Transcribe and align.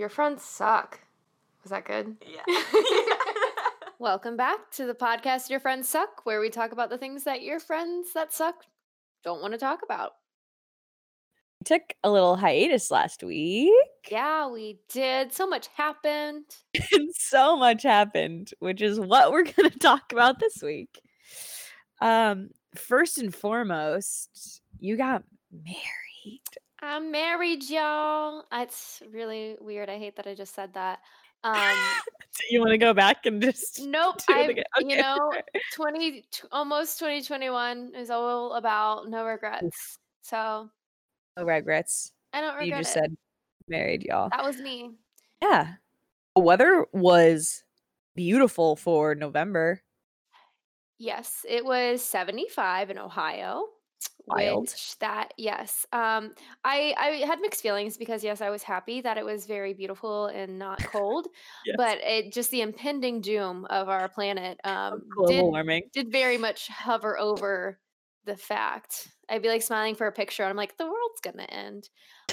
Your 0.00 0.08
friends 0.08 0.42
suck. 0.42 0.98
Was 1.62 1.72
that 1.72 1.84
good? 1.84 2.16
Yeah. 2.26 2.62
Welcome 3.98 4.34
back 4.34 4.70
to 4.76 4.86
the 4.86 4.94
podcast 4.94 5.50
Your 5.50 5.60
Friends 5.60 5.90
Suck, 5.90 6.24
where 6.24 6.40
we 6.40 6.48
talk 6.48 6.72
about 6.72 6.88
the 6.88 6.96
things 6.96 7.24
that 7.24 7.42
your 7.42 7.60
friends 7.60 8.14
that 8.14 8.32
suck 8.32 8.64
don't 9.22 9.42
want 9.42 9.52
to 9.52 9.58
talk 9.58 9.80
about. 9.84 10.12
took 11.66 11.82
a 12.02 12.10
little 12.10 12.34
hiatus 12.34 12.90
last 12.90 13.22
week 13.22 13.74
Yeah, 14.10 14.48
we 14.48 14.78
did. 14.88 15.34
So 15.34 15.46
much 15.46 15.66
happened. 15.76 16.46
so 17.12 17.58
much 17.58 17.82
happened, 17.82 18.52
which 18.58 18.80
is 18.80 18.98
what 18.98 19.30
we're 19.30 19.44
going 19.44 19.70
to 19.70 19.78
talk 19.78 20.12
about 20.12 20.40
this 20.40 20.62
week. 20.62 20.98
Um, 22.00 22.48
first 22.74 23.18
and 23.18 23.34
foremost, 23.34 24.62
you 24.78 24.96
got 24.96 25.24
married. 25.52 26.40
I'm 26.82 27.10
married, 27.10 27.68
y'all. 27.68 28.44
It's 28.52 29.02
really 29.12 29.56
weird. 29.60 29.90
I 29.90 29.98
hate 29.98 30.16
that 30.16 30.26
I 30.26 30.34
just 30.34 30.54
said 30.54 30.74
that. 30.74 31.00
Um, 31.42 31.74
Do 32.36 32.44
you 32.54 32.60
want 32.60 32.72
to 32.72 32.76
go 32.76 32.92
back 32.92 33.24
and 33.24 33.40
just 33.40 33.80
nope. 33.80 34.16
do 34.28 34.34
it 34.34 34.36
I, 34.36 34.50
again? 34.50 34.64
you 34.80 34.98
know, 34.98 35.32
20, 35.72 36.20
t- 36.30 36.42
almost 36.52 36.98
2021 36.98 37.92
is 37.96 38.10
all 38.10 38.52
about 38.56 39.08
no 39.08 39.24
regrets. 39.24 39.98
So 40.20 40.68
no 41.38 41.44
regrets. 41.46 42.12
I 42.34 42.42
don't 42.42 42.56
regret. 42.56 42.66
You 42.66 42.74
just 42.74 42.94
it. 42.94 43.00
said 43.00 43.16
married, 43.68 44.02
y'all. 44.02 44.28
that 44.28 44.44
was 44.44 44.58
me. 44.58 44.90
Yeah. 45.40 45.76
The 46.36 46.42
weather 46.42 46.84
was 46.92 47.64
beautiful 48.14 48.76
for 48.76 49.14
November. 49.14 49.80
Yes, 50.98 51.46
it 51.48 51.64
was 51.64 52.04
75 52.04 52.90
in 52.90 52.98
Ohio. 52.98 53.64
Wild. 54.26 54.62
Which 54.62 54.98
that 54.98 55.32
yes. 55.36 55.86
Um 55.92 56.32
I 56.64 56.94
I 56.98 57.26
had 57.26 57.40
mixed 57.40 57.62
feelings 57.62 57.96
because 57.96 58.22
yes, 58.22 58.40
I 58.40 58.50
was 58.50 58.62
happy 58.62 59.00
that 59.00 59.18
it 59.18 59.24
was 59.24 59.46
very 59.46 59.74
beautiful 59.74 60.26
and 60.26 60.58
not 60.58 60.82
cold, 60.84 61.28
Yes. 61.66 61.76
but 61.76 61.98
it 62.02 62.32
just 62.32 62.50
the 62.50 62.60
impending 62.60 63.20
doom 63.20 63.66
of 63.70 63.88
our 63.88 64.08
planet 64.08 64.58
um 64.64 65.02
global 65.14 65.32
did 65.32 65.42
warming. 65.42 65.82
did 65.92 66.12
very 66.12 66.38
much 66.38 66.68
hover 66.68 67.18
over 67.18 67.78
the 68.24 68.36
fact. 68.36 69.08
I'd 69.28 69.42
be 69.42 69.48
like 69.48 69.62
smiling 69.62 69.94
for 69.94 70.06
a 70.06 70.12
picture 70.12 70.42
and 70.42 70.50
I'm 70.50 70.56
like 70.56 70.76
the 70.76 70.84
world's 70.86 71.20
to 71.22 71.54
end. 71.54 71.88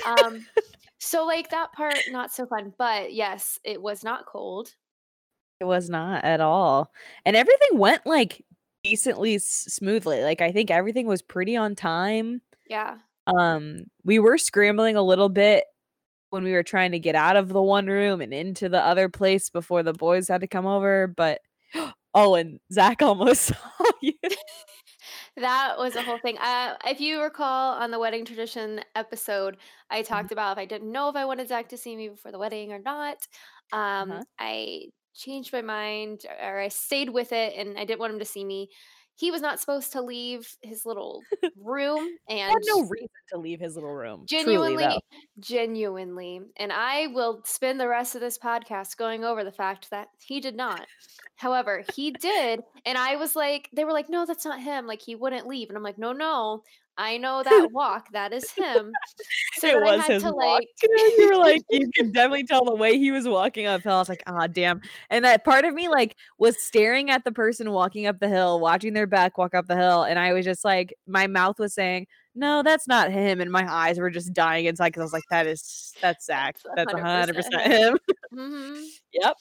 Um 0.05 0.45
so 0.99 1.25
like 1.25 1.49
that 1.49 1.71
part 1.73 1.97
not 2.11 2.31
so 2.31 2.45
fun, 2.45 2.73
but 2.77 3.13
yes, 3.13 3.59
it 3.63 3.81
was 3.81 4.03
not 4.03 4.25
cold. 4.25 4.73
It 5.59 5.65
was 5.65 5.89
not 5.89 6.23
at 6.23 6.39
all. 6.41 6.91
And 7.25 7.35
everything 7.35 7.79
went 7.79 8.05
like 8.05 8.45
decently 8.83 9.35
s- 9.35 9.65
smoothly. 9.69 10.23
Like 10.23 10.41
I 10.41 10.51
think 10.51 10.71
everything 10.71 11.07
was 11.07 11.21
pretty 11.21 11.55
on 11.55 11.75
time. 11.75 12.41
Yeah. 12.69 12.97
Um 13.27 13.85
we 14.03 14.19
were 14.19 14.37
scrambling 14.37 14.95
a 14.95 15.01
little 15.03 15.29
bit 15.29 15.65
when 16.29 16.43
we 16.43 16.53
were 16.53 16.63
trying 16.63 16.91
to 16.91 16.99
get 16.99 17.15
out 17.15 17.35
of 17.37 17.49
the 17.49 17.61
one 17.61 17.87
room 17.87 18.21
and 18.21 18.33
into 18.33 18.69
the 18.69 18.81
other 18.83 19.09
place 19.09 19.49
before 19.49 19.83
the 19.83 19.93
boys 19.93 20.27
had 20.27 20.41
to 20.41 20.47
come 20.47 20.65
over, 20.65 21.07
but 21.07 21.41
oh, 22.13 22.35
and 22.35 22.59
Zach 22.71 23.01
almost 23.03 23.43
saw 23.43 23.55
you. 24.01 24.13
That 25.37 25.75
was 25.77 25.95
a 25.95 26.01
whole 26.01 26.17
thing. 26.17 26.37
Uh, 26.39 26.75
if 26.85 26.99
you 26.99 27.21
recall 27.21 27.73
on 27.75 27.91
the 27.91 27.99
wedding 27.99 28.25
tradition 28.25 28.81
episode, 28.95 29.57
I 29.89 30.01
talked 30.01 30.31
about 30.31 30.53
if 30.57 30.61
I 30.61 30.65
didn't 30.65 30.91
know 30.91 31.09
if 31.09 31.15
I 31.15 31.25
wanted 31.25 31.47
Zach 31.47 31.69
to 31.69 31.77
see 31.77 31.95
me 31.95 32.09
before 32.09 32.31
the 32.31 32.39
wedding 32.39 32.71
or 32.73 32.79
not. 32.79 33.17
Um, 33.71 34.11
Uh-huh. 34.11 34.23
I 34.39 34.85
changed 35.17 35.51
my 35.51 35.61
mind 35.61 36.21
or 36.43 36.59
I 36.59 36.67
stayed 36.67 37.09
with 37.09 37.31
it 37.31 37.53
and 37.57 37.77
I 37.77 37.85
didn't 37.85 37.99
want 37.99 38.13
him 38.13 38.19
to 38.19 38.25
see 38.25 38.45
me. 38.45 38.69
He 39.15 39.31
was 39.31 39.41
not 39.41 39.59
supposed 39.59 39.93
to 39.93 40.01
leave 40.01 40.47
his 40.61 40.85
little 40.85 41.21
room 41.59 42.07
and 42.29 42.51
had 42.51 42.61
no 42.67 42.81
reason 42.81 43.07
to 43.33 43.39
leave 43.39 43.59
his 43.59 43.73
little 43.73 43.93
room. 43.93 44.25
Genuinely 44.27 44.85
though. 44.85 44.99
genuinely 45.39 46.41
and 46.57 46.71
i 46.71 47.07
will 47.07 47.41
spend 47.43 47.79
the 47.79 47.87
rest 47.87 48.15
of 48.15 48.21
this 48.21 48.37
podcast 48.37 48.95
going 48.97 49.23
over 49.23 49.43
the 49.43 49.51
fact 49.51 49.89
that 49.89 50.07
he 50.19 50.39
did 50.39 50.55
not 50.55 50.85
however 51.35 51.83
he 51.95 52.11
did 52.11 52.61
and 52.85 52.97
i 52.97 53.15
was 53.15 53.35
like 53.35 53.69
they 53.73 53.83
were 53.83 53.91
like 53.91 54.09
no 54.09 54.25
that's 54.25 54.45
not 54.45 54.61
him 54.61 54.85
like 54.85 55.01
he 55.01 55.15
wouldn't 55.15 55.47
leave 55.47 55.69
and 55.69 55.77
i'm 55.77 55.83
like 55.83 55.97
no 55.97 56.13
no 56.13 56.63
i 56.97 57.17
know 57.17 57.43
that 57.43 57.69
walk 57.73 58.11
that 58.11 58.33
is 58.33 58.49
him 58.51 58.91
so 59.59 59.67
it 59.67 59.81
was 59.81 59.99
i 59.99 60.01
had 60.03 60.11
his 60.11 60.23
to 60.23 60.31
walk. 60.31 60.59
like 60.59 60.67
you 61.17 61.29
were 61.29 61.37
like, 61.37 61.61
you 61.69 61.89
could 61.95 62.13
definitely 62.13 62.43
tell 62.43 62.65
the 62.65 62.75
way 62.75 62.97
he 62.97 63.11
was 63.11 63.27
walking 63.27 63.67
uphill. 63.67 63.95
I 63.95 63.99
was 63.99 64.09
like, 64.09 64.23
ah, 64.27 64.47
damn. 64.47 64.81
And 65.09 65.25
that 65.25 65.43
part 65.43 65.65
of 65.65 65.73
me 65.73 65.89
like 65.89 66.15
was 66.37 66.61
staring 66.61 67.09
at 67.09 67.23
the 67.23 67.31
person 67.31 67.71
walking 67.71 68.05
up 68.07 68.19
the 68.19 68.27
hill, 68.27 68.59
watching 68.59 68.93
their 68.93 69.07
back 69.07 69.37
walk 69.37 69.53
up 69.55 69.67
the 69.67 69.75
hill, 69.75 70.03
and 70.03 70.19
I 70.19 70.33
was 70.33 70.45
just 70.45 70.63
like, 70.63 70.93
my 71.07 71.27
mouth 71.27 71.59
was 71.59 71.73
saying, 71.73 72.07
no, 72.35 72.61
that's 72.61 72.87
not 72.87 73.11
him, 73.11 73.41
and 73.41 73.51
my 73.51 73.71
eyes 73.71 73.99
were 73.99 74.09
just 74.09 74.33
dying 74.33 74.65
inside 74.65 74.89
because 74.89 75.01
I 75.01 75.05
was 75.05 75.13
like, 75.13 75.23
that 75.31 75.47
is 75.47 75.93
that's 76.01 76.25
Zach. 76.25 76.57
That's 76.75 76.91
hundred 76.91 77.35
100% 77.35 77.61
him. 77.67 77.97
Mhm. 78.33 78.85
yep. 79.13 79.35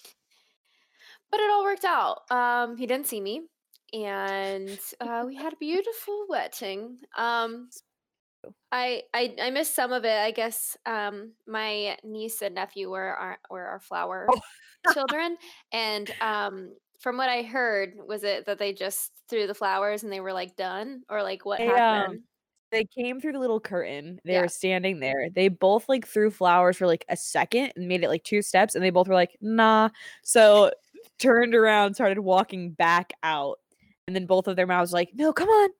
but 1.30 1.40
it 1.40 1.50
all 1.50 1.64
worked 1.64 1.84
out 1.84 2.30
um 2.30 2.76
he 2.76 2.86
didn't 2.86 3.06
see 3.06 3.20
me 3.20 3.42
and 3.92 4.80
uh, 5.00 5.24
we 5.26 5.36
had 5.36 5.52
a 5.52 5.56
beautiful 5.60 6.26
wedding 6.28 6.98
um 7.16 7.70
I, 8.72 9.04
I 9.14 9.34
I 9.40 9.50
missed 9.50 9.74
some 9.74 9.92
of 9.92 10.04
it. 10.04 10.18
I 10.18 10.30
guess 10.32 10.76
um 10.86 11.34
my 11.46 11.96
niece 12.04 12.42
and 12.42 12.54
nephew 12.56 12.90
were 12.90 13.14
our 13.16 13.38
were 13.50 13.64
our 13.66 13.80
flower 13.80 14.34
Oh. 14.34 14.40
children, 14.86 15.36
and 15.72 16.10
um 16.20 16.76
from 17.00 17.16
what 17.18 17.28
I 17.28 17.42
heard 17.42 17.94
was 18.08 18.24
it 18.24 18.46
that 18.46 18.58
they 18.58 18.72
just 18.72 19.12
threw 19.28 19.46
the 19.46 19.54
flowers 19.54 20.02
and 20.02 20.12
they 20.12 20.20
were 20.20 20.32
like 20.32 20.56
done 20.56 21.02
or 21.08 21.22
like 21.22 21.44
what 21.44 21.60
They, 21.60 21.74
um, 21.76 22.04
happened? 22.06 22.24
They 22.72 22.84
came 22.86 23.20
through 23.20 23.32
the 23.34 23.38
little 23.40 23.60
curtain. 23.60 24.20
They 24.24 24.38
Yeah. 24.38 24.40
were 24.40 24.48
standing 24.48 25.00
there. 25.00 25.30
They 25.30 25.48
both 25.48 25.88
like 25.88 26.06
threw 26.06 26.30
flowers 26.30 26.76
for 26.78 26.86
like 26.86 27.04
a 27.10 27.16
second 27.16 27.72
and 27.76 27.88
made 27.88 28.04
it 28.04 28.08
like 28.10 28.24
two 28.24 28.42
steps, 28.42 28.74
and 28.76 28.84
they 28.84 28.90
both 28.90 29.08
were 29.08 29.14
like, 29.14 29.36
nah. 29.42 29.90
So 30.24 30.72
turned 31.18 31.54
around, 31.56 31.94
started 31.94 32.20
walking 32.20 32.72
back 32.72 33.14
out, 33.24 33.60
and 34.06 34.14
then 34.14 34.26
both 34.26 34.46
of 34.46 34.56
their 34.56 34.66
mouths 34.66 34.92
were 34.92 34.98
like, 34.98 35.10
no, 35.14 35.32
come 35.32 35.48
on, 35.48 35.70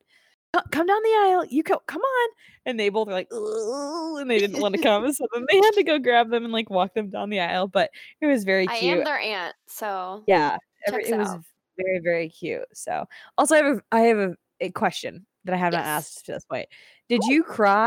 come 0.71 0.87
down 0.87 1.03
the 1.03 1.17
aisle. 1.27 1.45
You 1.49 1.63
go, 1.63 1.79
come 1.87 2.03
on. 2.03 2.29
And 2.65 2.79
they 2.81 2.89
both 2.89 3.07
were 3.07 3.13
like, 3.13 3.29
and 3.31 4.31
they 4.31 4.39
didn't 4.39 4.61
want 4.61 4.75
to 4.75 4.81
come. 4.81 5.11
So 5.13 5.27
then 5.33 5.45
they 5.51 5.57
had 5.59 5.73
to 5.73 5.85
go 5.85 5.99
grab 5.99 6.31
them 6.31 6.45
and 6.45 6.53
like 6.53 6.71
walk 6.71 6.95
them 6.95 7.11
down 7.11 7.31
the 7.31 7.41
aisle. 7.41 7.69
But 7.69 7.91
it 8.21 8.27
was 8.27 8.45
very 8.45 8.67
cute. 8.67 8.83
I 8.83 8.87
am 8.99 9.05
their 9.05 9.19
aunt, 9.19 9.55
so 9.69 10.25
Yeah, 10.27 10.57
every, 10.87 11.05
it 11.05 11.17
was 11.17 11.37
very 11.77 12.01
very 12.03 12.29
cute. 12.29 12.65
So 12.73 13.05
also 13.39 13.55
I 13.55 13.59
have 13.59 13.77
a 13.77 13.83
I 13.93 14.01
have 14.01 14.19
a, 14.19 14.37
a 14.61 14.71
question 14.71 15.27
that 15.45 15.55
I 15.55 15.59
have 15.59 15.73
not 15.73 15.81
Yes. 15.81 15.87
asked 15.87 16.27
to 16.27 16.33
this 16.33 16.45
point. 16.45 16.69
Did 17.09 17.25
you 17.25 17.45
cry 17.45 17.87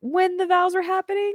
when 0.00 0.36
the 0.36 0.46
vows 0.46 0.74
were 0.74 0.82
happening? 0.82 1.34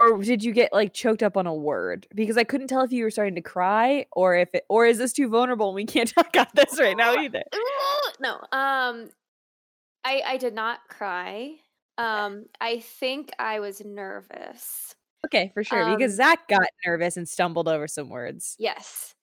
Or 0.00 0.16
did 0.22 0.44
you 0.44 0.52
get 0.52 0.72
like 0.72 0.94
choked 0.94 1.22
up 1.22 1.36
on 1.36 1.46
a 1.46 1.54
word? 1.54 2.06
Because 2.14 2.36
I 2.36 2.44
couldn't 2.44 2.68
tell 2.68 2.82
if 2.82 2.92
you 2.92 3.02
were 3.04 3.10
starting 3.10 3.34
to 3.34 3.40
cry 3.40 4.06
or 4.12 4.36
if 4.36 4.54
it 4.54 4.64
or 4.68 4.86
is 4.86 4.98
this 4.98 5.12
too 5.12 5.28
vulnerable 5.28 5.68
and 5.68 5.74
we 5.74 5.84
can't 5.86 6.08
talk 6.14 6.28
about 6.28 6.54
this 6.54 6.78
right 6.78 6.96
now 6.96 7.14
either. 7.14 7.42
no. 8.20 8.34
Um, 8.52 9.10
I 10.04 10.22
I 10.24 10.36
did 10.36 10.54
not 10.54 10.80
cry. 10.88 11.56
Um, 11.98 12.46
I 12.60 12.78
think 12.78 13.30
I 13.40 13.58
was 13.58 13.84
nervous. 13.84 14.94
Okay, 15.26 15.50
for 15.52 15.64
sure. 15.64 15.96
because 15.96 16.12
Um, 16.12 16.16
Zach 16.16 16.46
got 16.48 16.68
nervous 16.86 17.16
and 17.16 17.28
stumbled 17.28 17.66
over 17.66 17.88
some 17.88 18.08
words. 18.08 18.54
Yes. 18.58 19.16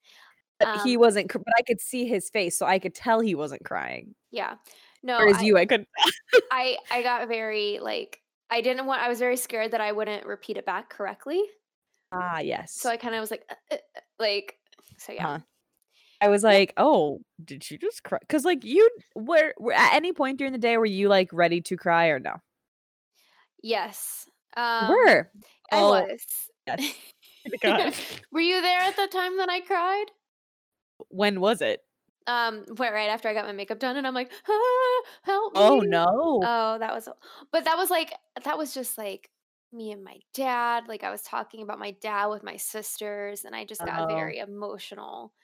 But 0.60 0.82
he 0.82 0.96
Um, 0.96 1.00
wasn't 1.00 1.32
but 1.32 1.42
I 1.58 1.62
could 1.62 1.80
see 1.80 2.06
his 2.06 2.28
face, 2.28 2.58
so 2.58 2.66
I 2.66 2.78
could 2.78 2.94
tell 2.94 3.20
he 3.20 3.34
wasn't 3.34 3.64
crying. 3.64 4.14
Yeah. 4.30 4.56
No, 5.02 5.18
Whereas 5.18 5.38
I, 5.38 5.42
you, 5.42 5.56
I 5.56 5.64
couldn't 5.64 5.88
I 6.52 6.76
I 6.90 7.02
got 7.02 7.28
very 7.28 7.78
like 7.80 8.20
I 8.50 8.60
didn't 8.60 8.86
want 8.86 9.02
I 9.02 9.08
was 9.08 9.18
very 9.18 9.36
scared 9.36 9.72
that 9.72 9.80
I 9.80 9.92
wouldn't 9.92 10.26
repeat 10.26 10.56
it 10.56 10.66
back 10.66 10.90
correctly. 10.90 11.42
Ah, 12.12 12.38
yes. 12.40 12.72
So 12.72 12.88
I 12.88 12.96
kind 12.96 13.14
of 13.14 13.20
was 13.20 13.30
like 13.30 13.44
uh, 13.50 13.54
uh, 13.72 13.78
uh, 13.96 14.00
like 14.18 14.58
so 14.98 15.12
yeah. 15.12 15.26
Uh-huh. 15.26 15.38
I 16.20 16.28
was 16.28 16.42
like, 16.42 16.72
"Oh, 16.78 17.20
did 17.44 17.70
you 17.70 17.78
just 17.78 18.02
cry?" 18.04 18.18
Because 18.20 18.44
like 18.44 18.64
you, 18.64 18.88
were, 19.14 19.54
were 19.58 19.72
at 19.72 19.94
any 19.94 20.12
point 20.12 20.38
during 20.38 20.52
the 20.52 20.58
day 20.58 20.78
were 20.78 20.86
you 20.86 21.08
like 21.08 21.30
ready 21.32 21.60
to 21.62 21.76
cry 21.76 22.08
or 22.08 22.18
no? 22.18 22.36
Yes. 23.62 24.28
Um 24.56 24.88
were. 24.88 25.30
I 25.70 25.82
Oh, 25.82 26.06
was. 26.06 26.50
yes. 26.66 26.94
Were 28.32 28.40
you 28.40 28.60
there 28.60 28.80
at 28.80 28.96
the 28.96 29.08
time 29.08 29.36
that 29.38 29.48
I 29.50 29.60
cried? 29.60 30.06
When 31.08 31.40
was 31.40 31.62
it? 31.62 31.85
Um 32.26 32.64
where 32.76 32.92
right 32.92 33.08
after 33.10 33.28
I 33.28 33.34
got 33.34 33.46
my 33.46 33.52
makeup 33.52 33.78
done 33.78 33.96
and 33.96 34.06
I'm 34.06 34.14
like, 34.14 34.32
ah, 34.48 35.02
help 35.22 35.54
me. 35.54 35.66
Oh 35.66 35.80
no. 35.80 36.46
Oh, 36.46 36.78
that 36.78 36.94
was 36.94 37.08
but 37.52 37.64
that 37.64 37.76
was 37.78 37.90
like 37.90 38.12
that 38.44 38.58
was 38.58 38.74
just 38.74 38.98
like 38.98 39.30
me 39.72 39.92
and 39.92 40.04
my 40.04 40.20
dad. 40.34 40.88
Like 40.88 41.04
I 41.04 41.10
was 41.10 41.22
talking 41.22 41.62
about 41.62 41.78
my 41.78 41.92
dad 41.92 42.26
with 42.28 42.42
my 42.44 42.56
sisters 42.56 43.44
and 43.44 43.54
I 43.56 43.64
just 43.64 43.84
got 43.84 44.06
Oh. 44.06 44.08
very 44.08 44.38
emotional. 44.38 45.34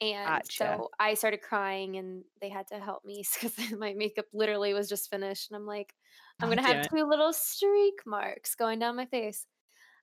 And 0.00 0.42
Gotcha. 0.42 0.82
so 0.82 0.90
I 0.98 1.14
started 1.14 1.42
crying 1.42 1.96
and 1.96 2.24
they 2.40 2.48
had 2.48 2.66
to 2.68 2.78
help 2.80 3.04
me 3.04 3.24
because 3.34 3.58
my 3.72 3.94
makeup 3.94 4.26
literally 4.32 4.74
was 4.74 4.88
just 4.88 5.10
finished. 5.10 5.50
And 5.50 5.56
I'm 5.56 5.66
like, 5.66 5.94
I'm 6.42 6.48
gonna 6.50 6.62
have 6.62 6.80
two 6.82 7.04
little 7.04 7.32
streak 7.32 8.00
marks 8.06 8.54
going 8.54 8.78
down 8.78 8.96
my 8.96 9.06
face. 9.06 9.46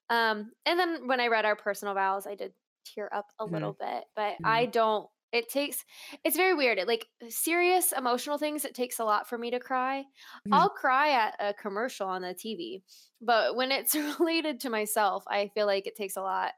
Um, 0.09 0.51
and 0.65 0.79
then 0.79 1.07
when 1.07 1.19
I 1.19 1.27
read 1.27 1.45
our 1.45 1.55
personal 1.55 1.93
vows, 1.93 2.27
I 2.27 2.35
did 2.35 2.53
tear 2.85 3.13
up 3.13 3.27
a 3.39 3.45
Mhm. 3.45 3.45
little 3.45 3.73
bit, 3.73 4.05
but 4.15 4.37
Mhm. 4.39 4.43
I 4.43 4.67
don't 4.67 5.09
It 5.33 5.49
takes 5.49 5.83
it's 6.23 6.37
very 6.37 6.53
weird. 6.53 6.77
It 6.79 6.87
like 6.87 7.07
serious 7.29 7.91
emotional 7.91 8.37
things, 8.37 8.63
it 8.65 8.73
takes 8.75 8.99
a 8.99 9.05
lot 9.05 9.27
for 9.27 9.37
me 9.37 9.51
to 9.51 9.59
cry. 9.59 10.05
Mhm. 10.45 10.51
I'll 10.51 10.69
cry 10.69 11.09
at 11.11 11.35
a 11.39 11.53
commercial 11.53 12.07
on 12.07 12.21
the 12.21 12.33
TV, 12.33 12.83
but 13.21 13.55
when 13.55 13.71
it's 13.71 13.93
related 14.19 14.61
to 14.61 14.69
myself, 14.69 15.23
I 15.27 15.49
feel 15.49 15.65
like 15.67 15.85
it 15.87 15.95
takes 15.95 16.15
a 16.17 16.21
lot 16.21 16.53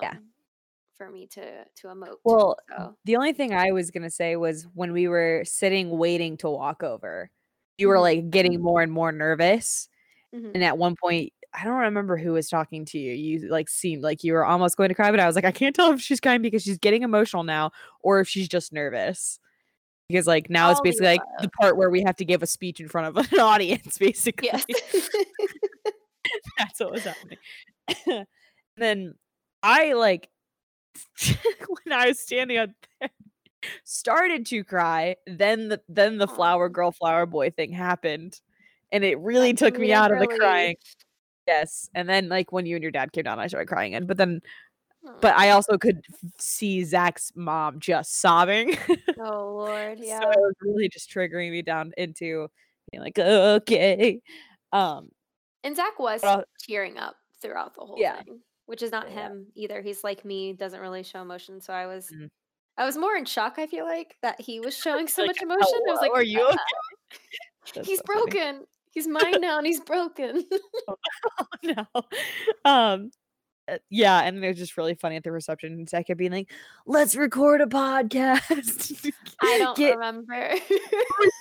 Yeah. 0.00 0.18
um 0.18 0.30
for 0.96 1.10
me 1.10 1.26
to 1.28 1.64
to 1.66 1.88
emote. 1.88 2.18
Well, 2.24 2.56
So, 2.78 2.96
the 3.04 3.16
only 3.16 3.32
thing 3.32 3.52
I 3.54 3.72
was 3.72 3.90
gonna 3.90 4.10
say 4.10 4.36
was 4.36 4.64
when 4.74 4.92
we 4.92 5.08
were 5.08 5.42
sitting 5.44 5.90
waiting 5.98 6.36
to 6.38 6.48
walk 6.50 6.82
over, 6.82 7.30
you 7.78 7.88
were, 7.88 7.98
mhm, 7.98 8.00
like, 8.00 8.30
getting 8.30 8.60
more 8.62 8.82
and 8.82 8.92
more 8.92 9.12
nervous, 9.12 9.88
mhm. 10.32 10.54
and 10.54 10.64
at 10.64 10.78
one 10.78 10.96
point, 11.02 11.32
I 11.54 11.64
don't 11.64 11.74
remember 11.78 12.16
who 12.16 12.32
was 12.32 12.48
talking 12.48 12.84
to 12.86 12.98
you, 12.98 13.12
you, 13.12 13.48
like, 13.48 13.68
seemed 13.68 14.02
like 14.02 14.24
you 14.24 14.32
were 14.32 14.44
almost 14.44 14.76
going 14.76 14.88
to 14.88 14.94
cry, 14.94 15.10
but 15.10 15.20
I 15.20 15.26
was 15.26 15.36
like, 15.36 15.44
"I 15.44 15.52
can't 15.52 15.74
tell 15.74 15.92
if 15.92 16.00
she's 16.00 16.20
crying 16.20 16.42
because 16.42 16.62
she's 16.64 16.78
getting 16.78 17.02
emotional 17.02 17.44
now 17.44 17.70
or 18.02 18.20
if 18.20 18.28
she's 18.28 18.48
just 18.48 18.72
nervous." 18.72 19.38
Because, 20.08 20.26
like, 20.26 20.50
now 20.50 20.70
it's 20.70 20.78
All 20.80 20.84
the 20.84 20.88
basically, 20.90 21.06
like, 21.08 21.20
the 21.40 21.48
part 21.60 21.76
where 21.76 21.90
we 21.90 22.02
have 22.02 22.16
to 22.16 22.24
give 22.24 22.42
a 22.42 22.46
speech 22.46 22.80
in 22.80 22.88
front 22.88 23.16
of 23.16 23.16
an 23.32 23.40
audience, 23.40 23.98
basically. 23.98 24.50
Yes. 24.52 24.64
That's 26.58 26.80
what 26.80 26.92
was 26.92 27.04
happening. 27.04 27.38
Then 28.76 29.14
I, 29.62 29.92
like, 29.92 30.28
when 31.84 31.92
I 31.92 32.08
was 32.08 32.20
standing 32.20 32.58
up 32.58 32.70
there, 33.00 33.10
started 33.84 34.46
to 34.46 34.64
cry, 34.64 35.16
then 35.26 35.68
the 35.68 35.80
then 35.88 36.18
the 36.18 36.28
flower 36.28 36.68
girl, 36.68 36.92
flower 36.92 37.26
boy 37.26 37.50
thing 37.50 37.72
happened, 37.72 38.40
and 38.92 39.04
it 39.04 39.18
really 39.20 39.54
took 39.54 39.78
me 39.78 39.92
out 39.92 40.12
of 40.12 40.18
the 40.18 40.26
crying. 40.26 40.76
Yes, 41.46 41.90
and 41.94 42.08
then, 42.08 42.28
like, 42.28 42.52
when 42.52 42.66
you 42.66 42.76
and 42.76 42.82
your 42.82 42.92
dad 42.92 43.12
came 43.12 43.24
down, 43.24 43.38
I 43.38 43.46
started 43.48 43.66
crying 43.68 43.94
again, 43.94 44.06
but 44.06 44.16
then 44.16 44.40
but 45.20 45.34
I 45.36 45.50
also 45.50 45.78
could 45.78 46.04
see 46.38 46.84
Zach's 46.84 47.32
mom 47.36 47.80
just 47.80 48.20
sobbing. 48.20 48.76
Oh, 49.18 49.54
Lord, 49.56 49.98
yeah. 50.00 50.20
So 50.30 50.30
it 50.30 50.38
was 50.40 50.54
really 50.60 50.88
just 50.88 51.10
triggering 51.10 51.50
me 51.50 51.62
down 51.62 51.92
into 51.96 52.48
being 52.90 53.02
like, 53.02 53.18
"Okay." 53.18 54.20
Um, 54.72 55.10
And 55.62 55.76
Zach 55.76 55.98
was 55.98 56.22
I'll 56.22 56.44
tearing 56.58 56.98
up 56.98 57.16
throughout 57.40 57.74
the 57.74 57.84
whole 57.84 58.02
yeah, 58.02 58.22
thing, 58.26 58.40
which 58.66 58.82
is 58.82 58.92
not 58.92 59.08
yeah, 59.08 59.28
him 59.28 59.46
either. 59.54 59.80
He's 59.82 60.04
like 60.04 60.24
me, 60.24 60.52
doesn't 60.52 60.80
really 60.80 61.02
show 61.02 61.22
emotion. 61.22 61.60
So 61.60 61.72
I 61.72 61.86
was 61.86 62.10
Mhm. 62.10 62.28
I 62.78 62.86
was 62.86 62.96
more 62.98 63.16
in 63.16 63.24
shock, 63.26 63.58
I 63.58 63.66
feel 63.68 63.86
like, 63.86 64.16
that 64.22 64.40
he 64.40 64.60
was 64.60 64.76
showing 64.76 65.08
so 65.08 65.22
Like, 65.22 65.32
much 65.32 65.42
emotion. 65.42 65.80
I 65.88 65.92
was 65.92 66.00
like, 66.00 66.12
are 66.14 66.22
you 66.22 66.46
"Uh, 66.50 66.54
okay?" 66.54 66.74
He's 67.82 68.00
so 68.00 68.02
broken. 68.02 68.66
He's 68.94 69.08
mine 69.08 69.34
now 69.40 69.58
and 69.58 69.66
he's 69.66 69.80
broken. 69.80 70.44
Oh, 70.86 71.46
no. 71.62 71.86
Um, 72.64 73.10
uh, 73.66 73.78
yeah, 73.88 74.20
and 74.20 74.44
it 74.44 74.48
was 74.48 74.58
just 74.58 74.76
really 74.76 74.94
funny 74.94 75.16
at 75.16 75.24
the 75.24 75.32
reception, 75.32 75.86
Zach 75.86 76.06
kept 76.06 76.18
being 76.18 76.32
like, 76.32 76.52
"Let's 76.86 77.16
record 77.16 77.62
a 77.62 77.66
podcast." 77.66 79.10
I 79.40 79.58
don't 79.58 79.76
Get 79.76 79.96
remember. 79.96 80.54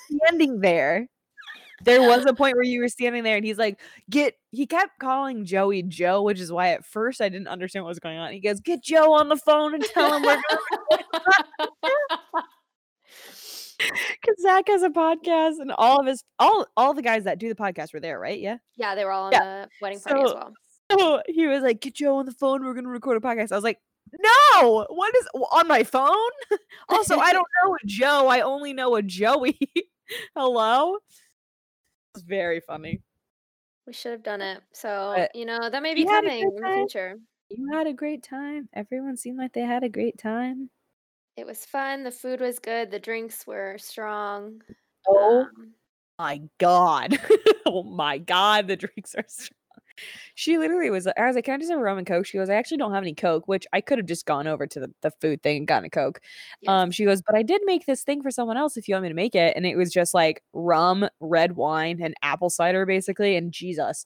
standing 0.10 0.62
there. 0.62 1.08
There 1.84 2.02
was 2.02 2.26
a 2.26 2.34
point 2.34 2.56
where 2.56 2.64
you 2.64 2.80
were 2.80 2.88
standing 2.88 3.24
there 3.24 3.36
and 3.36 3.46
he's 3.46 3.58
like, 3.58 3.80
"Get" 4.10 4.36
he 4.52 4.66
kept 4.66 5.00
calling 5.00 5.44
Joey 5.44 5.84
Joe, 5.84 6.22
which 6.22 6.40
is 6.40 6.50
why 6.52 6.70
at 6.70 6.86
first 6.86 7.20
I 7.20 7.28
didn't 7.28 7.50
understand 7.50 7.84
what 7.84 7.90
was 7.90 8.00
going 8.00 8.18
on. 8.18 8.32
He 8.32 8.40
goes, 8.40 8.62
"Get 8.62 8.82
Joe 8.82 9.14
on 9.14 9.28
the 9.28 9.36
phone 9.38 9.74
and 9.76 9.84
tell 9.84 10.16
him 10.16 10.22
we're 10.24 10.42
gonna" 11.60 11.70
'cause 14.25 14.36
Zach 14.42 14.68
has 14.68 14.84
a 14.84 14.90
podcast 14.90 15.60
and 15.60 15.72
all 15.72 16.00
of 16.00 16.06
his 16.08 16.24
all 16.40 16.66
all 16.78 16.94
the 16.94 17.02
guys 17.02 17.24
that 17.25 17.40
do 17.40 17.50
the 17.50 17.56
podcast 17.56 17.94
were 17.94 18.00
there, 18.00 18.20
right? 18.20 18.40
Yeah? 18.40 18.58
yeah, 18.75 18.96
they 18.96 19.06
were 19.06 19.12
all 19.12 19.25
on 19.25 19.31
Yeah. 19.31 19.66
the 19.66 19.70
wedding 19.81 20.00
party 20.00 20.22
as 20.24 20.34
well. 20.34 20.54
so 20.92 21.22
he 21.28 21.48
was 21.48 21.62
like, 21.64 21.81
"Get 21.81 21.96
Joe 21.96 22.18
on 22.18 22.25
the 22.25 22.31
phone, 22.31 22.64
we're 22.64 22.74
gonna 22.74 22.90
record 22.90 23.18
a 23.18 23.20
podcast." 23.20 23.52
I 23.52 23.56
was 23.56 23.64
like, 23.64 23.80
"No! 24.20 24.86
What 24.90 25.16
is 25.16 25.28
on 25.52 25.68
my 25.68 25.84
phone? 25.84 26.31
Also, 26.90 27.18
I 27.18 27.31
don't 27.34 27.48
know 27.64 27.74
a 27.75 27.78
Joe, 27.86 28.28
I 28.28 28.42
only 28.42 28.74
know 28.74 28.96
a 28.96 29.02
Joey. 29.02 29.58
Hello?" 30.36 30.98
It's 32.16 32.24
very 32.24 32.60
funny. 32.60 33.02
we 33.88 33.94
should 33.94 34.12
have 34.12 34.24
done 34.24 34.42
it. 34.42 34.62
So, 34.74 35.14
But 35.18 35.36
you 35.36 35.46
know, 35.46 35.70
that 35.70 35.81
may 35.84 35.94
be 35.96 36.06
coming 36.06 36.42
in 36.44 36.56
the 36.56 36.72
future. 36.75 37.16
You 37.50 37.70
had 37.74 37.88
a 37.88 37.94
great 37.94 38.24
time. 38.24 38.70
Everyone 38.74 39.18
seemed 39.18 39.38
like 39.38 39.54
they 39.54 39.62
had 39.62 39.84
a 39.84 39.90
great 39.90 40.18
time. 40.18 40.70
It 41.38 41.46
was 41.46 41.64
fun. 41.66 42.04
The 42.04 42.12
food 42.12 42.42
was 42.42 42.58
good. 42.60 42.90
The 42.92 43.00
drinks 43.00 43.46
were 43.46 43.78
strong. 43.78 44.64
Oh 45.08 45.50
Um, 45.56 45.76
my 46.20 46.42
god. 46.60 47.20
Oh 47.68 47.84
my 47.84 48.18
god, 48.20 48.68
the 48.68 48.76
drinks 48.78 49.16
are 49.16 49.26
strong. 49.28 49.50
She 50.36 50.58
literally 50.58 50.90
was 50.90 51.08
I 51.08 51.28
was 51.28 51.36
like, 51.36 51.46
"Can 51.46 51.56
I 51.56 51.58
just 51.60 51.72
have 51.72 51.80
a 51.80 51.84
rum 51.84 51.98
and 52.00 52.08
coke?" 52.08 52.26
She 52.26 52.38
goes, 52.38 52.50
"I 52.50 52.56
actually 52.56 52.78
don't 52.78 52.94
have 52.94 53.04
any 53.04 53.16
coke," 53.16 53.48
which 53.48 53.68
I 53.74 53.82
could 53.82 54.00
have 54.00 54.08
just 54.08 54.26
gone 54.26 54.48
over 54.48 54.68
to 54.68 54.80
the 54.82 54.94
the 55.02 55.12
food 55.22 55.44
thing 55.44 55.58
and 55.60 55.68
gotten 55.68 55.86
a 55.86 55.90
coke. 55.92 56.22
yes. 56.62 56.74
Um, 56.74 56.92
she 56.92 57.06
goes, 57.06 57.22
"But 57.26 57.36
I 57.36 57.44
did 57.44 57.62
make 57.66 57.86
this 57.86 58.04
thing 58.04 58.22
for 58.24 58.32
someone 58.32 58.58
else 58.58 58.78
if 58.78 58.88
you 58.88 58.96
want 58.96 59.04
me 59.04 59.10
to 59.10 59.16
make 59.16 59.36
it." 59.36 59.56
And 59.58 59.66
it 59.66 59.78
was 59.78 59.92
just 59.94 60.14
like 60.14 60.44
rum, 60.54 61.08
red 61.22 61.56
wine, 61.58 62.02
and 62.02 62.16
apple 62.24 62.50
cider 62.52 62.86
basically, 62.88 63.36
and 63.38 63.52
Jesus. 63.54 64.04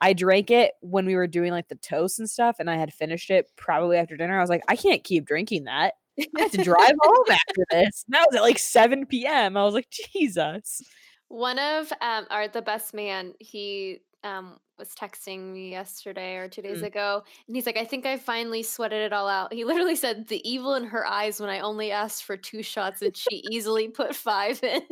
I 0.00 0.12
drank 0.14 0.50
it 0.50 0.72
when 0.82 1.06
we 1.06 1.16
were 1.16 1.26
doing 1.28 1.52
like 1.52 1.68
the 1.68 1.76
toast 1.76 2.18
and 2.20 2.30
stuff, 2.30 2.56
and 2.60 2.70
I 2.70 2.76
had 2.76 2.92
finished 2.94 3.30
it 3.30 3.50
probably 3.56 3.98
after 3.98 4.16
dinner. 4.16 4.38
I 4.38 4.42
was 4.42 4.50
like, 4.50 4.64
"I 4.68 4.76
can't 4.76 5.04
keep 5.04 5.26
drinking 5.26 5.64
that. 5.64 5.94
I 6.36 6.42
have 6.42 6.50
to 6.52 6.58
drive 6.58 6.94
home 7.02 7.24
after 7.30 7.64
this." 7.70 8.04
And 8.06 8.14
that 8.14 8.26
was 8.28 8.36
at 8.36 8.42
like 8.42 8.58
7 8.58 9.06
PM. 9.06 9.56
I 9.56 9.64
was 9.64 9.74
like, 9.74 9.88
"Jesus." 9.90 10.82
One 11.28 11.58
of 11.58 11.92
um 12.00 12.26
our 12.30 12.48
the 12.48 12.62
best 12.62 12.94
man, 12.94 13.34
he 13.38 14.00
um 14.24 14.58
was 14.78 14.90
texting 14.94 15.52
me 15.52 15.70
yesterday 15.70 16.36
or 16.36 16.48
2 16.48 16.62
days 16.62 16.80
Mm. 16.80 16.86
ago 16.86 17.22
and 17.46 17.54
he's 17.56 17.66
like, 17.66 17.76
"I 17.76 17.84
think 17.84 18.06
I 18.06 18.16
finally 18.16 18.62
sweated 18.62 19.02
it 19.02 19.12
all 19.12 19.28
out." 19.28 19.52
He 19.52 19.64
literally 19.64 19.96
said 19.96 20.26
the 20.28 20.46
evil 20.50 20.74
in 20.74 20.84
her 20.84 21.06
eyes 21.06 21.40
when 21.40 21.50
I 21.50 21.60
only 21.60 21.90
asked 21.92 22.24
for 22.24 22.36
2 22.36 22.62
shots 22.62 23.02
and 23.02 23.16
she 23.16 23.36
easily 23.52 23.88
put 23.88 24.14
5 24.16 24.62
in. 24.64 24.82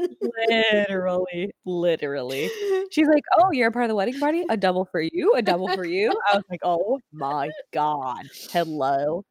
Literally, 0.49 1.51
literally. 1.65 2.51
She's 2.91 3.09
like, 3.09 3.25
"Oh, 3.39 3.51
you're 3.53 3.69
a 3.69 3.73
part 3.73 3.85
of 3.85 3.89
the 3.89 3.95
wedding 3.95 4.19
party? 4.19 4.45
A 4.49 4.57
double 4.57 4.85
for 4.85 5.01
you? 5.01 5.33
A 5.37 5.43
double 5.43 5.69
for 5.69 5.85
you?" 5.85 6.11
I 6.33 6.37
was 6.37 6.45
like, 6.51 6.61
"Oh 6.63 7.01
my 7.13 7.51
god. 7.73 8.27
Hello." 8.51 9.25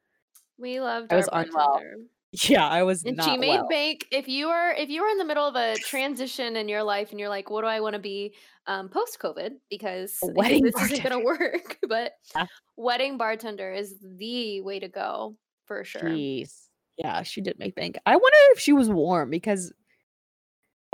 We 0.57 0.79
loved 0.79 1.11
it. 1.11 1.15
I 1.15 1.17
was 1.17 1.29
unwell. 1.31 1.51
bartender. 1.53 1.95
Yeah, 2.31 2.67
I 2.67 2.83
was 2.83 3.03
And 3.05 3.21
she 3.23 3.37
made 3.37 3.57
well. 3.57 3.67
bank. 3.69 4.05
If 4.11 4.27
you 4.27 4.49
are 4.49 4.71
if 4.73 4.89
you 4.89 5.01
are 5.03 5.09
in 5.09 5.17
the 5.17 5.25
middle 5.25 5.47
of 5.47 5.55
a 5.55 5.75
transition 5.77 6.55
in 6.57 6.67
your 6.67 6.83
life 6.83 7.11
and 7.11 7.19
you're 7.19 7.29
like, 7.29 7.49
"What 7.49 7.61
do 7.61 7.67
I 7.67 7.79
wanna 7.79 7.99
be 7.99 8.35
um 8.67 8.89
post 8.89 9.17
COVID?" 9.19 9.51
Because 9.69 10.19
this 10.19 10.21
isn't 10.21 11.03
gonna 11.03 11.21
bartender. 11.21 11.25
work, 11.25 11.77
but 11.87 12.13
Yeah. 12.35 12.45
wedding 12.75 13.17
bartender 13.17 13.71
is 13.71 13.95
the 14.01 14.61
way 14.61 14.79
to 14.79 14.89
go 14.89 15.37
for 15.65 15.83
sure. 15.85 16.01
Jeez. 16.01 16.65
Yeah, 16.97 17.23
she 17.23 17.41
did 17.41 17.57
make 17.59 17.75
bank. 17.75 17.97
I 18.05 18.15
wonder 18.15 18.37
if 18.51 18.59
she 18.59 18.73
was 18.73 18.89
warm 18.89 19.29
because 19.29 19.71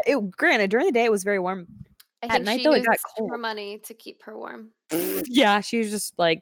it 0.06 0.32
granted, 0.32 0.70
during 0.70 0.86
the 0.86 0.92
day, 0.92 1.06
it 1.06 1.12
was 1.12 1.24
very 1.24 1.40
warm. 1.40 1.68
I 2.22 2.28
At 2.28 2.32
think 2.34 2.46
night, 2.46 2.62
though, 2.64 2.74
it 2.74 2.86
got 2.86 2.98
her 3.18 3.28
cold. 3.28 3.40
money 3.40 3.80
to 3.86 3.94
keep 3.94 4.24
her 4.24 4.38
warm. 4.38 4.70
Yeah, 5.28 5.62
she 5.62 5.78
was 5.80 5.90
just, 5.90 6.14
like, 6.18 6.42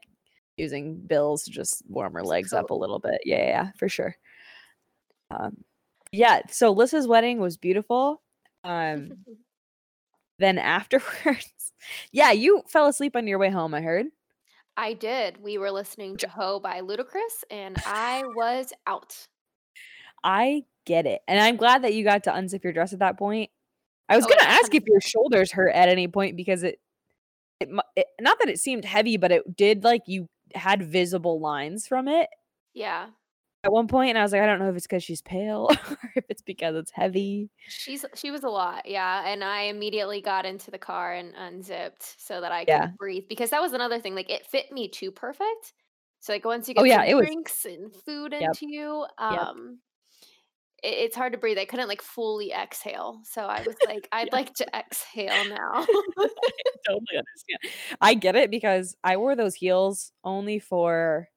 using 0.62 0.98
bills 1.08 1.44
to 1.46 1.52
just 1.52 1.84
warm 1.90 2.14
her 2.14 2.24
legs 2.24 2.54
up 2.54 2.70
a 2.72 2.76
little 2.76 3.00
bit. 3.00 3.22
Yeah, 3.26 3.38
yeah, 3.38 3.48
yeah, 3.48 3.72
for 3.78 3.90
sure. 3.90 4.16
Um, 5.30 5.64
yeah, 6.12 6.42
so 6.50 6.72
Lissa's 6.72 7.08
wedding 7.08 7.40
was 7.40 7.58
beautiful. 7.58 8.22
Um, 8.64 9.26
then 10.40 10.58
afterwards 10.58 11.74
yeah, 12.12 12.32
you 12.32 12.64
fell 12.68 12.88
asleep 12.88 13.16
on 13.16 13.28
your 13.28 13.40
way 13.40 13.50
home, 13.50 13.74
I 13.74 13.82
heard. 13.82 14.08
I 14.76 14.94
did. 14.96 15.38
We 15.42 15.58
were 15.58 15.72
listening 15.72 16.18
to 16.18 16.28
"Ho" 16.28 16.60
by 16.60 16.82
Ludacris, 16.82 17.46
and 17.50 17.80
I 17.86 18.26
was 18.26 18.74
out. 18.86 19.28
I 20.24 20.64
get 20.86 21.06
it, 21.06 21.22
and 21.28 21.40
I'm 21.40 21.58
glad 21.58 21.84
that 21.84 21.94
you 21.94 22.04
got 22.04 22.24
to 22.26 22.32
unzip 22.32 22.64
your 22.64 22.74
dress 22.74 22.94
at 22.94 23.00
that 23.00 23.18
point. 23.18 23.50
I 24.10 24.18
was 24.18 24.26
Oh, 24.26 24.30
gonna 24.30 24.44
ask 24.44 24.74
if 24.76 24.86
your 24.88 25.02
shoulders 25.02 25.52
hurt 25.52 25.74
at 25.76 25.90
any 25.90 26.08
point 26.08 26.38
because 26.38 26.64
it 26.64 26.80
it 27.60 27.70
it 27.96 28.08
not 28.22 28.40
that 28.40 28.50
it 28.50 28.60
seemed 28.60 28.86
heavy, 28.86 29.18
but 29.18 29.32
it 29.34 29.56
did 29.58 29.84
like 29.84 30.04
you 30.08 30.30
had 30.56 30.84
visible 30.84 31.40
lines 31.40 31.88
from 31.88 32.08
it 32.08 32.30
Yeah. 32.74 33.12
at 33.64 33.72
one 33.72 33.88
point, 33.88 34.10
and 34.10 34.18
I 34.18 34.24
was 34.24 34.32
like, 34.32 34.42
"I 34.42 34.46
don't 34.48 34.60
know 34.60 34.70
if 34.70 34.76
it's 34.76 34.88
because 34.88 35.04
she's 35.04 35.22
pale 35.22 35.70
or 35.90 36.12
if 36.16 36.26
it's 36.30 36.42
because 36.42 36.76
it's 36.76 36.92
heavy." 36.92 37.50
She's 37.68 38.06
she 38.16 38.32
was 38.32 38.44
a 38.44 38.50
lot, 38.50 38.86
yeah, 38.88 39.24
and 39.28 39.44
I 39.44 39.62
immediately 39.64 40.20
got 40.22 40.46
into 40.46 40.72
the 40.72 40.80
car 40.80 41.14
and 41.14 41.34
unzipped 41.36 42.04
so 42.20 42.42
that 42.42 42.52
I 42.52 42.66
Yeah. 42.66 42.92
could 42.92 42.96
breathe 42.98 43.26
because 43.30 43.52
that 43.52 43.62
was 43.62 43.74
another 43.74 44.00
thing, 44.00 44.16
like, 44.16 44.30
it 44.32 44.48
fit 44.48 44.72
me 44.72 44.90
too 44.90 45.12
perfect. 45.12 45.74
So, 46.22 46.34
like, 46.34 46.44
once 46.46 46.68
you 46.68 46.74
get 46.74 46.84
Oh, 46.84 46.86
yeah, 46.86 47.04
it 47.04 47.16
was 47.16 47.28
drinks 47.30 47.66
and 47.66 47.94
food 47.96 48.34
Yep. 48.40 48.58
into 48.58 48.68
you, 48.68 49.06
um, 49.20 49.82
it's 50.84 51.16
hard 51.16 51.34
to 51.34 51.38
breathe. 51.40 51.58
I 51.58 51.66
couldn't, 51.66 51.88
like, 51.88 52.02
fully 52.02 52.52
exhale. 52.52 53.22
So 53.26 53.44
I 53.48 53.62
was 53.64 53.76
like, 53.86 54.08
"I'd 54.12 54.32
Yeah. 54.32 54.34
like 54.34 54.54
to 54.56 54.68
exhale 54.76 55.46
now." 55.46 55.88
I 56.68 56.70
totally 56.88 57.18
understand. 57.18 57.60
I 58.02 58.14
get 58.14 58.36
it 58.36 58.52
because 58.52 58.96
I 59.04 59.18
wore 59.18 59.36
those 59.36 59.56
heels 59.56 60.12
only 60.24 60.60
for 60.60 61.28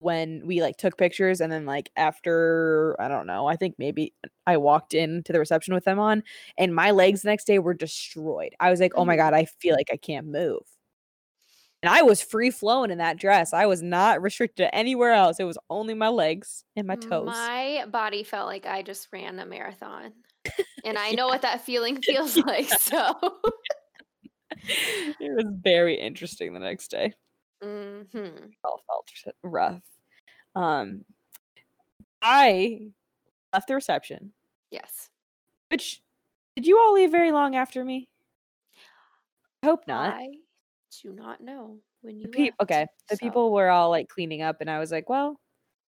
when 0.00 0.46
we, 0.46 0.62
like, 0.62 0.76
took 0.78 0.98
pictures 0.98 1.40
and 1.42 1.52
then, 1.52 1.66
like, 1.66 1.90
after 1.96 2.96
I 3.00 3.08
don't 3.08 3.26
know, 3.26 3.46
I 3.48 3.56
think 3.56 3.76
maybe 3.78 4.14
I 4.46 4.56
walked 4.58 4.94
into 4.94 5.32
the 5.32 5.40
reception 5.40 5.74
with 5.74 5.84
them 5.84 5.98
on, 6.00 6.22
and 6.58 6.74
my 6.74 6.90
legs 6.92 7.22
the 7.22 7.30
next 7.30 7.46
day 7.46 7.58
were 7.60 7.74
destroyed. 7.74 8.54
I 8.60 8.70
was 8.70 8.80
like, 8.80 8.92
"Oh 8.96 9.04
my 9.06 9.16
Mhm. 9.16 9.18
god, 9.18 9.34
I 9.34 9.46
feel 9.46 9.76
like 9.76 9.90
I 9.92 9.98
can't 9.98 10.28
move." 10.28 10.62
And 11.82 11.92
I 11.92 12.02
was 12.02 12.20
free 12.20 12.50
flowing 12.50 12.90
in 12.90 12.98
that 12.98 13.18
dress. 13.18 13.54
I 13.54 13.64
was 13.66 13.82
not 13.82 14.20
restricted 14.20 14.68
anywhere 14.72 15.12
else. 15.12 15.40
It 15.40 15.44
was 15.44 15.56
only 15.70 15.94
my 15.94 16.08
legs 16.08 16.64
and 16.76 16.86
my 16.86 16.96
toes. 16.96 17.26
My 17.26 17.86
body 17.90 18.22
felt 18.22 18.46
like 18.46 18.66
I 18.66 18.82
just 18.82 19.08
ran 19.12 19.38
a 19.38 19.46
marathon. 19.46 20.12
And 20.84 20.98
I 20.98 21.10
know 21.12 21.28
what 21.28 21.42
that 21.42 21.64
feeling 21.64 22.02
feels 22.02 22.36
like. 22.36 22.68
So 22.80 23.14
it 24.68 25.34
was 25.34 25.46
very 25.62 25.94
interesting 25.94 26.52
the 26.52 26.60
next 26.60 26.90
day. 26.90 27.14
mm-hmm. 27.64 28.46
All 28.62 28.82
felt 28.86 29.34
rough. 29.42 29.80
Um, 30.54 31.04
I 32.20 32.80
left 33.54 33.68
the 33.68 33.74
reception. 33.74 34.32
Yes. 34.70 35.08
Which 35.70 36.02
did 36.56 36.66
you 36.66 36.78
all 36.78 36.92
leave 36.92 37.10
very 37.10 37.32
long 37.32 37.56
after 37.56 37.84
me? 37.84 38.08
I 39.62 39.66
hope 39.66 39.86
not. 39.86 40.14
I 40.14 40.28
do 41.02 41.12
not 41.12 41.40
know 41.40 41.78
when 42.02 42.18
you 42.18 42.28
left, 42.36 42.52
okay, 42.60 42.86
the 43.08 43.16
so- 43.16 43.20
people 43.20 43.52
were 43.52 43.70
all 43.70 43.90
like 43.90 44.08
cleaning 44.08 44.42
up, 44.42 44.60
and 44.60 44.70
I 44.70 44.78
was 44.78 44.90
like, 44.92 45.08
well, 45.08 45.40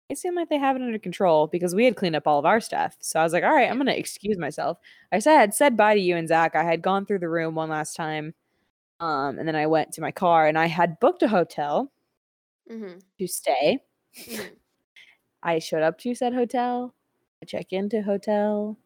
it 0.09 0.19
seemed 0.19 0.37
like 0.37 0.49
they 0.51 0.59
have 0.59 0.77
it 0.77 0.83
under 0.83 0.99
control 0.99 1.47
because 1.49 1.75
we 1.75 1.85
had 1.87 1.97
cleaned 1.97 2.17
up 2.17 2.27
all 2.27 2.39
of 2.39 2.47
our 2.47 2.61
stuff. 2.61 2.97
So 3.01 3.21
I 3.21 3.25
was 3.25 3.33
like, 3.33 3.45
all 3.45 3.55
right, 3.55 3.71
I'm 3.71 3.79
gonna 3.79 3.93
excuse 3.93 4.39
myself. 4.39 4.79
I 5.13 5.19
said, 5.21 5.37
I 5.37 5.41
had 5.41 5.55
said 5.55 5.77
bye 5.77 5.95
to 5.95 6.01
you 6.01 6.17
and 6.17 6.29
Zach. 6.29 6.55
I 6.57 6.65
had 6.65 6.83
gone 6.83 7.07
through 7.07 7.21
the 7.21 7.29
room 7.31 7.55
one 7.55 7.71
last 7.71 7.97
time, 7.97 8.35
um, 9.01 9.39
and 9.39 9.49
then 9.49 9.57
I 9.57 9.67
went 9.67 9.93
to 9.95 10.01
my 10.03 10.13
car, 10.13 10.47
and 10.49 10.59
I 10.59 10.67
had 10.67 11.01
booked 11.01 11.23
a 11.23 11.29
hotel 11.29 11.93
Mhm, 12.71 13.03
to 13.19 13.27
stay. 13.29 13.81
mhm. 14.17 14.57
I 15.43 15.59
showed 15.61 15.83
up 15.83 15.99
to 16.01 16.15
said 16.15 16.35
hotel. 16.35 16.95
I 17.43 17.47
check 17.47 17.73
into 17.73 18.03
hotel. 18.03 18.79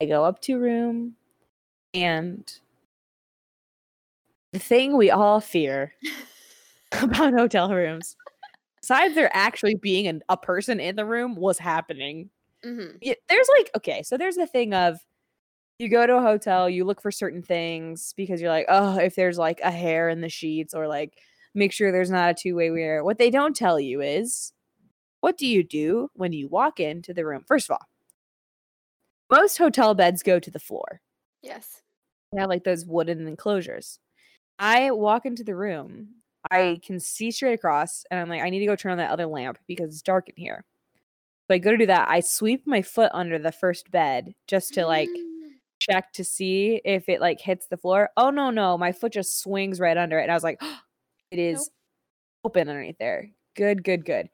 I 0.00 0.06
go 0.06 0.24
up 0.24 0.40
to 0.42 0.58
room, 0.58 1.16
and 1.94 2.60
the 4.56 4.64
thing 4.64 4.96
we 4.96 5.10
all 5.10 5.40
fear 5.40 5.92
about 7.02 7.34
hotel 7.34 7.70
rooms, 7.74 8.16
besides 8.80 9.14
there 9.14 9.30
actually 9.34 9.74
being 9.74 10.06
an, 10.06 10.22
a 10.28 10.36
person 10.36 10.80
in 10.80 10.96
the 10.96 11.04
room, 11.04 11.36
was 11.36 11.58
happening. 11.58 12.30
Mhm. 12.64 12.96
Yeah, 13.02 13.14
there's 13.28 13.48
like 13.58 13.70
okay, 13.76 14.02
so 14.02 14.16
there's 14.16 14.36
the 14.36 14.46
thing 14.46 14.72
of 14.74 14.98
you 15.78 15.88
go 15.90 16.06
to 16.06 16.16
a 16.16 16.22
hotel, 16.22 16.70
you 16.70 16.84
look 16.84 17.02
for 17.02 17.10
certain 17.10 17.42
things 17.42 18.14
because 18.16 18.40
you're 18.40 18.50
like, 18.50 18.66
oh, 18.68 18.98
if 18.98 19.14
there's 19.14 19.36
like 19.38 19.60
a 19.62 19.70
hair 19.70 20.08
in 20.08 20.22
the 20.22 20.28
sheets 20.30 20.72
or 20.74 20.88
like 20.88 21.18
make 21.54 21.72
sure 21.72 21.92
there's 21.92 22.10
not 22.10 22.30
a 22.30 22.34
two-way 22.34 22.70
mirror. 22.70 23.04
What 23.04 23.18
they 23.18 23.30
don't 23.30 23.54
tell 23.54 23.78
you 23.78 24.00
is 24.00 24.52
what 25.20 25.36
do 25.36 25.46
you 25.46 25.62
do 25.64 26.08
when 26.14 26.32
you 26.32 26.48
walk 26.48 26.80
into 26.80 27.12
the 27.12 27.26
room? 27.26 27.44
First 27.46 27.68
of 27.70 27.74
all, 27.74 27.86
most 29.30 29.58
hotel 29.58 29.94
beds 29.94 30.22
go 30.22 30.38
to 30.40 30.50
the 30.50 30.58
floor. 30.58 31.00
Yes. 31.42 31.82
They 32.32 32.40
have 32.40 32.48
like 32.48 32.64
those 32.64 32.86
wooden 32.86 33.26
enclosures. 33.26 33.98
I 34.58 34.90
walk 34.90 35.26
into 35.26 35.44
the 35.44 35.54
room, 35.54 36.08
I 36.50 36.78
can 36.84 37.00
see 37.00 37.30
straight 37.30 37.54
across, 37.54 38.04
and 38.10 38.18
I'm 38.20 38.28
like, 38.28 38.42
I 38.42 38.50
need 38.50 38.60
to 38.60 38.66
go 38.66 38.76
turn 38.76 38.92
on 38.92 38.98
that 38.98 39.10
other 39.10 39.26
lamp 39.26 39.58
because 39.66 39.90
it's 39.90 40.02
dark 40.02 40.28
in 40.28 40.34
here. 40.36 40.64
So 41.48 41.54
I 41.54 41.58
go 41.58 41.70
to 41.70 41.76
do 41.76 41.86
that. 41.86 42.08
I 42.08 42.20
sweep 42.20 42.66
my 42.66 42.82
foot 42.82 43.10
under 43.14 43.38
the 43.38 43.52
first 43.52 43.90
bed 43.90 44.34
just 44.46 44.74
to 44.74 44.86
like 44.86 45.08
Mm. 45.08 45.50
check 45.78 46.12
to 46.14 46.24
see 46.24 46.80
if 46.84 47.08
it 47.08 47.20
like 47.20 47.40
hits 47.40 47.66
the 47.68 47.76
floor. 47.76 48.10
Oh 48.16 48.30
no, 48.30 48.50
no, 48.50 48.76
my 48.78 48.92
foot 48.92 49.12
just 49.12 49.40
swings 49.40 49.78
right 49.78 49.96
under 49.96 50.18
it. 50.18 50.22
And 50.22 50.30
I 50.32 50.34
was 50.34 50.42
like, 50.44 50.60
it 51.30 51.38
is 51.38 51.58
Nope. 51.58 51.68
open 52.52 52.68
underneath 52.68 52.98
there. 52.98 53.30
Good, 53.54 53.84
good, 53.84 54.04
good. 54.04 54.28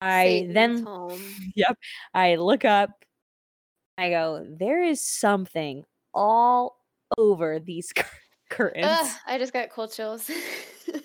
I 0.00 0.24
Satan's 0.24 0.54
then 0.54 0.82
home. 0.84 1.20
yep. 1.54 1.76
I 2.14 2.36
look 2.36 2.64
up. 2.64 2.90
I 3.98 4.10
go, 4.10 4.44
there 4.58 4.82
is 4.82 5.00
something 5.04 5.84
all 6.12 6.78
over 7.16 7.58
these 7.60 7.92
cur- 7.96 8.06
curtains. 8.50 9.10
I 9.26 9.38
just 9.38 9.52
got 9.52 9.70
cold 9.70 9.92
chills. 9.92 10.30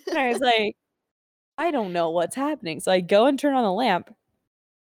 And 0.07 0.17
I 0.17 0.29
was 0.29 0.39
like, 0.41 0.75
I 1.57 1.71
don't 1.71 1.93
know 1.93 2.09
what's 2.09 2.35
happening. 2.35 2.79
So 2.79 2.91
I 2.91 3.01
go 3.01 3.25
and 3.25 3.37
turn 3.39 3.53
on 3.55 3.63
the 3.63 3.71
lamp. 3.71 4.13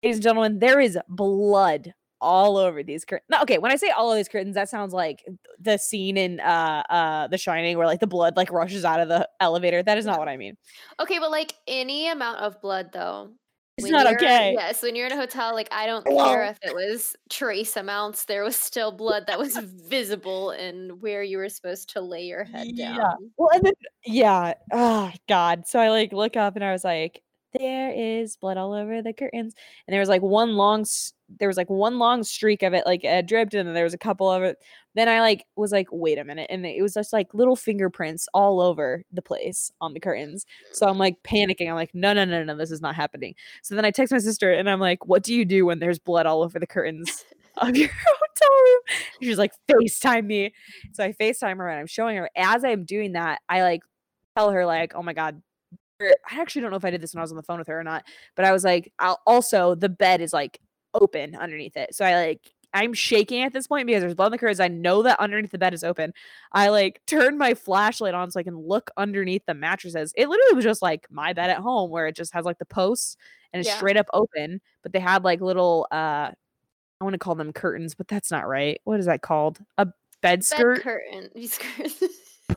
Ladies 0.02 0.16
and 0.18 0.22
gentlemen, 0.22 0.58
there 0.58 0.80
is 0.80 0.98
blood 1.08 1.92
all 2.20 2.56
over 2.56 2.82
these 2.82 3.04
curtains. 3.04 3.26
No, 3.30 3.40
okay, 3.42 3.58
when 3.58 3.70
I 3.70 3.76
say 3.76 3.90
all 3.90 4.10
of 4.10 4.16
these 4.16 4.28
curtains, 4.28 4.54
that 4.54 4.68
sounds 4.68 4.92
like 4.92 5.24
the 5.60 5.76
scene 5.76 6.16
in 6.16 6.40
uh 6.40 6.82
uh 6.90 7.28
The 7.28 7.38
Shining 7.38 7.76
where 7.78 7.86
like 7.86 8.00
the 8.00 8.06
blood 8.06 8.36
like 8.36 8.50
rushes 8.50 8.84
out 8.84 9.00
of 9.00 9.08
the 9.08 9.28
elevator. 9.40 9.82
That 9.82 9.98
is 9.98 10.06
not 10.06 10.18
what 10.18 10.28
I 10.28 10.36
mean. 10.36 10.56
okay, 11.00 11.18
but 11.18 11.30
like 11.30 11.54
any 11.66 12.08
amount 12.08 12.38
of 12.40 12.60
blood 12.60 12.90
though. 12.92 13.30
It's 13.78 13.84
when 13.84 13.92
not 13.92 14.06
okay. 14.14 14.54
Yes, 14.54 14.82
when 14.82 14.96
you're 14.96 15.06
in 15.06 15.12
a 15.12 15.16
hotel, 15.16 15.54
like 15.54 15.68
I 15.70 15.86
don't 15.86 16.06
Hello? 16.06 16.24
care 16.24 16.44
if 16.46 16.58
it 16.62 16.74
was 16.74 17.14
trace 17.30 17.76
amounts, 17.76 18.24
there 18.24 18.42
was 18.42 18.56
still 18.56 18.90
blood 18.90 19.26
that 19.28 19.38
was 19.38 19.56
visible 19.56 20.50
in 20.50 20.98
where 21.00 21.22
you 21.22 21.38
were 21.38 21.48
supposed 21.48 21.90
to 21.90 22.00
lay 22.00 22.24
your 22.24 22.42
head 22.42 22.66
Yeah. 22.74 22.96
down. 22.96 23.30
Well, 23.36 23.50
and 23.54 23.64
then 23.64 23.74
yeah, 24.04 24.54
oh 24.72 25.12
god. 25.28 25.68
So 25.68 25.78
I 25.78 25.90
like 25.90 26.12
look 26.12 26.36
up 26.36 26.56
and 26.56 26.64
I 26.64 26.72
was 26.72 26.82
like, 26.82 27.22
there 27.56 27.92
is 27.92 28.36
blood 28.36 28.56
all 28.56 28.72
over 28.72 29.00
the 29.00 29.12
curtains, 29.12 29.54
and 29.86 29.92
there 29.94 30.00
was 30.00 30.08
like 30.08 30.22
one 30.22 30.54
long, 30.56 30.84
there 31.38 31.48
was 31.48 31.56
like 31.56 31.70
one 31.70 32.00
long 32.00 32.24
streak 32.24 32.64
of 32.64 32.74
it, 32.74 32.84
like 32.84 33.04
uh, 33.04 33.22
dripped, 33.22 33.54
and 33.54 33.68
then 33.68 33.74
there 33.74 33.84
was 33.84 33.94
a 33.94 33.98
couple 33.98 34.28
of 34.28 34.42
it. 34.42 34.58
Then 34.98 35.08
I 35.08 35.20
like 35.20 35.46
was 35.54 35.70
like, 35.70 35.86
wait 35.92 36.18
a 36.18 36.24
minute, 36.24 36.48
and 36.50 36.66
it 36.66 36.82
was 36.82 36.94
just 36.94 37.12
like 37.12 37.32
little 37.32 37.54
fingerprints 37.54 38.26
all 38.34 38.60
over 38.60 39.04
the 39.12 39.22
place 39.22 39.70
on 39.80 39.94
the 39.94 40.00
curtains. 40.00 40.44
So 40.72 40.88
I'm 40.88 40.98
like 40.98 41.14
panicking. 41.22 41.68
I'm 41.68 41.76
like, 41.76 41.94
no, 41.94 42.12
no, 42.12 42.24
no, 42.24 42.42
no, 42.42 42.56
this 42.56 42.72
is 42.72 42.80
not 42.80 42.96
happening. 42.96 43.36
So 43.62 43.76
then 43.76 43.84
I 43.84 43.92
text 43.92 44.10
my 44.12 44.18
sister 44.18 44.52
and 44.52 44.68
I'm 44.68 44.80
like, 44.80 45.06
what 45.06 45.22
do 45.22 45.32
you 45.32 45.44
do 45.44 45.64
when 45.64 45.78
there's 45.78 46.00
blood 46.00 46.26
all 46.26 46.42
over 46.42 46.58
the 46.58 46.66
curtains 46.66 47.24
of 47.58 47.76
your 47.76 47.88
hotel 48.06 48.48
room? 48.50 48.80
She's 49.22 49.38
like, 49.38 49.52
FaceTime 49.70 50.26
me. 50.26 50.52
So 50.94 51.04
I 51.04 51.12
FaceTime 51.12 51.58
her 51.58 51.68
and 51.68 51.78
I'm 51.78 51.86
showing 51.86 52.16
her. 52.16 52.28
As 52.36 52.64
I'm 52.64 52.84
doing 52.84 53.12
that, 53.12 53.40
I 53.48 53.62
like 53.62 53.82
tell 54.36 54.50
her, 54.50 54.66
like, 54.66 54.96
oh 54.96 55.02
my 55.04 55.12
God. 55.12 55.40
Er, 56.02 56.12
I 56.28 56.40
actually 56.40 56.62
don't 56.62 56.72
know 56.72 56.76
if 56.76 56.84
I 56.84 56.90
did 56.90 57.02
this 57.02 57.14
when 57.14 57.20
I 57.20 57.22
was 57.22 57.30
on 57.30 57.36
the 57.36 57.44
phone 57.44 57.60
with 57.60 57.68
her 57.68 57.78
or 57.78 57.84
not, 57.84 58.02
but 58.34 58.44
I 58.44 58.50
was 58.50 58.64
like, 58.64 58.92
I'll 58.98 59.20
also 59.28 59.76
the 59.76 59.88
bed 59.88 60.20
is 60.20 60.32
like 60.32 60.58
open 60.92 61.36
underneath 61.36 61.76
it. 61.76 61.94
So 61.94 62.04
I 62.04 62.16
like 62.16 62.40
I'm 62.74 62.92
shaking 62.92 63.42
at 63.42 63.52
this 63.52 63.66
point 63.66 63.86
because 63.86 64.02
there's 64.02 64.14
blood 64.14 64.26
on 64.26 64.32
the 64.32 64.38
curtains. 64.38 64.60
I 64.60 64.68
know 64.68 65.02
that 65.02 65.18
underneath 65.20 65.50
the 65.50 65.58
bed 65.58 65.74
is 65.74 65.82
open. 65.84 66.12
I 66.52 66.68
like 66.68 67.00
turn 67.06 67.38
my 67.38 67.54
flashlight 67.54 68.14
on 68.14 68.30
so 68.30 68.38
I 68.40 68.42
can 68.42 68.56
look 68.58 68.90
underneath 68.96 69.42
the 69.46 69.54
mattresses. 69.54 70.12
It 70.16 70.28
literally 70.28 70.54
was 70.54 70.64
just 70.64 70.82
like 70.82 71.06
my 71.10 71.32
bed 71.32 71.50
at 71.50 71.58
home 71.58 71.90
where 71.90 72.06
it 72.06 72.16
just 72.16 72.34
has 72.34 72.44
like 72.44 72.58
the 72.58 72.66
posts 72.66 73.16
and 73.52 73.60
it's 73.60 73.68
Yeah. 73.68 73.76
straight 73.76 73.96
up 73.96 74.06
open, 74.12 74.60
but 74.82 74.92
they 74.92 75.00
had 75.00 75.24
like 75.24 75.40
little 75.40 75.86
uh 75.90 76.30
I 77.00 77.04
want 77.04 77.14
to 77.14 77.18
call 77.18 77.36
them 77.36 77.52
curtains, 77.52 77.94
but 77.94 78.08
that's 78.08 78.30
not 78.30 78.48
right. 78.48 78.80
What 78.84 78.98
is 79.00 79.06
that 79.06 79.22
called? 79.22 79.60
A 79.78 79.86
bed 80.20 80.44
skirt? 80.44 80.76
Bed 80.76 80.82
curtain. 80.84 81.30
Skirt. 81.48 81.92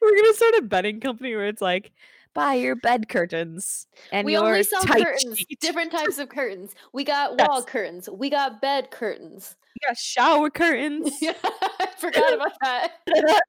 We're 0.00 0.16
gonna 0.16 0.34
start 0.34 0.54
a 0.58 0.62
bedding 0.62 1.00
company 1.00 1.34
where 1.34 1.48
it's 1.48 1.60
like 1.62 1.92
buy 2.36 2.54
your 2.54 2.76
bed 2.76 3.08
curtains 3.08 3.86
and 4.12 4.24
we 4.24 4.34
your 4.34 4.44
only 4.46 4.62
sell 4.62 4.84
curtains, 4.84 5.38
sheet. 5.38 5.58
different 5.60 5.90
types 5.90 6.18
of 6.18 6.28
curtains. 6.28 6.74
We 6.92 7.02
got 7.02 7.36
wall 7.38 7.64
curtains. 7.64 8.08
We 8.08 8.30
got 8.30 8.60
bed 8.60 8.90
curtains. 8.92 9.56
We 9.74 9.88
got 9.88 9.96
shower 9.98 10.50
curtains. 10.50 11.10
Yeah, 11.20 11.32
I 11.44 11.88
forgot 11.98 12.32
about 12.34 12.52
that. 12.62 12.92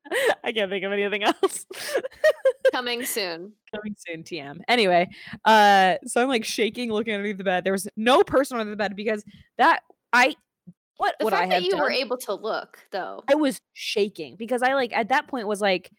I 0.43 0.51
can't 0.51 0.71
think 0.71 0.83
of 0.83 0.91
anything 0.91 1.23
else. 1.23 1.65
Coming 2.71 3.05
soon. 3.05 3.53
Coming 3.75 3.95
soon, 3.97 4.23
TM. 4.23 4.59
Anyway, 4.67 5.07
uh, 5.45 5.95
so 6.05 6.21
I'm 6.21 6.27
like 6.29 6.45
shaking, 6.45 6.91
looking 6.91 7.13
underneath 7.13 7.37
the 7.37 7.43
bed. 7.43 7.63
There 7.63 7.73
was 7.73 7.87
no 7.95 8.23
person 8.23 8.57
under 8.59 8.69
the 8.71 8.75
bed 8.77 8.95
because 8.95 9.23
that 9.57 9.81
I 10.13 10.35
what 10.97 11.15
The 11.19 11.25
would 11.25 11.33
I 11.33 11.41
fact 11.41 11.53
have 11.53 11.61
that 11.61 11.65
you 11.65 11.71
done? 11.71 11.81
were 11.81 11.91
able 11.91 12.17
to 12.17 12.33
look, 12.33 12.79
though. 12.91 13.23
I 13.29 13.35
was 13.35 13.61
shaking 13.73 14.35
because 14.35 14.61
I 14.63 14.73
like 14.73 14.93
at 14.93 15.09
that 15.09 15.27
point 15.27 15.47
was 15.47 15.61
like, 15.61 15.91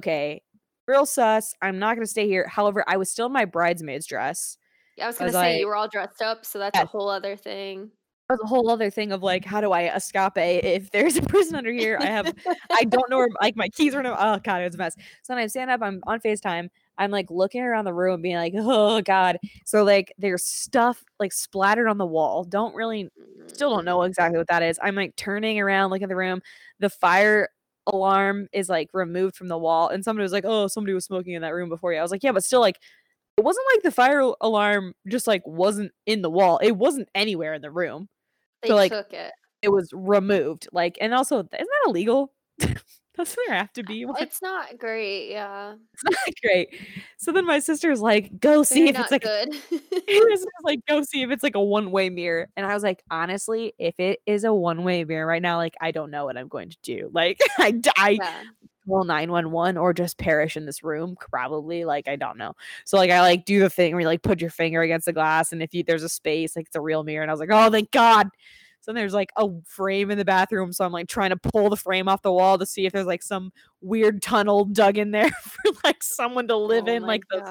okay, 0.00 0.42
real 0.86 1.06
sus. 1.06 1.54
I'm 1.62 1.78
not 1.78 1.96
gonna 1.96 2.06
stay 2.06 2.26
here. 2.26 2.46
However, 2.46 2.84
I 2.86 2.96
was 2.96 3.10
still 3.10 3.26
in 3.26 3.32
my 3.32 3.44
bridesmaid's 3.44 4.06
dress. 4.06 4.58
Yeah, 4.96 5.04
I 5.04 5.06
was 5.08 5.18
gonna 5.18 5.28
was 5.28 5.34
say 5.34 5.52
like- 5.52 5.60
you 5.60 5.66
were 5.66 5.76
all 5.76 5.88
dressed 5.88 6.22
up, 6.22 6.44
so 6.44 6.58
that's 6.58 6.78
a 6.78 6.86
whole 6.86 7.08
other 7.08 7.36
thing. 7.36 7.90
That 8.28 8.34
was 8.34 8.40
a 8.44 8.48
whole 8.48 8.70
other 8.70 8.90
thing 8.90 9.12
of 9.12 9.22
like, 9.22 9.44
how 9.44 9.60
do 9.60 9.70
I 9.70 9.94
escape 9.94 10.32
if 10.36 10.90
there's 10.90 11.16
a 11.16 11.22
person 11.22 11.54
under 11.54 11.70
here? 11.70 11.96
I 12.00 12.06
have 12.06 12.34
I 12.72 12.82
don't 12.88 13.08
know 13.08 13.18
where 13.18 13.28
like 13.40 13.56
my 13.56 13.68
keys 13.68 13.94
are. 13.94 14.02
No, 14.02 14.16
oh 14.18 14.40
god, 14.42 14.62
it 14.62 14.64
was 14.64 14.74
a 14.74 14.78
mess. 14.78 14.96
So 15.22 15.34
then 15.34 15.38
I 15.38 15.46
stand 15.46 15.70
up. 15.70 15.80
I'm 15.80 16.00
on 16.06 16.20
Facetime. 16.20 16.68
I'm 16.98 17.10
like 17.10 17.30
looking 17.30 17.62
around 17.62 17.84
the 17.84 17.94
room, 17.94 18.22
being 18.22 18.36
like, 18.36 18.54
oh 18.56 19.00
god. 19.02 19.38
So 19.64 19.84
like 19.84 20.12
there's 20.18 20.44
stuff 20.44 21.04
like 21.20 21.32
splattered 21.32 21.86
on 21.86 21.98
the 21.98 22.06
wall. 22.06 22.42
Don't 22.42 22.74
really, 22.74 23.08
still 23.46 23.70
don't 23.70 23.84
know 23.84 23.98
mm. 23.98 24.08
exactly 24.08 24.38
what 24.38 24.48
that 24.48 24.62
is. 24.62 24.78
I'm 24.82 24.96
like 24.96 25.14
turning 25.14 25.60
around, 25.60 25.90
looking 25.90 26.04
at 26.04 26.08
the 26.08 26.16
room. 26.16 26.42
The 26.80 26.90
fire 26.90 27.50
alarm 27.86 28.48
is 28.52 28.68
like 28.68 28.90
removed 28.92 29.36
from 29.36 29.48
the 29.48 29.58
wall, 29.58 29.88
and 29.88 30.04
somebody 30.04 30.22
was 30.22 30.32
like, 30.32 30.44
oh, 30.46 30.66
somebody 30.66 30.94
was 30.94 31.04
smoking 31.04 31.34
in 31.34 31.42
that 31.42 31.54
room 31.54 31.68
before 31.68 31.92
you. 31.92 31.98
I 31.98 32.02
was 32.02 32.10
like, 32.10 32.22
yeah, 32.22 32.32
but 32.32 32.44
still 32.44 32.60
like. 32.60 32.78
It 33.38 33.44
wasn't 33.44 33.66
like 33.74 33.82
the 33.82 33.90
fire 33.90 34.32
alarm 34.40 34.94
just 35.06 35.26
like 35.26 35.42
wasn't 35.44 35.92
in 36.06 36.22
the 36.22 36.30
wall. 36.30 36.56
It 36.62 36.74
wasn't 36.74 37.10
anywhere 37.14 37.52
in 37.52 37.60
the 37.60 37.70
room. 37.70 38.08
They 38.62 38.68
so, 38.68 38.74
like, 38.74 38.92
took 38.92 39.12
it. 39.12 39.30
It 39.60 39.68
was 39.68 39.90
removed. 39.92 40.68
Like, 40.72 40.96
and 41.02 41.12
also, 41.12 41.40
isn't 41.40 41.50
that 41.50 41.84
illegal? 41.86 42.32
Doesn't 43.16 43.38
there 43.46 43.56
have 43.56 43.72
to 43.74 43.82
be? 43.82 44.04
one? 44.04 44.16
It's 44.20 44.42
not 44.42 44.78
great, 44.78 45.30
yeah. 45.30 45.74
It's 45.94 46.04
not 46.04 46.34
great. 46.42 46.78
So 47.16 47.32
then 47.32 47.46
my 47.46 47.60
sister's 47.60 48.00
like, 48.00 48.38
go 48.40 48.62
see 48.62 48.80
Very 48.80 48.88
if 48.90 48.98
it's 48.98 49.10
like 49.10 49.22
good. 49.22 49.54
sister's 50.08 50.46
like, 50.64 50.80
go 50.86 51.02
see 51.02 51.22
if 51.22 51.30
it's 51.30 51.42
like 51.42 51.54
a 51.54 51.62
one-way 51.62 52.10
mirror. 52.10 52.48
And 52.56 52.66
I 52.66 52.74
was 52.74 52.82
like, 52.82 53.02
honestly, 53.10 53.72
if 53.78 53.98
it 53.98 54.20
is 54.26 54.44
a 54.44 54.52
one-way 54.52 55.04
mirror 55.04 55.26
right 55.26 55.40
now, 55.40 55.56
like 55.56 55.74
I 55.80 55.92
don't 55.92 56.10
know 56.10 56.26
what 56.26 56.36
I'm 56.36 56.48
going 56.48 56.70
to 56.70 56.78
do. 56.82 57.10
Like 57.12 57.40
I, 57.58 57.70
d- 57.70 57.90
I 57.96 58.10
yeah. 58.20 58.42
call 58.86 59.04
911 59.04 59.78
or 59.78 59.94
just 59.94 60.18
perish 60.18 60.56
in 60.56 60.66
this 60.66 60.84
room 60.84 61.16
probably 61.18 61.84
like 61.84 62.06
i 62.06 62.14
don't 62.14 62.38
know 62.38 62.54
so 62.84 62.96
like 62.96 63.10
i 63.10 63.20
like 63.20 63.44
do 63.44 63.58
the 63.58 63.68
thing 63.68 63.92
where 63.92 64.02
you 64.02 64.06
like 64.06 64.22
put 64.22 64.40
your 64.40 64.50
finger 64.50 64.80
against 64.80 65.06
the 65.06 65.12
glass 65.12 65.50
and 65.50 65.60
if 65.60 65.74
you 65.74 65.82
there's 65.82 66.04
a 66.04 66.08
space 66.08 66.54
like 66.54 66.66
it's 66.66 66.76
a 66.76 66.80
real 66.80 67.02
mirror 67.02 67.22
and 67.22 67.30
i 67.30 67.34
was 67.34 67.40
like 67.40 67.48
oh 67.50 67.68
thank 67.68 67.90
god 67.90 68.28
so 68.86 68.92
there's 68.92 69.12
like 69.12 69.30
a 69.36 69.48
frame 69.66 70.12
in 70.12 70.16
the 70.18 70.24
bathroom 70.24 70.72
so 70.72 70.84
i'm 70.84 70.92
like 70.92 71.08
trying 71.08 71.30
to 71.30 71.36
pull 71.36 71.68
the 71.68 71.76
frame 71.76 72.08
off 72.08 72.22
the 72.22 72.32
wall 72.32 72.56
to 72.56 72.64
see 72.64 72.86
if 72.86 72.92
there's 72.92 73.06
like 73.06 73.22
some 73.22 73.50
weird 73.80 74.22
tunnel 74.22 74.64
dug 74.64 74.96
in 74.96 75.10
there 75.10 75.28
for 75.42 75.72
like 75.82 76.02
someone 76.04 76.46
to 76.46 76.56
live 76.56 76.84
Oh 76.86 76.92
in 76.92 77.02
like 77.02 77.22
those 77.30 77.42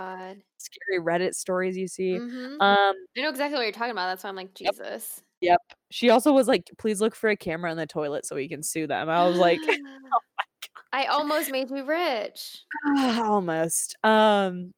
scary 0.58 1.00
reddit 1.02 1.36
stories 1.36 1.76
you 1.76 1.88
see 1.88 2.18
Mhm. 2.18 2.54
um 2.62 2.96
I 3.18 3.22
know 3.22 3.30
exactly 3.30 3.58
what 3.58 3.64
you're 3.64 3.72
talking 3.74 3.92
about. 3.92 4.08
That's 4.08 4.24
why 4.24 4.30
I'm 4.30 4.36
like, 4.36 4.54
Jesus. 4.54 5.22
Yep. 5.42 5.60
She 5.92 6.10
also 6.10 6.32
was 6.32 6.48
like, 6.48 6.70
please 6.78 7.02
look 7.02 7.14
for 7.14 7.30
a 7.30 7.36
camera 7.38 7.70
in 7.72 7.78
the 7.78 7.86
toilet 7.86 8.26
so 8.26 8.36
we 8.36 8.48
can 8.48 8.64
sue 8.64 8.88
them. 8.88 9.10
I 9.10 9.28
was 9.28 9.38
like, 9.38 9.60
oh 9.70 10.20
I 10.94 11.06
almost 11.06 11.52
made 11.52 11.70
me 11.70 11.82
rich. 11.82 12.64
almost. 12.98 13.96
Um, 14.04 14.74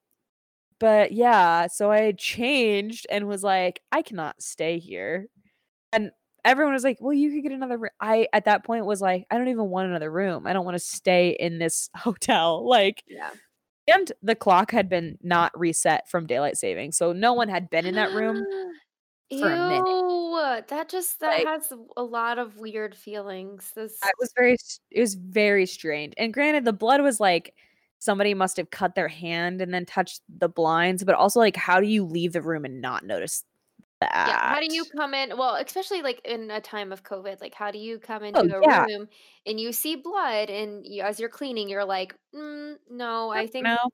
but 0.79 1.11
yeah, 1.11 1.67
so 1.67 1.91
I 1.91 2.11
changed 2.13 3.07
and 3.09 3.27
was 3.27 3.43
like, 3.43 3.81
I 3.91 4.01
cannot 4.01 4.41
stay 4.41 4.79
here. 4.79 5.27
And 5.93 6.11
everyone 6.47 6.73
was 6.73 6.83
like, 6.83 6.97
well, 6.99 7.13
you 7.13 7.31
could 7.31 7.43
get 7.43 7.51
another 7.51 7.77
room. 7.77 7.91
I, 7.99 8.27
at 8.33 8.45
that 8.45 8.63
point, 8.63 8.85
was 8.85 9.01
like, 9.01 9.25
I 9.29 9.37
don't 9.37 9.49
even 9.49 9.69
want 9.69 9.87
another 9.89 10.11
room. 10.11 10.47
I 10.47 10.53
don't 10.53 10.65
want 10.65 10.75
to 10.75 10.79
stay 10.79 11.37
in 11.39 11.59
this 11.59 11.89
hotel. 11.95 12.67
Like, 12.67 13.03
Yeah. 13.07 13.29
and 13.87 14.11
the 14.23 14.35
clock 14.35 14.71
had 14.71 14.89
been 14.89 15.17
not 15.21 15.57
reset 15.57 16.09
from 16.09 16.25
daylight 16.25 16.57
saving. 16.57 16.91
So 16.93 17.13
no 17.13 17.33
one 17.33 17.49
had 17.49 17.69
been 17.69 17.85
in 17.85 17.95
that 17.95 18.11
room. 18.13 18.37
Ew, 19.29 19.39
for 19.41 19.51
a 19.51 19.69
minute. 19.69 20.67
that 20.69 20.87
just 20.89 21.19
that 21.19 21.43
Like- 21.43 21.47
has 21.47 21.71
a 21.97 22.03
lot 22.03 22.39
of 22.39 22.57
weird 22.57 22.95
feelings. 22.95 23.71
This 23.75 23.97
It 24.03 24.15
was 24.19 24.31
very 24.37 24.55
it 24.91 25.01
was 25.01 25.15
very 25.15 25.65
strange. 25.65 26.13
And 26.17 26.33
granted, 26.33 26.63
the 26.65 26.73
blood 26.73 27.01
was 27.01 27.19
like 27.19 27.53
somebody 27.99 28.33
must 28.33 28.57
have 28.57 28.69
cut 28.69 28.93
their 28.95 29.07
hand 29.07 29.59
and 29.61 29.73
then 29.73 29.85
touched 29.85 30.21
the 30.29 30.47
blinds, 30.47 31.03
but 31.03 31.15
also 31.15 31.39
like 31.39 31.55
how 31.57 31.79
do 31.81 31.87
you 31.87 32.05
leave 32.05 32.31
the 32.33 32.41
room 32.41 32.63
and 32.63 32.79
not 32.79 33.03
notice 33.05 33.43
that? 34.01 34.09
yeah. 34.23 34.37
How 34.47 34.59
do 34.59 34.67
you 34.67 34.85
come 34.85 35.13
in? 35.13 35.37
Well, 35.37 35.55
especially 35.55 36.01
like 36.01 36.21
in 36.25 36.51
a 36.51 36.59
time 36.61 36.91
of 36.91 37.03
COVID, 37.03 37.41
like 37.41 37.53
how 37.55 37.71
do 37.71 37.79
you 37.79 37.99
come 37.99 38.23
into 38.23 38.39
Oh, 38.39 38.49
a 38.51 38.61
yeah. 38.61 38.85
room 38.87 39.07
and 39.45 39.59
you 39.59 39.71
see 39.73 39.95
blood, 39.95 40.49
and 40.49 40.85
you, 40.85 41.03
as 41.03 41.19
you're 41.19 41.29
cleaning, 41.29 41.69
you're 41.69 41.85
like, 41.85 42.15
mm, 42.35 42.77
no, 42.89 43.29
I 43.31 43.47
think 43.47 43.69
No. 43.69 43.89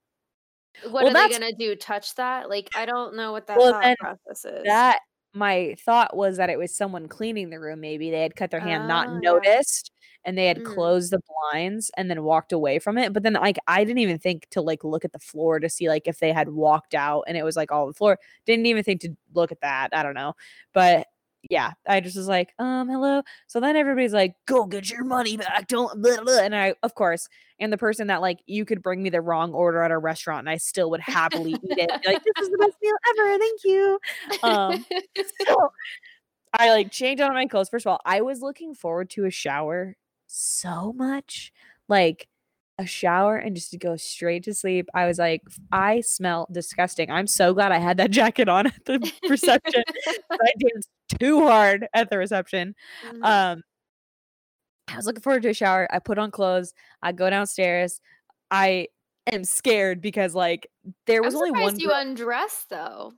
what 0.89 1.07
Well, 1.07 1.11
are 1.11 1.15
they 1.15 1.29
gonna 1.29 1.53
do? 1.53 1.75
Touch 1.75 2.15
that? 2.15 2.49
Like 2.49 2.71
I 2.75 2.85
don't 2.85 3.15
know 3.15 3.31
what 3.31 3.47
that 3.47 3.63
Well, 3.63 3.69
thought 3.69 3.93
process 3.99 4.45
is. 4.45 4.85
That 4.85 4.99
my 5.35 5.75
thought 5.85 6.15
was 6.17 6.37
that 6.37 6.49
it 6.51 6.59
was 6.59 6.75
someone 6.75 7.07
cleaning 7.09 7.51
the 7.51 7.59
room. 7.61 7.81
Maybe 7.81 8.11
they 8.11 8.21
had 8.23 8.35
cut 8.37 8.51
their 8.51 8.61
hand, 8.61 8.87
Oh, 8.87 9.09
not 9.11 9.11
noticed, 9.11 9.91
and 10.25 10.37
they 10.37 10.47
had 10.47 10.59
Mm. 10.59 10.65
closed 10.65 11.11
the 11.11 11.19
blinds 11.51 11.91
and 11.97 12.09
then 12.09 12.23
walked 12.23 12.51
away 12.53 12.79
from 12.79 12.97
it. 12.97 13.13
But 13.13 13.23
then, 13.23 13.33
like, 13.33 13.57
I 13.67 13.83
didn't 13.83 13.99
even 13.99 14.19
think 14.19 14.47
to 14.51 14.61
like 14.61 14.83
look 14.83 15.05
at 15.05 15.11
the 15.13 15.19
floor 15.19 15.59
to 15.59 15.69
see 15.69 15.89
like 15.89 16.07
if 16.07 16.19
they 16.19 16.31
had 16.33 16.49
walked 16.49 16.93
out 16.95 17.23
and 17.27 17.37
it 17.37 17.43
was 17.43 17.55
like 17.55 17.71
all 17.71 17.87
the 17.87 17.93
floor. 17.93 18.17
Didn't 18.45 18.65
even 18.67 18.83
think 18.83 19.01
to 19.01 19.15
look 19.33 19.51
at 19.51 19.61
that. 19.61 19.89
I 19.93 20.03
don't 20.03 20.13
know, 20.15 20.33
but 20.73 21.07
yeah, 21.49 21.73
I 21.85 21.99
just 21.99 22.15
was 22.15 22.27
like, 22.29 22.53
um, 22.57 22.87
hello. 22.87 23.21
So 23.47 23.59
then 23.59 23.75
everybody's 23.75 24.13
like, 24.13 24.35
go 24.45 24.65
get 24.65 24.89
your 24.89 25.03
money 25.03 25.35
back. 25.35 25.67
Don't, 25.67 26.01
blah, 26.01 26.21
blah. 26.23 26.39
and 26.39 26.55
I, 26.55 26.75
of 26.83 26.95
course, 26.95 27.27
and 27.59 27.71
the 27.73 27.77
person 27.77 28.07
that 28.07 28.21
like 28.21 28.39
you 28.45 28.63
could 28.63 28.81
bring 28.81 29.03
me 29.03 29.09
the 29.09 29.19
wrong 29.21 29.53
order 29.53 29.81
at 29.83 29.91
a 29.91 29.97
restaurant 29.97 30.39
and 30.39 30.49
I 30.49 30.55
still 30.57 30.89
would 30.91 31.01
happily 31.01 31.51
eat 31.51 31.77
it. 31.77 31.91
Like, 32.05 32.23
this 32.23 32.33
is 32.45 32.49
the 32.49 32.57
best 32.59 32.77
meal 32.81 32.95
ever. 33.09 33.37
Thank 33.39 33.59
you. 33.65 33.99
Um, 34.41 34.85
so 35.47 35.71
I 36.57 36.69
like 36.69 36.91
changed 36.91 37.21
out 37.21 37.33
my 37.33 37.47
clothes. 37.47 37.69
First 37.69 37.85
of 37.85 37.91
all, 37.91 37.99
I 38.05 38.21
was 38.21 38.41
looking 38.41 38.73
forward 38.75 39.09
to 39.11 39.25
a 39.25 39.31
shower 39.31 39.95
so 40.33 40.93
much. 40.93 41.51
Like 41.89 42.27
a 42.79 42.85
shower 42.87 43.37
and 43.37 43.55
just 43.55 43.69
to 43.71 43.77
go 43.77 43.95
straight 43.95 44.43
to 44.45 44.53
sleep. 44.53 44.89
I 44.95 45.05
was 45.05 45.19
like, 45.19 45.43
I 45.71 46.01
smell 46.01 46.47
disgusting. 46.51 47.11
I'm 47.11 47.27
so 47.27 47.53
glad 47.53 47.71
I 47.71 47.77
had 47.77 47.97
that 47.97 48.09
jacket 48.19 48.49
on 48.49 48.67
at 48.67 48.85
the 48.85 49.11
reception. 49.29 49.83
I 50.31 50.51
danced 50.59 50.89
too 51.19 51.47
hard 51.47 51.87
at 51.93 52.09
the 52.09 52.17
reception. 52.17 52.73
Mhm. 53.07 53.23
Um 53.23 53.61
I 54.87 54.95
was 54.97 55.05
looking 55.05 55.21
forward 55.21 55.43
to 55.43 55.49
a 55.49 55.53
shower. 55.53 55.87
I 55.91 55.99
put 55.99 56.17
on 56.17 56.31
clothes. 56.31 56.73
I 57.01 57.11
go 57.13 57.29
downstairs. 57.29 58.01
I 58.51 58.87
am 59.31 59.43
scared 59.43 60.01
because 60.01 60.33
like 60.35 60.67
there 61.05 61.21
was 61.21 61.33
I'm 61.35 61.39
only 61.41 61.51
one 61.51 61.79
you 61.79 61.87
girl- 61.89 61.97
undressed 61.99 62.69
though. 62.69 63.13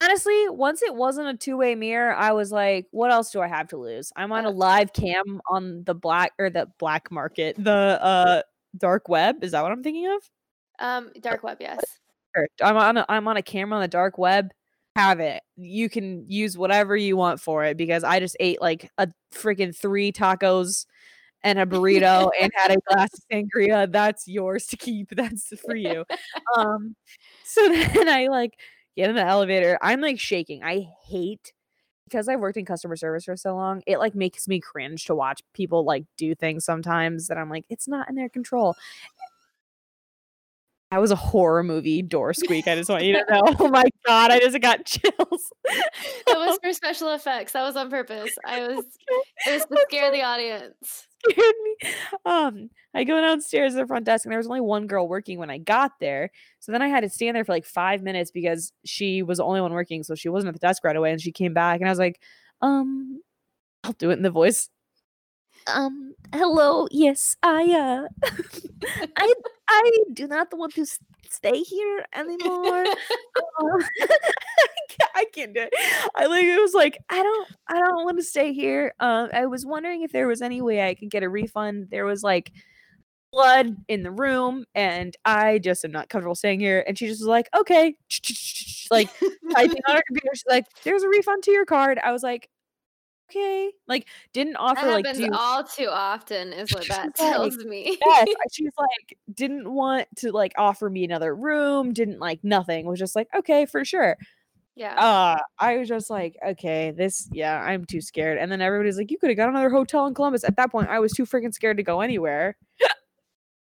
Honestly, 0.00 0.48
once 0.48 0.82
it 0.82 0.94
wasn't 0.94 1.28
a 1.28 1.36
two-way 1.36 1.74
mirror, 1.74 2.14
I 2.14 2.32
was 2.32 2.50
like, 2.50 2.86
what 2.90 3.10
else 3.10 3.30
do 3.30 3.40
I 3.40 3.48
have 3.48 3.68
to 3.68 3.76
lose? 3.76 4.12
I'm 4.16 4.32
on 4.32 4.44
a 4.44 4.50
live 4.50 4.92
cam 4.92 5.40
on 5.50 5.84
the 5.84 5.94
black 5.94 6.32
or 6.38 6.50
the 6.50 6.68
black 6.78 7.10
market, 7.10 7.56
the 7.58 7.98
uh 8.02 8.42
dark 8.76 9.08
web. 9.08 9.42
Is 9.42 9.52
that 9.52 9.62
what 9.62 9.72
I'm 9.72 9.82
thinking 9.82 10.06
of? 10.08 10.22
Um, 10.78 11.10
dark 11.20 11.42
web, 11.42 11.58
yes. 11.60 11.80
I'm 12.62 12.76
on 12.76 12.96
a, 12.96 13.06
I'm 13.08 13.28
on 13.28 13.36
a 13.36 13.42
camera 13.42 13.76
on 13.76 13.82
the 13.82 13.88
dark 13.88 14.16
web. 14.16 14.50
Have 14.96 15.20
it. 15.20 15.42
You 15.56 15.88
can 15.88 16.24
use 16.28 16.56
whatever 16.56 16.96
you 16.96 17.16
want 17.16 17.40
for 17.40 17.64
it 17.64 17.76
because 17.76 18.04
I 18.04 18.18
just 18.18 18.36
ate 18.40 18.60
like 18.60 18.90
a 18.98 19.08
freaking 19.32 19.76
three 19.76 20.12
tacos 20.12 20.86
and 21.42 21.58
a 21.58 21.66
burrito 21.66 22.30
and 22.40 22.50
had 22.54 22.70
a 22.70 22.76
glass 22.88 23.08
of 23.14 23.20
sangria. 23.30 23.90
That's 23.90 24.26
yours 24.26 24.66
to 24.66 24.76
keep. 24.76 25.10
That's 25.16 25.52
for 25.60 25.76
you. 25.76 26.04
Um 26.56 26.96
so 27.44 27.68
then 27.68 28.08
I 28.08 28.26
like 28.28 28.54
get 29.00 29.10
in 29.10 29.16
the 29.16 29.26
elevator. 29.26 29.78
I'm 29.80 30.00
like 30.00 30.20
shaking. 30.20 30.62
I 30.62 30.88
hate 31.06 31.52
because 32.04 32.28
I've 32.28 32.40
worked 32.40 32.56
in 32.56 32.64
customer 32.64 32.96
service 32.96 33.24
for 33.24 33.36
so 33.36 33.54
long, 33.54 33.82
it 33.86 33.98
like 33.98 34.16
makes 34.16 34.48
me 34.48 34.58
cringe 34.58 35.04
to 35.04 35.14
watch 35.14 35.42
people 35.54 35.84
like 35.84 36.04
do 36.16 36.34
things 36.34 36.64
sometimes 36.64 37.28
that 37.28 37.38
I'm 37.38 37.48
like, 37.48 37.64
it's 37.68 37.86
not 37.86 38.08
in 38.08 38.16
their 38.16 38.28
control. 38.28 38.74
That 40.90 41.00
was 41.00 41.12
a 41.12 41.16
horror 41.16 41.62
movie 41.62 42.02
door 42.02 42.34
squeak. 42.34 42.66
I 42.66 42.74
just 42.74 42.90
want 42.90 43.04
you 43.04 43.12
to 43.12 43.24
know. 43.30 43.42
Oh 43.60 43.68
my 43.68 43.84
god, 44.06 44.30
I 44.32 44.40
just 44.40 44.60
got 44.60 44.84
chills. 44.86 45.52
That 46.26 46.36
was 46.38 46.58
for 46.62 46.72
special 46.72 47.12
effects. 47.14 47.52
That 47.52 47.62
was 47.62 47.76
on 47.76 47.90
purpose. 47.90 48.30
I 48.44 48.66
was 48.66 48.84
it 49.46 49.52
was 49.52 49.64
to 49.66 49.78
scare 49.88 50.10
the 50.10 50.22
audience. 50.22 51.06
scared 51.30 51.54
me. 51.64 51.90
Um, 52.24 52.70
I 52.94 53.04
go 53.04 53.20
downstairs 53.20 53.72
to 53.72 53.78
the 53.78 53.86
front 53.86 54.04
desk, 54.04 54.24
and 54.24 54.32
there 54.32 54.38
was 54.38 54.48
only 54.48 54.60
one 54.62 54.86
girl 54.88 55.06
working 55.08 55.38
when 55.38 55.50
I 55.50 55.58
got 55.58 55.92
there. 56.00 56.30
So 56.58 56.72
then 56.72 56.82
I 56.82 56.88
had 56.88 57.02
to 57.02 57.08
stand 57.08 57.36
there 57.36 57.44
for 57.44 57.52
like 57.52 57.64
five 57.66 58.02
minutes 58.02 58.30
because 58.32 58.72
she 58.84 59.22
was 59.22 59.38
the 59.38 59.44
only 59.44 59.60
one 59.60 59.72
working, 59.72 60.02
so 60.02 60.14
she 60.16 60.28
wasn't 60.28 60.48
at 60.48 60.60
the 60.60 60.66
desk 60.66 60.82
right 60.82 60.96
away. 60.96 61.12
And 61.12 61.20
she 61.20 61.30
came 61.32 61.54
back, 61.54 61.80
and 61.80 61.88
I 61.88 61.92
was 61.92 61.98
like, 62.00 62.20
um, 62.62 63.20
I'll 63.84 63.92
do 63.92 64.10
it 64.10 64.14
in 64.14 64.22
the 64.22 64.30
voice. 64.30 64.68
Um, 65.66 66.14
hello, 66.34 66.88
yes, 66.90 67.36
I 67.42 68.08
uh, 68.24 68.30
I 69.16 69.34
I 69.70 69.90
do 70.12 70.26
not 70.26 70.48
want 70.52 70.74
to 70.74 70.84
stay 71.28 71.60
here 71.62 72.04
anymore. 72.14 72.84
I 73.60 73.84
can't- 74.88 75.10
I 75.14 75.24
can't 75.34 75.54
do 75.54 75.60
it. 75.62 75.74
I 76.16 76.26
like 76.26 76.44
it 76.44 76.60
was 76.60 76.74
like 76.74 76.98
I 77.08 77.22
don't 77.22 77.48
I 77.68 77.78
don't 77.78 78.04
want 78.04 78.18
to 78.18 78.24
stay 78.24 78.52
here. 78.52 78.92
Um, 79.00 79.28
I 79.32 79.46
was 79.46 79.64
wondering 79.66 80.02
if 80.02 80.12
there 80.12 80.26
was 80.28 80.42
any 80.42 80.60
way 80.62 80.86
I 80.86 80.94
could 80.94 81.10
get 81.10 81.22
a 81.22 81.28
refund. 81.28 81.88
There 81.90 82.04
was 82.04 82.22
like 82.22 82.52
blood 83.32 83.76
in 83.88 84.02
the 84.02 84.10
room, 84.10 84.64
and 84.74 85.16
I 85.24 85.58
just 85.58 85.84
am 85.84 85.92
not 85.92 86.08
comfortable 86.08 86.34
staying 86.34 86.60
here. 86.60 86.84
And 86.86 86.98
she 86.98 87.06
just 87.06 87.20
was 87.20 87.28
like, 87.28 87.48
okay, 87.56 87.94
like 88.90 89.08
typing 89.54 89.82
on 89.88 89.96
her 89.96 90.02
computer. 90.06 90.30
She's 90.34 90.44
like, 90.48 90.66
there's 90.84 91.02
a 91.02 91.08
refund 91.08 91.42
to 91.44 91.52
your 91.52 91.64
card. 91.66 91.98
I 92.02 92.12
was 92.12 92.22
like, 92.22 92.48
okay, 93.30 93.70
like 93.86 94.08
didn't 94.32 94.56
offer 94.56 94.86
That 94.86 94.92
like 94.92 95.06
happens 95.06 95.26
do 95.26 95.32
all 95.32 95.64
too 95.64 95.88
often, 95.88 96.52
is 96.52 96.72
what 96.72 96.86
that 96.88 97.14
tells 97.16 97.56
me. 97.58 97.96
yes. 98.04 98.28
She's 98.52 98.72
like 98.76 99.18
didn't 99.32 99.72
want 99.72 100.08
to 100.16 100.32
like 100.32 100.52
offer 100.58 100.90
me 100.90 101.04
another 101.04 101.34
room 101.34 101.92
didn't 101.92 102.18
like 102.18 102.40
nothing 102.42 102.86
was 102.86 102.98
just 102.98 103.14
like 103.16 103.28
okay 103.36 103.66
for 103.66 103.84
sure. 103.84 104.16
Yeah. 104.76 104.94
uh 104.94 105.38
i 105.58 105.76
was 105.76 105.88
just 105.88 106.08
like 106.08 106.36
okay 106.46 106.90
this 106.96 107.28
yeah 107.32 107.60
i'm 107.60 107.84
too 107.84 108.00
scared. 108.00 108.38
And 108.38 108.50
then 108.50 108.60
everybody's 108.60 108.96
like 108.96 109.10
you 109.10 109.18
could 109.18 109.30
have 109.30 109.36
got 109.36 109.48
another 109.48 109.70
hotel 109.70 110.06
in 110.06 110.14
columbus. 110.14 110.44
At 110.44 110.56
that 110.56 110.70
point 110.70 110.88
i 110.88 110.98
was 110.98 111.12
too 111.12 111.24
freaking 111.26 111.52
scared 111.52 111.76
to 111.76 111.82
go 111.82 112.00
anywhere. 112.00 112.56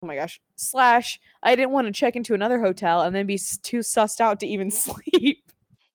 Oh 0.01 0.07
my 0.07 0.15
gosh. 0.15 0.41
Slash 0.57 1.19
i 1.43 1.57
didn't 1.57 1.73
want 1.73 1.87
to 1.89 1.93
check 1.93 2.15
into 2.15 2.35
another 2.35 2.61
hotel 2.61 3.03
and 3.03 3.15
then 3.17 3.27
be 3.27 3.39
too 3.63 3.79
sussed 3.79 4.21
out 4.21 4.39
to 4.41 4.47
even 4.47 4.71
sleep 4.85 5.43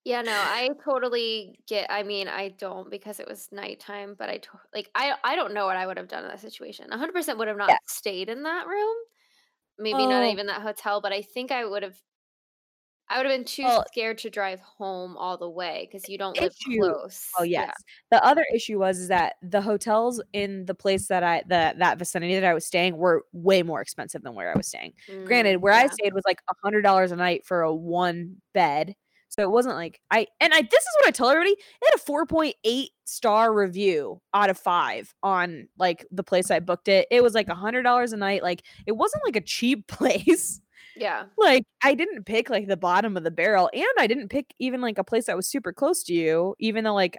Yeah, 0.05 0.21
no, 0.21 0.33
I 0.33 0.69
totally 0.83 1.59
get. 1.65 1.87
I 1.89 2.03
mean, 2.03 2.27
I 2.27 2.49
don't 2.49 2.89
because 2.89 3.21
it 3.21 3.27
was 3.27 3.49
nighttime, 3.53 4.15
but 4.19 4.29
I 4.29 4.37
to, 4.39 4.49
like 4.73 4.89
I 4.95 5.13
I 5.23 5.35
don't 5.35 5.53
know 5.53 5.65
what 5.65 5.77
I 5.77 5.87
would 5.87 5.95
have 5.97 6.09
done 6.09 6.23
in 6.25 6.29
that 6.29 6.41
situation. 6.41 6.89
100% 6.91 7.37
would 7.37 7.47
have 7.47 7.55
not 7.57 7.69
Yeah. 7.69 7.77
stayed 7.87 8.27
in 8.27 8.43
that 8.43 8.67
room. 8.67 8.95
Maybe 9.79 10.05
not 10.07 10.23
Oh. 10.23 10.29
even 10.31 10.47
that 10.47 10.61
hotel, 10.61 11.01
but 11.01 11.13
I 11.13 11.21
think 11.21 11.51
I 11.51 11.65
would 11.65 11.83
have 11.83 12.01
I 13.09 13.17
would 13.17 13.25
have 13.25 13.35
been 13.37 13.45
too 13.45 13.63
Well- 13.63 13.85
scared 13.87 14.17
to 14.19 14.29
drive 14.29 14.59
home 14.61 15.17
all 15.17 15.37
the 15.37 15.49
way 15.49 15.87
because 15.89 16.07
you 16.09 16.17
don't 16.17 16.39
live 16.39 16.53
Issue- 16.67 16.79
close. 16.79 17.29
Oh 17.37 17.43
Yeah. 17.43 17.65
yes. 17.67 17.75
The 18.11 18.23
other 18.25 18.45
issue 18.55 18.79
was 18.79 18.97
is 18.99 19.07
that 19.09 19.35
the 19.41 19.61
hotels 19.61 20.21
in 20.33 20.65
the 20.65 20.73
place 20.75 21.07
that 21.09 21.23
I 21.23 21.41
the 21.47 21.75
that 21.77 21.97
vicinity 21.99 22.35
that 22.35 22.45
I 22.45 22.53
was 22.53 22.65
staying 22.65 22.97
were 22.97 23.25
way 23.33 23.61
more 23.63 23.81
expensive 23.81 24.23
than 24.23 24.35
where 24.35 24.51
I 24.51 24.57
was 24.57 24.67
staying. 24.67 24.93
Mm, 25.09 25.25
Granted, 25.25 25.57
where 25.61 25.73
I 25.73 25.87
stayed 25.87 26.13
was 26.13 26.23
like 26.25 26.41
a 26.49 26.53
hundred 26.63 26.81
dollars 26.83 27.11
a 27.11 27.15
night 27.17 27.45
for 27.45 27.61
a 27.61 27.73
one 27.75 28.41
bed. 28.53 28.95
So 29.33 29.41
it 29.41 29.49
wasn't 29.49 29.75
like 29.75 29.99
I 30.11 30.27
and 30.39 30.53
I 30.53 30.61
this 30.61 30.83
is 30.83 30.95
what 30.99 31.07
I 31.07 31.11
tell 31.11 31.29
everybody. 31.29 31.53
It 31.53 31.91
had 31.91 31.99
a 31.99 32.11
4.8 32.11 32.87
star 33.05 33.51
review 33.51 34.21
out 34.31 34.51
of 34.51 34.59
5 34.59 35.11
on 35.23 35.67
like 35.79 36.05
the 36.11 36.23
place 36.23 36.51
I 36.51 36.59
booked 36.59 36.87
it. 36.87 37.07
It 37.09 37.23
was 37.23 37.33
like 37.33 37.49
a 37.49 37.55
$100 37.55 38.13
a 38.13 38.17
night. 38.17 38.43
Like 38.43 38.61
it 38.85 38.91
wasn't 38.91 39.23
like 39.25 39.35
a 39.35 39.41
cheap 39.41 39.87
place. 39.87 40.61
Yeah. 40.95 41.23
Like 41.35 41.63
I 41.83 41.95
didn't 41.95 42.25
pick 42.25 42.51
like 42.51 42.67
the 42.67 42.77
bottom 42.77 43.17
of 43.17 43.23
the 43.23 43.31
barrel 43.31 43.71
and 43.73 43.83
I 43.97 44.05
didn't 44.05 44.29
pick 44.29 44.53
even 44.59 44.81
like 44.81 44.99
a 44.99 45.03
place 45.03 45.25
that 45.25 45.35
was 45.35 45.47
super 45.47 45.73
close 45.73 46.03
to 46.03 46.13
you 46.13 46.55
even 46.59 46.83
though 46.83 46.93
like 46.93 47.17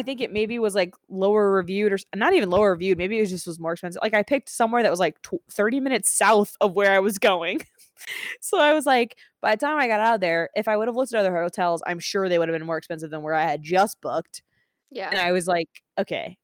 I 0.00 0.02
think 0.02 0.20
it 0.20 0.32
maybe 0.32 0.58
was 0.58 0.74
like 0.74 0.96
lower 1.08 1.52
reviewed 1.52 1.92
or 1.92 1.98
not 2.12 2.32
even 2.32 2.50
lower 2.50 2.72
reviewed. 2.72 2.98
Maybe 2.98 3.18
it 3.18 3.20
was 3.20 3.30
just 3.30 3.46
was 3.46 3.60
more 3.60 3.72
expensive. 3.72 4.02
Like 4.02 4.14
I 4.14 4.24
picked 4.24 4.48
somewhere 4.48 4.82
that 4.82 4.90
was 4.90 4.98
like 4.98 5.20
tw- 5.22 5.42
30 5.52 5.78
minutes 5.78 6.10
south 6.10 6.56
of 6.60 6.74
where 6.74 6.90
I 6.90 6.98
was 6.98 7.18
going. 7.18 7.60
so 8.40 8.58
I 8.58 8.74
was 8.74 8.84
like, 8.84 9.16
by 9.42 9.56
the 9.56 9.66
time 9.66 9.76
I 9.76 9.88
got 9.88 10.00
out 10.00 10.14
of 10.14 10.20
there, 10.20 10.48
if 10.56 10.68
I 10.68 10.76
would 10.76 10.88
have 10.88 10.96
looked 10.96 11.12
at 11.12 11.20
other 11.20 11.34
hotels, 11.36 11.82
I'm 11.86 11.98
sure 11.98 12.28
they 12.28 12.38
would 12.38 12.48
have 12.48 12.56
been 12.56 12.66
more 12.66 12.78
expensive 12.78 13.10
than 13.10 13.22
where 13.22 13.34
I 13.34 13.42
had 13.42 13.62
just 13.62 14.00
booked. 14.00 14.42
Yeah. 14.90 15.10
And 15.10 15.18
I 15.18 15.32
was 15.32 15.46
like, 15.46 15.68
okay, 15.98 16.38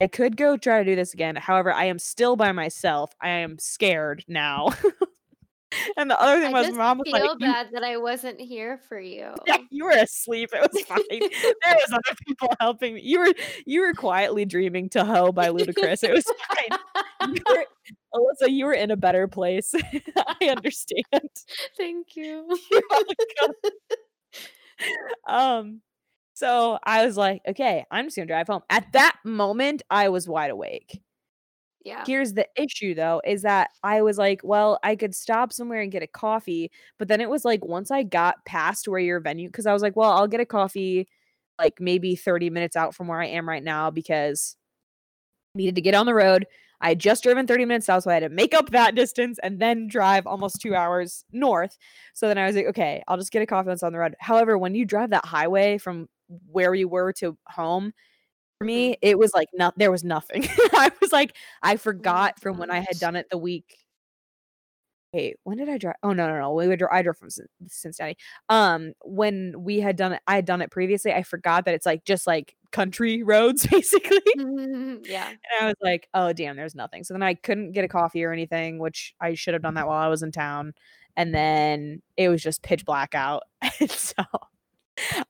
I 0.00 0.08
could 0.08 0.36
go 0.36 0.56
try 0.56 0.80
to 0.80 0.84
do 0.84 0.96
this 0.96 1.14
again. 1.14 1.36
However, 1.36 1.72
I 1.72 1.84
am 1.84 1.98
still 1.98 2.34
by 2.34 2.52
myself. 2.52 3.12
I 3.20 3.28
am 3.28 3.58
scared 3.58 4.24
now. 4.26 4.70
and 5.96 6.10
the 6.10 6.20
other 6.20 6.40
thing 6.40 6.54
I 6.54 6.60
was, 6.60 6.72
mom 6.72 6.98
was 6.98 7.04
feel 7.10 7.20
like, 7.20 7.30
"You- 7.38 7.46
bad 7.46 7.68
that 7.72 7.84
I 7.84 7.96
wasn't 7.96 8.40
here 8.40 8.78
for 8.88 8.98
you. 8.98 9.32
yeah, 9.46 9.58
you 9.70 9.84
were 9.84 9.92
asleep. 9.92 10.50
It 10.52 10.72
was 10.72 10.82
fine. 10.82 11.02
there 11.10 11.76
was 11.76 11.92
other 11.92 12.16
people 12.26 12.48
helping 12.60 12.94
me. 12.94 13.02
You 13.02 13.20
were 13.20 13.34
you 13.66 13.82
were 13.82 13.94
quietly 13.94 14.44
dreaming 14.44 14.88
to 14.90 15.04
hoe 15.04 15.32
by 15.32 15.48
Ludacris. 15.48 16.02
It 16.02 16.12
was 16.12 16.24
fine. 16.24 17.34
You 17.34 17.42
were, 17.48 17.64
Alyssa, 18.14 18.50
you 18.50 18.66
were 18.66 18.74
in 18.74 18.90
a 18.90 18.96
better 18.96 19.28
place. 19.28 19.74
I 20.40 20.46
understand. 20.48 21.04
Thank 21.76 22.16
you. 22.16 22.58
Um, 25.28 25.80
so 26.34 26.78
I 26.84 27.04
was 27.04 27.16
like, 27.16 27.42
okay, 27.46 27.84
I'm 27.90 28.06
just 28.06 28.16
gonna 28.16 28.26
drive 28.26 28.48
home. 28.48 28.62
At 28.70 28.92
that 28.92 29.16
moment, 29.24 29.82
I 29.90 30.08
was 30.08 30.28
wide 30.28 30.50
awake. 30.50 31.00
Yeah. 31.84 32.04
Here's 32.06 32.34
the 32.34 32.46
issue 32.56 32.94
though, 32.94 33.20
is 33.26 33.42
that 33.42 33.70
I 33.82 34.02
was 34.02 34.18
like, 34.18 34.40
well, 34.44 34.78
I 34.84 34.96
could 34.96 35.14
stop 35.14 35.52
somewhere 35.52 35.80
and 35.80 35.92
get 35.92 36.02
a 36.02 36.06
coffee, 36.06 36.70
but 36.98 37.08
then 37.08 37.20
it 37.20 37.28
was 37.30 37.44
like 37.44 37.64
once 37.64 37.90
I 37.90 38.04
got 38.04 38.44
past 38.46 38.88
where 38.88 39.00
your 39.00 39.20
venue, 39.20 39.48
because 39.48 39.66
I 39.66 39.72
was 39.72 39.82
like, 39.82 39.96
well, 39.96 40.12
I'll 40.12 40.28
get 40.28 40.40
a 40.40 40.46
coffee 40.46 41.08
like 41.58 41.80
maybe 41.80 42.16
30 42.16 42.50
minutes 42.50 42.76
out 42.76 42.94
from 42.94 43.08
where 43.08 43.20
I 43.20 43.26
am 43.26 43.48
right 43.48 43.64
now 43.64 43.90
because 43.90 44.56
I 45.54 45.58
needed 45.58 45.74
to 45.76 45.80
get 45.82 45.94
on 45.94 46.06
the 46.06 46.14
road. 46.14 46.46
I 46.82 46.90
had 46.90 46.98
just 46.98 47.22
driven 47.22 47.46
30 47.46 47.64
minutes 47.64 47.86
south, 47.86 48.02
so 48.02 48.10
I 48.10 48.14
had 48.14 48.20
to 48.20 48.28
make 48.28 48.54
up 48.54 48.70
that 48.70 48.94
distance 48.94 49.38
and 49.42 49.58
then 49.60 49.86
drive 49.86 50.26
almost 50.26 50.60
two 50.60 50.74
hours 50.74 51.24
north. 51.32 51.78
So 52.12 52.28
then 52.28 52.38
I 52.38 52.46
was 52.46 52.56
like, 52.56 52.66
okay, 52.66 53.02
I'll 53.06 53.16
just 53.16 53.32
get 53.32 53.40
a 53.40 53.46
coffee 53.46 53.68
once 53.68 53.82
on 53.82 53.92
the 53.92 53.98
road. 53.98 54.16
However, 54.18 54.58
when 54.58 54.74
you 54.74 54.84
drive 54.84 55.10
that 55.10 55.24
highway 55.24 55.78
from 55.78 56.08
where 56.50 56.74
you 56.74 56.88
were 56.88 57.12
to 57.14 57.38
home, 57.46 57.92
for 58.58 58.64
me, 58.64 58.90
mm-hmm. 58.92 58.98
it 59.02 59.18
was 59.18 59.32
like 59.32 59.48
not 59.54 59.78
there 59.78 59.90
was 59.90 60.04
nothing. 60.04 60.44
I 60.72 60.90
was 61.00 61.12
like, 61.12 61.36
I 61.62 61.76
forgot 61.76 62.40
from 62.40 62.58
when 62.58 62.70
I 62.70 62.80
had 62.80 62.98
done 62.98 63.16
it 63.16 63.30
the 63.30 63.38
week. 63.38 63.78
Wait, 65.12 65.36
when 65.44 65.58
did 65.58 65.68
I 65.68 65.76
drive? 65.76 65.96
Oh 66.02 66.12
no, 66.12 66.26
no, 66.26 66.38
no. 66.38 66.52
We 66.52 66.68
would 66.68 66.78
dri- 66.78 66.88
I 66.90 67.02
drove 67.02 67.18
from 67.18 67.28
Cin- 67.30 67.46
Cincinnati. 67.68 68.16
Um, 68.48 68.94
when 69.04 69.54
we 69.58 69.78
had 69.80 69.96
done 69.96 70.12
it, 70.14 70.22
I 70.26 70.36
had 70.36 70.46
done 70.46 70.62
it 70.62 70.70
previously. 70.70 71.12
I 71.12 71.22
forgot 71.22 71.66
that 71.66 71.74
it's 71.74 71.84
like 71.84 72.04
just 72.04 72.26
like 72.26 72.56
country 72.70 73.22
roads 73.22 73.66
basically. 73.70 74.20
Mm-hmm, 74.38 74.74
hmm, 74.74 74.94
yeah. 75.04 75.28
And 75.28 75.38
I 75.60 75.66
was 75.66 75.76
like, 75.82 76.08
oh, 76.14 76.32
damn, 76.32 76.56
there's 76.56 76.74
nothing. 76.74 77.04
So 77.04 77.14
then 77.14 77.22
I 77.22 77.34
couldn't 77.34 77.72
get 77.72 77.84
a 77.84 77.88
coffee 77.88 78.24
or 78.24 78.32
anything, 78.32 78.78
which 78.78 79.14
I 79.20 79.34
should 79.34 79.54
have 79.54 79.62
done 79.62 79.74
that 79.74 79.82
mm-hmm. 79.82 79.90
while 79.90 80.02
I 80.02 80.08
was 80.08 80.22
in 80.22 80.32
town. 80.32 80.72
And 81.16 81.34
then 81.34 82.00
it 82.16 82.30
was 82.30 82.42
just 82.42 82.62
pitch 82.62 82.84
black 82.84 83.14
out. 83.14 83.44
And 83.80 83.90
so 83.90 84.24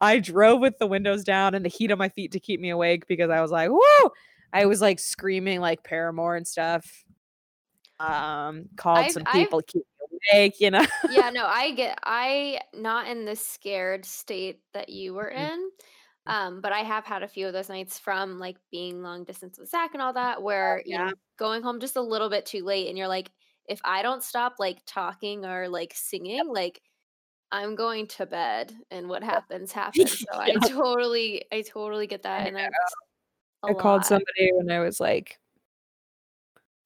I 0.00 0.18
drove 0.18 0.60
with 0.60 0.78
the 0.78 0.86
windows 0.86 1.22
down 1.24 1.54
and 1.54 1.64
the 1.64 1.68
heat 1.68 1.92
on 1.92 1.98
my 1.98 2.08
feet 2.08 2.32
to 2.32 2.40
keep 2.40 2.60
me 2.60 2.70
awake 2.70 3.06
because 3.06 3.30
I 3.30 3.40
was 3.40 3.50
like, 3.50 3.70
whoa. 3.70 4.10
I 4.52 4.66
was 4.66 4.80
like 4.80 4.98
screaming 4.98 5.60
like 5.60 5.82
Paramore 5.82 6.36
and 6.36 6.46
stuff. 6.46 7.04
Um, 8.02 8.68
called 8.76 8.98
I've- 8.98 9.10
some 9.10 9.22
I've- 9.26 9.38
people 9.44 9.62
keep 9.62 9.84
me 10.00 10.18
awake, 10.32 10.60
you 10.60 10.70
know. 10.70 10.84
yeah, 11.10 11.30
no, 11.30 11.46
I 11.46 11.72
get 11.72 11.98
I 12.02 12.60
not 12.74 13.06
in 13.08 13.24
the 13.24 13.36
scared 13.36 14.04
state 14.04 14.60
that 14.74 14.88
you 14.88 15.14
were 15.14 15.32
Mm. 15.34 15.50
in. 15.52 15.70
Um, 16.24 16.60
but 16.60 16.70
I 16.72 16.80
have 16.84 17.04
had 17.04 17.24
a 17.24 17.28
few 17.28 17.48
of 17.48 17.52
those 17.52 17.68
nights 17.68 17.98
from 17.98 18.38
like 18.38 18.56
being 18.70 19.02
long 19.02 19.24
distance 19.24 19.58
with 19.58 19.68
Zach 19.70 19.90
and 19.92 20.00
all 20.02 20.12
that 20.12 20.40
where 20.40 20.80
you 20.86 20.96
yeah. 20.96 21.06
know 21.06 21.12
going 21.36 21.62
home 21.62 21.80
just 21.80 21.96
a 21.96 22.00
little 22.00 22.28
bit 22.28 22.46
too 22.46 22.64
late 22.64 22.88
and 22.88 22.96
you're 22.96 23.08
like, 23.08 23.28
if 23.66 23.80
I 23.84 24.02
don't 24.02 24.22
stop 24.22 24.54
like 24.60 24.78
talking 24.86 25.44
or 25.44 25.68
like 25.68 25.92
singing, 25.96 26.46
like 26.46 26.80
I'm 27.50 27.74
going 27.74 28.06
to 28.08 28.26
bed 28.26 28.72
and 28.92 29.08
what 29.08 29.24
happens 29.24 29.72
happens. 29.72 30.24
So 30.32 30.38
I 30.38 30.52
totally 30.68 31.44
I 31.50 31.62
totally 31.62 32.06
get 32.06 32.22
that 32.22 32.46
and 32.46 32.56
I, 32.56 32.68
I 33.64 33.72
called 33.74 34.02
lot. 34.02 34.06
somebody 34.06 34.52
when 34.54 34.70
I 34.70 34.78
was 34.78 35.00
like, 35.00 35.38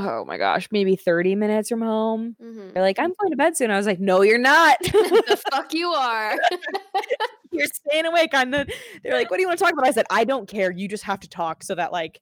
oh 0.00 0.24
my 0.24 0.36
gosh, 0.36 0.68
maybe 0.70 0.94
30 0.96 1.34
minutes 1.36 1.68
from 1.68 1.80
home. 1.80 2.36
Mhm. 2.42 2.72
They're 2.74 2.82
like, 2.82 2.98
I'm 2.98 3.12
going 3.18 3.30
to 3.30 3.36
bed 3.36 3.56
soon. 3.56 3.70
I 3.70 3.76
was 3.76 3.86
like, 3.86 4.00
no, 4.00 4.22
you're 4.22 4.38
not. 4.38 4.76
the 4.82 5.42
fuck 5.50 5.72
you 5.72 5.88
are. 5.88 6.36
you're 7.52 7.66
staying 7.66 8.04
awake 8.04 8.34
on 8.34 8.50
the 8.50 8.66
they're 9.02 9.14
like 9.14 9.30
what 9.30 9.36
do 9.36 9.40
you 9.42 9.46
want 9.48 9.58
to 9.58 9.64
talk 9.64 9.72
about 9.72 9.86
i 9.86 9.90
said 9.90 10.04
i 10.10 10.24
don't 10.24 10.46
care 10.48 10.70
you 10.70 10.88
just 10.88 11.04
have 11.04 11.18
to 11.20 11.28
talk 11.28 11.62
so 11.62 11.74
that 11.74 11.90
like 11.92 12.20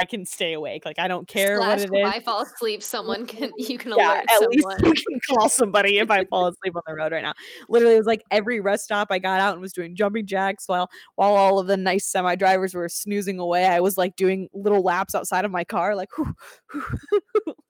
i 0.00 0.04
can 0.04 0.24
stay 0.24 0.54
awake 0.54 0.84
like 0.84 0.98
i 0.98 1.06
don't 1.06 1.28
care 1.28 1.58
Slash, 1.58 1.68
what 1.68 1.78
it 1.80 1.90
if 1.92 2.08
is. 2.08 2.14
I 2.14 2.20
fall 2.20 2.42
asleep, 2.42 2.82
someone 2.82 3.26
can 3.26 3.52
you 3.56 3.78
can 3.78 3.92
yeah 3.96 4.14
alert 4.14 4.24
at 4.28 4.38
someone. 4.38 4.76
least 4.82 5.04
you 5.06 5.18
can 5.20 5.20
call 5.36 5.48
somebody 5.48 5.98
if 5.98 6.10
i 6.10 6.24
fall 6.24 6.46
asleep 6.48 6.74
on 6.76 6.82
the 6.86 6.94
road 6.94 7.12
right 7.12 7.22
now. 7.22 7.34
Literally 7.68 7.94
it 7.94 7.98
was 7.98 8.06
like 8.06 8.24
every 8.30 8.60
rest 8.60 8.84
stop 8.84 9.08
i 9.10 9.18
got 9.18 9.40
out 9.40 9.52
and 9.52 9.60
was 9.60 9.72
doing 9.72 9.94
jumping 9.94 10.26
jacks 10.26 10.64
while 10.66 10.90
while 11.16 11.34
all 11.34 11.58
of 11.58 11.66
the 11.66 11.76
nice 11.76 12.06
semi 12.06 12.34
drivers 12.34 12.74
were 12.74 12.88
snoozing 12.88 13.38
away 13.38 13.66
i 13.66 13.80
was 13.80 13.96
like 13.98 14.16
doing 14.16 14.48
little 14.54 14.82
laps 14.82 15.14
outside 15.14 15.44
of 15.44 15.50
my 15.50 15.64
car 15.64 15.94
like 15.94 16.08
whew, 16.16 16.32
whew, 16.72 16.82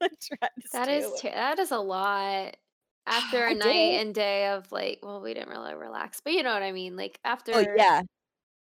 like, 0.01 0.13
trying 0.21 0.51
to 0.61 0.69
That 0.73 0.89
is 0.89 1.21
ter- 1.21 1.31
that 1.31 1.59
is 1.59 1.71
a 1.73 1.79
lot 1.79 2.57
after 3.07 3.45
I 3.45 3.51
a 3.51 3.55
did 3.55 3.59
night 3.59 3.95
it. 3.95 4.07
and 4.07 4.15
day 4.15 4.49
of 4.49 4.71
like 4.71 5.01
well 5.03 5.21
we 5.21 5.35
didn't 5.35 5.49
really 5.49 5.75
relax 5.75 6.21
but 6.23 6.33
you 6.33 6.43
know 6.43 6.53
what 6.53 6.63
I 6.63 6.73
mean 6.73 6.97
like 6.97 7.19
oh, 7.25 7.29
after 7.31 7.53
oh 7.55 7.65
yeah 7.77 8.03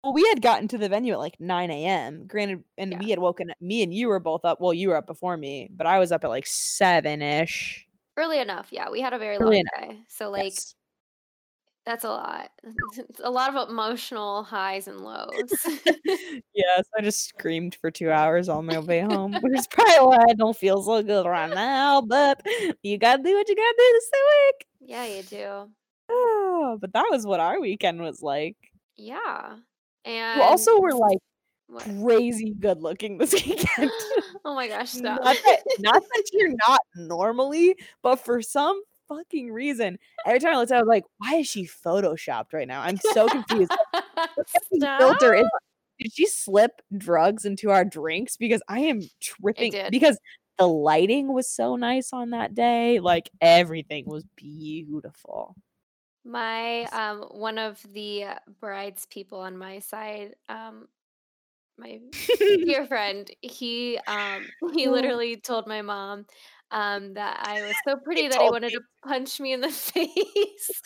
well, 0.05 0.12
we 0.12 0.25
had 0.29 0.40
gotten 0.43 0.69
to 0.69 0.79
the 0.79 0.88
venue 0.88 1.14
at 1.14 1.19
like 1.19 1.40
9 1.40 1.71
a.m. 1.71 2.27
Granted, 2.29 2.62
and 2.79 2.93
Yeah. 2.93 2.99
we 2.99 3.11
had 3.11 3.19
woken 3.19 3.51
up. 3.51 3.57
Me 3.61 3.83
and 3.83 3.93
you 3.93 4.07
were 4.09 4.21
both 4.21 4.45
up. 4.45 4.61
Well, 4.61 4.75
you 4.75 4.90
were 4.90 4.97
up 4.97 5.07
before 5.07 5.37
me, 5.37 5.69
but 5.75 5.87
I 5.87 5.99
was 5.99 6.12
up 6.12 6.23
at 6.25 6.29
like 6.31 6.47
seven 6.47 7.23
ish. 7.23 7.87
early 8.17 8.38
enough 8.38 8.69
yeah 8.71 8.88
we 8.90 9.01
had 9.01 9.12
a 9.12 9.19
very 9.19 9.37
Early 9.38 9.57
long 9.57 9.88
day 9.90 9.99
so 10.09 10.31
like 10.31 10.45
Yes. 10.55 10.75
that's 11.85 12.05
a 12.05 12.09
lot 12.09 12.49
It's 12.62 13.21
a 13.25 13.31
lot 13.31 13.53
of 13.55 13.69
emotional 13.69 14.45
highs 14.45 14.87
and 14.88 15.01
lows 15.01 15.51
yes, 16.55 16.85
I 16.97 17.01
just 17.03 17.25
screamed 17.29 17.75
for 17.81 17.90
two 17.90 18.11
hours 18.12 18.49
on 18.49 18.67
my 18.67 18.79
way 18.79 19.01
home, 19.01 19.33
which 19.43 19.59
is 19.59 19.67
probably 19.71 20.07
why 20.07 20.25
I 20.31 20.35
don't 20.35 20.57
feel 20.57 20.81
so 20.83 21.03
good 21.03 21.27
right 21.27 21.53
now. 21.53 22.01
But 22.03 22.40
you 22.83 22.99
gotta 22.99 23.23
do 23.23 23.35
what 23.35 23.49
you 23.49 23.57
gotta 23.57 23.75
do 23.77 24.01
stay 24.07 24.19
awake. 24.29 24.67
yeah 24.81 25.05
you 25.17 25.23
do 25.25 25.71
Oh, 26.09 26.79
but 26.81 26.93
that 26.93 27.07
was 27.11 27.27
what 27.27 27.40
our 27.40 27.61
weekend 27.61 28.01
was 28.01 28.23
like. 28.23 28.57
yeah 28.97 29.57
and 30.05 30.38
You 30.38 30.43
also 30.43 30.81
were 30.81 30.95
like 30.95 31.19
what? 31.67 31.83
crazy 31.83 32.55
good 32.59 32.81
looking 32.83 33.19
this 33.19 33.33
weekend. 33.47 33.90
oh 34.45 34.55
my 34.55 34.69
gosh 34.69 34.90
stop 34.90 35.23
not, 35.23 35.37
that, 35.45 35.62
not 35.81 36.03
that 36.14 36.25
you're 36.33 36.55
not 36.67 36.81
normally, 36.97 37.77
but 38.03 38.17
for 38.17 38.43
some 38.43 38.81
fucking 39.09 39.53
reason, 39.53 39.99
every 40.27 40.40
time 40.40 40.55
I 40.55 40.57
looked 40.57 40.73
at 40.73 40.77
it, 40.77 40.79
I 40.79 40.83
was 40.83 40.88
like, 40.88 41.05
why 41.19 41.37
is 41.37 41.47
she 41.47 41.67
photoshopped 41.67 42.53
right 42.53 42.69
now? 42.69 42.83
I'm 42.83 42.99
so 43.12 43.29
confused. 43.29 43.73
Filter 44.81 45.35
is 45.35 45.47
did 46.01 46.12
she 46.12 46.27
slip 46.27 46.81
drugs 46.97 47.45
into 47.45 47.71
our 47.71 47.85
drinks? 47.85 48.37
Because 48.37 48.62
I 48.69 48.81
am 48.81 49.01
tripping 49.21 49.71
did. 49.71 49.90
because 49.90 50.19
the 50.59 50.67
lighting 50.67 51.33
was 51.33 51.49
so 51.49 51.77
nice 51.77 52.12
on 52.12 52.31
that 52.31 52.55
day. 52.55 53.01
Like 53.01 53.31
everything 53.40 54.05
was 54.07 54.25
beautiful. 54.37 55.55
My 56.25 56.85
um 56.87 57.23
one 57.31 57.59
of 57.59 57.83
the 57.93 58.27
brides 58.61 59.07
people 59.07 59.41
on 59.41 59.59
my 59.59 59.79
side, 59.81 60.37
um 60.49 60.89
my 61.79 62.01
dear 62.65 62.87
friend, 62.87 63.31
he 63.43 63.99
um 64.07 64.53
he 64.75 64.89
literally 64.89 65.37
told 65.39 65.67
my 65.69 65.83
mom 65.83 66.27
um 66.71 67.15
that 67.15 67.41
I 67.47 67.63
was 67.63 67.81
so 67.87 67.97
pretty 67.99 68.29
that 68.29 68.41
he 68.43 68.51
wanted 68.51 68.73
to 68.75 68.83
punch 69.07 69.41
me 69.41 69.53
in 69.55 69.61
the 69.63 69.71
face. 69.73 70.83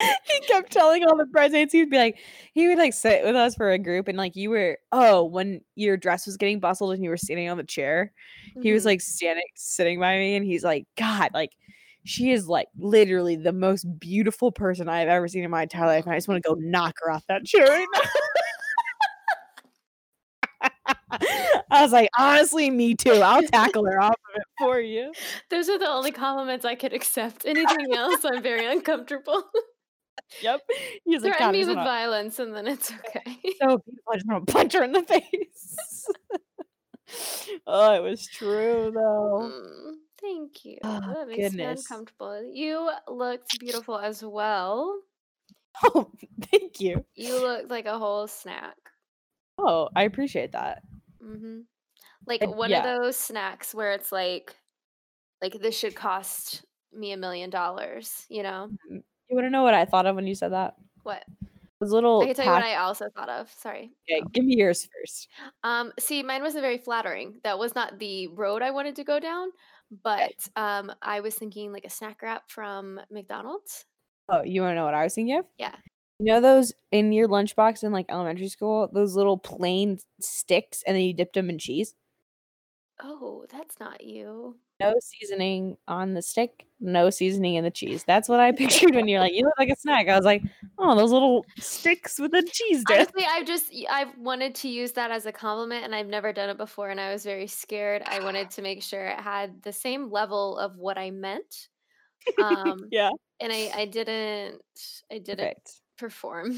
he 0.24 0.40
kept 0.46 0.70
telling 0.72 1.04
all 1.04 1.16
the 1.16 1.26
bridesmaids 1.26 1.72
he'd 1.72 1.90
be 1.90 1.96
like 1.96 2.18
he 2.52 2.68
would 2.68 2.78
like 2.78 2.92
sit 2.92 3.24
with 3.24 3.34
us 3.34 3.54
for 3.54 3.70
a 3.70 3.78
group 3.78 4.08
and 4.08 4.18
like 4.18 4.36
you 4.36 4.50
were 4.50 4.78
oh 4.92 5.24
when 5.24 5.60
your 5.74 5.96
dress 5.96 6.26
was 6.26 6.36
getting 6.36 6.60
bustled 6.60 6.92
and 6.92 7.02
you 7.02 7.10
were 7.10 7.16
standing 7.16 7.48
on 7.48 7.56
the 7.56 7.64
chair 7.64 8.12
he 8.60 8.72
was 8.72 8.84
Mhm. 8.84 8.86
like 8.86 9.00
standing 9.00 9.44
sitting 9.54 9.98
by 9.98 10.16
me 10.18 10.36
and 10.36 10.44
he's 10.44 10.64
like 10.64 10.86
god 10.96 11.30
like 11.32 11.52
she 12.06 12.30
is 12.30 12.48
like 12.48 12.68
literally 12.78 13.36
the 13.36 13.52
most 13.52 13.84
beautiful 13.98 14.50
person 14.52 14.88
i've 14.88 15.08
ever 15.08 15.28
seen 15.28 15.44
in 15.44 15.50
my 15.50 15.62
entire 15.62 15.86
life 15.86 16.04
and 16.04 16.12
i 16.12 16.16
just 16.16 16.28
want 16.28 16.42
to 16.42 16.48
go 16.48 16.54
knock 16.58 16.94
her 17.02 17.10
off 17.10 17.24
that 17.28 17.44
chair 17.44 17.66
right 17.66 17.86
now 17.94 18.00
i 21.70 21.82
was 21.82 21.92
like 21.92 22.08
honestly 22.18 22.70
me 22.70 22.94
too 22.94 23.12
i'll 23.12 23.42
tackle 23.44 23.84
her 23.84 24.00
off 24.00 24.12
of 24.12 24.36
it 24.36 24.42
for 24.58 24.80
you 24.80 25.12
Those 25.50 25.68
are 25.68 25.78
the 25.78 25.88
only 25.88 26.12
compliments 26.12 26.64
I 26.64 26.74
could 26.74 26.92
accept. 26.92 27.46
Anything 27.46 27.94
else, 27.94 28.24
I'm 28.24 28.42
very 28.42 28.66
uncomfortable. 28.66 29.44
Yep. 30.42 30.60
He's 31.04 31.22
Threaten 31.22 31.38
"God, 31.38 31.52
me 31.52 31.64
with 31.64 31.76
violence, 31.76 32.38
and 32.38 32.54
then 32.54 32.66
it's 32.66 32.92
okay. 33.08 33.36
so 33.60 33.78
beautiful. 33.78 34.12
I 34.12 34.16
just 34.16 34.26
want 34.26 34.46
to 34.46 34.52
punch 34.52 34.72
her 34.72 34.82
in 34.82 34.92
the 34.92 35.02
face. 35.02 36.06
oh, 37.66 37.94
it 37.94 38.02
was 38.02 38.26
true 38.26 38.90
though. 38.92 39.52
Mm, 39.52 39.92
thank 40.26 40.64
you. 40.64 40.78
Oh, 40.82 41.00
that 41.14 41.28
makes 41.28 41.54
me 41.54 41.64
uncomfortable. 41.64 42.42
You 42.52 42.90
looked 43.08 43.58
beautiful 43.58 43.98
as 43.98 44.22
well. 44.22 45.00
Oh, 45.84 46.10
thank 46.50 46.80
you. 46.80 47.04
You 47.14 47.40
looked 47.40 47.70
like 47.70 47.86
a 47.86 47.98
whole 47.98 48.26
snack. 48.26 48.76
Oh, 49.58 49.88
I 49.94 50.02
appreciate 50.02 50.52
that. 50.52 50.82
Mm-hmm. 51.22 51.60
Like 52.26 52.46
one 52.46 52.70
yeah. 52.70 52.78
of 52.78 53.02
those 53.02 53.16
snacks 53.16 53.74
where 53.74 53.92
it's 53.92 54.10
like, 54.10 54.54
like 55.40 55.60
this 55.60 55.78
should 55.78 55.94
cost 55.94 56.64
me 56.92 57.12
a 57.12 57.16
million 57.16 57.50
dollars. 57.50 58.26
You 58.28 58.42
know 58.42 58.70
You 58.90 59.02
want 59.30 59.46
to 59.46 59.50
know 59.50 59.62
what 59.62 59.74
I 59.74 59.84
thought 59.84 60.06
of 60.06 60.16
when 60.16 60.26
you 60.26 60.34
said 60.34 60.52
that? 60.52 60.74
what? 61.06 61.24
Those 61.80 61.92
little. 61.92 62.22
I 62.22 62.26
can 62.26 62.34
tell 62.34 62.44
you 62.46 62.50
what 62.50 62.64
I 62.64 62.76
also 62.76 63.06
thought 63.14 63.28
of. 63.28 63.50
Sorry. 63.50 63.90
Okay, 64.10 64.22
give 64.32 64.44
me 64.44 64.56
yours 64.56 64.88
first. 64.98 65.28
Um, 65.62 65.92
see, 65.98 66.22
mine 66.22 66.42
wasn't 66.42 66.62
very 66.62 66.78
flattering. 66.78 67.38
That 67.44 67.58
was 67.58 67.74
not 67.74 67.98
the 67.98 68.28
road 68.28 68.62
I 68.62 68.70
wanted 68.70 68.96
to 68.96 69.04
go 69.04 69.20
down. 69.20 69.50
But 69.90 70.48
um, 70.56 70.92
I 71.00 71.20
was 71.20 71.34
thinking 71.34 71.72
like 71.72 71.84
a 71.84 71.90
snack 71.90 72.22
wrap 72.22 72.50
from 72.50 73.00
McDonald's. 73.10 73.84
Oh, 74.28 74.42
you 74.42 74.62
want 74.62 74.72
to 74.72 74.74
know 74.76 74.84
what 74.84 74.94
I 74.94 75.04
was 75.04 75.14
thinking 75.14 75.38
of? 75.38 75.44
Yeah. 75.58 75.74
You 76.18 76.26
know 76.26 76.40
those 76.40 76.72
in 76.90 77.12
your 77.12 77.28
lunchbox 77.28 77.84
in 77.84 77.92
like 77.92 78.06
elementary 78.08 78.48
school, 78.48 78.88
those 78.92 79.14
little 79.14 79.38
plain 79.38 79.98
sticks, 80.20 80.82
and 80.86 80.96
then 80.96 81.04
you 81.04 81.12
dipped 81.12 81.34
them 81.34 81.50
in 81.50 81.58
cheese. 81.58 81.94
Oh, 83.02 83.44
that's 83.50 83.78
not 83.78 84.02
you. 84.02 84.56
No 84.80 84.94
seasoning 85.00 85.76
on 85.86 86.14
the 86.14 86.22
stick, 86.22 86.65
no 86.80 87.10
seasoning 87.10 87.54
in 87.54 87.64
the 87.64 87.70
cheese. 87.70 88.04
That's 88.04 88.28
what 88.28 88.40
I 88.40 88.52
pictured 88.56 88.94
when 88.94 89.08
you're 89.08 89.20
like, 89.20 89.34
you 89.34 89.44
look 89.44 89.58
like 89.58 89.70
a 89.70 89.76
snack. 89.76 90.08
I 90.08 90.16
was 90.16 90.24
like, 90.24 90.42
oh, 90.78 90.96
those 90.96 91.10
little 91.10 91.44
sticks 91.58 92.18
with 92.18 92.32
the 92.32 92.42
cheese 92.42 92.84
dip. 92.84 92.96
Honestly, 92.96 93.24
I've 93.28 93.46
just 93.46 93.72
I've 93.90 94.16
wanted 94.18 94.54
to 94.56 94.68
use 94.68 94.92
that 94.92 95.10
as 95.10 95.26
a 95.26 95.32
compliment, 95.32 95.84
and 95.84 95.94
I've 95.94 96.06
never 96.08 96.32
done 96.32 96.50
it 96.50 96.58
before, 96.58 96.90
and 96.90 97.00
I 97.00 97.12
was 97.12 97.24
very 97.24 97.46
scared. 97.46 98.02
I 98.06 98.22
wanted 98.22 98.50
to 98.50 98.62
make 98.62 98.82
sure 98.82 99.06
it 99.06 99.20
had 99.20 99.62
the 99.62 99.72
same 99.72 100.10
level 100.10 100.58
of 100.58 100.76
what 100.76 100.98
I 100.98 101.10
meant, 101.10 101.68
um, 102.40 102.78
yeah, 102.90 103.10
and 103.40 103.52
I 103.52 103.70
I 103.74 103.84
didn't 103.86 104.60
I 105.10 105.18
didn't 105.18 105.38
perfect. 105.38 105.80
perform. 105.98 106.52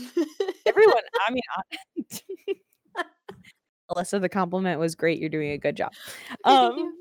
Everyone, 0.67 1.03
I 1.29 1.33
mean, 1.33 1.43
I- 1.57 3.05
Alyssa, 3.91 4.21
the 4.21 4.29
compliment 4.29 4.79
was 4.79 4.95
great. 4.95 5.19
You're 5.19 5.31
doing 5.31 5.53
a 5.53 5.59
good 5.59 5.77
job. 5.77 5.93
Um, 6.45 7.01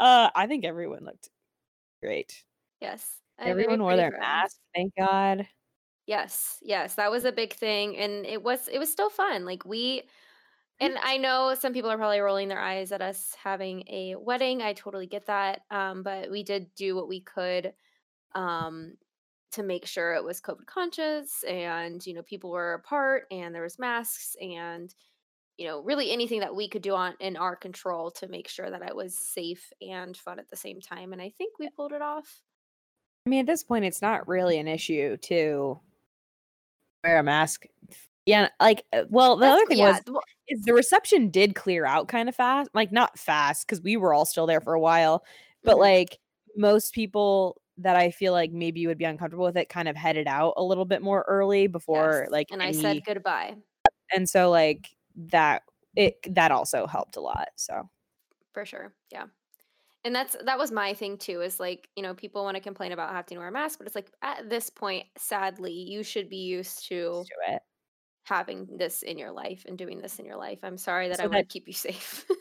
uh, 0.00 0.30
I 0.34 0.46
think 0.48 0.64
everyone 0.64 1.04
looked 1.04 1.28
great. 2.02 2.44
yes, 2.80 3.20
I 3.38 3.46
have 3.48 3.58
very 3.58 3.66
Everyone 3.66 3.82
wore 3.82 3.96
their 3.96 4.10
friends. 4.10 4.20
mask. 4.20 4.56
Thank 4.74 4.94
God. 4.98 5.48
Yes, 6.06 6.58
yes, 6.62 6.96
that 6.96 7.10
was 7.10 7.24
a 7.24 7.32
big 7.32 7.52
thing, 7.54 7.96
and 7.96 8.26
it 8.26 8.42
was 8.42 8.68
it 8.68 8.78
was 8.78 8.90
still 8.90 9.10
fun. 9.10 9.44
Like 9.44 9.64
we, 9.64 10.02
and 10.80 10.98
I 11.02 11.18
know 11.18 11.54
some 11.58 11.72
people 11.74 11.90
are 11.90 11.96
probably 11.98 12.20
rolling 12.20 12.48
their 12.48 12.60
eyes 12.60 12.92
at 12.92 13.02
us 13.02 13.34
having 13.42 13.84
a 13.88 14.16
wedding. 14.16 14.62
I 14.62 14.74
totally 14.74 15.06
get 15.06 15.26
that, 15.26 15.62
um, 15.70 16.02
but 16.02 16.30
we 16.30 16.42
did 16.44 16.74
do 16.76 16.96
what 16.96 17.08
we 17.08 17.20
could 17.22 17.74
um, 18.34 18.94
to 19.52 19.62
make 19.62 19.86
sure 19.86 20.14
it 20.14 20.24
was 20.24 20.40
COVID 20.40 20.66
conscious, 20.66 21.44
and 21.44 22.04
you 22.06 22.14
know 22.14 22.22
people 22.22 22.50
were 22.50 22.74
apart, 22.74 23.24
and 23.30 23.54
there 23.54 23.62
was 23.62 23.78
masks, 23.78 24.36
and 24.40 24.94
you 25.62 25.68
know 25.68 25.80
really 25.80 26.10
anything 26.10 26.40
that 26.40 26.56
we 26.56 26.66
could 26.68 26.82
do 26.82 26.92
on 26.92 27.14
in 27.20 27.36
our 27.36 27.54
control 27.54 28.10
to 28.10 28.26
make 28.26 28.48
sure 28.48 28.68
that 28.68 28.82
it 28.82 28.96
was 28.96 29.16
safe 29.16 29.72
and 29.80 30.16
fun 30.16 30.40
at 30.40 30.50
the 30.50 30.56
same 30.56 30.80
time. 30.80 31.12
And 31.12 31.22
I 31.22 31.30
think 31.38 31.56
we 31.60 31.68
pulled 31.70 31.92
it 31.92 32.02
off. 32.02 32.40
I 33.24 33.30
mean, 33.30 33.38
at 33.38 33.46
this 33.46 33.62
point, 33.62 33.84
it's 33.84 34.02
not 34.02 34.26
really 34.26 34.58
an 34.58 34.66
issue 34.66 35.16
to 35.18 35.78
wear 37.04 37.18
a 37.18 37.22
mask. 37.22 37.66
Yeah, 38.26 38.48
like, 38.60 38.84
uh, 38.92 39.04
well, 39.08 39.36
the 39.36 39.42
That's- 39.42 39.56
other 39.60 39.66
thing 39.68 39.78
yeah, 39.78 40.00
was 40.08 40.22
is 40.48 40.62
the 40.62 40.74
reception 40.74 41.28
did 41.30 41.54
clear 41.54 41.86
out 41.86 42.08
kind 42.08 42.28
of 42.28 42.34
fast, 42.34 42.68
like 42.74 42.90
not 42.90 43.16
fast 43.16 43.64
because 43.64 43.80
we 43.80 43.96
were 43.96 44.12
all 44.12 44.24
still 44.24 44.46
there 44.46 44.60
for 44.60 44.74
a 44.74 44.80
while, 44.80 45.24
but 45.62 45.76
Mhm. 45.76 45.80
like 45.80 46.18
most 46.56 46.92
people 46.92 47.60
that 47.78 47.94
I 47.94 48.10
feel 48.10 48.32
like 48.32 48.50
maybe 48.50 48.80
you 48.80 48.88
would 48.88 48.98
be 48.98 49.04
uncomfortable 49.04 49.44
with 49.44 49.56
it 49.56 49.68
kind 49.68 49.88
of 49.88 49.94
headed 49.94 50.26
out 50.26 50.54
a 50.56 50.64
little 50.64 50.84
bit 50.86 51.02
more 51.02 51.24
early 51.28 51.68
before 51.68 52.22
yes, 52.24 52.32
like 52.32 52.48
and 52.50 52.60
I 52.60 52.72
said 52.72 53.04
goodbye. 53.06 53.54
and 54.12 54.28
so 54.28 54.50
like 54.50 54.90
that 55.16 55.62
it 55.96 56.16
that 56.34 56.50
also 56.52 56.86
helped 56.86 57.16
a 57.16 57.20
lot. 57.20 57.48
So 57.56 57.88
for 58.52 58.64
sure 58.64 58.94
yeah 59.10 59.24
and 60.04 60.14
that's 60.14 60.36
that 60.44 60.58
was 60.58 60.70
my 60.70 60.94
thing 60.94 61.16
too 61.18 61.40
is 61.42 61.60
like 61.60 61.88
you 61.96 62.02
know 62.02 62.14
people 62.14 62.44
want 62.44 62.56
to 62.56 62.62
complain 62.62 62.92
about 62.92 63.10
having 63.10 63.36
to 63.36 63.38
wear 63.38 63.48
a 63.48 63.52
mask 63.52 63.78
but 63.78 63.86
it's 63.86 63.96
like 63.96 64.10
at 64.22 64.48
this 64.50 64.70
point 64.70 65.06
sadly 65.18 65.72
you 65.72 66.02
should 66.02 66.28
be 66.28 66.38
used 66.38 66.86
to 66.88 67.24
it. 67.48 67.62
having 68.24 68.68
this 68.76 69.02
in 69.02 69.18
your 69.18 69.32
life 69.32 69.64
and 69.66 69.78
doing 69.78 70.00
this 70.00 70.18
in 70.18 70.26
your 70.26 70.36
life 70.36 70.60
i'm 70.62 70.78
sorry 70.78 71.08
that 71.08 71.18
So 71.18 71.24
i 71.24 71.26
want 71.26 71.34
that- 71.34 71.48
to 71.48 71.52
keep 71.52 71.66
you 71.66 71.72
safe 71.74 72.26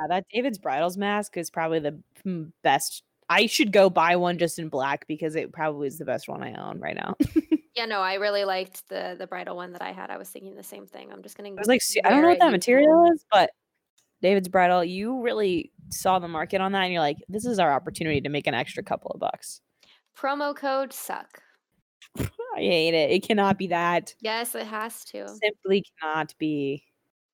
Yeah, 0.00 0.08
that 0.08 0.26
David's 0.32 0.58
bridals 0.58 0.96
mask 0.98 1.36
is 1.36 1.50
probably 1.50 1.78
the 1.78 2.02
mm, 2.26 2.52
best. 2.62 3.02
I 3.28 3.46
should 3.46 3.72
go 3.72 3.90
buy 3.90 4.16
one 4.16 4.38
just 4.38 4.58
in 4.58 4.68
black 4.68 5.06
because 5.08 5.34
it 5.36 5.52
probably 5.52 5.88
is 5.88 5.98
the 5.98 6.04
best 6.04 6.28
one 6.28 6.42
I 6.42 6.54
own 6.54 6.78
right 6.80 6.94
now. 6.96 7.14
yeah 7.76 7.84
no 7.84 8.00
i 8.00 8.14
really 8.14 8.44
liked 8.46 8.88
the 8.88 9.16
the 9.18 9.26
bridal 9.26 9.54
one 9.54 9.72
that 9.72 9.82
i 9.82 9.92
had 9.92 10.08
i 10.08 10.16
was 10.16 10.30
thinking 10.30 10.54
the 10.56 10.62
same 10.62 10.86
thing 10.86 11.12
i'm 11.12 11.22
just 11.22 11.36
gonna 11.36 11.50
I 11.50 11.52
was 11.52 11.68
like, 11.68 11.82
I 12.06 12.08
don't 12.08 12.22
know 12.22 12.28
what 12.28 12.38
that 12.38 12.50
material 12.50 13.10
is, 13.12 13.22
but 13.30 13.50
David's 14.22 14.48
bridal, 14.48 14.82
you 14.82 15.20
really 15.20 15.72
saw 15.90 16.18
the 16.18 16.26
market 16.26 16.62
on 16.62 16.72
that, 16.72 16.84
and 16.84 16.92
you're 16.92 17.02
like, 17.02 17.18
this 17.28 17.44
is 17.44 17.58
our 17.58 17.70
opportunity 17.70 18.22
to 18.22 18.30
make 18.30 18.46
an 18.46 18.54
extra 18.54 18.82
couple 18.82 19.10
of 19.10 19.20
bucks. 19.20 19.60
promo 20.18 20.56
code 20.56 20.92
suck 20.94 21.42
I 22.18 22.24
hate 22.56 22.94
it. 22.94 23.10
It 23.10 23.22
cannot 23.26 23.58
be 23.58 23.66
that. 23.66 24.14
yes 24.20 24.54
it 24.54 24.66
has 24.66 25.04
to 25.06 25.28
Simply 25.28 25.84
cannot 26.00 26.34
be. 26.38 26.82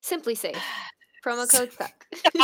simply 0.00 0.34
safe 0.34 0.56
promo 1.24 1.48
code 1.48 1.72
suck 1.72 2.04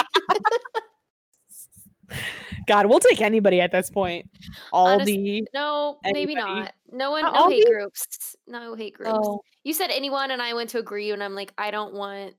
God, 2.68 2.86
we'll 2.86 3.00
take 3.00 3.20
anybody 3.20 3.60
at 3.60 3.72
this 3.72 3.90
point. 3.90 4.26
Aldi. 4.72 5.44
no 5.54 5.98
maybe 6.04 6.34
not 6.34 6.72
no 6.92 7.10
one 7.10 7.24
Uh, 7.24 7.32
no 7.32 7.48
hate 7.48 7.66
groups 7.66 8.36
no 8.46 8.74
hate 8.74 8.94
groups 8.94 9.12
Oh, 9.14 9.40
You 9.64 9.72
said 9.72 9.90
anyone, 9.90 10.30
and 10.30 10.40
I 10.40 10.54
went 10.54 10.70
to 10.70 10.78
agree, 10.78 11.10
and 11.10 11.22
I'm 11.22 11.34
like, 11.34 11.52
I 11.58 11.70
don't 11.70 11.94
want 11.94 12.34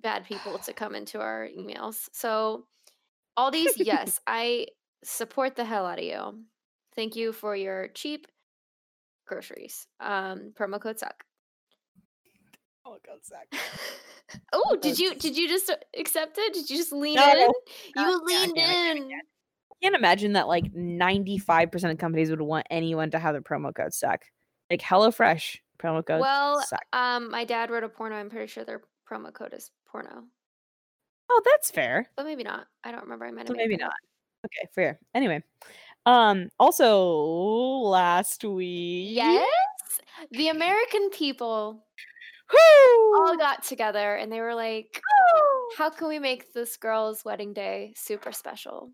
bad 0.00 0.24
people 0.24 0.58
to 0.58 0.72
come 0.72 0.94
into 0.94 1.20
our 1.20 1.48
emails. 1.56 2.08
So, 2.12 2.66
all 3.36 3.50
these, 3.50 3.76
yes, 3.76 4.20
I 4.26 4.66
support 5.04 5.56
the 5.56 5.64
hell 5.64 5.86
out 5.86 5.98
of 5.98 6.04
you. 6.04 6.44
Thank 6.94 7.16
you 7.16 7.32
for 7.32 7.54
your 7.54 7.88
cheap 7.88 8.26
groceries. 9.26 9.86
Um, 10.00 10.52
promo 10.58 10.80
code 10.80 10.98
suck. 10.98 11.25
Oh 12.86 12.96
God, 13.06 13.18
Zach. 13.24 13.48
oh, 14.52 14.76
did 14.80 14.98
you 14.98 15.14
did 15.14 15.36
you 15.36 15.48
just 15.48 15.70
accept 15.98 16.38
it? 16.38 16.54
Did 16.54 16.70
you 16.70 16.76
just 16.76 16.92
lean 16.92 17.16
No, 17.16 17.30
in? 17.32 17.38
no, 17.38 17.52
You 17.84 17.92
yeah, 17.96 18.16
leaned 18.24 18.56
can't, 18.56 18.98
I 18.98 19.00
in. 19.00 19.10
can't 19.82 19.94
imagine 19.96 20.32
that 20.34 20.48
like 20.48 20.72
95% 20.72 21.90
of 21.90 21.98
companies 21.98 22.30
would 22.30 22.40
want 22.40 22.66
anyone 22.70 23.10
to 23.10 23.18
have 23.18 23.34
their 23.34 23.42
promo 23.42 23.74
code 23.74 23.92
suck. 23.94 24.24
Like 24.70 24.80
HelloFresh 24.80 25.58
promo 25.78 26.04
code 26.04 26.20
Well, 26.20 26.60
suck. 26.62 26.80
um, 26.92 27.30
my 27.30 27.44
dad 27.44 27.70
wrote 27.70 27.84
a 27.84 27.88
porno. 27.88 28.16
I'm 28.16 28.30
pretty 28.30 28.46
sure 28.48 28.64
their 28.64 28.82
promo 29.10 29.32
code 29.32 29.52
is 29.54 29.70
porno, 29.86 30.24
Oh, 31.28 31.42
that's 31.44 31.70
fair. 31.70 32.08
but 32.16 32.24
maybe 32.24 32.42
not. 32.42 32.66
I 32.84 32.90
don't 32.92 33.02
remember. 33.02 33.26
I 33.26 33.30
might 33.30 33.40
have 33.42 33.48
So 33.48 33.54
maybe 33.54 33.76
that 33.76 33.82
not. 33.84 33.92
Okay, 34.46 34.68
fair. 34.74 34.98
Anyway, 35.14 35.42
um, 36.06 36.48
also 36.58 37.04
last 37.04 38.44
week, 38.44 39.08
Yes, 39.12 39.48
the 40.32 40.48
American 40.48 41.10
people 41.10 41.84
Woo! 42.52 43.22
all 43.24 43.36
got 43.36 43.64
together 43.64 44.14
and 44.16 44.30
they 44.30 44.40
were 44.40 44.54
like, 44.54 45.00
"How 45.76 45.90
can 45.90 46.08
we 46.08 46.18
make 46.18 46.52
this 46.52 46.76
girl's 46.76 47.24
wedding 47.24 47.52
day 47.52 47.92
super 47.96 48.32
special?" 48.32 48.92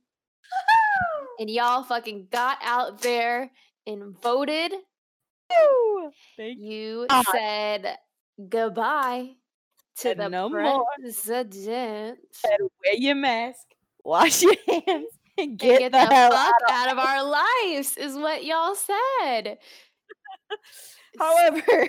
And 1.38 1.51
y'all 1.51 1.83
fucking 1.83 2.29
got 2.31 2.59
out 2.62 3.01
there 3.03 3.51
and 3.87 4.17
voted. 4.23 4.73
Woo! 5.51 6.11
Thank 6.37 6.59
you. 6.61 7.01
You 7.03 7.07
God. 7.09 7.25
said 7.33 7.97
goodbye 8.49 9.31
to 9.99 10.11
And 10.11 10.21
the 10.21 10.29
no 10.29 10.49
more. 10.49 10.85
president. 11.01 12.19
Better 12.43 12.65
wear 12.85 12.95
your 12.95 13.15
mask, 13.15 13.67
wash 14.05 14.43
your 14.43 14.55
hands, 14.69 14.87
and 14.87 15.05
And 15.38 15.59
get, 15.59 15.79
get 15.81 15.93
the, 15.93 15.99
the, 15.99 16.15
hell 16.15 16.31
fuck 16.31 16.55
out. 16.69 16.71
out 16.71 16.93
of 16.93 16.99
our 16.99 17.25
lives, 17.25 17.97
is 17.97 18.15
what 18.15 18.45
y'all 18.45 18.75
said. 18.75 19.59
However, 21.19 21.88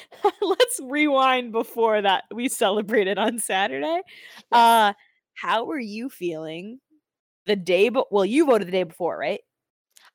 let's 0.40 0.80
rewind 0.82 1.52
before 1.52 2.02
that 2.02 2.24
we 2.32 2.48
celebrated 2.48 3.18
on 3.18 3.38
Saturday. 3.38 4.02
Uh, 4.50 4.92
how 5.34 5.64
were 5.64 5.78
you 5.78 6.08
feeling 6.08 6.80
the 7.46 7.56
day? 7.56 7.88
But 7.88 8.12
well, 8.12 8.24
you 8.24 8.46
voted 8.46 8.68
the 8.68 8.72
day 8.72 8.84
before, 8.84 9.18
right? 9.18 9.40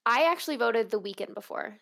I 0.06 0.24
actually 0.32 0.58
voted 0.58 0.90
the 0.90 1.00
weekend 1.00 1.34
before. 1.34 1.78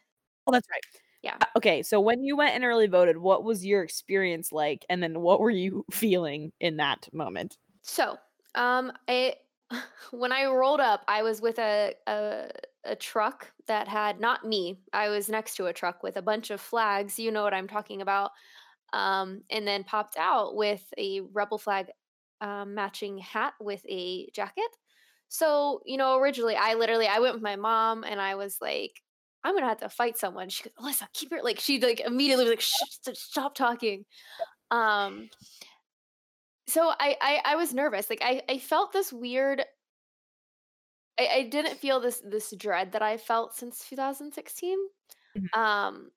Oh, 0.48 0.52
that's 0.52 0.68
right. 0.70 1.02
Yeah. 1.22 1.38
Uh, 1.42 1.46
Okay, 1.58 1.82
so 1.84 2.00
when 2.00 2.24
you 2.24 2.36
went 2.36 2.56
and 2.56 2.64
early 2.64 2.88
voted, 2.88 3.18
what 3.18 3.44
was 3.44 3.66
your 3.66 3.84
experience 3.84 4.52
like, 4.52 4.86
and 4.90 5.02
then 5.02 5.22
what 5.22 5.40
were 5.40 5.50
you 5.50 5.86
feeling 5.92 6.52
in 6.60 6.78
that 6.78 7.08
moment? 7.14 7.58
So, 7.82 8.18
um, 8.56 8.92
it 9.08 9.38
when 10.12 10.32
I 10.32 10.46
rolled 10.46 10.80
up, 10.80 11.04
I 11.08 11.24
was 11.24 11.42
with 11.42 11.60
a 11.60 11.94
a, 12.08 12.50
a 12.86 12.95
truck 12.95 13.52
that 13.67 13.88
had 13.88 14.19
not 14.19 14.45
me. 14.45 14.80
I 14.93 15.10
was 15.10 15.30
next 15.30 15.56
to 15.56 15.65
a 15.67 15.74
truck 15.74 16.04
with 16.04 16.17
a 16.17 16.21
bunch 16.21 16.52
of 16.52 16.62
flags. 16.62 17.19
You 17.19 17.32
know 17.32 17.43
what 17.43 17.54
I'm 17.54 17.67
talking 17.67 18.02
about. 18.02 18.32
Um, 18.93 19.41
and 19.50 19.67
then 19.67 19.84
popped 19.84 20.17
out 20.17 20.56
with 20.56 20.84
a 20.98 21.21
rebel 21.34 21.58
flag 21.58 21.88
um, 22.41 22.76
matching 22.76 23.17
hat 23.17 23.54
with 23.60 23.84
a 23.89 24.30
jacket. 24.34 24.69
So, 25.28 25.82
you 25.86 25.98
know, 25.98 26.17
originally 26.17 26.56
I 26.56 26.76
literally 26.76 27.08
I 27.08 27.19
went 27.19 27.34
with 27.34 27.43
my 27.43 27.56
mom 27.56 28.04
and 28.04 28.21
I 28.21 28.36
was 28.36 28.58
like, 28.62 29.02
I'm 29.43 29.56
gonna 29.56 29.67
have 29.67 29.80
to 29.80 29.89
fight 29.89 30.17
someone. 30.17 30.50
She 30.50 30.63
goes, 30.63 30.74
Alyssa, 30.80 31.08
keep 31.13 31.32
your 31.32 31.43
like 31.43 31.60
she 31.60 31.80
like 31.80 32.00
immediately 32.00 32.45
was 32.45 32.67
like, 33.06 33.15
stop 33.15 33.56
talking. 33.56 34.06
Um 34.71 35.30
so 36.67 36.89
I, 37.00 37.15
I 37.21 37.41
I 37.45 37.56
was 37.56 37.74
nervous. 37.74 38.10
Like 38.10 38.21
I 38.24 38.41
I 38.50 38.58
felt 38.60 38.93
this 38.93 39.12
weird 39.12 39.63
I, 41.19 41.28
I 41.28 41.43
didn't 41.49 41.78
feel 41.78 41.99
this 41.99 42.21
this 42.21 42.54
dread 42.58 42.91
that 42.93 43.01
I 43.01 43.17
felt 43.17 43.56
since 43.56 43.88
2016. 43.88 44.78
Mhm. 45.36 45.49
Um 45.54 46.12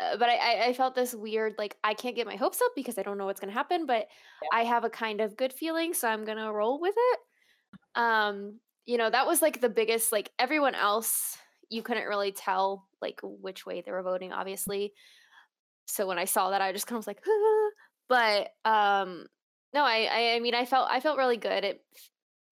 uh, 0.00 0.16
but 0.18 0.28
I, 0.28 0.36
I 0.36 0.66
I 0.68 0.72
felt 0.74 0.94
this 0.94 1.14
weird 1.14 1.54
like 1.58 1.78
I 1.84 1.94
can't 1.94 2.16
get 2.16 2.26
my 2.26 2.36
hopes 2.36 2.60
up 2.62 2.72
because 2.76 2.98
I 2.98 3.02
don't 3.02 3.18
know 3.18 3.26
what's 3.26 3.40
gonna 3.40 3.52
happen, 3.52 3.86
but 3.86 4.08
Yeah. 4.40 4.50
I 4.52 4.64
have 4.64 4.84
a 4.84 4.90
kind 4.90 5.20
of 5.20 5.36
good 5.36 5.52
feeling, 5.52 5.94
so 5.94 6.08
I'm 6.08 6.24
gonna 6.24 6.52
roll 6.52 6.80
with 6.80 6.94
it. 6.98 7.20
Um, 7.96 8.60
you 8.86 8.98
know, 8.98 9.10
that 9.10 9.26
was 9.26 9.42
like 9.42 9.60
the 9.62 9.70
biggest 9.70 10.12
like 10.12 10.32
everyone 10.38 10.74
else 10.76 11.38
you 11.70 11.82
couldn't 11.82 12.06
really 12.08 12.32
tell 12.32 12.88
like 13.02 13.20
which 13.22 13.66
way 13.66 13.82
they 13.82 13.92
were 13.92 14.02
voting, 14.04 14.32
obviously. 14.32 14.94
So 15.86 16.06
when 16.06 16.18
I 16.18 16.24
saw 16.24 16.50
that, 16.50 16.62
I 16.62 16.72
just 16.72 16.86
kind 16.86 16.96
of 16.96 17.00
was 17.00 17.06
like, 17.06 17.22
"Ah." 17.26 17.70
but 18.08 18.70
um, 18.70 19.26
no, 19.74 19.82
I, 19.84 20.08
I 20.10 20.34
I 20.36 20.40
mean 20.40 20.54
I 20.54 20.64
felt 20.66 20.88
I 20.90 21.00
felt 21.00 21.18
really 21.18 21.36
good. 21.36 21.64
It 21.64 21.84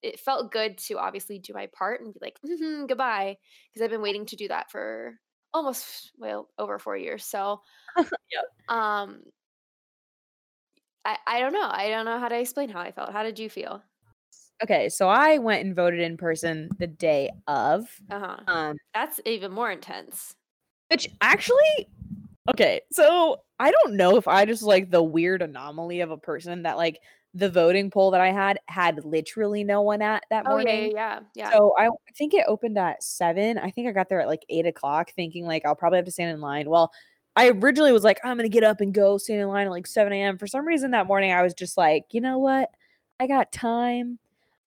it 0.04 0.20
felt 0.20 0.52
good 0.52 0.78
to 0.78 0.98
obviously 0.98 1.38
do 1.38 1.54
my 1.54 1.66
part 1.68 2.00
and 2.02 2.14
be 2.14 2.20
like 2.22 2.38
"Mhm, 2.42 2.88
goodbye 2.88 3.38
because 3.72 3.82
I've 3.84 3.90
been 3.90 4.02
waiting 4.02 4.26
to 4.26 4.36
do 4.36 4.48
that 4.48 4.70
for 4.70 5.20
almost 5.54 6.12
well 6.18 6.50
over 6.58 6.78
four 6.78 6.96
years. 6.96 7.24
So 7.26 7.62
Yep. 8.32 8.44
um, 8.68 9.24
I 11.04 11.18
I 11.26 11.40
don't 11.40 11.52
know. 11.54 11.66
I 11.70 11.88
don't 11.88 12.04
know 12.04 12.18
how 12.18 12.28
to 12.28 12.38
explain 12.38 12.68
how 12.68 12.80
I 12.80 12.92
felt. 12.92 13.12
How 13.12 13.22
did 13.22 13.38
you 13.38 13.48
feel? 13.48 13.82
Okay, 14.62 14.88
so 14.88 15.08
I 15.08 15.38
went 15.38 15.64
and 15.66 15.74
voted 15.74 16.00
in 16.00 16.16
person 16.16 16.70
the 16.78 16.86
day 16.86 17.30
of. 17.46 18.00
Uh 18.10 18.18
huh. 18.20 18.46
Um, 18.46 18.76
That's 18.94 19.20
even 19.26 19.52
more 19.52 19.70
intense. 19.70 20.34
which 20.90 21.08
actually 21.20 21.88
okay, 22.50 22.80
so 22.92 23.42
I 23.58 23.70
don't 23.70 23.96
know 23.96 24.16
if 24.16 24.28
I 24.28 24.44
just 24.44 24.62
like 24.62 24.90
the 24.90 25.02
weird 25.02 25.42
anomaly 25.42 26.00
of 26.00 26.10
a 26.10 26.18
person 26.18 26.62
that 26.64 26.76
like 26.76 27.00
the 27.34 27.50
voting 27.50 27.90
poll 27.90 28.12
that 28.12 28.20
I 28.20 28.30
had 28.30 28.58
had 28.68 29.04
literally 29.04 29.64
no 29.64 29.82
one 29.82 30.00
at 30.02 30.24
that 30.30 30.46
Oh 30.46 30.58
yeah, 30.58 30.72
yeah, 30.72 30.86
morning. 30.86 30.92
yeah, 30.94 31.20
yeah. 31.34 31.50
So 31.52 31.74
I 31.78 31.86
I 31.88 32.12
think 32.16 32.32
it 32.32 32.44
opened 32.46 32.78
at 32.78 33.02
seven. 33.02 33.58
I 33.58 33.70
think 33.70 33.88
I 33.88 33.92
got 33.92 34.08
there 34.08 34.20
at 34.20 34.28
like 34.28 34.44
eight 34.48 34.66
o'clock, 34.66 35.10
thinking 35.14 35.44
like 35.44 35.64
I'll 35.66 35.74
probably 35.74 35.96
have 35.98 36.06
to 36.06 36.12
stand 36.12 36.32
in 36.32 36.40
line. 36.40 36.70
Well, 36.70 36.92
I 37.36 37.48
originally 37.48 37.92
was 37.92 38.04
like, 38.04 38.20
I'm 38.24 38.36
gonna 38.36 38.48
get 38.48 38.62
up 38.64 38.80
and 38.80 38.94
go 38.94 39.18
stand 39.18 39.40
in 39.40 39.48
line 39.48 39.66
at 39.66 39.70
like 39.70 39.86
7 39.88 40.12
a.m. 40.12 40.38
For 40.38 40.46
some 40.46 40.66
reason 40.66 40.92
that 40.92 41.06
morning, 41.08 41.32
I 41.32 41.42
was 41.42 41.54
just 41.54 41.76
like, 41.76 42.04
you 42.12 42.20
know 42.20 42.38
what? 42.38 42.70
I 43.18 43.26
got 43.26 43.50
time. 43.52 44.18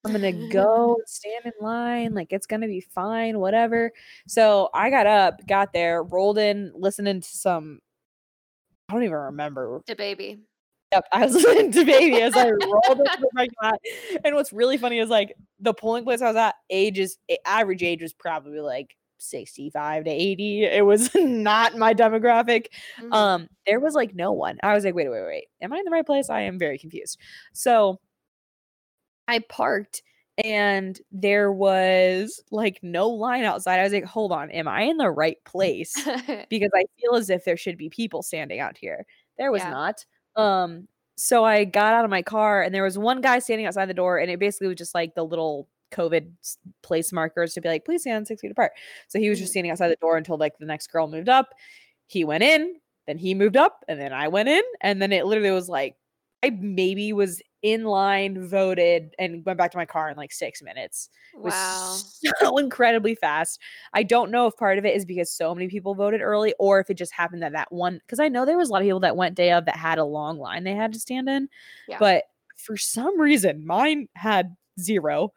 I'm 0.06 0.12
gonna 0.12 0.50
go 0.50 0.98
stand 1.06 1.46
in 1.46 1.54
line. 1.62 2.14
Like 2.14 2.34
it's 2.34 2.48
gonna 2.48 2.68
be 2.68 2.82
fine, 2.82 3.40
whatever. 3.40 3.92
So 4.28 4.70
I 4.74 4.90
got 4.90 5.08
up, 5.08 5.46
got 5.48 5.72
there, 5.74 6.04
rolled 6.04 6.38
in, 6.38 6.72
listening 6.76 7.22
to 7.22 7.28
some. 7.30 7.80
I 8.90 8.94
don't 8.94 9.04
even 9.04 9.16
remember 9.16 9.82
the 9.88 9.96
baby. 9.96 10.40
Yep, 10.94 11.06
I 11.12 11.26
was 11.26 11.34
listening 11.34 11.72
to 11.74 11.86
Baby 11.86 12.22
as 12.22 12.36
I 12.36 12.50
rolled 12.50 12.86
into 13.00 13.18
the 13.20 13.30
parking 13.36 13.54
lot. 13.62 13.80
And 14.24 14.36
what's 14.36 14.54
really 14.54 14.78
funny 14.78 15.00
is 15.00 15.10
like 15.10 15.34
the 15.60 15.74
polling 15.74 16.04
place 16.06 16.22
I 16.22 16.28
was 16.28 16.36
at, 16.38 16.56
ages 16.70 17.18
average 17.46 17.84
age 17.84 18.02
was 18.02 18.14
probably 18.14 18.60
like 18.62 18.96
65 19.18 20.06
to 20.06 20.10
80. 20.12 20.64
It 20.64 20.86
was 20.86 21.10
not 21.16 21.76
my 21.78 21.94
demographic. 21.94 22.68
Mhm. 23.02 23.14
Um, 23.14 23.48
there 23.66 23.80
was 23.82 23.96
like 23.96 24.16
no 24.16 24.32
one. 24.32 24.60
I 24.64 24.74
was 24.74 24.86
like, 24.86 24.96
wait, 24.96 25.10
wait, 25.10 25.26
wait. 25.26 25.46
Am 25.62 25.74
I 25.74 25.78
in 25.78 25.84
the 25.86 25.92
right 25.92 26.06
place? 26.06 26.30
I 26.30 26.42
am 26.42 26.58
very 26.58 26.78
confused. 26.78 27.18
So 27.54 28.00
I 29.28 29.40
parked 29.40 30.04
and 30.44 31.00
there 31.12 31.52
was 31.52 32.42
like 32.52 32.80
no 32.82 33.10
line 33.10 33.44
outside. 33.44 33.80
I 33.80 33.84
was 33.84 33.92
like, 33.94 34.06
hold 34.06 34.32
on, 34.32 34.52
am 34.52 34.68
I 34.68 34.84
in 34.84 34.98
the 34.98 35.10
right 35.10 35.38
place? 35.46 35.94
because 36.50 36.72
I 36.76 36.86
feel 37.02 37.16
as 37.16 37.30
if 37.30 37.44
there 37.44 37.58
should 37.58 37.78
be 37.78 37.90
people 37.90 38.22
standing 38.24 38.60
out 38.60 38.78
here. 38.78 39.06
There 39.38 39.52
was 39.52 39.64
Yeah. 39.64 39.72
not. 39.72 40.06
Um, 40.38 40.88
so 41.18 41.44
I 41.46 41.66
got 41.66 41.94
out 41.94 42.06
of 42.06 42.12
my 42.12 42.22
car 42.24 42.62
and 42.64 42.74
there 42.76 42.84
was 42.84 42.98
one 42.98 43.22
guy 43.22 43.40
standing 43.40 43.66
outside 43.68 43.88
the 43.88 43.94
door, 43.96 44.20
and 44.20 44.32
it 44.32 44.40
basically 44.40 44.68
was 44.68 44.78
just 44.78 44.96
like 44.96 45.16
the 45.16 45.26
little 45.26 45.68
COVID 45.92 46.32
place 46.84 47.14
markers 47.14 47.54
to 47.56 47.62
be 47.62 47.70
like, 47.70 47.86
please 47.86 48.02
stand 48.02 48.28
six 48.28 48.42
feet 48.42 48.52
apart. 48.52 48.74
So 49.08 49.20
he 49.20 49.30
was 49.30 49.40
just 49.40 49.52
Mhm. 49.52 49.54
standing 49.54 49.72
outside 49.72 49.90
the 49.90 49.98
door 49.98 50.18
until 50.18 50.38
like 50.38 50.58
the 50.60 50.66
next 50.66 50.88
girl 50.92 51.08
moved 51.08 51.30
up. 51.30 51.54
He 52.08 52.24
went 52.26 52.44
in, 52.44 52.80
then 53.08 53.18
he 53.18 53.34
moved 53.36 53.58
up, 53.58 53.84
and 53.88 54.00
then 54.00 54.14
I 54.14 54.28
went 54.30 54.50
in, 54.50 54.64
and 54.82 55.02
then 55.02 55.12
it 55.14 55.26
literally 55.26 55.52
was 55.52 55.70
like 55.70 55.96
I 56.44 56.52
maybe 56.52 57.14
was 57.14 57.42
in 57.62 57.86
line, 57.86 58.48
voted, 58.48 59.16
and 59.18 59.44
went 59.46 59.58
back 59.58 59.72
to 59.72 59.78
my 59.78 59.86
car 59.86 60.10
in 60.10 60.18
like 60.18 60.32
six 60.32 60.62
minutes. 60.62 61.10
It 61.34 61.42
was 61.42 61.54
wow. 61.54 61.98
so 61.98 62.58
incredibly 62.58 63.16
fast. 63.16 63.60
I 63.94 64.04
don't 64.04 64.32
know 64.32 64.48
if 64.48 64.56
part 64.58 64.78
of 64.78 64.86
it 64.86 64.96
is 64.96 65.06
because 65.06 65.32
so 65.32 65.54
many 65.56 65.68
people 65.68 65.96
voted 65.96 66.22
early 66.22 66.54
or 66.60 66.80
if 66.80 66.90
it 66.90 66.96
just 66.98 67.14
happened 67.14 67.42
that 67.44 67.54
that 67.54 67.72
one 67.72 68.00
because 68.06 68.20
I 68.20 68.30
know 68.30 68.46
there 68.46 68.58
was 68.58 68.70
a 68.70 68.72
lot 68.72 68.82
of 68.82 68.86
people 68.86 69.00
that 69.02 69.18
went 69.18 69.36
day 69.36 69.52
of 69.52 69.66
that 69.66 69.76
had 69.76 69.98
a 69.98 70.06
long 70.06 70.38
line 70.38 70.64
they 70.64 70.76
had 70.76 70.94
to 70.94 71.00
stand 71.00 71.30
in. 71.30 71.50
Yeah. 71.88 71.98
But 72.00 72.24
for 72.56 72.78
some 72.78 73.20
reason 73.20 73.66
mine 73.66 74.08
had 74.16 74.56
zero. 74.80 75.34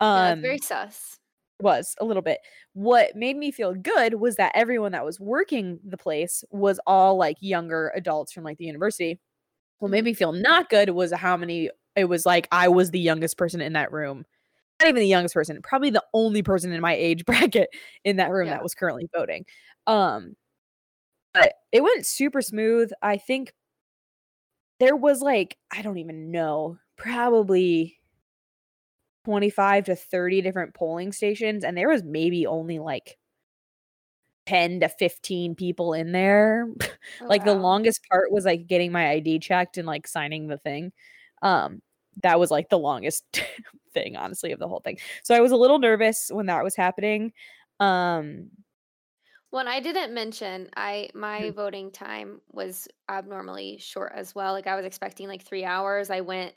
Yeah, 0.00 0.30
Um 0.30 0.38
it's 0.38 0.42
very 0.42 0.58
sus. 0.58 1.18
was 1.60 1.94
a 2.00 2.04
little 2.04 2.22
bit. 2.22 2.38
What 2.72 3.16
made 3.16 3.36
me 3.36 3.50
feel 3.50 3.74
good 3.74 4.14
was 4.14 4.36
that 4.36 4.52
everyone 4.54 4.92
that 4.92 5.04
was 5.04 5.18
working 5.18 5.80
the 5.84 5.96
place 5.96 6.44
was 6.50 6.78
all 6.86 7.16
like 7.16 7.36
younger 7.40 7.92
adults 7.96 8.32
from 8.32 8.44
like 8.44 8.58
the 8.58 8.66
university. 8.66 9.20
What 9.80 9.90
made 9.90 10.04
me 10.04 10.14
feel 10.14 10.32
not 10.32 10.70
good 10.70 10.90
was 10.90 11.12
how 11.12 11.36
many 11.36 11.70
it 11.96 12.06
was 12.06 12.26
like 12.26 12.48
I 12.50 12.68
was 12.68 12.90
the 12.90 13.00
youngest 13.00 13.36
person 13.38 13.60
in 13.60 13.72
that 13.74 13.92
room. 13.92 14.24
Not 14.80 14.88
even 14.90 15.00
the 15.00 15.08
youngest 15.08 15.34
person, 15.34 15.60
probably 15.62 15.90
the 15.90 16.04
only 16.14 16.42
person 16.42 16.72
in 16.72 16.80
my 16.80 16.94
age 16.94 17.24
bracket 17.26 17.70
in 18.04 18.16
that 18.18 18.30
room 18.32 18.48
Yeah. 18.48 18.54
that 18.54 18.64
was 18.64 18.74
currently 18.74 19.08
voting. 19.14 19.46
Um 19.86 20.36
but 21.34 21.54
it 21.72 21.82
went 21.82 22.06
super 22.06 22.42
smooth. 22.42 22.90
I 23.02 23.16
think 23.18 23.52
there 24.80 24.96
was 24.96 25.20
like 25.20 25.56
I 25.72 25.82
don't 25.82 25.98
even 25.98 26.30
know, 26.30 26.78
probably 26.96 27.98
25 29.24 29.84
to 29.84 29.96
30 29.96 30.42
different 30.42 30.74
polling 30.74 31.12
stations 31.12 31.64
and 31.64 31.76
there 31.76 31.88
was 31.88 32.02
maybe 32.02 32.46
only 32.46 32.78
like 32.78 33.16
10 34.46 34.80
to 34.80 34.88
15 34.88 35.54
people 35.54 35.92
in 35.94 36.12
there. 36.12 36.68
Oh, 37.20 37.28
like 37.28 37.44
the 37.44 37.54
longest 37.54 38.00
part 38.10 38.32
was 38.32 38.44
like 38.44 38.66
getting 38.66 38.92
my 38.92 39.10
ID 39.10 39.38
checked 39.38 39.76
and 39.78 39.86
like 39.86 40.06
signing 40.06 40.48
the 40.48 40.58
thing. 40.58 40.92
Um 41.42 41.82
that 42.22 42.38
was 42.38 42.50
like 42.50 42.68
the 42.68 42.78
longest 42.78 43.24
thing 43.94 44.16
honestly 44.16 44.52
of 44.52 44.58
the 44.60 44.68
whole 44.68 44.80
thing. 44.80 44.98
So 45.24 45.34
I 45.34 45.40
was 45.40 45.52
a 45.52 45.56
little 45.56 45.78
nervous 45.78 46.30
when 46.32 46.46
that 46.46 46.64
was 46.64 46.76
happening. 46.76 47.32
Um 47.80 48.50
When 49.50 49.68
I 49.68 49.80
didn't 49.80 50.12
mention, 50.14 50.68
I 50.76 51.10
my 51.14 51.50
Mhm. 51.50 51.52
voting 51.52 51.92
time 51.92 52.40
was 52.50 52.88
abnormally 53.08 53.78
short 53.78 54.12
as 54.14 54.34
well. 54.34 54.52
Like 54.52 54.66
I 54.66 54.74
was 54.76 54.84
expecting 54.84 55.28
like 55.28 55.42
three 55.42 55.64
hours. 55.64 56.10
I 56.10 56.20
went 56.22 56.56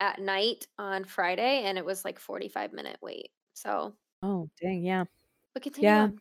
at 0.00 0.20
night 0.20 0.68
on 0.78 1.04
Friday, 1.04 1.64
and 1.64 1.78
it 1.78 1.84
was 1.86 2.04
like 2.04 2.18
forty 2.20 2.48
five 2.48 2.72
minute 2.74 2.98
wait. 3.02 3.32
So, 3.54 3.96
oh 4.22 4.48
dang, 4.60 4.84
yeah. 4.84 5.04
but 5.54 5.62
continue 5.62 5.96
Yeah. 5.96 6.10
on. 6.10 6.18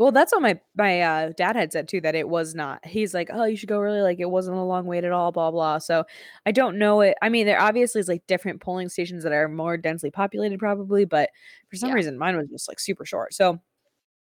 Well, 0.00 0.12
that's 0.12 0.32
what 0.32 0.42
my 0.42 0.60
my 0.76 1.02
uh, 1.02 1.32
dad 1.36 1.56
had 1.56 1.72
said 1.72 1.88
too 1.88 2.00
that 2.02 2.16
it 2.16 2.28
was 2.28 2.54
not. 2.56 2.86
He's 2.86 3.14
like, 3.14 3.30
"Oh, 3.32 3.44
you 3.44 3.56
should 3.56 3.68
go 3.68 3.80
early. 3.80 4.00
Like 4.02 4.18
it 4.20 4.30
wasn't 4.30 4.56
a 4.58 4.62
long 4.62 4.86
wait 4.86 5.04
at 5.04 5.12
all." 5.12 5.32
Blah 5.32 5.52
blah. 5.52 5.78
So 5.78 6.04
I 6.46 6.52
don't 6.52 6.78
know 6.78 7.02
it. 7.02 7.18
I 7.22 7.28
mean, 7.28 7.46
there 7.46 7.60
obviously 7.60 8.00
is 8.00 8.08
like 8.08 8.26
different 8.26 8.62
polling 8.62 8.88
stations 8.88 9.24
that 9.24 9.32
are 9.34 9.48
more 9.48 9.76
densely 9.76 10.10
populated, 10.10 10.58
probably, 10.58 11.04
but 11.04 11.30
for 11.70 11.76
some 11.76 11.90
Yeah. 11.90 11.96
reason 11.96 12.18
mine 12.18 12.36
was 12.38 12.48
just 12.48 12.68
like 12.68 12.80
super 12.80 13.04
short. 13.04 13.34
So 13.34 13.60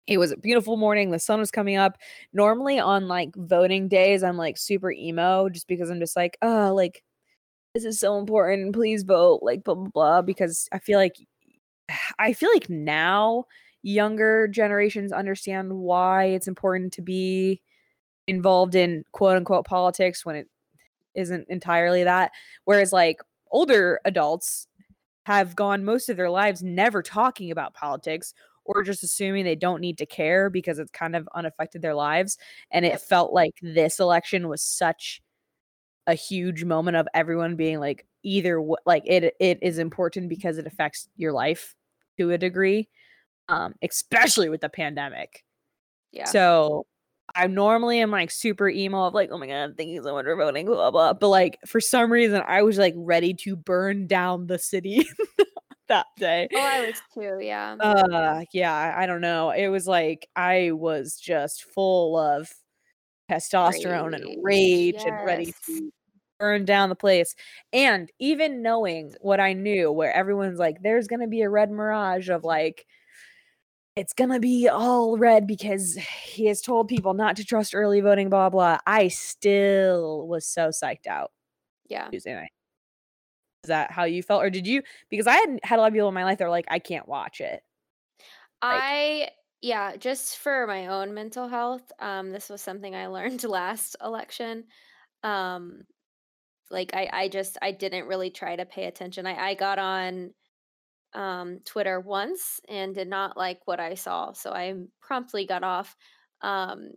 it 0.07 0.19
was 0.19 0.33
a 0.33 0.39
beautiful 0.39 0.77
morning. 0.79 1.11
The 1.11 1.19
sun 1.21 1.41
was 1.41 1.51
coming 1.53 1.77
up. 1.77 1.99
Normally 2.33 2.79
on 2.81 3.09
like 3.09 3.31
voting 3.37 3.89
days, 3.89 4.23
I'm 4.25 4.39
like 4.39 4.59
super 4.59 4.93
emo 4.93 5.49
just 5.51 5.69
because 5.69 5.91
I'm 5.91 6.01
just 6.01 6.17
like, 6.17 6.39
oh, 6.43 6.75
like 6.75 7.03
this 7.75 7.85
is 7.85 8.01
so 8.01 8.19
important. 8.19 8.75
Please 8.75 9.03
vote. 9.05 9.41
Like 9.43 9.65
blah 9.65 9.75
blah 9.75 9.89
blah. 9.93 10.23
Because 10.23 10.69
I 10.73 10.79
feel 10.81 10.99
like 10.99 11.17
I 12.19 12.33
feel 12.33 12.51
like 12.53 12.71
now 12.71 13.45
younger 13.87 14.49
generations 14.49 15.12
understand 15.12 15.72
why 15.72 16.25
it's 16.25 16.49
important 16.49 16.92
to 16.92 17.03
be 17.03 17.62
involved 18.27 18.75
in 18.75 19.05
quote 19.12 19.37
unquote 19.37 19.64
politics 19.64 20.26
when 20.26 20.34
it 20.34 20.49
isn't 21.14 21.47
entirely 21.49 22.03
that. 22.05 22.32
Whereas 22.64 22.93
like 22.93 23.20
older 23.53 24.01
adults 24.05 24.66
have 25.24 25.55
gone 25.55 25.84
most 25.84 26.09
of 26.09 26.16
their 26.16 26.30
lives 26.30 26.64
never 26.64 27.01
talking 27.01 27.53
about 27.53 27.74
politics 27.74 28.34
or 28.64 28.82
just 28.82 29.05
assuming 29.05 29.45
they 29.45 29.55
don't 29.55 29.80
need 29.80 29.99
to 29.99 30.07
care 30.07 30.51
because 30.51 30.80
it's 30.80 30.91
kind 30.91 31.14
of 31.14 31.28
unaffected 31.37 31.80
their 31.80 31.95
lives. 31.95 32.39
And 32.72 32.84
it 32.84 33.01
felt 33.01 33.32
like 33.32 33.55
this 33.62 34.01
election 34.01 34.49
was 34.49 34.62
such 34.62 35.22
a 36.09 36.14
huge 36.14 36.64
moment 36.64 36.97
of 36.97 37.07
everyone 37.14 37.55
being 37.55 37.78
like 37.78 38.05
either 38.24 38.61
like 38.84 39.05
it 39.07 39.34
it 39.39 39.59
is 39.62 39.78
important 39.78 40.28
because 40.28 40.59
it 40.59 40.66
affects 40.66 41.09
your 41.16 41.32
life 41.32 41.74
to 42.18 42.32
a 42.32 42.39
degree 42.39 42.89
um, 43.49 43.74
especially 43.82 44.49
with 44.49 44.61
the 44.61 44.68
pandemic. 44.68 45.44
Yeah. 46.12 46.24
So 46.24 46.86
I 47.34 47.47
normally 47.47 48.01
am 48.01 48.11
like 48.11 48.30
super 48.30 48.68
emo 48.68 49.07
of 49.07 49.14
like, 49.14 49.30
oh 49.32 49.38
my 49.38 49.47
god, 49.47 49.74
thank 49.76 49.90
you 49.90 50.03
so 50.03 50.14
much 50.14 50.24
for 50.24 50.36
voting, 50.36 50.66
blah 50.66 50.90
blah. 50.90 51.12
But 51.12 51.28
like 51.28 51.59
for 51.66 51.80
some 51.80 52.11
reason, 52.11 52.42
I 52.47 52.62
was 52.62 52.78
like 52.78 52.94
ready 52.97 53.34
to 53.34 53.57
burn 53.57 54.07
down 54.07 54.47
the 54.47 54.59
city 54.59 55.07
that 55.88 56.07
day. 56.18 56.49
Oh, 56.55 56.59
I 56.59 56.86
was 56.86 57.03
too. 57.14 57.44
Yeah. 57.44 57.76
Uh, 57.80 58.42
yeah. 58.53 58.94
I 58.97 59.07
don't 59.07 59.20
know. 59.20 59.51
It 59.51 59.68
was 59.68 59.86
like 59.86 60.28
I 60.36 60.70
was 60.72 61.16
just 61.16 61.64
full 61.64 62.18
of 62.18 62.49
testosterone 63.30 64.12
Rage, 64.12 64.22
and 64.22 64.44
rage 64.44 65.03
and 65.05 65.26
ready 65.26 65.55
to 65.66 65.90
burn 66.38 66.64
down 66.64 66.88
the 66.88 66.94
place. 66.94 67.34
And 67.72 68.11
even 68.20 68.62
knowing 68.62 69.14
what 69.20 69.40
I 69.40 69.53
knew, 69.53 69.90
where 69.90 70.12
everyone's 70.12 70.59
like, 70.59 70.76
there's 70.82 71.09
gonna 71.09 71.28
be 71.28 71.42
a 71.42 71.51
red 71.51 71.70
mirage 71.70 72.28
of 72.28 72.44
like 72.44 72.86
it's 73.97 74.12
gonna 74.12 74.40
be 74.40 74.68
all 74.68 75.16
red 75.18 75.47
because 75.47 75.94
he 76.24 76.47
has 76.47 76.61
told 76.61 76.88
people 76.88 77.14
not 77.14 77.36
to 77.36 77.44
trust 77.44 77.74
early 77.74 78.01
voting, 78.01 78.28
blah 78.30 78.51
blah. 78.51 78.78
I 78.86 79.09
still 79.09 80.26
was 80.28 80.47
so 80.47 80.68
psyched 80.68 81.07
out 81.07 81.32
Yeah. 81.88 82.11
Tuesday 82.11 82.34
night. 82.34 82.51
Is 83.64 83.68
that 83.68 83.90
how 83.90 84.05
you 84.05 84.22
felt, 84.22 84.42
or 84.42 84.51
did 84.51 84.66
you? 84.66 84.82
Because 85.11 85.26
I 85.26 85.34
had 85.34 85.61
had 85.62 85.78
a 85.78 85.82
lot 85.82 85.88
of 85.88 85.92
people 85.94 86.09
in 86.09 86.14
my 86.14 86.24
life 86.24 86.38
that 86.38 86.44
were 86.44 86.51
like, 86.51 86.66
I 86.68 86.78
can't 86.78 87.09
watch 87.09 87.40
it. 87.40 87.62
Like- 88.62 88.84
I 88.84 89.30
yeah, 89.62 89.97
just 89.97 90.38
for 90.38 90.66
my 90.66 90.86
own 90.88 91.14
mental 91.14 91.49
health, 91.49 91.90
um, 91.99 92.30
this 92.30 92.49
was 92.51 92.61
something 92.62 92.94
I 92.94 93.07
learned 93.09 93.42
last 93.44 93.97
election. 94.03 94.66
Um, 95.22 95.84
like 96.70 96.92
I, 96.94 97.09
I 97.12 97.28
just 97.28 97.59
I 97.62 97.72
didn't 97.72 98.07
really 98.09 98.30
try 98.30 98.57
to 98.57 98.66
pay 98.66 98.86
attention. 98.86 99.26
I, 99.26 99.51
I 99.51 99.55
got 99.55 99.78
on 99.78 100.34
um 101.17 101.61
Twitter 101.64 102.01
once 102.01 102.61
and 102.69 102.95
did 102.95 103.09
not 103.09 103.37
like 103.37 103.61
what 103.67 103.81
I 103.81 103.95
saw, 103.95 104.33
so 104.33 104.53
I 104.53 104.75
promptly 105.01 105.47
got 105.47 105.64
off. 105.64 105.97
Um, 106.43 106.91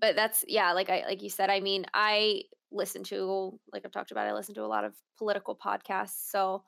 but 0.00 0.16
that's 0.16 0.44
yeah, 0.48 0.72
like 0.72 0.90
I 0.90 1.04
like 1.06 1.22
you 1.22 1.30
said, 1.30 1.50
I 1.50 1.60
mean, 1.60 1.86
I 1.94 2.42
listen 2.70 3.02
to 3.04 3.58
like 3.72 3.84
I've 3.84 3.92
talked 3.92 4.12
about, 4.12 4.28
I 4.28 4.34
listen 4.34 4.54
to 4.56 4.64
a 4.64 4.66
lot 4.66 4.84
of 4.84 4.94
political 5.18 5.56
podcasts, 5.56 6.30
so 6.30 6.64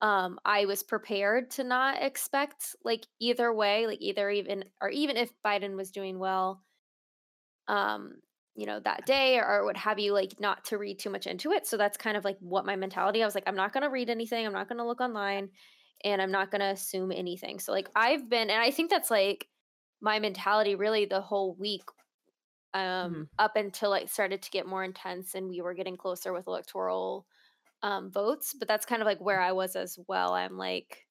um 0.00 0.38
i 0.44 0.64
was 0.64 0.82
prepared 0.82 1.50
to 1.50 1.64
not 1.64 2.00
expect 2.02 2.76
like 2.84 3.04
either 3.20 3.52
way 3.52 3.86
like 3.86 4.00
either 4.00 4.30
even 4.30 4.64
or 4.80 4.88
even 4.90 5.16
if 5.16 5.32
biden 5.44 5.74
was 5.74 5.90
doing 5.90 6.18
well 6.20 6.62
um 7.66 8.14
you 8.54 8.66
know 8.66 8.80
that 8.80 9.06
day 9.06 9.38
or, 9.38 9.46
or 9.46 9.64
what 9.64 9.76
have 9.76 9.98
you 9.98 10.12
like 10.12 10.34
not 10.40 10.64
to 10.64 10.78
read 10.78 10.98
too 10.98 11.10
much 11.10 11.26
into 11.26 11.52
it 11.52 11.66
so 11.66 11.76
that's 11.76 11.96
kind 11.96 12.16
of 12.16 12.24
like 12.24 12.36
what 12.40 12.66
my 12.66 12.76
mentality 12.76 13.22
i 13.22 13.26
was 13.26 13.34
like 13.34 13.44
i'm 13.46 13.56
not 13.56 13.72
going 13.72 13.82
to 13.82 13.90
read 13.90 14.10
anything 14.10 14.46
i'm 14.46 14.52
not 14.52 14.68
going 14.68 14.78
to 14.78 14.86
look 14.86 15.00
online 15.00 15.48
and 16.04 16.22
i'm 16.22 16.30
not 16.30 16.50
going 16.50 16.60
to 16.60 16.66
assume 16.66 17.12
anything. 17.12 17.58
So 17.60 17.72
like 17.72 17.90
i've 17.96 18.28
been 18.28 18.50
and 18.50 18.60
i 18.62 18.70
think 18.70 18.90
that's 18.90 19.10
like 19.10 19.48
my 20.00 20.18
mentality 20.18 20.74
really 20.74 21.04
the 21.06 21.20
whole 21.20 21.54
week 21.56 21.82
um 22.74 23.16
Mhm. 23.16 23.28
up 23.38 23.56
until 23.56 23.94
it 23.94 24.10
started 24.10 24.42
to 24.42 24.50
get 24.50 24.66
more 24.66 24.84
intense 24.84 25.34
and 25.34 25.48
we 25.48 25.60
were 25.62 25.74
getting 25.74 25.96
closer 25.96 26.32
with 26.32 26.46
electoral 26.48 27.26
um 27.82 28.10
votes 28.12 28.54
but 28.58 28.68
that's 28.68 28.86
kind 28.86 29.02
of 29.02 29.06
like 29.06 29.20
where 29.20 29.40
i 29.40 29.52
was 29.52 29.76
as 29.76 29.98
well. 30.08 30.34
I'm 30.34 30.56
like 30.58 31.06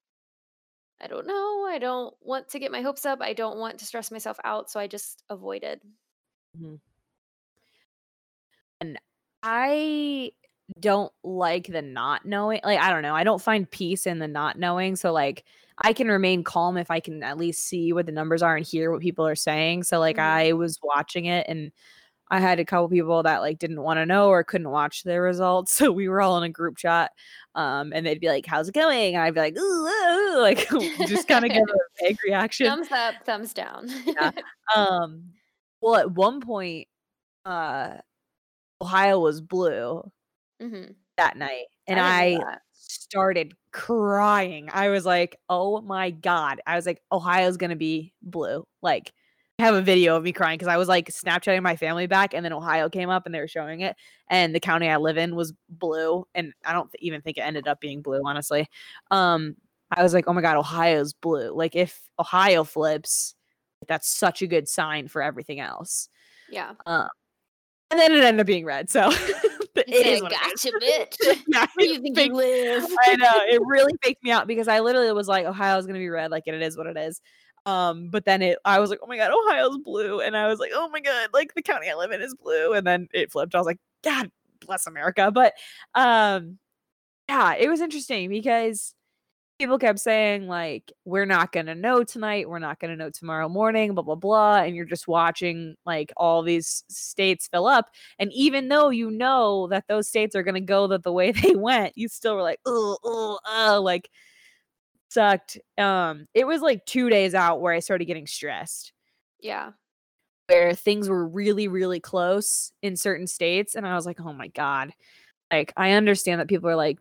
i 0.99 1.07
don't 1.07 1.27
know. 1.27 1.65
I 1.67 1.77
don't 1.79 2.15
want 2.21 2.49
to 2.49 2.59
get 2.59 2.71
my 2.71 2.81
hopes 2.81 3.05
up. 3.05 3.19
I 3.21 3.33
don't 3.33 3.57
want 3.59 3.79
to 3.79 3.85
stress 3.85 4.11
myself 4.11 4.37
out 4.43 4.69
so 4.69 4.79
i 4.79 4.87
just 4.87 5.23
avoided. 5.29 5.81
Hmm 6.55 6.75
And 8.81 8.99
I 9.43 10.31
don't 10.79 11.11
like 11.23 11.67
the 11.67 11.81
not 11.81 12.25
knowing. 12.25 12.59
Like, 12.63 12.79
I 12.79 12.91
don't 12.91 13.01
know. 13.01 13.15
I 13.15 13.23
don't 13.23 13.41
find 13.41 13.69
peace 13.69 14.05
in 14.07 14.19
the 14.19 14.27
not 14.27 14.57
knowing. 14.59 14.95
So, 14.95 15.11
like, 15.13 15.43
I 15.79 15.93
can 15.93 16.07
remain 16.07 16.43
calm 16.43 16.77
if 16.77 16.89
I 16.91 16.99
can 16.99 17.21
at 17.23 17.37
least 17.37 17.65
see 17.65 17.93
what 17.93 18.05
the 18.07 18.11
numbers 18.11 18.41
are 18.41 18.55
and 18.55 18.65
hear 18.65 18.91
what 18.91 19.01
people 19.01 19.25
are 19.27 19.35
saying. 19.35 19.83
So, 19.83 19.99
like, 19.99 20.17
Mhm. 20.17 20.21
I 20.23 20.53
was 20.53 20.79
watching 20.83 21.25
it 21.25 21.45
and 21.47 21.71
I 22.29 22.39
had 22.41 22.59
a 22.59 22.65
couple 22.65 22.89
people 22.89 23.23
that 23.23 23.39
like 23.41 23.57
didn't 23.57 23.81
want 23.81 23.99
to 23.99 24.05
know 24.05 24.27
or 24.29 24.43
couldn't 24.43 24.69
watch 24.69 25.03
the 25.03 25.21
results. 25.21 25.71
So 25.89 25.91
we 25.93 26.09
were 26.09 26.21
all 26.21 26.37
in 26.37 26.43
a 26.43 26.49
group 26.49 26.77
chat. 26.77 27.11
Um, 27.55 27.93
and 27.93 28.05
they'd 28.05 28.19
be 28.19 28.27
like, 28.27 28.45
How's 28.45 28.67
it 28.69 28.73
going? 28.75 29.15
And 29.15 29.23
I'd 29.23 29.33
be 29.33 29.39
like, 29.39 29.57
ooh, 29.57 29.61
ooh, 29.61 30.35
ooh," 30.35 30.39
like 30.41 30.67
just 31.07 31.27
kind 31.27 31.45
of 31.45 31.51
give 31.51 31.63
a 31.69 32.03
vague 32.05 32.17
reaction. 32.25 32.67
thumbs 32.67 32.91
up 32.91 33.15
thumbs 33.25 33.53
down 33.53 33.89
Yeah. 34.05 34.31
Um, 34.75 35.31
well, 35.81 35.95
at 35.95 36.11
one 36.11 36.41
point, 36.41 36.87
uh, 37.45 37.97
Ohio 38.81 39.19
was 39.19 39.39
blue 39.41 40.03
hmm 40.59 40.97
that 41.17 41.37
night, 41.37 41.65
and 41.87 41.99
didn't 41.99 42.07
I, 42.07 42.39
started 42.73 43.53
crying. 43.71 44.69
I 44.71 44.89
was 44.89 45.05
like, 45.05 45.37
"Oh 45.49 45.81
my 45.81 46.11
god!" 46.11 46.61
I 46.67 46.75
was 46.75 46.85
like, 46.85 47.01
"Ohio's 47.11 47.57
gonna 47.57 47.75
be 47.75 48.13
blue." 48.21 48.65
Like, 48.81 49.13
I 49.59 49.63
have 49.65 49.75
a 49.75 49.81
video 49.81 50.15
of 50.15 50.23
me 50.23 50.33
crying 50.33 50.57
because 50.57 50.67
I 50.67 50.77
was 50.77 50.87
like 50.87 51.09
Snapchatting 51.09 51.63
my 51.63 51.75
family 51.75 52.07
back, 52.07 52.33
and 52.33 52.45
then 52.45 52.53
Ohio 52.53 52.89
came 52.89 53.09
up 53.09 53.25
and 53.25 53.33
they 53.35 53.39
were 53.39 53.47
showing 53.47 53.81
it, 53.81 53.95
and 54.29 54.53
the 54.55 54.59
county 54.59 54.89
I 54.89 54.97
live 54.97 55.17
in 55.17 55.35
was 55.35 55.53
blue, 55.69 56.25
and 56.35 56.53
I 56.65 56.73
don't 56.73 56.91
th- 56.91 57.01
even 57.01 57.21
think 57.21 57.37
it 57.37 57.41
ended 57.41 57.67
up 57.67 57.79
being 57.79 58.01
blue, 58.01 58.21
honestly. 58.25 58.67
Um, 59.11 59.55
I 59.91 60.03
was 60.03 60.13
like, 60.13 60.25
"Oh 60.27 60.33
my 60.33 60.41
god, 60.41 60.57
Ohio's 60.57 61.13
blue!" 61.13 61.51
Like, 61.55 61.75
if 61.75 62.01
Ohio 62.19 62.63
flips, 62.63 63.35
that's 63.87 64.07
such 64.09 64.41
a 64.41 64.47
good 64.47 64.67
sign 64.67 65.07
for 65.07 65.21
everything 65.21 65.59
else. 65.59 66.09
yeah 66.47 66.73
Um, 66.85 67.09
and 67.91 67.99
then 67.99 68.13
it 68.13 68.23
ended 68.23 68.41
up 68.41 68.47
being 68.47 68.65
red. 68.65 68.89
So 68.89 69.11
it 69.87 70.05
is 70.05 70.19
said, 70.19 70.23
what 70.23 70.31
it 70.31 70.35
is. 70.35 70.63
gotcha 70.63 70.77
bitch 70.81 71.43
yeah, 71.47 71.65
where 71.75 71.87
do 71.87 71.93
you 71.93 72.01
think 72.01 72.15
faked- 72.15 72.29
you 72.29 72.35
live 72.35 72.85
I 73.05 73.15
know 73.15 73.31
it 73.47 73.61
really 73.65 73.93
faked 74.03 74.23
me 74.23 74.31
out 74.31 74.47
because 74.47 74.67
I 74.67 74.79
literally 74.81 75.11
was 75.13 75.27
like, 75.27 75.45
Ohio's 75.45 75.87
gonna 75.87 75.99
be 75.99 76.09
red, 76.09 76.31
like 76.31 76.43
it 76.47 76.61
is 76.61 76.77
what 76.77 76.87
it 76.87 76.97
is. 76.97 77.21
Um, 77.65 78.09
but 78.09 78.23
then 78.23 78.41
it, 78.41 78.59
I 78.63 78.79
was 78.79 78.89
like, 78.89 78.99
oh 79.03 79.07
my 79.07 79.17
god, 79.17 79.31
Ohio's 79.31 79.77
blue, 79.79 80.21
and 80.21 80.37
I 80.37 80.47
was 80.47 80.57
like, 80.57 80.71
oh 80.73 80.87
my 80.89 81.01
god, 81.01 81.29
like 81.33 81.53
the 81.53 81.61
county 81.61 81.89
I 81.89 81.95
live 81.95 82.11
in 82.11 82.21
is 82.21 82.33
blue, 82.33 82.73
and 82.73 82.87
then 82.87 83.09
it 83.13 83.31
flipped. 83.31 83.55
I 83.55 83.57
was 83.57 83.67
like, 83.67 83.79
God 84.03 84.31
bless 84.65 84.87
America. 84.87 85.31
But 85.31 85.53
um, 85.93 86.59
yeah, 87.27 87.55
it 87.55 87.67
was 87.67 87.81
interesting 87.81 88.29
because 88.29 88.93
people 89.59 89.79
kept 89.79 89.99
saying 89.99 90.47
like, 90.47 90.91
we're 91.05 91.25
not 91.25 91.51
gonna 91.51 91.75
know 91.75 92.03
tonight, 92.03 92.49
we're 92.49 92.59
not 92.59 92.79
gonna 92.79 92.95
know 92.95 93.09
tomorrow 93.09 93.49
morning, 93.49 93.93
blah 93.93 94.03
blah 94.03 94.15
blah, 94.15 94.57
and 94.57 94.75
you're 94.75 94.85
just 94.85 95.07
watching 95.07 95.75
like 95.85 96.11
all 96.17 96.43
these 96.43 96.83
states 96.89 97.47
fill 97.47 97.67
up, 97.67 97.89
and 98.19 98.31
even 98.33 98.67
though 98.69 98.89
you 98.89 99.11
know 99.11 99.67
that 99.67 99.85
those 99.87 100.07
states 100.07 100.35
are 100.35 100.43
gonna 100.43 100.61
go 100.61 100.87
the, 100.87 100.99
the 100.99 101.11
way 101.11 101.31
they 101.43 101.55
went, 101.55 101.97
you 101.97 102.07
still 102.07 102.35
were 102.35 102.43
like, 102.43 102.59
oh, 102.65 102.97
oh, 103.03 103.39
oh, 103.45 103.81
like 103.83 104.09
sucked. 105.09 105.57
Um, 105.77 106.27
it 106.33 106.45
was 106.47 106.61
like 106.61 106.85
two 106.85 107.09
days 107.09 107.33
out 107.35 107.61
where 107.61 107.73
I 107.73 107.79
started 107.79 108.05
getting 108.05 108.27
stressed, 108.27 108.93
yeah 109.41 109.71
where 110.47 110.73
things 110.73 111.09
were 111.09 111.27
really, 111.27 111.67
really 111.67 111.99
close 111.99 112.71
in 112.81 112.95
certain 112.95 113.27
states, 113.27 113.75
and 113.75 113.85
I 113.85 113.95
was 113.95 114.05
like, 114.05 114.19
oh 114.21 114.33
my 114.33 114.47
god. 114.47 114.91
Like, 115.51 115.73
I 115.77 115.91
understand 115.91 116.41
that 116.41 116.47
people 116.49 116.69
are 116.69 116.75
like, 116.75 116.99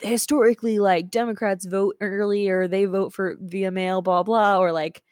historically, 0.00 0.78
like 0.78 1.10
Democrats 1.10 1.66
vote 1.66 1.96
early 2.00 2.48
or 2.48 2.68
they 2.68 2.84
vote 2.84 3.12
for 3.12 3.36
via 3.40 3.70
mail, 3.70 4.02
blah 4.02 4.22
blah, 4.22 4.58
or 4.58 4.72
like 4.72 5.02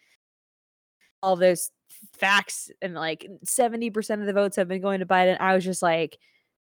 all 1.22 1.36
those 1.36 1.70
facts 2.12 2.70
and 2.82 2.94
like 2.94 3.26
70% 3.46 4.20
of 4.20 4.26
the 4.26 4.32
votes 4.32 4.56
have 4.56 4.68
been 4.68 4.82
going 4.82 5.00
to 5.00 5.06
Biden. 5.06 5.38
I 5.40 5.54
was 5.54 5.64
just 5.64 5.82
like, 5.82 6.18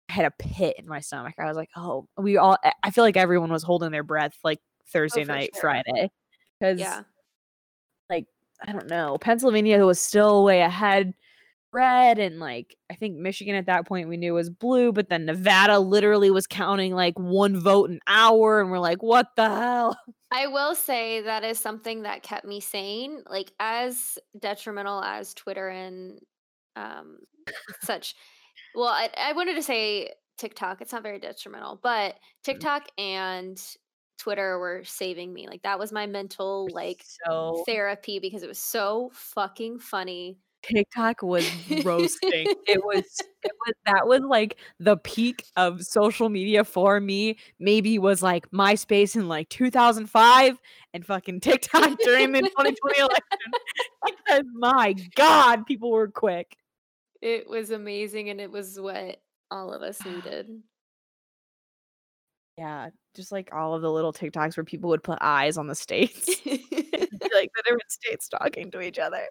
I 0.10 0.14
had 0.14 0.26
a 0.26 0.32
pit 0.32 0.76
in 0.80 0.88
my 0.88 1.00
stomach. 1.00 1.36
I 1.38 1.46
was 1.46 1.56
like, 1.56 1.70
oh, 1.76 2.08
we 2.18 2.38
all, 2.38 2.58
I- 2.84 2.92
feel 2.92 3.04
like 3.04 3.18
everyone 3.18 3.52
was 3.52 3.62
holding 3.64 3.92
their 3.92 4.04
breath 4.04 4.36
like 4.44 4.60
oh, 4.60 4.86
Thursday 4.92 5.26
for 5.26 5.32
night, 5.34 5.52
sure. 5.54 5.62
Friday. 5.62 6.10
Because 6.60 6.80
yeah 6.80 7.04
I 8.66 8.72
don't 8.72 8.88
know, 8.88 9.18
Pennsylvania 9.20 9.86
was 9.86 10.00
still 10.00 10.44
way 10.44 10.62
ahead 10.62 11.14
red 11.74 12.20
and 12.20 12.40
like 12.40 12.76
I 12.92 12.96
think 12.96 13.18
Michigan 13.18 13.56
at 13.56 13.66
that 13.68 13.88
point 13.88 14.10
we 14.10 14.18
knew 14.18 14.34
was 14.34 14.50
blue, 14.50 14.92
but 14.92 15.10
then 15.10 15.26
Nevada 15.26 15.80
literally 15.80 16.32
was 16.32 16.48
counting 16.48 16.94
like 16.94 17.18
one 17.18 17.60
vote 17.60 17.90
an 17.90 18.00
hour 18.08 18.62
and 18.62 18.72
we're 18.72 18.80
like, 18.80 19.04
what 19.04 19.36
the 19.36 19.50
hell? 19.50 19.98
I 20.32 20.48
will 20.48 20.76
say 20.76 21.22
that 21.22 21.44
is 21.44 21.60
something 21.60 22.04
that 22.04 22.24
kept 22.24 22.46
me 22.46 22.60
sane. 22.60 23.24
Like 23.30 23.52
as 23.60 24.18
detrimental 24.38 25.02
as 25.02 25.34
Twitter 25.34 25.70
and 25.70 26.20
um, 26.76 27.20
such. 27.82 28.16
Well, 28.76 28.88
I, 28.88 29.10
I 29.18 29.34
wanted 29.34 29.56
to 29.56 29.64
say 29.64 30.12
TikTok. 30.38 30.82
It's 30.82 30.92
not 30.92 31.04
very 31.04 31.20
detrimental, 31.20 31.80
but 31.82 32.16
TikTok 32.44 32.88
and 32.98 33.60
Twitter 34.18 34.60
were 34.60 34.84
saving 34.84 35.34
me. 35.34 35.48
Like 35.48 35.64
that 35.64 35.80
was 35.80 35.92
my 35.92 36.08
mental 36.08 36.68
like 36.72 37.04
so 37.26 37.64
therapy 37.66 38.20
because 38.20 38.44
it 38.44 38.48
was 38.48 38.60
so 38.60 39.12
fucking 39.14 39.80
funny. 39.80 40.38
TikTok 40.64 41.22
was 41.22 41.50
roasting. 41.84 42.48
it 42.68 42.84
was 42.84 43.04
it 43.44 43.52
was 43.66 43.76
that 43.86 44.08
was 44.08 44.22
like 44.22 44.58
the 44.80 44.98
peak 44.98 45.46
of 45.56 45.84
social 45.84 46.30
media 46.30 46.64
for 46.64 47.00
me. 47.00 47.38
Maybe 47.60 48.00
was 48.00 48.22
like 48.22 48.50
MySpace 48.52 49.16
in 49.16 49.28
like 49.28 49.50
2005 49.50 50.58
and 50.94 51.06
fucking 51.06 51.40
TikTok 51.40 51.98
during 52.04 52.32
the 52.32 52.42
2020 52.42 53.00
election. 53.00 53.22
Because 54.06 54.44
my 54.54 54.94
god, 55.16 55.66
people 55.66 55.92
were 55.92 56.08
quick. 56.08 56.58
It 57.22 57.50
was 57.50 57.72
amazing 57.72 58.30
and 58.30 58.40
it 58.40 58.52
was 58.52 58.80
what 58.80 59.18
all 59.52 59.74
of 59.74 59.82
us 59.82 60.00
needed. 60.06 60.48
Yeah, 62.58 62.90
just 63.16 63.32
like 63.32 63.54
all 63.54 63.76
of 63.76 63.82
the 63.82 63.92
little 63.92 64.14
TikToks 64.14 64.58
where 64.58 64.64
people 64.64 64.90
would 64.90 65.04
put 65.04 65.20
eyes 65.22 65.58
on 65.58 65.68
the 65.68 65.76
states. 65.76 66.30
like 67.34 67.52
the 67.56 67.64
different 67.64 67.90
states 67.92 68.28
talking 68.28 68.72
to 68.72 68.82
each 68.82 69.00
other. 69.00 69.28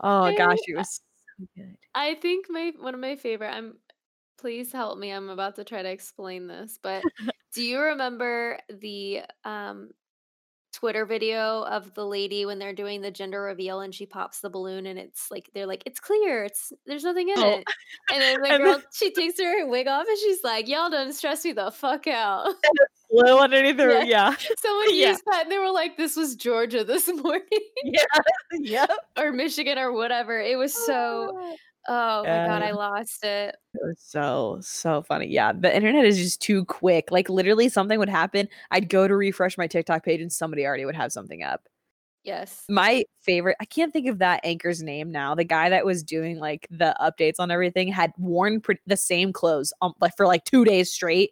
Oh 0.00 0.32
gosh, 0.36 0.58
it 0.66 0.76
was 0.76 1.00
so 1.38 1.46
good. 1.56 1.76
I 1.94 2.14
think 2.14 2.46
my 2.48 2.72
one 2.78 2.94
of 2.94 3.00
my 3.00 3.16
favorite. 3.16 3.50
I'm 3.50 3.78
please 4.38 4.72
help 4.72 4.98
me. 4.98 5.10
I'm 5.10 5.28
about 5.28 5.56
to 5.56 5.64
try 5.64 5.82
to 5.82 5.90
explain 5.90 6.46
this, 6.46 6.78
but 6.82 7.02
do 7.54 7.62
you 7.62 7.80
remember 7.80 8.58
the 8.68 9.22
um 9.44 9.90
Twitter 10.72 11.04
video 11.04 11.62
of 11.64 11.92
the 11.94 12.06
lady 12.06 12.46
when 12.46 12.58
they're 12.60 12.72
doing 12.72 13.00
the 13.00 13.10
gender 13.10 13.42
reveal 13.42 13.80
and 13.80 13.92
she 13.92 14.06
pops 14.06 14.40
the 14.40 14.48
balloon 14.48 14.86
and 14.86 14.98
it's 15.00 15.28
like 15.30 15.50
they're 15.52 15.66
like 15.66 15.82
it's 15.84 15.98
clear 15.98 16.44
it's 16.44 16.72
there's 16.86 17.02
nothing 17.02 17.28
in 17.28 17.34
Oh, 17.38 17.48
it 17.58 17.64
and 18.12 18.22
then 18.22 18.40
the 18.42 18.48
and 18.50 18.62
girl 18.62 18.72
then 18.74 18.82
she 18.94 19.12
takes 19.12 19.38
her 19.40 19.66
wig 19.66 19.88
off 19.88 20.06
and 20.06 20.18
she's 20.18 20.44
like 20.44 20.68
y'all 20.68 20.88
don't 20.88 21.12
stress 21.12 21.44
me 21.44 21.52
the 21.52 21.72
fuck 21.72 22.06
out 22.06 22.54
flew 23.10 23.38
underneath 23.38 23.78
her. 23.78 24.02
yeah 24.04 24.04
Yeah. 24.04 24.34
someone 24.58 24.86
Yeah. 24.94 25.08
used 25.10 25.22
that 25.26 25.42
and 25.44 25.52
they 25.52 25.58
were 25.58 25.70
like 25.70 25.96
this 25.96 26.16
was 26.16 26.36
Georgia 26.36 26.84
this 26.84 27.08
morning 27.14 27.42
Yeah. 27.84 28.04
Yep. 28.52 28.90
or 29.18 29.32
Michigan 29.32 29.78
or 29.78 29.92
whatever 29.92 30.40
it 30.40 30.56
was 30.56 30.72
so 30.74 31.36
oh 31.88 32.22
my 32.22 32.46
god 32.46 32.62
I 32.62 32.72
lost 32.72 33.24
it 33.24 33.56
It 33.74 33.80
was 33.82 33.98
so, 34.00 34.58
so 34.60 35.02
funny. 35.02 35.26
Yeah, 35.28 35.52
the 35.52 35.74
internet 35.74 36.04
is 36.04 36.18
just 36.18 36.40
too 36.42 36.64
quick. 36.66 37.10
Like 37.10 37.28
literally 37.30 37.68
something 37.68 37.98
would 37.98 38.08
happen. 38.10 38.48
I'd 38.70 38.88
go 38.88 39.08
to 39.08 39.16
refresh 39.16 39.56
my 39.56 39.66
TikTok 39.66 40.04
page 40.04 40.20
and 40.20 40.30
somebody 40.32 40.66
already 40.66 40.84
would 40.84 40.96
have 40.96 41.10
something 41.12 41.42
up. 41.42 41.62
yes 42.22 42.64
My 42.68 43.04
favorite, 43.22 43.56
I 43.60 43.64
can't 43.64 43.92
think 43.92 44.08
of 44.08 44.18
that 44.18 44.40
anchor's 44.44 44.82
name 44.82 45.10
now. 45.10 45.34
The 45.34 45.44
guy 45.44 45.70
that 45.70 45.86
was 45.86 46.02
doing 46.02 46.38
like 46.38 46.66
the 46.70 46.94
updates 47.00 47.36
on 47.38 47.50
everything 47.50 47.88
had 47.88 48.12
worn 48.18 48.60
pre- 48.60 48.76
the 48.86 48.96
same 48.96 49.32
clothes 49.32 49.72
um, 49.80 49.94
like 50.00 50.12
for 50.16 50.26
like 50.26 50.44
2 50.44 50.64
days 50.66 50.92
straight 50.92 51.30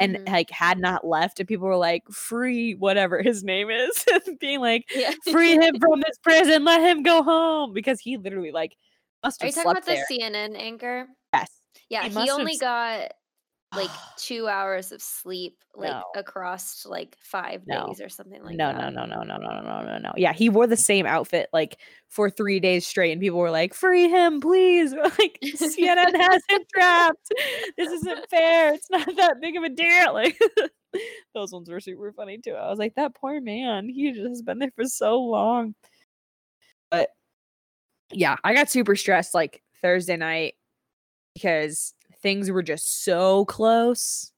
and 0.00 0.16
Mhm. 0.16 0.28
like 0.32 0.50
had 0.50 0.78
not 0.80 1.06
left 1.06 1.38
and 1.40 1.48
people 1.48 1.66
were 1.68 1.76
like 1.76 2.02
free 2.10 2.74
whatever 2.74 3.22
his 3.22 3.44
name 3.44 3.70
is 3.70 4.04
being 4.40 4.60
like 4.60 4.84
yeah 4.94 5.12
free 5.30 5.52
him 5.54 5.78
from 5.80 6.00
this 6.06 6.18
prison, 6.22 6.64
let 6.64 6.82
him 6.82 7.02
go 7.04 7.22
home 7.22 7.72
because 7.72 8.00
he 8.00 8.16
literally 8.16 8.52
like 8.52 8.76
must 9.22 9.42
are 9.42 9.46
you 9.46 9.52
talking 9.52 9.70
about 9.70 9.84
slept 9.84 10.08
the. 10.08 10.14
CNN 10.14 10.56
anchor 10.56 11.06
Yes. 11.34 11.50
Yeah, 11.88 12.02
He 12.04 12.08
he, 12.08 12.14
have 12.26 12.28
only 12.40 12.56
got 12.56 13.12
like 13.74 13.90
two 14.16 14.48
hours 14.48 14.92
of 14.92 15.00
sleep, 15.00 15.58
like 15.74 15.90
No. 15.92 16.02
across 16.16 16.84
like 16.86 17.16
five 17.22 17.66
No. 17.66 17.86
days 17.86 18.00
or 18.00 18.08
something 18.08 18.42
like 18.42 18.56
no, 18.56 18.72
that. 18.72 18.92
no, 18.92 19.04
no, 19.04 19.04
no, 19.04 19.22
no, 19.22 19.36
no, 19.38 19.60
no, 19.60 19.62
no, 19.62 19.82
no. 19.82 19.98
no. 19.98 20.12
Yeah, 20.16 20.32
he 20.32 20.48
wore 20.48 20.66
the 20.66 20.76
same 20.76 21.06
outfit 21.06 21.48
like 21.52 21.78
for 22.08 22.28
three 22.30 22.60
days 22.60 22.86
straight, 22.86 23.12
and 23.12 23.20
people 23.20 23.38
were 23.38 23.50
like, 23.50 23.74
"Free 23.74 24.08
him, 24.08 24.40
please!" 24.40 24.94
We're 24.94 25.02
like 25.18 25.38
CNN 25.42 26.14
has 26.20 26.42
him 26.48 26.62
trapped. 26.74 27.32
This 27.76 27.90
isn't 27.92 28.28
fair. 28.30 28.74
It's 28.74 28.90
not 28.90 29.14
that 29.16 29.40
big 29.40 29.56
of 29.56 29.62
a 29.62 29.68
deal. 29.68 30.14
Like 30.14 30.38
those 31.34 31.52
ones 31.52 31.70
were 31.70 31.80
super 31.80 32.12
funny 32.12 32.38
too. 32.38 32.54
I 32.54 32.68
was 32.68 32.78
like, 32.78 32.96
that 32.96 33.14
poor 33.14 33.40
man. 33.40 33.88
He 33.88 34.10
just 34.12 34.28
has 34.28 34.42
been 34.42 34.58
there 34.58 34.72
for 34.74 34.84
so 34.84 35.20
long. 35.20 35.74
But 36.90 37.10
yeah, 38.12 38.36
I 38.42 38.54
got 38.54 38.68
super 38.68 38.96
stressed 38.96 39.34
like 39.34 39.62
Thursday 39.80 40.16
night 40.16 40.54
because 41.34 41.94
things 42.22 42.50
were 42.50 42.62
just 42.62 43.04
so 43.04 43.44
close 43.46 44.32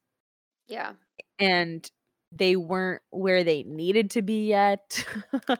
Yeah, 0.68 0.92
and 1.38 1.90
they 2.34 2.56
weren't 2.56 3.02
where 3.10 3.44
they 3.44 3.62
needed 3.64 4.10
to 4.12 4.22
be 4.22 4.46
yet. 4.48 5.04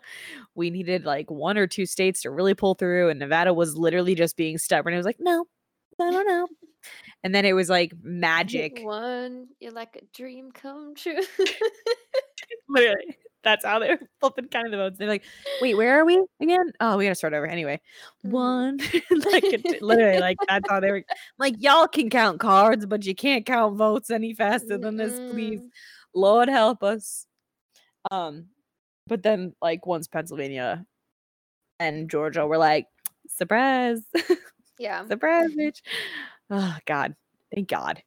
we 0.54 0.70
needed 0.70 1.04
like 1.04 1.30
one 1.30 1.58
or 1.58 1.66
two 1.66 1.86
states 1.86 2.22
to 2.22 2.30
really 2.30 2.54
pull 2.54 2.74
through, 2.74 3.10
and 3.10 3.20
Nevada 3.20 3.52
was 3.52 3.76
literally 3.76 4.14
just 4.14 4.36
being 4.36 4.58
stubborn. 4.58 4.94
It 4.94 4.96
was 4.96 5.06
like, 5.06 5.20
no, 5.20 5.44
I 6.00 6.10
don't 6.10 6.26
know. 6.26 6.48
And 7.24 7.32
then 7.32 7.44
it 7.44 7.52
was 7.52 7.70
like 7.70 7.92
magic. 8.02 8.80
one, 8.82 9.46
you're 9.60 9.70
like 9.70 9.94
a 9.94 10.04
dream 10.12 10.50
come 10.50 10.96
true. 10.96 11.20
Literally, 12.68 13.16
that's 13.42 13.64
how 13.64 13.78
they're 13.78 13.98
flipping 14.20 14.48
kind 14.48 14.66
of 14.66 14.70
the 14.72 14.76
votes. 14.78 14.98
They're 14.98 15.08
like, 15.08 15.24
wait, 15.60 15.74
where 15.74 16.00
are 16.00 16.04
we 16.04 16.16
again? 16.40 16.72
Oh, 16.80 16.96
we 16.96 17.04
gotta 17.04 17.14
start 17.14 17.34
over 17.34 17.46
anyway. 17.46 17.80
Mhm. 18.24 18.30
One, 18.30 18.78
like 19.32 19.80
literally, 19.80 20.18
like 20.20 20.38
that's 20.48 20.68
how 20.68 20.80
they 20.80 20.90
were. 20.90 21.04
Like 21.38 21.54
y'all 21.58 21.88
can 21.88 22.10
count 22.10 22.40
cards, 22.40 22.86
but 22.86 23.04
you 23.04 23.14
can't 23.14 23.44
count 23.46 23.76
votes 23.76 24.10
any 24.10 24.34
faster 24.34 24.78
than 24.78 24.96
this, 24.96 25.20
please. 25.30 25.60
Lord 26.14 26.48
help 26.48 26.82
us. 26.82 27.26
Um, 28.10 28.46
but 29.06 29.22
then 29.22 29.54
like 29.62 29.86
once 29.86 30.08
Pennsylvania 30.08 30.84
and 31.80 32.08
Georgia 32.10 32.46
were 32.46 32.58
like, 32.58 32.86
surprise, 33.28 34.02
Yeah, 34.78 35.06
surprise, 35.08 35.50
bitch. 35.58 35.80
Oh 36.50 36.76
God, 36.86 37.14
thank 37.54 37.68
God. 37.68 38.02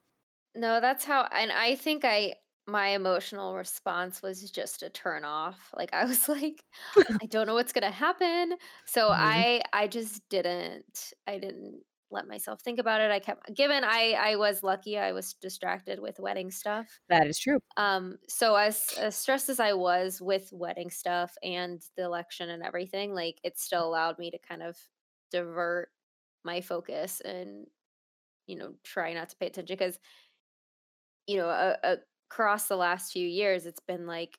no, 0.56 0.80
that's 0.80 1.04
how, 1.06 1.28
and 1.32 1.52
I 1.52 1.76
think 1.76 2.06
I 2.06 2.36
my 2.68 2.89
emotional 2.89 3.55
response 3.55 4.22
was 4.22 4.49
just 4.51 4.84
a 4.84 4.89
turn 4.89 5.24
off. 5.26 5.72
Like 5.76 5.93
I 5.93 6.05
was 6.05 6.28
like, 6.30 6.63
I 7.22 7.26
don't 7.28 7.47
know 7.47 7.53
what's 7.55 7.74
gonna 7.74 7.91
happen. 7.91 8.57
So 8.86 9.09
Mhm. 9.09 9.45
I 9.49 9.61
I 9.74 9.88
just 9.88 10.28
didn't 10.30 11.13
I 11.28 11.38
didn't 11.39 11.84
let 12.11 12.28
myself 12.28 12.61
think 12.61 12.80
about 12.80 13.01
it. 13.01 13.11
I 13.11 13.20
kept 13.20 13.53
given 13.53 13.84
I 13.84 14.13
I 14.13 14.36
was 14.38 14.63
lucky 14.63 14.97
I 14.97 15.11
was 15.11 15.34
distracted 15.34 15.99
with 15.99 16.20
wedding 16.20 16.51
stuff. 16.51 16.99
That 17.09 17.28
is 17.28 17.39
true. 17.39 17.59
Um 17.78 18.20
so 18.30 18.55
as, 18.55 18.93
as 18.97 19.16
stressed 19.18 19.49
as 19.49 19.59
I 19.59 19.74
was 19.74 20.22
with 20.22 20.51
wedding 20.53 20.89
stuff 20.91 21.38
and 21.43 21.82
the 21.97 22.03
election 22.03 22.49
and 22.49 22.63
everything, 22.63 23.13
like 23.13 23.39
it 23.43 23.59
still 23.59 23.86
allowed 23.88 24.20
me 24.20 24.32
to 24.32 24.39
kind 24.39 24.63
of 24.63 24.78
divert 25.32 25.91
my 26.45 26.61
focus 26.61 27.22
and 27.22 27.68
you 28.47 28.55
know 28.57 28.76
try 28.84 29.13
not 29.13 29.30
to 29.30 29.38
pay 29.38 29.47
attention 29.47 29.76
because 29.76 29.99
you 31.28 31.38
know 31.38 31.49
a, 31.49 31.78
uh, 31.84 31.95
across 32.32 32.67
the 32.67 32.76
last 32.78 33.11
few 33.11 33.28
years 33.28 33.65
it's 33.65 33.80
been 33.82 34.07
like 34.07 34.38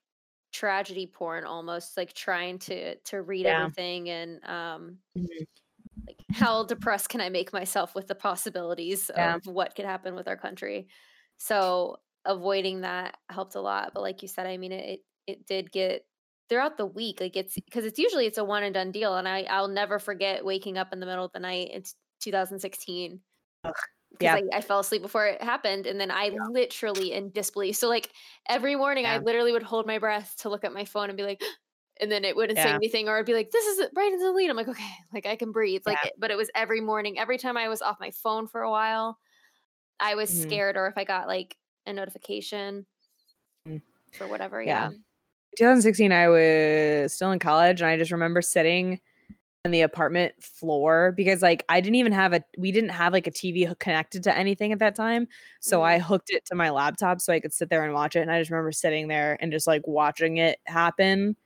tragedy 0.52 1.06
porn 1.06 1.44
almost 1.44 1.96
like 1.96 2.12
trying 2.14 2.58
to 2.58 2.96
to 3.00 3.20
read 3.22 3.44
Yeah. 3.44 3.46
everything 3.46 4.08
and 4.10 4.44
um 4.44 4.98
Mhm. 5.14 5.46
like 6.08 6.22
how 6.32 6.64
depressed 6.64 7.08
can 7.08 7.20
i 7.20 7.28
make 7.28 7.52
myself 7.52 7.94
with 7.94 8.06
the 8.06 8.14
possibilities 8.14 9.10
Yeah. 9.14 9.34
of 9.34 9.46
what 9.46 9.74
could 9.74 9.84
happen 9.84 10.14
with 10.14 10.28
our 10.28 10.36
country 10.36 10.88
so 11.38 11.96
avoiding 12.24 12.80
that 12.82 13.16
helped 13.30 13.54
a 13.54 13.60
lot 13.60 13.92
but 13.94 14.02
like 14.02 14.22
you 14.22 14.28
said 14.28 14.46
i 14.46 14.56
mean 14.56 14.72
it 14.72 15.00
it, 15.26 15.32
it 15.32 15.46
did 15.46 15.70
get 15.72 16.06
throughout 16.48 16.76
the 16.76 16.86
week 16.86 17.20
like 17.20 17.36
it's 17.36 17.54
because 17.56 17.84
it's 17.84 17.98
usually 17.98 18.26
it's 18.26 18.38
a 18.38 18.44
one 18.44 18.62
and 18.62 18.74
done 18.74 18.92
deal 18.92 19.16
and 19.16 19.28
i 19.28 19.42
i'll 19.44 19.68
never 19.68 19.98
forget 19.98 20.44
waking 20.44 20.78
up 20.78 20.92
in 20.92 21.00
the 21.00 21.06
middle 21.06 21.24
of 21.24 21.32
the 21.32 21.40
night 21.40 21.70
it's 21.72 21.94
2016 22.20 23.20
Ugh, 23.64 23.74
because 24.10 24.32
yeah. 24.32 24.34
I, 24.34 24.42
I 24.52 24.60
fell 24.60 24.80
asleep 24.80 25.02
before 25.02 25.26
it 25.26 25.42
happened 25.42 25.86
and 25.86 26.00
then 26.00 26.10
i 26.10 26.28
Yeah. 26.30 26.46
literally 26.48 27.12
in 27.12 27.30
disbelief 27.30 27.76
so 27.76 27.88
like 27.88 28.12
every 28.48 28.76
morning 28.76 29.06
i 29.06 29.18
literally 29.18 29.52
would 29.52 29.62
hold 29.62 29.86
my 29.86 29.98
breath 29.98 30.36
to 30.38 30.48
look 30.48 30.64
at 30.64 30.72
my 30.72 30.84
phone 30.84 31.10
and 31.10 31.16
be 31.16 31.22
like 31.24 31.42
and 32.00 32.12
then 32.12 32.24
it 32.24 32.36
wouldn't 32.36 32.58
say 32.58 32.74
anything 32.74 33.08
or 33.08 33.18
i'd 33.18 33.26
be 33.26 33.34
like 33.34 33.50
this 33.50 33.64
is 33.66 33.88
right 33.94 34.12
into 34.12 34.24
the 34.24 34.32
lead 34.32 34.50
i'm 34.50 34.56
like 34.56 34.68
okay 34.68 34.94
like 35.12 35.26
i 35.26 35.36
can 35.36 35.52
breathe 35.52 35.82
like 35.86 36.02
Yeah. 36.02 36.04
it, 36.04 36.12
but 36.18 36.30
it 36.30 36.36
was 36.36 36.50
every 36.54 36.80
morning 36.80 37.18
every 37.18 37.38
time 37.38 37.56
i 37.56 37.68
was 37.68 37.82
off 37.82 37.96
my 38.00 38.10
phone 38.10 38.46
for 38.46 38.62
a 38.62 38.70
while 38.70 39.18
i 40.00 40.14
was 40.14 40.30
Mhm. 40.30 40.32
scared 40.32 40.76
or 40.76 40.86
if 40.88 40.98
i 40.98 41.04
got 41.04 41.28
like 41.28 41.56
a 41.86 41.92
notification 41.92 42.86
Mm. 43.66 43.80
for 44.12 44.28
whatever 44.28 44.62
Yeah. 44.64 44.88
yeah 44.88 44.90
2016, 45.56 46.12
I 46.12 46.28
was 46.28 47.14
still 47.14 47.32
in 47.32 47.38
college, 47.38 47.80
and 47.80 47.90
I 47.90 47.96
just 47.98 48.12
remember 48.12 48.42
sitting 48.42 49.00
the 49.70 49.82
apartment 49.82 50.34
floor 50.42 51.12
because, 51.16 51.42
like, 51.42 51.64
I 51.68 51.80
didn't 51.80 51.96
even 51.96 52.12
have 52.12 52.32
a, 52.32 52.42
we 52.58 52.72
didn't 52.72 52.90
have 52.90 53.12
like 53.12 53.26
a 53.26 53.30
TV 53.30 53.78
connected 53.78 54.22
to 54.24 54.36
anything 54.36 54.72
at 54.72 54.78
that 54.80 54.94
time. 54.94 55.28
So 55.60 55.78
mm-hmm. 55.78 55.86
I 55.86 55.98
hooked 55.98 56.30
it 56.30 56.44
to 56.46 56.54
my 56.54 56.70
laptop 56.70 57.20
so 57.20 57.32
I 57.32 57.40
could 57.40 57.52
sit 57.52 57.70
there 57.70 57.84
and 57.84 57.94
watch 57.94 58.16
it. 58.16 58.20
And 58.20 58.30
I 58.30 58.40
just 58.40 58.50
remember 58.50 58.72
sitting 58.72 59.08
there 59.08 59.36
and 59.40 59.52
just 59.52 59.66
like 59.66 59.86
watching 59.86 60.38
it 60.38 60.58
happen 60.66 61.36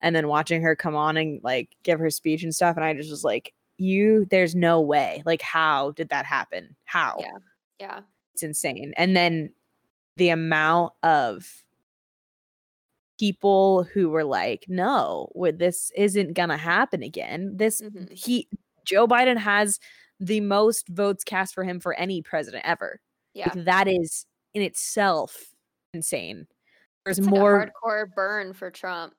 and 0.00 0.16
then 0.16 0.28
watching 0.28 0.62
her 0.62 0.74
come 0.74 0.96
on 0.96 1.16
and 1.16 1.40
like 1.42 1.76
give 1.82 1.98
her 1.98 2.10
speech 2.10 2.42
and 2.42 2.54
stuff. 2.54 2.76
And 2.76 2.84
I 2.84 2.94
just 2.94 3.10
was 3.10 3.24
like, 3.24 3.52
you, 3.76 4.26
there's 4.30 4.54
no 4.54 4.80
way. 4.80 5.22
Like, 5.24 5.42
how 5.42 5.92
did 5.92 6.10
that 6.10 6.26
happen? 6.26 6.76
How? 6.84 7.16
Yeah. 7.20 7.38
yeah 7.78 8.00
it's 8.34 8.42
insane. 8.42 8.92
And 8.96 9.16
then 9.16 9.52
the 10.16 10.30
amount 10.30 10.92
of 11.02 11.64
people 13.20 13.84
who 13.84 14.08
were 14.08 14.24
like, 14.24 14.64
no, 14.68 15.30
this 15.56 15.92
isn't 15.94 16.32
gonna 16.34 16.56
happen 16.56 17.02
again. 17.02 17.52
This 17.56 17.80
Mhm. 17.82 18.10
he 18.12 18.48
Joe 18.86 19.06
Biden 19.06 19.36
has 19.36 19.78
the 20.18 20.40
most 20.40 20.88
votes 20.88 21.22
cast 21.22 21.54
for 21.54 21.62
him 21.64 21.78
for 21.80 21.94
any 21.94 22.22
president 22.22 22.64
ever. 22.66 23.00
yeah 23.34 23.50
Like 23.54 23.64
that 23.66 23.86
is 23.88 24.26
in 24.54 24.62
itself 24.62 25.54
insane. 25.94 26.46
There's 27.04 27.18
it's 27.18 27.26
like 27.26 27.38
more 27.38 27.70
hardcore 27.84 28.06
burn 28.14 28.52
for 28.54 28.70
trump 28.70 29.14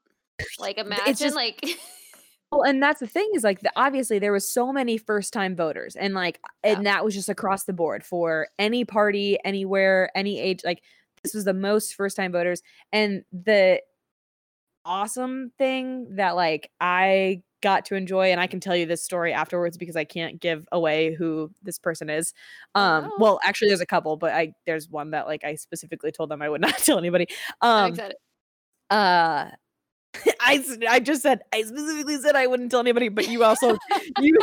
like 0.59 0.77
imagine 0.85 1.05
it's 1.07 1.19
just 1.19 1.35
like 1.35 1.59
well, 2.51 2.63
and 2.63 2.81
that's 2.83 2.99
the 2.99 3.07
thing 3.07 3.29
is 3.35 3.43
like 3.43 3.61
the, 3.61 3.71
obviously 3.75 4.19
there 4.19 4.31
was 4.33 4.47
so 4.47 4.71
many 4.73 4.97
first 4.97 5.31
time 5.33 5.55
voters 5.55 5.95
and 5.95 6.13
like 6.13 6.39
Yeah. 6.63 6.73
and 6.77 6.85
that 6.87 7.05
was 7.05 7.13
just 7.15 7.29
across 7.29 7.63
the 7.65 7.73
board 7.73 8.03
for 8.03 8.47
any 8.59 8.83
party 8.85 9.37
anywhere 9.45 10.09
any 10.15 10.39
age 10.39 10.61
like 10.65 10.81
this 11.23 11.33
was 11.35 11.45
the 11.45 11.53
most 11.53 11.93
first 11.95 12.15
time 12.17 12.31
voters 12.31 12.61
and 12.91 13.23
the 13.31 13.79
awesome 14.85 15.51
thing 15.57 16.15
that 16.15 16.35
like 16.35 16.71
I 16.79 17.43
got 17.61 17.85
to 17.85 17.95
enjoy 17.95 18.31
and 18.31 18.39
I 18.39 18.47
can 18.47 18.59
tell 18.59 18.75
you 18.75 18.87
this 18.87 19.03
story 19.03 19.33
afterwards 19.33 19.77
because 19.77 19.95
I 19.95 20.03
can't 20.03 20.39
give 20.39 20.67
away 20.71 21.13
who 21.13 21.51
this 21.61 21.77
person 21.77 22.09
is. 22.09 22.33
Oh, 22.73 22.81
Um 22.81 23.03
no. 23.05 23.11
well 23.19 23.39
actually 23.43 23.67
there's 23.69 23.81
a 23.81 23.85
couple 23.85 24.17
but 24.17 24.33
I 24.33 24.53
there's 24.65 24.89
one 24.89 25.11
that 25.11 25.27
like 25.27 25.43
I 25.43 25.55
specifically 25.55 26.11
told 26.11 26.29
them 26.29 26.41
I 26.41 26.49
would 26.49 26.61
not 26.67 26.77
tell 26.79 26.97
anybody. 26.97 27.27
Um 27.61 27.95
uh 28.89 29.51
I 30.25 30.31
I, 30.41 30.77
I 30.89 30.99
just 30.99 31.21
said 31.21 31.41
I 31.53 31.61
specifically 31.61 32.17
said 32.17 32.35
I 32.35 32.47
wouldn't 32.47 32.71
tell 32.71 32.79
anybody, 32.81 33.09
but 33.09 33.29
you 33.29 33.43
also 33.43 33.77
you 34.19 34.37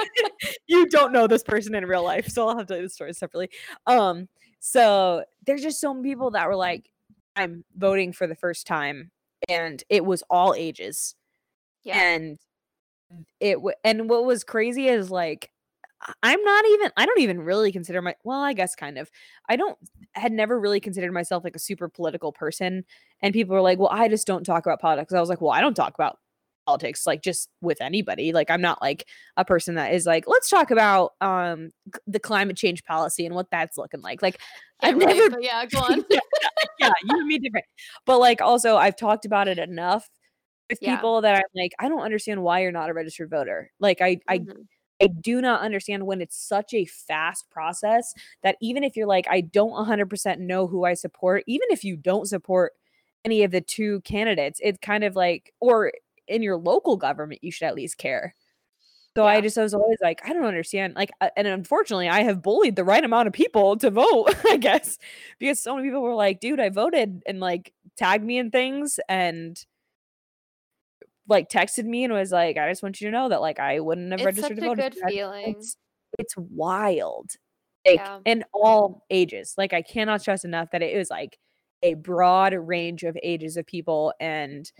you 0.67 0.87
don't 0.87 1.13
know 1.13 1.27
this 1.27 1.43
person 1.43 1.75
in 1.75 1.85
real 1.87 2.05
life, 2.05 2.29
so 2.29 2.49
I'll 2.49 2.57
have 2.57 2.67
to 2.69 2.75
tell 2.75 2.77
you 2.79 2.85
the 2.85 2.89
story 2.91 3.13
separately. 3.13 3.51
Um, 3.87 4.29
so 4.61 5.25
there's 5.47 5.63
just 5.63 5.81
so 5.81 5.93
many 5.93 6.09
people 6.09 6.31
that 6.33 6.49
were 6.49 6.57
like, 6.57 6.89
I'm 7.37 7.65
voting 7.77 8.13
for 8.13 8.27
the 8.27 8.35
first 8.35 8.67
time, 8.67 9.11
and 9.49 9.83
it 9.89 10.05
was 10.05 10.23
all 10.31 10.55
ages, 10.55 11.15
yeah, 11.85 12.01
and 12.01 12.39
it 13.41 13.55
w- 13.55 13.75
and 13.85 14.09
what 14.09 14.25
was 14.25 14.45
crazy 14.45 14.89
is 14.89 15.11
like 15.11 15.51
I'm 16.23 16.43
not 16.45 16.65
even 16.67 16.93
I 16.97 17.07
don't 17.07 17.21
even 17.21 17.41
really 17.41 17.73
consider 17.73 18.03
my 18.03 18.15
well, 18.25 18.41
I 18.43 18.53
guess 18.53 18.75
kind 18.77 18.99
of. 18.99 19.11
I 19.49 19.57
don't 19.57 19.79
had 20.15 20.33
never 20.33 20.59
really 20.61 20.81
considered 20.81 21.13
myself 21.13 21.45
like 21.45 21.57
a 21.57 21.61
super 21.61 21.89
political 21.89 22.33
person. 22.33 22.85
And 23.23 23.35
people 23.35 23.55
were 23.55 23.63
like, 23.63 23.79
well, 23.79 23.91
I 23.93 24.09
just 24.09 24.27
don't 24.27 24.45
talk 24.45 24.67
about 24.67 24.81
politics. 24.81 25.13
I 25.13 25.21
was 25.21 25.29
like, 25.29 25.41
well, 25.41 25.53
I 25.53 25.61
don't 25.61 25.75
talk 25.75 25.95
about 25.95 26.19
politics 26.69 27.07
like 27.07 27.23
just 27.23 27.49
with 27.63 27.81
anybody. 27.81 28.33
Like 28.33 28.51
I'm 28.51 28.61
not 28.61 28.83
like 28.83 29.07
a 29.39 29.45
person 29.45 29.77
that 29.77 29.95
is 29.95 30.05
like, 30.05 30.25
let's 30.27 30.51
talk 30.51 30.71
about 30.71 31.13
um 31.21 31.71
the 32.07 32.21
climate 32.21 32.57
change 32.57 32.85
policy 32.85 33.25
and 33.25 33.35
what 33.35 33.51
that's 33.51 33.79
looking 33.79 34.03
like. 34.03 34.21
Like 34.21 34.39
yeah, 34.83 34.89
I've 34.91 34.97
right, 34.99 35.17
never 35.17 35.41
yeah, 35.41 35.65
go 35.67 35.79
on. 35.91 36.05
yeah, 36.11 36.21
yeah, 36.79 36.93
you 37.05 37.19
and 37.19 37.27
me 37.27 37.39
different. 37.39 37.67
But 38.05 38.19
like 38.19 38.43
also 38.43 38.77
I've 38.77 38.97
talked 38.97 39.25
about 39.25 39.49
it 39.49 39.59
enough 39.59 40.09
with 40.69 40.79
yeah. 40.83 40.97
people 40.97 41.23
that 41.23 41.37
I'm 41.37 41.43
like, 41.55 41.73
I 41.79 41.89
don't 41.89 42.03
understand 42.03 42.43
why 42.43 42.61
you're 42.61 42.73
not 42.73 42.91
a 42.91 42.95
registered 42.95 43.31
voter. 43.31 43.71
Like 43.81 44.03
I 44.03 44.17
mm-hmm. 44.17 44.51
I 44.51 44.65
I 45.01 45.07
do 45.07 45.41
not 45.41 45.63
understand 45.63 46.07
when 46.07 46.21
it's 46.21 46.37
such 46.37 46.75
a 46.75 46.85
fast 46.85 47.49
process 47.51 48.13
that 48.43 48.57
even 48.61 48.83
if 48.83 48.97
you're 48.97 49.07
like, 49.07 49.27
I 49.31 49.43
don't 49.43 49.71
100% 49.71 50.41
know 50.41 50.67
who 50.67 50.85
I 50.85 50.95
support, 50.95 51.45
even 51.47 51.69
if 51.71 51.85
you 51.85 51.97
don't 51.97 52.27
support 52.27 52.73
any 53.25 53.45
of 53.45 53.53
the 53.53 53.61
two 53.61 54.01
candidates, 54.01 54.61
it's 54.63 54.79
kind 54.83 55.05
of 55.05 55.15
like, 55.15 55.55
or 55.61 55.93
in 56.29 56.43
your 56.43 56.57
local 56.57 56.97
government, 56.97 57.43
you 57.43 57.51
should 57.51 57.67
at 57.67 57.75
least 57.75 57.99
care. 57.99 58.35
So 59.17 59.25
yeah. 59.25 59.31
I 59.31 59.41
just 59.41 59.59
I 59.59 59.63
was 59.63 59.75
always 59.75 59.99
like, 60.01 60.21
I 60.25 60.33
don't 60.33 60.45
understand. 60.45 60.95
Like, 60.95 61.11
uh, 61.21 61.31
and 61.37 61.49
unfortunately, 61.49 62.09
I 62.09 62.23
have 62.23 62.43
bullied 62.43 62.77
the 62.77 62.85
right 62.85 63.03
amount 63.03 63.27
of 63.27 63.33
people 63.33 63.77
to 63.79 63.91
vote, 63.91 64.29
I 64.49 64.57
guess, 64.59 64.99
because 65.41 65.59
so 65.61 65.75
many 65.75 65.89
people 65.89 66.03
were 66.03 66.15
like, 66.15 66.41
dude, 66.41 66.61
I 66.61 66.69
voted 66.69 67.23
and 67.27 67.41
like 67.41 67.73
tagged 67.97 68.25
me 68.25 68.39
in 68.39 68.51
things. 68.51 69.01
And 69.09 69.59
like 71.29 71.49
texted 71.51 71.85
me 71.85 72.05
and 72.05 72.13
was 72.13 72.31
like, 72.31 72.57
I 72.59 72.69
just 72.71 72.83
want 72.83 73.01
you 73.01 73.09
to 73.09 73.13
know 73.13 73.29
that 73.29 73.41
like 73.41 73.59
I 73.59 73.81
wouldn't 73.81 74.11
have 74.13 74.21
it's 74.21 74.27
registered 74.27 74.57
to 74.57 74.63
vote. 74.63 74.79
A 74.79 74.83
good 74.83 74.97
feeling. 75.09 75.57
It's, 75.59 75.77
it's 76.19 76.37
wild. 76.37 77.33
Like 77.87 77.97
yeah. 77.97 78.19
in 78.25 78.45
all 78.53 79.05
ages. 79.11 79.55
Like 79.59 79.73
I 79.73 79.83
cannot 79.83 80.21
stress 80.21 80.45
enough 80.45 80.71
that 80.73 80.83
it 80.83 80.97
was 80.97 81.11
like 81.11 81.39
a 81.83 81.95
broad 81.95 82.55
range 82.55 83.05
of 83.05 83.17
ages 83.23 83.57
of 83.57 83.67
people 83.67 84.13
and 84.21 84.71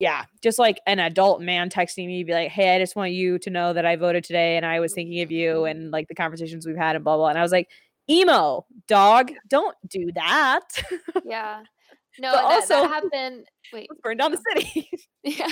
yeah, 0.00 0.24
just 0.42 0.58
like 0.58 0.80
an 0.86 0.98
adult 0.98 1.40
man 1.40 1.70
texting 1.70 2.06
me, 2.06 2.24
be 2.24 2.32
like, 2.32 2.50
"Hey, 2.50 2.74
I 2.74 2.78
just 2.78 2.96
want 2.96 3.12
you 3.12 3.38
to 3.38 3.50
know 3.50 3.72
that 3.72 3.86
I 3.86 3.96
voted 3.96 4.24
today, 4.24 4.56
and 4.56 4.66
I 4.66 4.80
was 4.80 4.92
thinking 4.92 5.20
of 5.22 5.30
you, 5.30 5.64
and 5.64 5.90
like 5.90 6.08
the 6.08 6.14
conversations 6.14 6.66
we've 6.66 6.76
had, 6.76 6.96
and 6.96 7.04
blah 7.04 7.16
blah." 7.16 7.28
And 7.28 7.38
I 7.38 7.42
was 7.42 7.52
like, 7.52 7.68
"Emo 8.10 8.66
dog, 8.88 9.30
don't 9.48 9.76
do 9.88 10.10
that." 10.14 10.68
Yeah, 11.24 11.62
no, 12.18 12.32
that, 12.32 12.44
also 12.44 12.82
that 12.82 12.90
happened. 12.90 13.46
Wait, 13.72 13.88
burn 14.02 14.16
down 14.16 14.32
the 14.32 14.42
city. 14.54 14.88
yeah. 15.22 15.48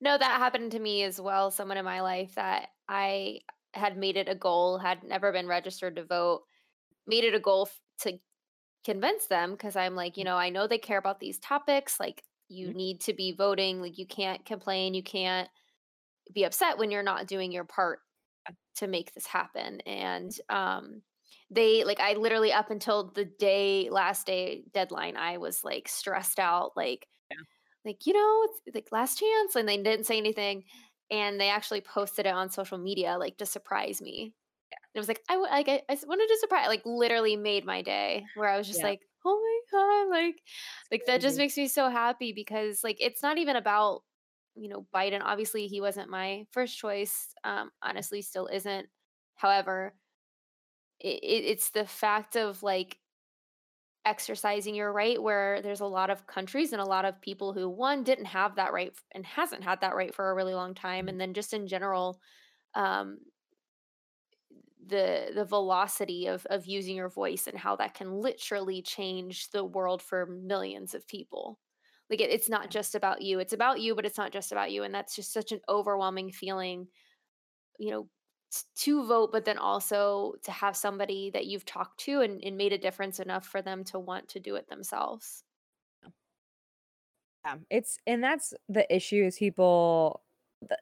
no, 0.00 0.18
that 0.18 0.38
happened 0.38 0.72
to 0.72 0.78
me 0.78 1.02
as 1.02 1.20
well. 1.20 1.50
Someone 1.50 1.76
in 1.76 1.84
my 1.84 2.00
life 2.00 2.34
that 2.34 2.68
I 2.88 3.40
had 3.74 3.96
made 3.96 4.16
it 4.16 4.28
a 4.28 4.34
goal, 4.34 4.78
had 4.78 5.04
never 5.04 5.32
been 5.32 5.46
registered 5.46 5.96
to 5.96 6.04
vote, 6.04 6.42
made 7.06 7.24
it 7.24 7.34
a 7.34 7.40
goal 7.40 7.68
to 8.00 8.18
convince 8.84 9.26
them 9.26 9.52
because 9.52 9.76
I'm 9.76 9.94
like, 9.94 10.16
you 10.16 10.22
mm. 10.22 10.26
know, 10.26 10.36
I 10.36 10.50
know 10.50 10.66
they 10.66 10.78
care 10.78 10.98
about 10.98 11.20
these 11.20 11.38
topics. 11.38 12.00
Like, 12.00 12.22
you 12.48 12.68
mm-hmm. 12.68 12.76
need 12.76 13.00
to 13.02 13.14
be 13.14 13.32
voting. 13.32 13.80
Like, 13.80 13.98
you 13.98 14.06
can't 14.06 14.44
complain. 14.44 14.94
You 14.94 15.02
can't 15.02 15.48
be 16.32 16.44
upset 16.44 16.78
when 16.78 16.90
you're 16.90 17.02
not 17.02 17.26
doing 17.26 17.52
your 17.52 17.64
part 17.64 18.00
to 18.76 18.86
make 18.86 19.12
this 19.14 19.26
happen. 19.26 19.80
And 19.82 20.32
um, 20.48 21.02
they 21.50 21.84
like 21.84 22.00
I 22.00 22.14
literally 22.14 22.52
up 22.52 22.70
until 22.70 23.12
the 23.14 23.24
day 23.24 23.88
last 23.90 24.26
day 24.26 24.64
deadline, 24.72 25.16
I 25.16 25.38
was 25.38 25.62
like 25.64 25.88
stressed 25.88 26.38
out, 26.38 26.72
like 26.76 27.06
yeah. 27.30 27.36
like 27.84 28.06
you 28.06 28.12
know, 28.12 28.48
like 28.74 28.88
last 28.92 29.18
chance, 29.18 29.56
and 29.56 29.68
they 29.68 29.76
didn't 29.76 30.06
say 30.06 30.18
anything, 30.18 30.64
and 31.10 31.40
they 31.40 31.48
actually 31.48 31.80
posted 31.80 32.26
it 32.26 32.34
on 32.34 32.50
social 32.50 32.78
media 32.78 33.16
like 33.18 33.38
to 33.38 33.46
surprise 33.46 34.00
me. 34.00 34.34
Yeah. 34.70 34.78
It 34.94 34.98
was 34.98 35.08
like 35.08 35.22
I 35.28 35.36
like 35.36 35.68
I, 35.68 35.82
I 35.88 35.98
wanted 36.06 36.26
to 36.28 36.38
surprise, 36.40 36.68
like 36.68 36.82
literally 36.84 37.36
made 37.36 37.64
my 37.64 37.82
day, 37.82 38.24
where 38.34 38.48
I 38.48 38.58
was 38.58 38.66
just 38.66 38.80
yeah. 38.80 38.86
like, 38.86 39.00
oh 39.24 39.40
my 39.40 39.55
god, 39.72 40.08
like 40.10 40.42
like 40.90 41.04
that 41.06 41.20
just 41.20 41.38
makes 41.38 41.56
me 41.56 41.68
so 41.68 41.88
happy 41.90 42.32
because 42.32 42.82
like 42.84 42.96
it's 43.00 43.22
not 43.22 43.38
even 43.38 43.56
about 43.56 44.02
you 44.54 44.68
know 44.68 44.86
Biden. 44.94 45.20
Obviously, 45.22 45.66
he 45.66 45.80
wasn't 45.80 46.10
my 46.10 46.46
first 46.52 46.78
choice. 46.78 47.28
Um, 47.44 47.70
honestly, 47.82 48.22
still 48.22 48.46
isn't. 48.48 48.88
However, 49.36 49.94
it, 51.00 51.20
it's 51.22 51.70
the 51.70 51.86
fact 51.86 52.36
of 52.36 52.62
like 52.62 52.98
exercising 54.04 54.74
your 54.76 54.92
right 54.92 55.20
where 55.20 55.60
there's 55.62 55.80
a 55.80 55.86
lot 55.86 56.10
of 56.10 56.26
countries 56.28 56.72
and 56.72 56.80
a 56.80 56.84
lot 56.84 57.04
of 57.04 57.20
people 57.20 57.52
who 57.52 57.68
one 57.68 58.04
didn't 58.04 58.26
have 58.26 58.54
that 58.54 58.72
right 58.72 58.92
and 59.12 59.26
hasn't 59.26 59.64
had 59.64 59.80
that 59.80 59.96
right 59.96 60.14
for 60.14 60.30
a 60.30 60.34
really 60.34 60.54
long 60.54 60.74
time 60.74 61.08
and 61.08 61.20
then 61.20 61.34
just 61.34 61.52
in 61.52 61.66
general 61.66 62.20
um 62.74 63.18
the 64.86 65.32
the 65.34 65.44
velocity 65.44 66.26
of 66.26 66.46
of 66.46 66.66
using 66.66 66.96
your 66.96 67.08
voice 67.08 67.46
and 67.46 67.58
how 67.58 67.76
that 67.76 67.94
can 67.94 68.12
literally 68.12 68.82
change 68.82 69.50
the 69.50 69.64
world 69.64 70.02
for 70.02 70.26
millions 70.26 70.94
of 70.94 71.06
people 71.08 71.60
like 72.10 72.20
it, 72.20 72.30
it's 72.30 72.48
not 72.48 72.70
just 72.70 72.94
about 72.94 73.22
you 73.22 73.38
it's 73.40 73.52
about 73.52 73.80
you 73.80 73.94
but 73.94 74.06
it's 74.06 74.18
not 74.18 74.32
just 74.32 74.52
about 74.52 74.70
you 74.72 74.82
and 74.84 74.94
that's 74.94 75.16
just 75.16 75.32
such 75.32 75.52
an 75.52 75.60
overwhelming 75.68 76.30
feeling 76.32 76.88
you 77.78 77.90
know 77.90 78.08
to 78.76 79.04
vote, 79.04 79.32
but 79.32 79.44
then 79.44 79.58
also 79.58 80.34
to 80.44 80.52
have 80.52 80.76
somebody 80.76 81.30
that 81.30 81.46
you've 81.46 81.64
talked 81.64 81.98
to 82.00 82.20
and, 82.20 82.42
and 82.44 82.56
made 82.56 82.72
a 82.72 82.78
difference 82.78 83.18
enough 83.18 83.44
for 83.46 83.60
them 83.60 83.84
to 83.84 83.98
want 83.98 84.28
to 84.28 84.40
do 84.40 84.54
it 84.54 84.68
themselves. 84.68 85.44
Yeah, 87.44 87.56
it's 87.70 87.98
and 88.06 88.22
that's 88.22 88.54
the 88.68 88.92
issue 88.94 89.24
is 89.24 89.38
people, 89.38 90.24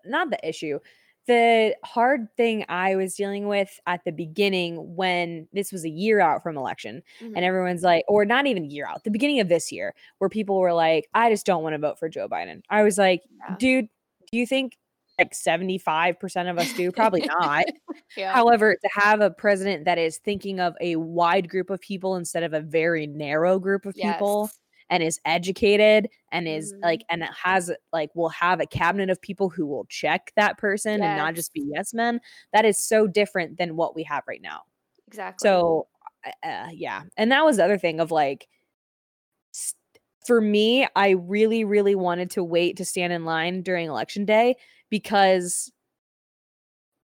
not 0.04 0.30
the 0.30 0.48
issue. 0.48 0.78
The 1.26 1.74
hard 1.84 2.28
thing 2.36 2.64
I 2.68 2.96
was 2.96 3.14
dealing 3.14 3.48
with 3.48 3.80
at 3.86 4.04
the 4.04 4.12
beginning 4.12 4.96
when 4.96 5.48
this 5.52 5.72
was 5.72 5.84
a 5.84 5.88
year 5.88 6.20
out 6.20 6.42
from 6.42 6.56
election, 6.56 7.02
mm-hmm. 7.20 7.34
and 7.34 7.44
everyone's 7.44 7.82
like, 7.82 8.04
or 8.08 8.24
not 8.24 8.46
even 8.46 8.64
a 8.64 8.68
year 8.68 8.86
out, 8.86 9.04
the 9.04 9.10
beginning 9.10 9.40
of 9.40 9.48
this 9.48 9.72
year, 9.72 9.94
where 10.18 10.28
people 10.28 10.58
were 10.58 10.74
like, 10.74 11.08
I 11.14 11.30
just 11.30 11.46
don't 11.46 11.62
want 11.62 11.74
to 11.74 11.78
vote 11.78 11.98
for 11.98 12.08
Joe 12.08 12.28
Biden. 12.28 12.62
I 12.68 12.82
was 12.82 12.98
like, 12.98 13.22
yeah. 13.38 13.56
dude, 13.58 13.88
do 14.30 14.38
you 14.38 14.46
think 14.46 14.76
like 15.18 15.32
75% 15.32 16.50
of 16.50 16.58
us 16.58 16.72
do 16.72 16.90
probably 16.90 17.20
not 17.20 17.64
yeah. 18.16 18.32
however 18.32 18.74
to 18.74 18.88
have 18.92 19.20
a 19.20 19.30
president 19.30 19.84
that 19.84 19.98
is 19.98 20.18
thinking 20.18 20.60
of 20.60 20.74
a 20.80 20.96
wide 20.96 21.48
group 21.48 21.70
of 21.70 21.80
people 21.80 22.16
instead 22.16 22.42
of 22.42 22.52
a 22.52 22.60
very 22.60 23.06
narrow 23.06 23.58
group 23.58 23.86
of 23.86 23.94
yes. 23.96 24.16
people 24.16 24.50
and 24.90 25.02
is 25.02 25.18
educated 25.24 26.08
and 26.32 26.46
is 26.46 26.72
mm-hmm. 26.72 26.82
like 26.82 27.04
and 27.08 27.24
has 27.24 27.70
like 27.92 28.10
will 28.14 28.28
have 28.28 28.60
a 28.60 28.66
cabinet 28.66 29.10
of 29.10 29.20
people 29.20 29.48
who 29.48 29.66
will 29.66 29.86
check 29.88 30.32
that 30.36 30.58
person 30.58 31.00
yes. 31.00 31.08
and 31.08 31.18
not 31.18 31.34
just 31.34 31.52
be 31.52 31.64
yes 31.72 31.94
men 31.94 32.20
that 32.52 32.64
is 32.64 32.78
so 32.78 33.06
different 33.06 33.56
than 33.58 33.76
what 33.76 33.94
we 33.94 34.02
have 34.02 34.22
right 34.28 34.42
now 34.42 34.60
exactly 35.08 35.46
so 35.46 35.86
uh, 36.42 36.68
yeah 36.72 37.02
and 37.16 37.30
that 37.32 37.44
was 37.44 37.56
the 37.56 37.64
other 37.64 37.78
thing 37.78 38.00
of 38.00 38.10
like 38.10 38.48
st- 39.52 39.76
for 40.26 40.40
me 40.40 40.86
i 40.96 41.10
really 41.10 41.64
really 41.64 41.94
wanted 41.94 42.30
to 42.30 42.42
wait 42.44 42.76
to 42.76 42.84
stand 42.84 43.12
in 43.12 43.24
line 43.24 43.62
during 43.62 43.88
election 43.88 44.24
day 44.24 44.54
because 44.90 45.70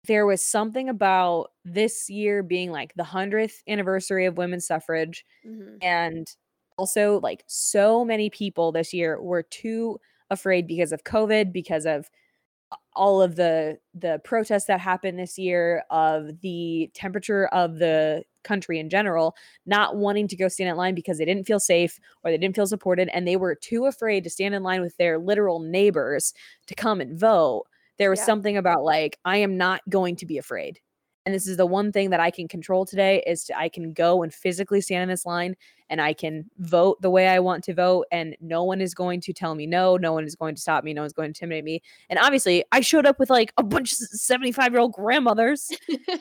there 0.07 0.27
was 0.27 0.43
something 0.43 0.89
about 0.89 1.49
this 1.65 2.09
year 2.09 2.43
being 2.43 2.71
like 2.71 2.95
the 2.95 3.03
100th 3.03 3.57
anniversary 3.69 4.25
of 4.25 4.39
women's 4.39 4.67
suffrage 4.67 5.25
mm-hmm. 5.47 5.77
and 5.83 6.27
also 6.79 7.21
like 7.21 7.45
so 7.47 8.05
many 8.05 8.31
people 8.31 8.73
this 8.73 8.95
year 8.95 9.21
were 9.21 9.43
too 9.43 9.99
afraid 10.31 10.67
because 10.67 10.93
of 10.93 11.05
covid 11.05 11.53
because 11.53 11.85
of 11.85 12.09
all 12.95 13.21
of 13.23 13.37
the 13.37 13.79
the 13.95 14.21
protests 14.25 14.67
that 14.67 14.81
happened 14.81 15.19
this 15.19 15.39
year 15.39 15.83
of 15.91 16.41
the 16.41 16.91
temperature 16.95 17.47
of 17.49 17.79
the 17.79 18.23
country 18.45 18.79
in 18.79 18.89
general 18.89 19.35
not 19.67 19.97
wanting 19.97 20.29
to 20.29 20.37
go 20.37 20.49
stand 20.49 20.71
in 20.71 20.77
line 20.77 20.95
because 20.95 21.19
they 21.19 21.25
didn't 21.25 21.47
feel 21.47 21.61
safe 21.61 21.99
or 22.23 22.31
they 22.31 22.39
didn't 22.39 22.57
feel 22.57 22.67
supported 22.67 23.09
and 23.13 23.27
they 23.27 23.37
were 23.37 23.55
too 23.55 23.87
afraid 23.87 24.25
to 24.25 24.31
stand 24.31 24.55
in 24.55 24.63
line 24.63 24.81
with 24.81 24.97
their 24.97 25.19
literal 25.19 25.61
neighbors 25.61 26.33
to 26.67 26.75
come 26.75 27.01
and 27.01 27.19
vote 27.19 27.65
there 27.99 28.11
was 28.11 28.21
yeah. 28.21 28.27
something 28.27 28.57
about 28.57 28.85
like 28.85 29.19
i 29.25 29.37
am 29.37 29.57
not 29.57 29.81
going 29.89 30.17
to 30.17 30.27
be 30.27 30.39
afraid 30.39 30.81
and 31.29 31.35
this 31.35 31.47
is 31.47 31.59
the 31.59 31.67
one 31.67 31.93
thing 31.93 32.09
that 32.09 32.21
I 32.21 32.31
can 32.31 32.49
control 32.49 32.87
today 32.87 33.23
is 33.27 33.45
to, 33.45 33.59
I 33.59 33.69
can 33.69 33.93
go 33.93 34.23
and 34.23 34.33
physically 34.33 34.81
stand 34.81 35.03
in 35.03 35.09
this 35.11 35.27
line 35.27 35.57
and 35.91 36.01
I 36.01 36.13
can 36.13 36.51
vote 36.59 37.01
the 37.01 37.11
way 37.11 37.29
I 37.29 37.39
want 37.39 37.65
to 37.65 37.75
vote 37.75 38.07
and 38.13 38.37
no 38.41 38.65
one 38.65 38.81
is 38.81 38.95
going 38.95 39.21
to 39.23 39.33
tell 39.33 39.55
me 39.55 39.67
no, 39.67 39.97
no 39.97 40.13
one 40.13 40.25
is 40.25 40.35
going 40.35 40.55
to 40.55 40.61
stop 40.61 40.85
me, 40.85 40.93
no 40.95 41.03
one's 41.03 41.13
going 41.13 41.27
to 41.27 41.31
intimidate 41.31 41.65
me. 41.65 41.83
And 42.11 42.19
obviously, 42.19 42.65
I 42.73 42.81
showed 42.81 43.07
up 43.07 43.19
with 43.19 43.31
like 43.31 43.53
a 43.57 43.63
bunch 43.63 43.93
of 43.93 43.99
75-year-old 44.17 44.93
grandmothers 44.93 45.71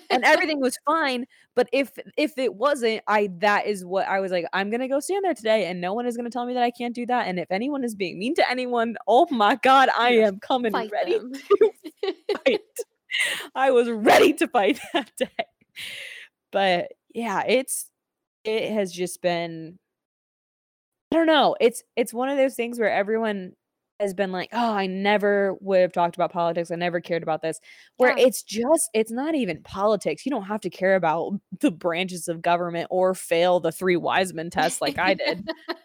and 0.09 0.23
everything 0.23 0.59
was 0.59 0.77
fine, 0.85 1.25
but 1.55 1.67
if 1.71 1.91
if 2.17 2.37
it 2.37 2.55
wasn't, 2.55 3.01
I 3.07 3.29
that 3.39 3.65
is 3.65 3.83
what 3.83 4.07
I 4.07 4.19
was 4.19 4.31
like 4.31 4.45
I'm 4.53 4.69
going 4.69 4.81
to 4.81 4.87
go 4.87 4.99
stand 4.99 5.25
there 5.25 5.33
today 5.33 5.65
and 5.65 5.81
no 5.81 5.93
one 5.93 6.05
is 6.05 6.15
going 6.15 6.29
to 6.29 6.31
tell 6.31 6.45
me 6.45 6.53
that 6.53 6.63
I 6.63 6.71
can't 6.71 6.95
do 6.95 7.05
that 7.07 7.27
and 7.27 7.39
if 7.39 7.51
anyone 7.51 7.83
is 7.83 7.95
being 7.95 8.19
mean 8.19 8.35
to 8.35 8.49
anyone, 8.49 8.95
oh 9.07 9.27
my 9.31 9.55
god, 9.55 9.89
I 9.97 10.11
am 10.11 10.39
coming 10.39 10.71
Fight 10.71 10.91
ready 10.91 11.17
them. 11.17 11.33
to 11.61 12.15
fight. 12.45 12.61
I 13.55 13.71
was 13.71 13.89
ready 13.89 14.33
to 14.33 14.47
fight 14.47 14.79
that 14.93 15.11
day. 15.17 15.45
But 16.51 16.93
yeah, 17.13 17.43
it's 17.47 17.89
it 18.47 18.71
has 18.73 18.91
just 18.91 19.21
been 19.21 19.77
I 21.11 21.15
don't 21.15 21.27
know. 21.27 21.55
It's 21.59 21.83
it's 21.95 22.13
one 22.13 22.29
of 22.29 22.37
those 22.37 22.55
things 22.55 22.79
where 22.79 22.91
everyone 22.91 23.53
has 23.99 24.13
been 24.13 24.31
like, 24.31 24.49
"Oh, 24.53 24.73
I 24.73 24.87
never 24.87 25.55
would 25.61 25.79
have 25.81 25.93
talked 25.93 26.15
about 26.15 26.31
politics. 26.33 26.69
I 26.69 26.75
never 26.75 26.99
cared 26.99 27.23
about 27.23 27.41
this." 27.41 27.59
Where 27.97 28.13
Yeah. 28.17 28.25
it's 28.27 28.43
just 28.43 28.89
it's 28.93 29.11
not 29.11 29.33
even 29.35 29.63
politics. 29.63 30.25
You 30.25 30.31
don't 30.31 30.43
have 30.43 30.61
to 30.61 30.69
care 30.69 30.95
about 30.95 31.39
the 31.61 31.71
branches 31.71 32.27
of 32.27 32.41
government 32.41 32.87
or 32.91 33.15
fail 33.15 33.59
the 33.59 33.71
three 33.71 33.95
wise 33.97 34.33
men 34.33 34.49
test 34.49 34.81
like 34.81 34.99
I 34.99 35.13
did. 35.13 35.47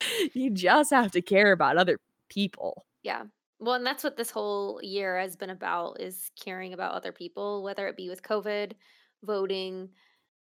you 0.34 0.50
just 0.50 0.90
have 0.90 1.10
to 1.12 1.22
care 1.22 1.52
about 1.52 1.76
other 1.76 1.98
people. 2.28 2.86
Yeah. 3.02 3.24
Well, 3.58 3.74
and 3.74 3.84
that's 3.86 4.02
what 4.04 4.16
this 4.16 4.30
whole 4.30 4.80
year 4.82 5.18
has 5.18 5.36
been 5.36 5.50
about 5.50 6.00
is 6.00 6.30
caring 6.42 6.72
about 6.72 6.94
other 6.94 7.12
people, 7.12 7.62
whether 7.62 7.86
it 7.88 7.96
be 7.96 8.08
with 8.08 8.22
COVID, 8.22 8.72
voting. 9.22 9.90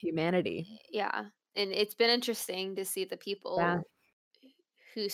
Humanity. 0.05 0.80
Yeah. 0.90 1.30
And 1.57 1.72
it's 1.72 1.94
been 1.94 2.11
interesting 2.11 2.76
to 2.76 2.84
see 2.84 3.05
the 3.05 3.16
people 3.16 3.86
who 4.94 5.09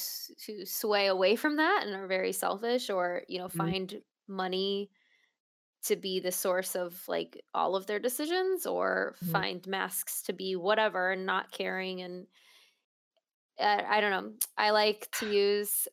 who 0.47 0.64
sway 0.66 1.07
away 1.07 1.36
from 1.36 1.57
that 1.57 1.84
and 1.86 1.95
are 1.95 2.07
very 2.07 2.32
selfish 2.32 2.91
or, 2.91 3.22
you 3.28 3.38
know, 3.38 3.49
Mhm. 3.53 3.72
find 3.72 4.03
money 4.28 4.91
to 5.84 5.97
be 5.97 6.20
the 6.20 6.32
source 6.32 6.76
of 6.76 7.07
like 7.09 7.43
all 7.55 7.76
of 7.76 7.86
their 7.86 7.99
decisions 8.01 8.66
or 8.66 9.14
Mhm. 9.22 9.43
find 9.43 9.66
masks 9.66 10.22
to 10.22 10.32
be 10.34 10.57
whatever 10.57 11.12
and 11.12 11.26
not 11.26 11.53
caring 11.53 12.03
and 12.03 12.28
uh, 13.59 13.82
I 13.86 14.01
don't 14.01 14.11
know. 14.11 14.34
I 14.57 14.70
like 14.70 15.11
to 15.18 15.26
use 15.26 15.86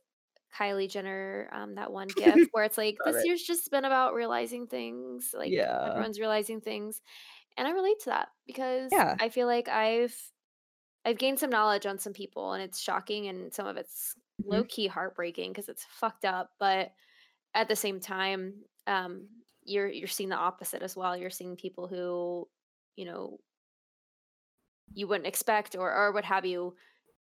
Kylie 0.56 0.89
Jenner, 0.89 1.50
um, 1.52 1.76
that 1.76 1.91
one 1.91 2.14
gift 2.14 2.48
where 2.52 2.64
it's 2.64 2.78
like, 2.78 3.04
this 3.04 3.24
it. 3.24 3.26
year's 3.26 3.43
just 3.43 3.72
been 3.72 3.86
about 3.86 4.14
realizing 4.14 4.68
things. 4.68 5.34
Like 5.38 5.56
Yeah. 5.56 5.80
everyone's 5.86 6.20
realizing 6.20 6.62
things. 6.62 7.02
And 7.58 7.68
I 7.68 7.72
relate 7.72 7.99
to 8.01 8.05
that 8.12 8.30
because 8.45 8.91
Yeah. 8.91 9.16
I 9.20 9.30
feel 9.30 9.47
like 9.47 9.68
I've 9.68 10.16
I've 11.05 11.18
gained 11.18 11.39
some 11.39 11.49
knowledge 11.51 11.86
on 11.86 11.99
some 11.99 12.14
people 12.14 12.53
and 12.53 12.64
it's 12.64 12.80
shocking 12.80 13.28
and 13.28 13.53
some 13.53 13.68
of 13.68 13.78
it's 13.78 14.16
Mhm. 14.41 14.49
low 14.49 14.64
key 14.66 14.88
heartbreaking 14.88 15.51
because 15.53 15.70
it's 15.70 15.86
fucked 15.86 16.26
up. 16.26 16.51
But 16.60 16.93
at 17.55 17.68
the 17.70 17.76
same 17.76 17.99
time, 18.01 18.66
um, 18.88 19.30
you're 19.64 19.88
you're 19.89 20.08
seeing 20.08 20.30
the 20.30 20.38
opposite 20.38 20.84
as 20.84 20.95
well. 20.97 21.18
You're 21.18 21.30
seeing 21.32 21.55
people 21.58 21.88
who, 21.88 22.49
you 22.95 23.05
know, 23.05 23.39
you 24.93 25.08
wouldn't 25.08 25.28
expect 25.28 25.76
or 25.76 25.93
or 25.93 26.12
what 26.12 26.26
have 26.26 26.45
you, 26.45 26.76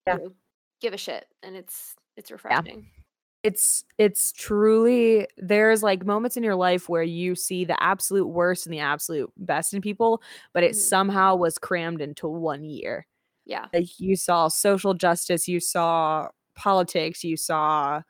Yeah. 0.06 0.18
you 0.18 0.24
know, 0.24 0.36
give 0.80 0.94
a 0.94 0.98
shit. 0.98 1.26
And 1.42 1.56
it's 1.56 1.96
it's 2.16 2.30
refreshing. 2.30 2.90
It's 3.44 3.84
it's 3.98 4.32
truly 4.32 5.26
there's 5.38 5.82
like 5.82 6.04
moments 6.04 6.36
in 6.36 6.42
your 6.42 6.56
life 6.56 6.88
where 6.88 7.02
you 7.04 7.34
see 7.34 7.64
the 7.64 7.80
absolute 7.82 8.26
worst 8.26 8.66
and 8.66 8.74
the 8.74 8.80
absolute 8.80 9.30
best 9.36 9.72
in 9.74 9.80
people 9.80 10.22
but 10.52 10.64
it 10.64 10.74
Mhm. 10.74 10.74
somehow 10.74 11.36
was 11.36 11.58
crammed 11.58 12.00
into 12.00 12.26
one 12.28 12.64
year 12.64 13.06
Yeah. 13.44 13.68
like 13.74 14.00
you 14.00 14.16
saw 14.16 14.48
social 14.48 14.94
justice 14.94 15.48
you 15.48 15.60
saw 15.60 16.28
politics 16.56 17.24
you 17.24 17.36
saw 17.36 18.02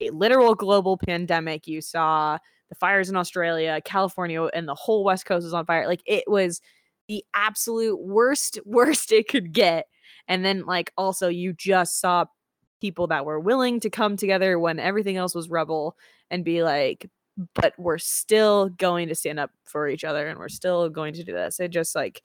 a 0.00 0.10
literal 0.10 0.54
global 0.54 0.96
pandemic 0.98 1.66
you 1.66 1.80
saw 1.80 2.38
the 2.68 2.74
fires 2.74 3.08
in 3.10 3.16
australia 3.16 3.80
california 3.84 4.42
and 4.54 4.68
the 4.68 4.74
whole 4.74 5.04
west 5.04 5.26
coast 5.26 5.44
was 5.44 5.54
on 5.54 5.66
fire 5.66 5.86
like 5.88 6.02
it 6.06 6.24
was 6.28 6.60
the 7.08 7.24
absolute 7.34 8.00
worst 8.00 8.58
worst 8.66 9.12
it 9.12 9.28
could 9.28 9.52
get 9.52 9.86
and 10.28 10.44
then 10.44 10.64
like 10.66 10.92
also 10.96 11.28
you 11.28 11.52
just 11.52 12.00
saw 12.00 12.24
people 12.80 13.06
that 13.08 13.24
were 13.24 13.40
willing 13.40 13.80
to 13.80 13.90
come 13.90 14.16
together 14.16 14.58
when 14.58 14.78
everything 14.78 15.16
else 15.16 15.34
was 15.34 15.48
rubble 15.48 15.96
and 16.30 16.44
be 16.44 16.62
like 16.62 17.10
but 17.54 17.72
we're 17.78 17.98
still 17.98 18.68
going 18.68 19.08
to 19.08 19.14
stand 19.14 19.38
up 19.38 19.50
for 19.64 19.88
each 19.88 20.02
other 20.02 20.26
and 20.26 20.38
we're 20.38 20.48
still 20.48 20.88
going 20.88 21.14
to 21.14 21.22
do 21.24 21.32
this 21.32 21.60
it 21.60 21.68
just 21.68 21.94
like 21.94 22.22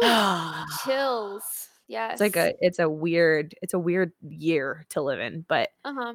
Chills. 0.84 1.68
Yes. 1.88 2.12
it's 2.12 2.20
like 2.20 2.36
a 2.36 2.54
it's 2.60 2.78
a 2.78 2.88
weird 2.88 3.54
it's 3.62 3.74
a 3.74 3.78
weird 3.78 4.12
year 4.22 4.86
to 4.90 5.02
live 5.02 5.18
in 5.18 5.44
but 5.48 5.70
Uh-huh. 5.84 6.14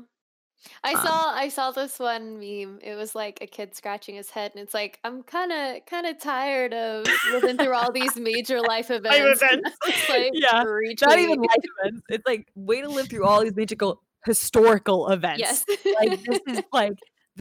I 0.84 0.94
Um, 0.94 1.06
saw 1.06 1.34
I 1.36 1.50
saw 1.50 1.72
this 1.72 2.00
one 2.00 2.40
meme. 2.40 2.80
It 2.82 2.96
was 2.96 3.16
like 3.16 3.40
a 3.42 3.48
kid 3.48 3.76
scratching 3.76 4.16
his 4.16 4.30
head 4.30 4.52
and 4.56 4.62
it's 4.64 4.74
like 4.74 5.00
I'm 5.04 5.24
kind 5.24 5.52
of 5.52 5.86
kind 5.86 6.06
of 6.08 6.20
tired 6.20 6.74
of 6.74 7.06
living 7.32 7.58
through 7.58 7.74
all 7.74 7.92
these 7.92 8.16
major 8.16 8.62
life 8.62 8.90
events. 8.92 9.42
events. 9.42 10.10
Like 10.10 10.32
Yeah, 10.34 10.64
not 11.02 11.20
even 11.20 11.40
life 11.40 11.64
events 11.82 12.02
it's 12.10 12.26
like 12.28 12.48
way 12.56 12.82
to 12.82 12.90
live 12.90 13.10
through 13.10 13.26
all 13.26 13.42
these 13.42 13.56
magical 13.56 14.02
historical 14.26 15.10
events 15.10 15.40
Yes. 15.40 15.66
like 16.00 16.20
this 16.24 16.40
is 16.48 16.62
like 16.74 16.94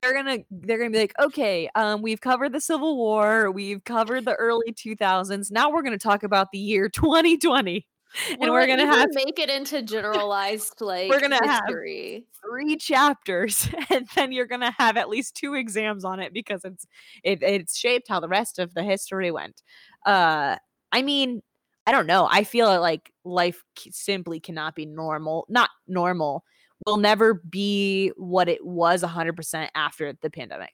they're 0.02 0.12
gonna 0.12 0.38
they're 0.50 0.76
gonna 0.78 0.90
be 0.90 0.98
like 0.98 1.14
okay 1.18 1.70
um 1.74 2.02
we've 2.02 2.20
covered 2.20 2.52
the 2.52 2.60
civil 2.60 2.96
war 2.96 3.50
we've 3.50 3.82
covered 3.84 4.24
the 4.26 4.34
early 4.34 4.72
2000s 4.72 5.50
now 5.50 5.70
we're 5.70 5.82
gonna 5.82 5.96
talk 5.96 6.22
about 6.24 6.50
the 6.52 6.58
year 6.58 6.88
2020 6.90 7.86
and 8.30 8.40
Will 8.40 8.52
we're 8.52 8.66
gonna 8.66 8.86
have 8.86 9.08
make 9.12 9.38
it 9.38 9.50
into 9.50 9.82
generalized 9.82 10.74
like 10.80 11.08
we're 11.10 11.20
gonna 11.20 11.44
have- 11.44 11.62
history. 11.66 12.26
three 12.40 12.76
chapters 12.76 13.68
and 13.90 14.06
then 14.14 14.32
you're 14.32 14.46
gonna 14.46 14.74
have 14.78 14.96
at 14.96 15.08
least 15.08 15.34
two 15.34 15.54
exams 15.54 16.04
on 16.04 16.20
it 16.20 16.32
because 16.32 16.64
it's 16.64 16.86
it, 17.22 17.42
it's 17.42 17.76
shaped 17.76 18.08
how 18.08 18.20
the 18.20 18.28
rest 18.28 18.58
of 18.58 18.74
the 18.74 18.82
history 18.82 19.30
went 19.30 19.62
uh 20.06 20.56
i 20.92 21.02
mean 21.02 21.42
i 21.86 21.92
don't 21.92 22.06
know 22.06 22.28
i 22.30 22.44
feel 22.44 22.80
like 22.80 23.12
life 23.24 23.62
simply 23.90 24.38
cannot 24.40 24.74
be 24.74 24.86
normal 24.86 25.46
not 25.48 25.70
normal 25.88 26.44
will 26.86 26.96
never 26.98 27.34
be 27.34 28.12
what 28.16 28.48
it 28.48 28.64
was 28.64 29.02
100% 29.02 29.68
after 29.74 30.12
the 30.20 30.30
pandemic 30.30 30.72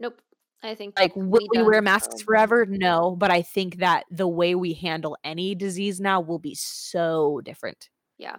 Nope. 0.00 0.20
I 0.64 0.74
think 0.74 0.98
like 0.98 1.14
will 1.14 1.24
we 1.30 1.48
we 1.52 1.62
wear 1.62 1.82
masks 1.82 2.18
so- 2.20 2.24
forever 2.24 2.64
no 2.66 3.14
but 3.16 3.30
i 3.30 3.42
think 3.42 3.76
that 3.78 4.04
the 4.10 4.26
way 4.26 4.54
we 4.54 4.72
handle 4.72 5.16
any 5.22 5.54
disease 5.54 6.00
now 6.00 6.20
will 6.20 6.38
be 6.38 6.54
so 6.54 7.40
different 7.44 7.90
Yeah. 8.18 8.36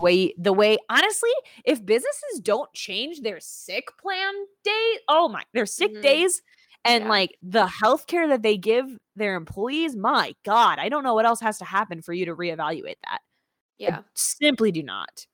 way 0.00 0.34
the 0.38 0.52
way 0.52 0.78
honestly 0.88 1.32
if 1.64 1.84
businesses 1.84 2.40
don't 2.40 2.72
change 2.74 3.20
their 3.22 3.40
sick 3.40 3.88
plan 4.00 4.32
day 4.62 4.98
oh 5.08 5.28
my 5.28 5.42
their 5.52 5.66
sick 5.66 5.92
Mhm. 5.94 6.02
days 6.02 6.42
and 6.84 7.04
Yeah. 7.04 7.10
like 7.10 7.36
the 7.42 7.66
health 7.66 8.06
care 8.06 8.28
that 8.28 8.42
they 8.42 8.56
give 8.56 8.86
their 9.16 9.34
employees 9.34 9.96
my 9.96 10.34
god 10.44 10.78
i 10.78 10.88
don't 10.88 11.02
know 11.02 11.14
what 11.14 11.26
else 11.26 11.40
has 11.40 11.58
to 11.58 11.64
happen 11.64 12.02
for 12.02 12.12
you 12.12 12.24
to 12.26 12.36
reevaluate 12.36 13.00
that 13.04 13.20
I 13.20 13.84
Yeah. 13.84 14.02
simply 14.14 14.70
do 14.70 14.82
not 14.84 15.26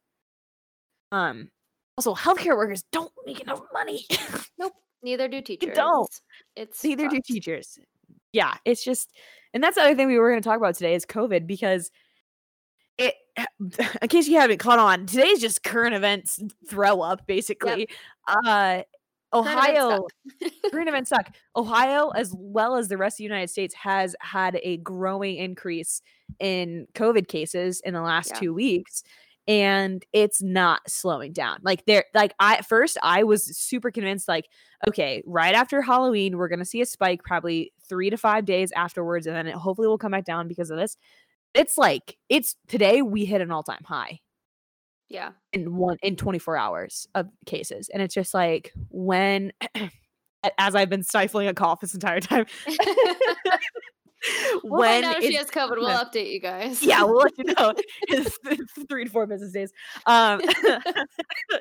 um 1.13 1.51
also 1.99 2.15
healthcare 2.15 2.57
workers 2.57 2.83
don't 2.93 3.13
make 3.27 3.41
enough 3.41 3.61
money 3.75 4.07
Nope. 4.59 4.73
Neither 5.05 5.29
do 5.29 5.41
teachers. 5.43 5.77
don't. 5.77 6.21
It's 6.57 6.83
neither 6.83 7.09
do 7.09 7.21
teachers. 7.25 7.79
Yeah 8.33 8.55
it's 8.65 8.83
just 8.83 9.13
and 9.53 9.63
that's 9.63 9.77
the 9.77 9.83
other 9.83 9.95
thing 9.95 10.09
we 10.09 10.19
were 10.19 10.31
going 10.31 10.43
to 10.43 10.49
talk 10.49 10.57
about 10.57 10.75
today 10.75 10.95
is 10.95 11.07
covid 11.07 11.47
because 11.47 11.91
it 12.99 13.15
in 14.03 14.09
case 14.09 14.27
you 14.27 14.39
haven't 14.41 14.59
caught 14.59 14.79
on 14.81 15.07
today's 15.07 15.41
just 15.41 15.63
current 15.63 15.95
events 15.95 16.41
throw 16.69 17.01
up 17.01 17.27
basically. 17.29 17.87
Uh 18.27 18.83
ohio 19.33 20.07
current 20.71 20.89
events 20.89 21.11
suck. 21.11 21.35
Ohio 21.57 22.11
as 22.11 22.33
well 22.39 22.77
as 22.77 22.89
the 22.89 22.97
rest 22.97 23.15
of 23.15 23.19
the 23.19 23.25
united 23.25 23.51
states 23.51 23.75
has 23.75 24.15
had 24.21 24.59
a 24.63 24.77
growing 24.79 25.37
increase 25.37 26.03
in 26.41 26.87
covid 26.95 27.29
cases 27.29 27.81
in 27.85 27.95
the 27.95 28.01
last 28.01 28.31
Yeah. 28.35 28.41
two 28.41 28.55
weeks 28.55 29.03
and 29.47 30.05
it's 30.13 30.43
not 30.43 30.81
slowing 30.89 31.33
down. 31.33 31.59
Like 31.63 31.85
there 31.87 32.05
like 32.15 32.35
i 32.39 32.57
at 32.57 32.67
first 32.67 32.97
i 33.03 33.23
was 33.23 33.45
super 33.45 33.91
convinced 33.91 34.29
like 34.29 34.49
okay 34.89 35.23
right 35.27 35.55
after 35.55 35.83
halloween 35.83 36.37
we're 36.39 36.49
gonna 36.49 36.65
see 36.65 36.81
a 36.81 36.87
spike 36.87 37.23
probably 37.23 37.73
three 37.89 38.11
to 38.11 38.17
five 38.17 38.45
days 38.45 38.73
afterwards 38.73 39.27
and 39.27 39.37
then 39.37 39.47
it 39.47 39.55
hopefully 39.55 39.89
will 39.89 39.99
come 39.99 40.13
back 40.13 40.25
down 40.25 40.49
because 40.49 40.71
of 40.71 40.79
this. 40.79 40.97
It's 41.55 41.79
like 41.79 42.17
it's 42.29 42.57
today 42.69 43.03
we 43.03 43.25
hit 43.25 43.41
an 43.41 43.51
all-time 43.51 43.85
high. 43.85 44.21
Yeah. 45.11 45.33
in 45.53 45.77
one 45.77 45.99
in 46.03 46.17
24 46.17 46.57
hours 46.57 47.07
of 47.15 47.29
cases 47.47 47.89
and 47.91 48.03
it's 48.03 48.15
just 48.15 48.35
like 48.35 48.73
when 48.89 49.53
as 50.59 50.75
i've 50.75 50.89
been 50.89 51.03
stifling 51.05 51.47
a 51.47 51.55
cough 51.55 51.81
this 51.81 51.95
entire 51.95 52.21
time 52.21 52.47
We'll 54.65 54.81
when 54.81 55.05
if 55.05 55.23
she 55.23 55.35
has 55.35 55.51
COVID. 55.51 55.77
We'll 55.77 55.89
update 55.89 56.33
you 56.33 56.41
guys. 56.41 56.83
yeah 56.83 57.03
we'll 57.03 57.17
let 57.17 57.37
you 57.37 57.45
know 57.45 57.75
it's 58.09 58.39
three 58.89 59.05
to 59.05 59.11
four 59.11 59.27
business 59.27 59.53
days 59.53 59.73
um 60.07 60.41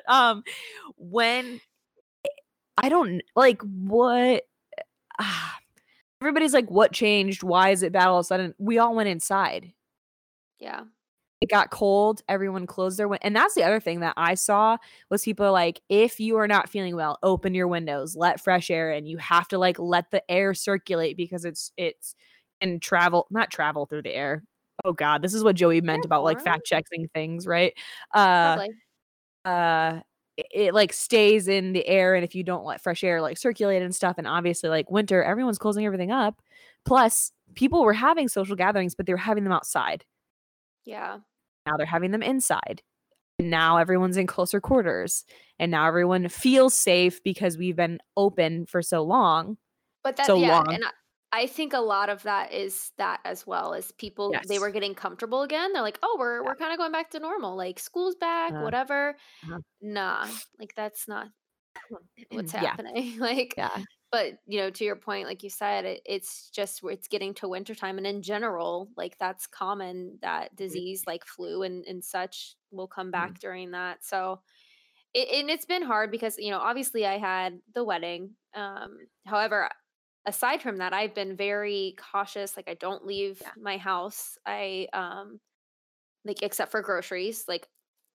um 0.08 0.42
when 0.96 1.60
i 2.78 2.88
don't 2.88 3.22
like 3.36 3.60
what 3.62 4.44
ah, 5.18 5.58
everybody's 6.20 6.54
like, 6.54 6.70
what 6.70 6.92
changed? 6.92 7.42
Why 7.42 7.70
is 7.70 7.82
it 7.82 7.92
bad 7.92 8.08
all 8.08 8.18
of 8.18 8.24
a 8.24 8.26
sudden? 8.26 8.54
We 8.58 8.78
all 8.78 8.94
went 8.94 9.08
inside. 9.08 9.72
Yeah. 10.58 10.82
It 11.40 11.50
got 11.50 11.70
cold. 11.70 12.22
Everyone 12.28 12.66
closed 12.66 12.98
their 12.98 13.08
window. 13.08 13.20
And 13.22 13.36
that's 13.36 13.54
the 13.54 13.64
other 13.64 13.80
thing 13.80 14.00
that 14.00 14.14
I 14.16 14.34
saw 14.34 14.78
was 15.10 15.24
people 15.24 15.52
like, 15.52 15.82
if 15.90 16.18
you 16.18 16.38
are 16.38 16.48
not 16.48 16.70
feeling 16.70 16.96
well, 16.96 17.18
open 17.22 17.54
your 17.54 17.68
windows, 17.68 18.16
let 18.16 18.40
fresh 18.40 18.70
air 18.70 18.92
in. 18.92 19.06
You 19.06 19.18
have 19.18 19.48
to 19.48 19.58
like 19.58 19.78
let 19.78 20.10
the 20.10 20.28
air 20.30 20.54
circulate 20.54 21.16
because 21.16 21.44
it's 21.44 21.72
it's 21.76 22.14
and 22.64 22.82
travel, 22.82 23.26
not 23.30 23.50
travel 23.50 23.86
through 23.86 24.02
the 24.02 24.14
air. 24.14 24.42
Oh 24.84 24.92
God, 24.92 25.22
this 25.22 25.34
is 25.34 25.44
what 25.44 25.54
Joey 25.54 25.80
meant 25.80 26.04
about 26.04 26.24
like 26.24 26.40
fact 26.40 26.64
checking 26.66 27.08
things, 27.14 27.46
right? 27.46 27.72
Uh 28.12 28.56
Probably. 28.56 28.68
uh 29.44 30.00
it, 30.36 30.46
it, 30.52 30.74
like 30.74 30.92
stays 30.92 31.46
in 31.46 31.74
the 31.74 31.86
air 31.86 32.16
and 32.16 32.24
if 32.24 32.34
you 32.34 32.42
don't 32.42 32.64
let 32.64 32.80
fresh 32.80 33.04
air 33.04 33.22
like 33.22 33.38
circulate 33.38 33.82
and 33.82 33.94
stuff 33.94 34.16
and 34.18 34.26
obviously 34.26 34.68
like 34.68 34.90
winter 34.90 35.22
everyone's 35.22 35.58
closing 35.58 35.86
everything 35.86 36.10
up 36.10 36.42
plus 36.84 37.30
people 37.54 37.84
were 37.84 37.92
having 37.92 38.26
social 38.26 38.56
gatherings 38.56 38.96
but 38.96 39.06
they 39.06 39.12
were 39.12 39.16
having 39.16 39.44
them 39.44 39.52
outside 39.52 40.04
yeah 40.84 41.18
now 41.66 41.76
they're 41.76 41.86
having 41.86 42.10
them 42.10 42.20
inside 42.20 42.82
and 43.38 43.48
now 43.48 43.76
everyone's 43.76 44.16
in 44.16 44.26
closer 44.26 44.60
quarters 44.60 45.24
and 45.60 45.70
now 45.70 45.86
everyone 45.86 46.28
feels 46.28 46.74
safe 46.74 47.22
because 47.22 47.56
we've 47.56 47.76
been 47.76 48.00
open 48.16 48.66
for 48.66 48.82
so 48.82 49.04
long 49.04 49.56
but 50.02 50.16
that 50.16 50.26
so 50.26 50.34
yeah 50.34 50.56
long. 50.58 50.74
and 50.74 50.84
I, 50.84 50.90
I 51.34 51.48
think 51.48 51.72
a 51.72 51.80
lot 51.80 52.10
of 52.10 52.22
that 52.22 52.52
is 52.52 52.92
that 52.96 53.18
as 53.24 53.44
well 53.44 53.74
as 53.74 53.90
people 53.92 54.30
yes. 54.32 54.46
they 54.46 54.60
were 54.60 54.70
getting 54.70 54.94
comfortable 54.94 55.42
again. 55.42 55.72
They're 55.72 55.82
like, 55.82 55.98
"Oh, 56.00 56.16
we're 56.16 56.40
yeah. 56.40 56.46
we're 56.46 56.54
kind 56.54 56.72
of 56.72 56.78
going 56.78 56.92
back 56.92 57.10
to 57.10 57.18
normal. 57.18 57.56
Like 57.56 57.80
school's 57.80 58.14
back, 58.14 58.52
uh, 58.52 58.60
whatever." 58.60 59.16
Uh-huh. 59.42 59.58
Nah, 59.82 60.28
like 60.60 60.74
that's 60.76 61.08
not 61.08 61.26
what's 62.30 62.52
happening. 62.52 63.18
like 63.18 63.54
yeah. 63.58 63.76
But 64.12 64.34
you 64.46 64.60
know, 64.60 64.70
to 64.70 64.84
your 64.84 64.94
point, 64.94 65.26
like 65.26 65.42
you 65.42 65.50
said, 65.50 65.84
it, 65.84 66.02
it's 66.06 66.50
just 66.50 66.82
it's 66.84 67.08
getting 67.08 67.34
to 67.34 67.48
wintertime, 67.48 67.98
and 67.98 68.06
in 68.06 68.22
general, 68.22 68.88
like 68.96 69.18
that's 69.18 69.48
common 69.48 70.18
that 70.22 70.46
mm-hmm. 70.46 70.64
disease 70.64 71.02
like 71.04 71.26
flu 71.26 71.64
and 71.64 71.84
and 71.84 72.04
such 72.04 72.54
will 72.70 72.86
come 72.86 73.10
back 73.10 73.30
mm-hmm. 73.30 73.40
during 73.40 73.70
that. 73.72 74.04
So. 74.04 74.40
It, 75.16 75.28
and 75.42 75.48
it's 75.48 75.64
been 75.64 75.82
hard 75.82 76.10
because 76.10 76.38
you 76.38 76.50
know 76.50 76.58
obviously 76.58 77.06
i 77.06 77.18
had 77.18 77.60
the 77.72 77.84
wedding 77.84 78.30
um 78.56 78.96
however 79.24 79.68
aside 80.26 80.62
from 80.62 80.78
that, 80.78 80.92
I've 80.92 81.14
been 81.14 81.36
very 81.36 81.96
cautious. 82.12 82.56
Like 82.56 82.68
I 82.68 82.74
don't 82.74 83.06
leave 83.06 83.38
yeah. 83.40 83.50
my 83.60 83.76
house. 83.76 84.38
I 84.46 84.88
um 84.92 85.40
like 86.24 86.42
except 86.42 86.70
for 86.70 86.82
groceries, 86.82 87.44
like 87.48 87.66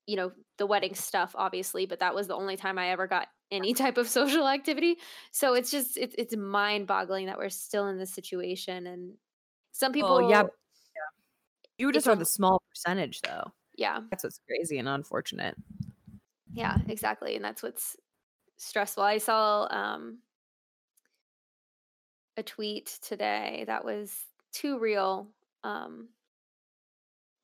you 0.07 0.15
know, 0.15 0.31
the 0.57 0.65
wedding 0.65 0.95
stuff 0.95 1.35
obviously, 1.35 1.85
but 1.85 1.99
that 1.99 2.15
was 2.15 2.27
the 2.27 2.35
only 2.35 2.57
time 2.57 2.77
I 2.77 2.89
ever 2.89 3.07
got 3.07 3.27
any 3.51 3.73
type 3.75 3.97
of 3.97 4.07
social 4.07 4.47
activity. 4.47 4.97
So 5.31 5.53
it's 5.53 5.71
just 5.71 5.97
it's 5.97 6.15
it's 6.17 6.35
mind-boggling 6.35 7.27
that 7.27 7.37
we're 7.37 7.49
still 7.49 7.87
in 7.87 7.97
this 7.97 8.13
situation 8.13 8.87
and 8.87 9.13
some 9.71 9.91
people 9.91 10.09
oh, 10.09 10.29
yeah. 10.29 10.41
yeah. 10.41 10.47
You 11.77 11.91
just 11.91 12.07
are 12.07 12.15
the 12.15 12.25
small 12.25 12.61
percentage 12.69 13.21
though. 13.21 13.51
Yeah. 13.77 13.99
That's 14.09 14.23
what's 14.23 14.39
crazy 14.47 14.77
and 14.79 14.89
unfortunate. 14.89 15.55
Yeah, 16.51 16.77
exactly. 16.87 17.35
And 17.35 17.45
that's 17.45 17.63
what's 17.63 17.95
stressful. 18.57 19.03
I 19.03 19.19
saw 19.19 19.67
um 19.69 20.19
a 22.39 22.43
tweet 22.43 22.97
today 23.01 23.65
that 23.67 23.85
was 23.85 24.15
too 24.51 24.79
real. 24.79 25.27
Um, 25.63 26.09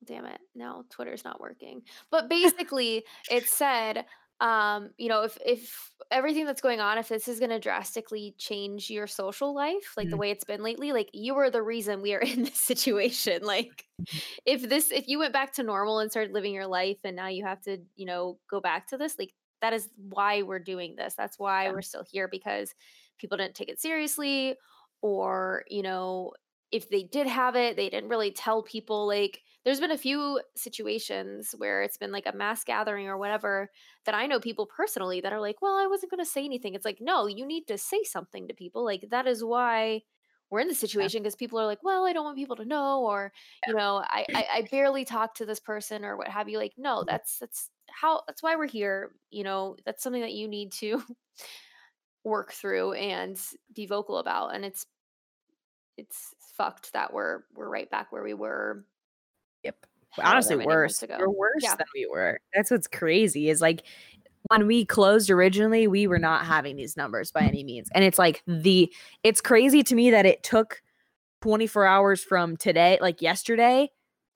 damn 0.04 0.24
it, 0.24 0.40
now 0.54 0.84
Twitter's 0.90 1.24
not 1.24 1.40
working. 1.40 1.82
But 2.10 2.28
basically, 2.30 3.04
it 3.30 3.48
said, 3.48 4.06
um, 4.40 4.90
you 4.98 5.08
know, 5.08 5.22
if 5.22 5.38
if 5.44 5.92
everything 6.10 6.44
that's 6.44 6.60
going 6.60 6.80
on, 6.80 6.98
if 6.98 7.08
this 7.08 7.28
is 7.28 7.38
going 7.38 7.50
to 7.50 7.60
drastically 7.60 8.34
change 8.38 8.90
your 8.90 9.06
social 9.06 9.54
life, 9.54 9.94
like 9.96 10.06
mm-hmm. 10.06 10.10
the 10.10 10.16
way 10.16 10.30
it's 10.30 10.44
been 10.44 10.62
lately, 10.62 10.92
like 10.92 11.08
you 11.12 11.36
are 11.36 11.50
the 11.50 11.62
reason 11.62 12.02
we 12.02 12.14
are 12.14 12.20
in 12.22 12.44
this 12.44 12.60
situation. 12.60 13.42
Like, 13.42 13.86
mm-hmm. 14.00 14.18
if 14.44 14.68
this, 14.68 14.90
if 14.90 15.08
you 15.08 15.18
went 15.18 15.32
back 15.32 15.54
to 15.54 15.62
normal 15.62 16.00
and 16.00 16.10
started 16.10 16.32
living 16.32 16.54
your 16.54 16.66
life, 16.66 16.98
and 17.04 17.16
now 17.16 17.28
you 17.28 17.44
have 17.44 17.62
to, 17.62 17.78
you 17.96 18.06
know, 18.06 18.38
go 18.50 18.60
back 18.60 18.88
to 18.88 18.98
this, 18.98 19.18
like 19.18 19.32
that 19.62 19.72
is 19.72 19.88
why 19.96 20.42
we're 20.42 20.58
doing 20.58 20.96
this. 20.96 21.14
That's 21.14 21.38
why 21.38 21.64
yeah. 21.64 21.72
we're 21.72 21.82
still 21.82 22.04
here 22.10 22.28
because 22.28 22.74
people 23.18 23.38
didn't 23.38 23.54
take 23.54 23.70
it 23.70 23.80
seriously 23.80 24.56
or 25.02 25.64
you 25.68 25.82
know 25.82 26.32
if 26.72 26.88
they 26.90 27.02
did 27.02 27.26
have 27.26 27.54
it 27.56 27.76
they 27.76 27.88
didn't 27.88 28.08
really 28.08 28.30
tell 28.30 28.62
people 28.62 29.06
like 29.06 29.40
there's 29.64 29.80
been 29.80 29.90
a 29.90 29.98
few 29.98 30.40
situations 30.56 31.54
where 31.58 31.82
it's 31.82 31.96
been 31.96 32.12
like 32.12 32.26
a 32.26 32.36
mass 32.36 32.64
gathering 32.64 33.08
or 33.08 33.16
whatever 33.16 33.70
that 34.04 34.14
i 34.14 34.26
know 34.26 34.40
people 34.40 34.66
personally 34.66 35.20
that 35.20 35.32
are 35.32 35.40
like 35.40 35.60
well 35.62 35.76
i 35.76 35.86
wasn't 35.86 36.10
going 36.10 36.24
to 36.24 36.30
say 36.30 36.44
anything. 36.44 36.74
It's 36.74 36.84
like 36.84 36.98
no 37.00 37.26
you 37.26 37.46
need 37.46 37.66
to 37.68 37.78
say 37.78 38.02
something 38.04 38.48
to 38.48 38.54
people. 38.54 38.84
Like 38.84 39.06
that 39.10 39.26
is 39.26 39.42
why 39.44 40.02
we're 40.50 40.60
in 40.60 40.68
the 40.68 40.74
situation 40.74 41.22
because 41.22 41.34
people 41.34 41.58
are 41.58 41.66
like 41.66 41.82
well 41.82 42.06
i 42.06 42.12
don't 42.12 42.24
want 42.24 42.36
people 42.36 42.54
to 42.54 42.64
know 42.64 43.00
or 43.02 43.32
you 43.66 43.74
know 43.74 43.96
I, 44.06 44.24
I 44.32 44.46
i 44.54 44.68
barely 44.70 45.04
talk 45.04 45.34
to 45.36 45.46
this 45.46 45.60
person 45.60 46.04
or 46.04 46.16
what 46.16 46.28
have 46.28 46.48
you. 46.48 46.58
Like 46.58 46.74
no 46.76 47.04
that's 47.06 47.38
that's 47.38 47.70
how 47.90 48.22
that's 48.26 48.42
why 48.42 48.56
we're 48.56 48.68
here 48.68 49.12
you 49.30 49.44
know 49.44 49.76
that's 49.84 50.02
something 50.02 50.22
that 50.22 50.32
you 50.32 50.48
need 50.48 50.72
to 50.72 51.02
work 52.26 52.52
through 52.52 52.92
and 52.94 53.38
be 53.72 53.86
vocal 53.86 54.18
about 54.18 54.54
and 54.54 54.64
it's 54.64 54.84
it's 55.96 56.34
fucked 56.56 56.92
that 56.92 57.12
we're 57.12 57.42
we're 57.54 57.68
right 57.68 57.88
back 57.90 58.10
where 58.10 58.24
we 58.24 58.34
were 58.34 58.84
yep. 59.62 59.76
Honestly 60.18 60.56
worse. 60.56 61.04
we're 61.18 61.28
worse 61.28 61.60
yeah. 61.60 61.76
than 61.76 61.86
we 61.94 62.08
were. 62.10 62.40
That's 62.54 62.70
what's 62.70 62.86
crazy 62.86 63.50
is 63.50 63.60
like 63.60 63.82
when 64.48 64.66
we 64.66 64.84
closed 64.84 65.30
originally 65.30 65.86
we 65.86 66.06
were 66.06 66.18
not 66.18 66.46
having 66.46 66.76
these 66.76 66.96
numbers 66.96 67.30
by 67.30 67.40
any 67.40 67.62
means 67.62 67.88
and 67.94 68.04
it's 68.04 68.18
like 68.18 68.42
the 68.46 68.92
it's 69.22 69.40
crazy 69.40 69.82
to 69.82 69.94
me 69.94 70.10
that 70.10 70.24
it 70.24 70.42
took 70.42 70.82
24 71.42 71.86
hours 71.86 72.22
from 72.22 72.56
today 72.56 72.98
like 73.00 73.20
yesterday 73.20 73.90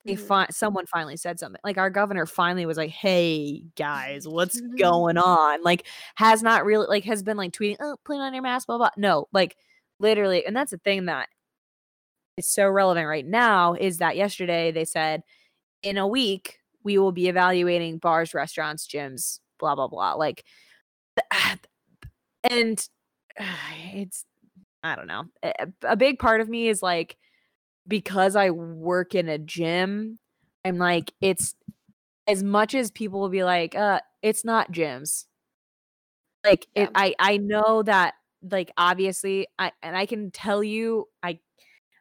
they 0.05 0.13
mm-hmm. 0.13 0.25
fi- 0.25 0.47
someone 0.49 0.85
finally 0.85 1.17
said 1.17 1.39
something 1.39 1.59
like 1.63 1.77
our 1.77 1.89
governor 1.89 2.25
finally 2.25 2.65
was 2.65 2.77
like 2.77 2.89
hey 2.89 3.63
guys 3.75 4.27
what's 4.27 4.59
going 4.79 5.17
on? 5.17 5.61
Like 5.63 5.85
has 6.15 6.41
not 6.41 6.65
really 6.65 6.87
like 6.87 7.03
has 7.05 7.23
been 7.23 7.37
like 7.37 7.51
tweeting 7.51 7.77
oh 7.79 7.97
put 8.03 8.17
on 8.17 8.33
your 8.33 8.43
mask 8.43 8.67
blah 8.67 8.77
blah. 8.77 8.89
No 8.97 9.27
like 9.31 9.55
literally 9.99 10.45
and 10.45 10.55
that's 10.55 10.71
the 10.71 10.77
thing 10.77 11.05
that 11.05 11.29
is 12.37 12.51
so 12.51 12.69
relevant 12.69 13.07
right 13.07 13.25
now 13.25 13.73
is 13.73 13.99
that 13.99 14.15
yesterday 14.15 14.71
they 14.71 14.85
said 14.85 15.23
in 15.83 15.97
a 15.97 16.07
week 16.07 16.59
we 16.83 16.97
will 16.97 17.11
be 17.11 17.27
evaluating 17.27 17.97
bars 17.97 18.33
restaurants 18.33 18.87
gyms 18.87 19.39
blah 19.59 19.75
blah 19.75 19.87
blah. 19.87 20.13
Like 20.13 20.43
and 22.43 22.87
it's 23.93 24.25
i 24.83 24.95
don't 24.95 25.07
know 25.07 25.25
a 25.83 25.95
big 25.95 26.17
part 26.19 26.41
of 26.41 26.49
me 26.49 26.67
is 26.67 26.81
like 26.81 27.17
because 27.91 28.37
I 28.37 28.51
work 28.51 29.13
in 29.13 29.27
a 29.27 29.37
gym, 29.37 30.17
I'm 30.63 30.77
like, 30.77 31.11
it's 31.19 31.55
as 32.25 32.41
much 32.41 32.73
as 32.73 32.89
people 32.89 33.19
will 33.19 33.29
be 33.29 33.43
like, 33.43 33.75
uh, 33.75 33.99
it's 34.21 34.45
not 34.45 34.71
gyms. 34.71 35.25
Like 36.45 36.67
yeah. 36.73 36.83
it, 36.83 36.89
I 36.95 37.13
I 37.19 37.37
know 37.37 37.83
that 37.83 38.13
like 38.49 38.71
obviously 38.77 39.47
I 39.59 39.73
and 39.83 39.95
I 39.95 40.05
can 40.05 40.31
tell 40.31 40.63
you 40.63 41.05
I 41.21 41.39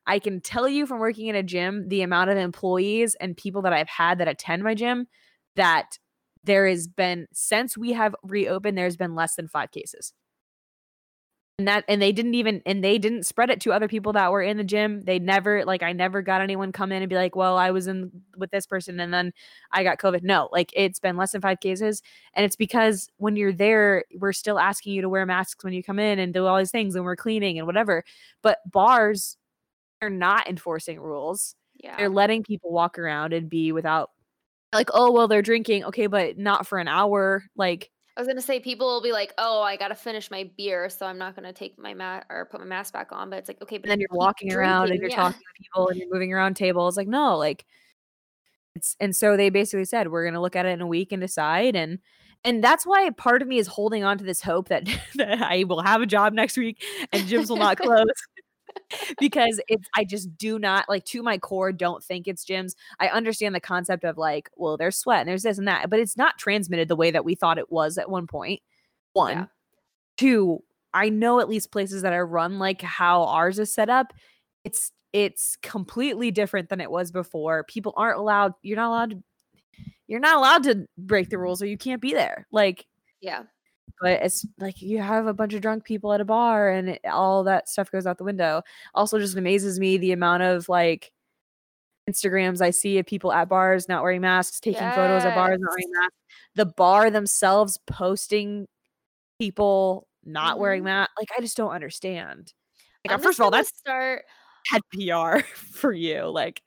I 0.06 0.20
can 0.20 0.40
tell 0.40 0.68
you 0.68 0.86
from 0.86 1.00
working 1.00 1.26
in 1.26 1.34
a 1.34 1.42
gym 1.42 1.88
the 1.88 2.02
amount 2.02 2.30
of 2.30 2.38
employees 2.38 3.16
and 3.20 3.36
people 3.36 3.62
that 3.62 3.72
I've 3.72 3.88
had 3.88 4.18
that 4.18 4.28
attend 4.28 4.62
my 4.62 4.74
gym 4.74 5.08
that 5.56 5.98
there 6.44 6.66
has 6.68 6.86
been 6.88 7.26
since 7.32 7.76
we 7.76 7.92
have 7.92 8.14
reopened 8.22 8.78
there's 8.78 8.96
been 8.96 9.14
less 9.14 9.34
than 9.34 9.48
5 9.48 9.70
cases 9.72 10.14
and 11.60 11.68
that 11.68 11.84
and 11.88 12.00
they 12.00 12.10
didn't 12.10 12.34
even 12.34 12.62
and 12.64 12.82
they 12.82 12.96
didn't 12.96 13.24
spread 13.24 13.50
it 13.50 13.60
to 13.60 13.70
other 13.70 13.86
people 13.86 14.14
that 14.14 14.32
were 14.32 14.40
in 14.40 14.56
the 14.56 14.64
gym. 14.64 15.02
They 15.02 15.18
never 15.18 15.62
like 15.66 15.82
i 15.82 15.92
never 15.92 16.22
got 16.22 16.40
anyone 16.40 16.72
come 16.72 16.90
in 16.90 17.02
and 17.02 17.10
be 17.10 17.16
like 17.16 17.36
well 17.36 17.58
i 17.58 17.70
was 17.70 17.86
in 17.86 18.10
with 18.38 18.50
this 18.50 18.64
person 18.64 18.98
and 18.98 19.12
then 19.12 19.32
i 19.70 19.84
got 19.84 19.98
covid. 19.98 20.22
No 20.22 20.48
like 20.52 20.72
it's 20.74 20.98
been 20.98 21.18
less 21.18 21.32
than 21.32 21.42
five 21.42 21.60
cases 21.60 22.00
and 22.32 22.46
it's 22.46 22.56
because 22.56 23.10
when 23.18 23.36
you're 23.36 23.52
there 23.52 24.04
we're 24.18 24.32
still 24.32 24.58
asking 24.58 24.94
you 24.94 25.02
to 25.02 25.08
wear 25.10 25.26
masks 25.26 25.62
when 25.62 25.74
you 25.74 25.82
come 25.82 25.98
in 25.98 26.18
and 26.18 26.32
do 26.32 26.46
all 26.46 26.56
these 26.56 26.70
things 26.70 26.94
and 26.94 27.04
we're 27.04 27.16
cleaning 27.16 27.58
and 27.58 27.66
whatever 27.66 28.04
but 28.42 28.58
bars 28.70 29.36
are 30.02 30.08
not 30.08 30.48
enforcing 30.48 30.98
rules. 30.98 31.54
Yeah. 31.74 31.96
They're 31.98 32.08
letting 32.08 32.42
people 32.42 32.72
walk 32.72 32.98
around 32.98 33.34
and 33.34 33.50
be 33.50 33.70
without 33.72 34.10
like 34.72 34.88
oh 34.94 35.12
well 35.12 35.28
they're 35.28 35.42
drinking. 35.42 35.84
Okay 35.84 36.06
but 36.06 36.38
not 36.38 36.66
for 36.66 36.78
an 36.78 36.88
hour 36.88 37.44
like 37.54 37.90
I 38.16 38.20
was 38.20 38.28
gonna 38.28 38.42
say 38.42 38.60
people 38.60 38.86
will 38.86 39.02
be 39.02 39.12
like, 39.12 39.32
"Oh, 39.38 39.62
I 39.62 39.76
gotta 39.76 39.94
finish 39.94 40.30
my 40.30 40.50
beer, 40.56 40.88
so 40.90 41.06
I'm 41.06 41.18
not 41.18 41.34
gonna 41.36 41.52
take 41.52 41.78
my 41.78 41.94
mat 41.94 42.26
or 42.28 42.46
put 42.46 42.60
my 42.60 42.66
mask 42.66 42.92
back 42.92 43.12
on." 43.12 43.30
But 43.30 43.38
it's 43.38 43.48
like, 43.48 43.62
okay, 43.62 43.78
but 43.78 43.84
and 43.84 43.92
then 43.92 44.00
you're 44.00 44.08
walking 44.10 44.52
around 44.52 44.90
and 44.90 45.00
you're 45.00 45.10
yeah. 45.10 45.16
talking 45.16 45.40
to 45.40 45.62
people 45.62 45.88
and 45.88 45.98
you're 45.98 46.12
moving 46.12 46.32
around 46.32 46.54
tables. 46.54 46.96
Like, 46.96 47.08
no, 47.08 47.36
like 47.36 47.64
it's 48.74 48.96
and 49.00 49.14
so 49.14 49.36
they 49.36 49.50
basically 49.50 49.84
said 49.84 50.10
we're 50.10 50.24
gonna 50.24 50.40
look 50.40 50.56
at 50.56 50.66
it 50.66 50.70
in 50.70 50.80
a 50.80 50.86
week 50.86 51.12
and 51.12 51.20
decide 51.20 51.76
and 51.76 51.98
and 52.44 52.64
that's 52.64 52.86
why 52.86 53.08
part 53.10 53.42
of 53.42 53.48
me 53.48 53.58
is 53.58 53.66
holding 53.66 54.04
on 54.04 54.18
to 54.18 54.24
this 54.24 54.42
hope 54.42 54.68
that 54.68 54.88
that 55.16 55.42
I 55.42 55.64
will 55.64 55.82
have 55.82 56.02
a 56.02 56.06
job 56.06 56.32
next 56.32 56.56
week 56.56 56.82
and 57.12 57.22
gyms 57.24 57.48
will 57.48 57.56
not 57.56 57.78
close 57.80 58.06
because 59.18 59.60
it's 59.68 59.88
I 59.96 60.04
just 60.04 60.36
do 60.36 60.58
not 60.58 60.88
like 60.88 61.04
to 61.06 61.22
my 61.22 61.38
core 61.38 61.72
don't 61.72 62.02
think 62.02 62.28
it's 62.28 62.44
gyms. 62.44 62.74
I 62.98 63.08
understand 63.08 63.54
the 63.54 63.60
concept 63.60 64.04
of 64.04 64.18
like, 64.18 64.50
well, 64.56 64.76
there's 64.76 64.96
sweat 64.96 65.20
and 65.20 65.28
there's 65.28 65.42
this 65.42 65.58
and 65.58 65.68
that, 65.68 65.90
but 65.90 66.00
it's 66.00 66.16
not 66.16 66.38
transmitted 66.38 66.88
the 66.88 66.96
way 66.96 67.10
that 67.10 67.24
we 67.24 67.34
thought 67.34 67.58
it 67.58 67.70
was 67.70 67.98
at 67.98 68.10
one 68.10 68.26
point. 68.26 68.60
One. 69.12 69.36
Yeah. 69.36 69.46
Two, 70.16 70.62
I 70.92 71.08
know 71.08 71.40
at 71.40 71.48
least 71.48 71.72
places 71.72 72.02
that 72.02 72.12
are 72.12 72.26
run 72.26 72.58
like 72.58 72.82
how 72.82 73.24
ours 73.24 73.58
is 73.58 73.72
set 73.72 73.88
up, 73.88 74.12
it's 74.64 74.92
it's 75.12 75.56
completely 75.62 76.30
different 76.30 76.68
than 76.68 76.80
it 76.80 76.90
was 76.90 77.10
before. 77.10 77.64
People 77.64 77.92
aren't 77.96 78.18
allowed, 78.18 78.54
you're 78.62 78.76
not 78.76 78.88
allowed 78.88 79.10
to 79.10 79.22
you're 80.06 80.20
not 80.20 80.36
allowed 80.36 80.64
to 80.64 80.86
break 80.98 81.30
the 81.30 81.38
rules 81.38 81.62
or 81.62 81.66
you 81.66 81.78
can't 81.78 82.02
be 82.02 82.12
there. 82.12 82.46
Like 82.52 82.86
Yeah. 83.20 83.44
But 84.00 84.22
it's 84.22 84.46
like 84.58 84.80
you 84.82 84.98
have 84.98 85.26
a 85.26 85.34
bunch 85.34 85.54
of 85.54 85.60
drunk 85.62 85.84
people 85.84 86.12
at 86.12 86.20
a 86.20 86.24
bar 86.24 86.70
and 86.70 86.90
it, 86.90 87.00
all 87.04 87.44
that 87.44 87.68
stuff 87.68 87.90
goes 87.90 88.06
out 88.06 88.18
the 88.18 88.24
window. 88.24 88.62
Also 88.94 89.18
just 89.18 89.36
amazes 89.36 89.78
me 89.80 89.96
the 89.98 90.12
amount 90.12 90.42
of 90.42 90.68
like 90.68 91.12
Instagrams 92.08 92.60
I 92.60 92.70
see 92.70 92.98
of 92.98 93.06
people 93.06 93.32
at 93.32 93.48
bars 93.48 93.88
not 93.88 94.02
wearing 94.02 94.20
masks, 94.22 94.58
taking 94.60 94.90
photos 94.92 95.24
at 95.24 95.34
bars 95.34 95.58
not 95.60 95.70
wearing 95.70 95.92
masks. 95.92 96.16
The 96.56 96.66
bar 96.66 97.10
themselves 97.10 97.78
posting 97.86 98.66
people 99.38 100.08
not 100.24 100.58
wearing 100.58 100.82
Mhm. 100.82 100.86
masks. 100.86 101.14
Like 101.18 101.28
I 101.36 101.40
just 101.40 101.56
don't 101.56 101.70
understand. 101.70 102.52
Like 103.04 103.12
uh, 103.12 103.14
I'm 103.14 103.20
first 103.20 103.38
of 103.38 103.44
all, 103.44 103.50
that's 103.50 103.76
start 103.78 104.24
bad 104.72 104.82
PR 104.92 105.40
for 105.54 105.92
you. 105.92 106.24
Like 106.24 106.62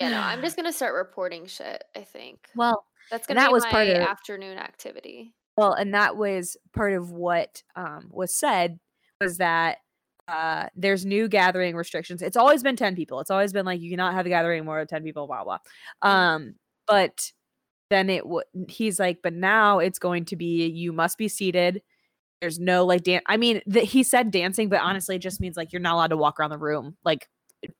Yeah, 0.00 0.10
no, 0.10 0.20
I'm 0.20 0.40
just 0.42 0.56
gonna 0.56 0.72
start 0.72 0.94
reporting 0.94 1.46
shit, 1.46 1.84
I 1.96 2.00
think. 2.02 2.48
well, 2.56 2.84
That's 3.10 3.26
gonna 3.26 3.40
that 3.40 3.48
be 3.48 3.52
was 3.52 3.64
my 3.64 3.70
part 3.70 3.88
of 3.88 3.96
afternoon 3.96 4.58
activity. 4.58 5.34
Well, 5.58 5.72
and 5.72 5.92
that 5.92 6.16
was 6.16 6.56
part 6.72 6.92
of 6.92 7.10
what 7.10 7.64
um, 7.74 8.10
was 8.12 8.32
said 8.32 8.78
was 9.20 9.38
that 9.38 9.78
uh, 10.28 10.66
there's 10.76 11.04
new 11.04 11.26
gathering 11.26 11.74
restrictions. 11.74 12.22
It's 12.22 12.36
always 12.36 12.62
been 12.62 12.76
10 12.76 12.94
people. 12.94 13.18
It's 13.18 13.30
always 13.32 13.52
been 13.52 13.66
like 13.66 13.80
you 13.80 13.90
cannot 13.90 14.14
have 14.14 14.24
a 14.24 14.28
gathering 14.28 14.64
more 14.64 14.78
than 14.78 14.86
10 14.86 15.02
people, 15.02 15.26
blah, 15.26 15.42
blah. 15.42 15.58
Um, 16.00 16.54
but 16.86 17.32
then 17.90 18.08
it 18.08 18.22
he's 18.68 19.00
like, 19.00 19.18
but 19.20 19.32
now 19.32 19.80
it's 19.80 19.98
going 19.98 20.26
to 20.26 20.36
be 20.36 20.68
you 20.68 20.92
must 20.92 21.18
be 21.18 21.26
seated. 21.26 21.82
There's 22.40 22.60
no 22.60 22.84
like 22.84 23.02
dance. 23.02 23.24
I 23.26 23.36
mean, 23.36 23.60
he 23.82 24.04
said 24.04 24.30
dancing, 24.30 24.68
but 24.68 24.80
honestly, 24.80 25.16
it 25.16 25.22
just 25.22 25.40
means 25.40 25.56
like 25.56 25.72
you're 25.72 25.82
not 25.82 25.94
allowed 25.94 26.10
to 26.10 26.16
walk 26.16 26.38
around 26.38 26.50
the 26.50 26.58
room 26.58 26.96
like 27.04 27.26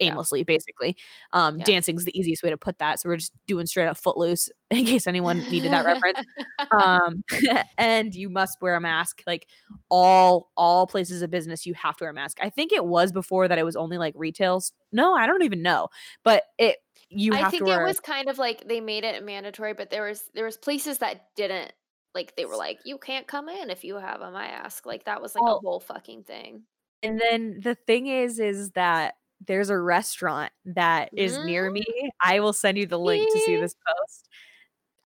aimlessly, 0.01 0.43
basically. 0.45 0.97
Um, 1.33 1.59
Yeah. 1.59 1.65
dancing's 1.65 2.05
the 2.05 2.19
easiest 2.19 2.43
way 2.43 2.51
to 2.51 2.57
put 2.57 2.79
that. 2.79 3.01
So 3.01 3.09
we're 3.09 3.17
just 3.17 3.33
doing 3.47 3.67
straight 3.67 3.87
up 3.87 3.97
footloose 3.97 4.51
in 4.71 4.85
case 4.85 5.07
anyone 5.07 5.47
needed 5.51 5.73
that 5.73 5.85
reference 5.85 6.19
um 6.79 7.23
and 7.79 8.15
you 8.15 8.29
must 8.29 8.59
wear 8.61 8.75
a 8.75 8.81
mask 8.81 9.23
like 9.27 9.47
all 9.89 10.51
all 10.57 10.87
places 10.87 11.23
of 11.23 11.31
business 11.31 11.65
you 11.65 11.73
have 11.75 11.97
to 11.97 12.05
wear 12.05 12.11
a 12.11 12.15
mask 12.15 12.37
i 12.43 12.51
think 12.51 12.73
it 12.73 12.85
was 12.85 13.11
before 13.13 13.49
that 13.49 13.59
it 13.59 13.65
was 13.65 13.77
only 13.77 13.97
like 13.97 14.13
retails 14.17 14.73
no 14.93 15.15
i 15.15 15.27
don't 15.27 15.43
even 15.43 15.63
know 15.63 15.89
but 16.25 16.43
it 16.59 16.77
you 17.09 17.33
I 17.33 17.39
have 17.39 17.51
think 17.51 17.61
to 17.61 17.67
wear 17.67 17.83
it 17.85 17.89
was 17.89 18.01
kind 18.01 18.29
of 18.29 18.39
like 18.39 18.69
they 18.69 18.81
made 18.81 19.05
it 19.05 19.25
mandatory, 19.25 19.73
but 19.73 19.89
there 19.91 20.05
was 20.07 20.25
there 20.35 20.45
was 20.45 20.59
places 20.59 20.99
that 20.99 21.29
didn't 21.37 21.73
like 22.15 22.37
they 22.37 22.45
were 22.45 22.57
like, 22.57 22.81
you 22.85 22.99
can't 22.99 23.27
come 23.27 23.49
in 23.49 23.71
if 23.71 23.83
you 23.85 23.97
have 23.97 24.21
a 24.21 24.31
mask. 24.31 24.85
Like 24.87 25.05
that 25.05 25.23
was 25.23 25.35
like 25.35 25.43
Well 25.43 25.57
a 25.65 25.67
whole 25.67 25.81
fucking 25.81 26.25
thing. 26.25 26.65
and 27.03 27.21
then 27.21 27.61
the 27.63 27.75
thing 27.75 28.07
is 28.07 28.39
is 28.39 28.71
that 28.73 29.15
there's 29.47 29.71
a 29.71 29.79
restaurant 29.79 30.53
that 30.65 31.11
is 31.17 31.39
near 31.45 31.71
Mm. 31.71 31.75
me 31.75 32.11
i 32.23 32.41
will 32.41 32.53
send 32.53 32.77
you 32.79 32.87
the 32.87 32.99
link 32.99 33.27
to 33.33 33.39
see 33.41 33.57
this 33.57 33.75
post 33.87 34.29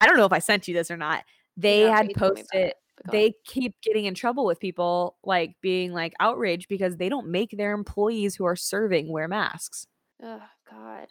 i 0.01 0.05
don't 0.05 0.17
know 0.17 0.25
if 0.25 0.33
i 0.33 0.39
sent 0.39 0.67
you 0.67 0.73
this 0.73 0.91
or 0.91 0.97
not 0.97 1.23
they 1.57 1.83
but 1.83 1.91
had 1.93 2.07
you 2.07 2.13
told 2.13 2.35
me 2.35 2.41
posted 2.41 2.61
it. 2.69 2.75
But 2.97 3.05
go 3.11 3.17
on. 3.17 3.21
they 3.21 3.33
keep 3.45 3.75
getting 3.81 4.05
in 4.05 4.13
trouble 4.13 4.45
with 4.45 4.59
people 4.59 5.17
like 5.23 5.55
being 5.61 5.93
like 5.93 6.13
outraged 6.19 6.67
because 6.69 6.97
they 6.97 7.09
don't 7.09 7.27
make 7.27 7.51
their 7.51 7.73
employees 7.73 8.35
who 8.35 8.45
are 8.45 8.55
serving 8.55 9.11
wear 9.11 9.27
masks 9.27 9.87
Oh 10.21 10.41
God. 10.69 11.07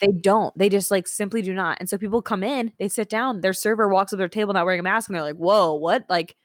They 0.00 0.08
don't. 0.08 0.56
They 0.58 0.68
just 0.68 0.90
like 0.90 1.06
simply 1.06 1.42
do 1.42 1.54
not. 1.54 1.78
And 1.80 1.88
so 1.88 1.96
people 1.98 2.22
come 2.22 2.42
in, 2.42 2.72
they 2.78 2.88
sit 2.88 3.08
down, 3.08 3.40
their 3.40 3.52
server 3.52 3.88
walks 3.88 4.12
up 4.12 4.18
their 4.18 4.28
table 4.28 4.52
not 4.52 4.64
wearing 4.64 4.80
a 4.80 4.82
mask, 4.82 5.08
and 5.08 5.14
they're 5.14 5.22
like, 5.22 5.36
whoa, 5.36 5.74
what? 5.74 6.04
Like, 6.08 6.36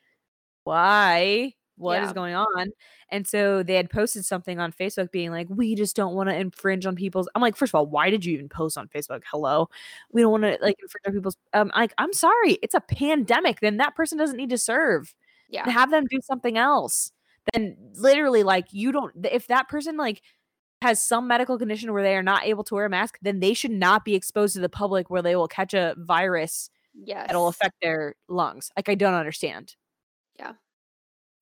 why? 0.63 1.53
What 1.77 2.01
is 2.03 2.09
Yeah. 2.09 2.13
going 2.13 2.35
on? 2.35 2.71
And 3.11 3.25
so 3.27 3.63
they 3.63 3.75
had 3.75 3.89
posted 3.89 4.25
something 4.25 4.59
on 4.59 4.71
Facebook 4.73 5.11
being 5.11 5.31
like, 5.31 5.47
we 5.49 5.75
just 5.75 5.95
don't 5.95 6.15
want 6.15 6.29
to 6.29 6.35
infringe 6.35 6.85
on 6.85 6.95
people's. 6.95 7.29
I'm 7.35 7.41
like, 7.41 7.55
first 7.55 7.71
of 7.71 7.75
all, 7.75 7.87
why 7.87 8.09
did 8.09 8.25
you 8.25 8.33
even 8.33 8.49
post 8.49 8.77
on 8.77 8.87
Facebook? 8.89 9.21
Hello. 9.31 9.69
We 10.11 10.21
don't 10.21 10.31
want 10.31 10.43
to 10.43 10.57
like 10.61 10.75
infringe 10.81 11.05
on 11.07 11.13
people's 11.13 11.37
um 11.53 11.71
like, 11.75 11.93
I'm 11.97 12.13
sorry, 12.13 12.53
it's 12.63 12.73
a 12.75 12.81
pandemic. 12.81 13.59
Then 13.61 13.77
that 13.77 13.95
person 13.95 14.17
doesn't 14.17 14.37
need 14.37 14.49
to 14.51 14.57
serve. 14.57 15.13
Yeah. 15.49 15.69
Have 15.69 15.91
them 15.91 16.05
do 16.09 16.19
something 16.21 16.57
else. 16.57 17.11
Then 17.53 17.77
literally, 17.95 18.43
like, 18.43 18.67
you 18.73 18.91
don't 18.91 19.13
if 19.25 19.47
that 19.47 19.69
person 19.69 19.95
like 19.97 20.21
has 20.81 21.01
some 21.05 21.27
medical 21.27 21.57
condition 21.57 21.93
where 21.93 22.03
they 22.03 22.15
are 22.15 22.23
not 22.23 22.45
able 22.45 22.63
to 22.65 22.75
wear 22.75 22.85
a 22.85 22.89
mask, 22.89 23.17
then 23.21 23.39
they 23.39 23.53
should 23.53 23.71
not 23.71 24.05
be 24.05 24.15
exposed 24.15 24.53
to 24.55 24.59
the 24.61 24.69
public 24.69 25.09
where 25.09 25.21
they 25.21 25.35
will 25.35 25.47
catch 25.47 25.73
a 25.73 25.95
virus 25.97 26.69
Yes. 26.93 27.27
that'll 27.27 27.47
affect 27.47 27.75
their 27.81 28.15
lungs. 28.27 28.71
Like 28.77 28.89
I 28.89 28.95
don't 28.95 29.13
understand. 29.13 29.75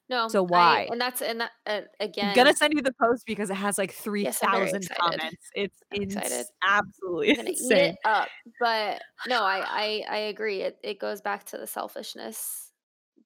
No. 0.10 0.28
So 0.28 0.44
I- 0.46 0.48
why? 0.50 0.88
and 0.92 1.02
that's 1.02 1.22
and 1.22 1.42
that 1.42 1.52
uh, 1.66 1.82
again. 2.00 2.30
I'm 2.30 2.36
gonna 2.36 2.54
send 2.56 2.74
you 2.76 2.82
the 2.82 2.94
post 3.02 3.24
because 3.26 3.50
it 3.50 3.56
has 3.56 3.78
like 3.78 3.92
three 3.92 4.24
Yes, 4.24 4.40
thousand 4.40 4.88
comments. 5.00 5.50
It's 5.56 5.80
ins- 5.92 6.52
absolutely 6.68 7.30
eat 7.32 7.40
insane. 7.40 7.78
it 7.94 7.96
up. 8.06 8.28
But 8.60 9.02
no, 9.28 9.44
I 9.44 9.64
I 9.68 10.04
I 10.10 10.18
agree. 10.18 10.62
It 10.62 10.78
it 10.84 11.00
goes 11.00 11.22
back 11.22 11.46
to 11.46 11.58
the 11.58 11.68
selfishness. 11.68 12.72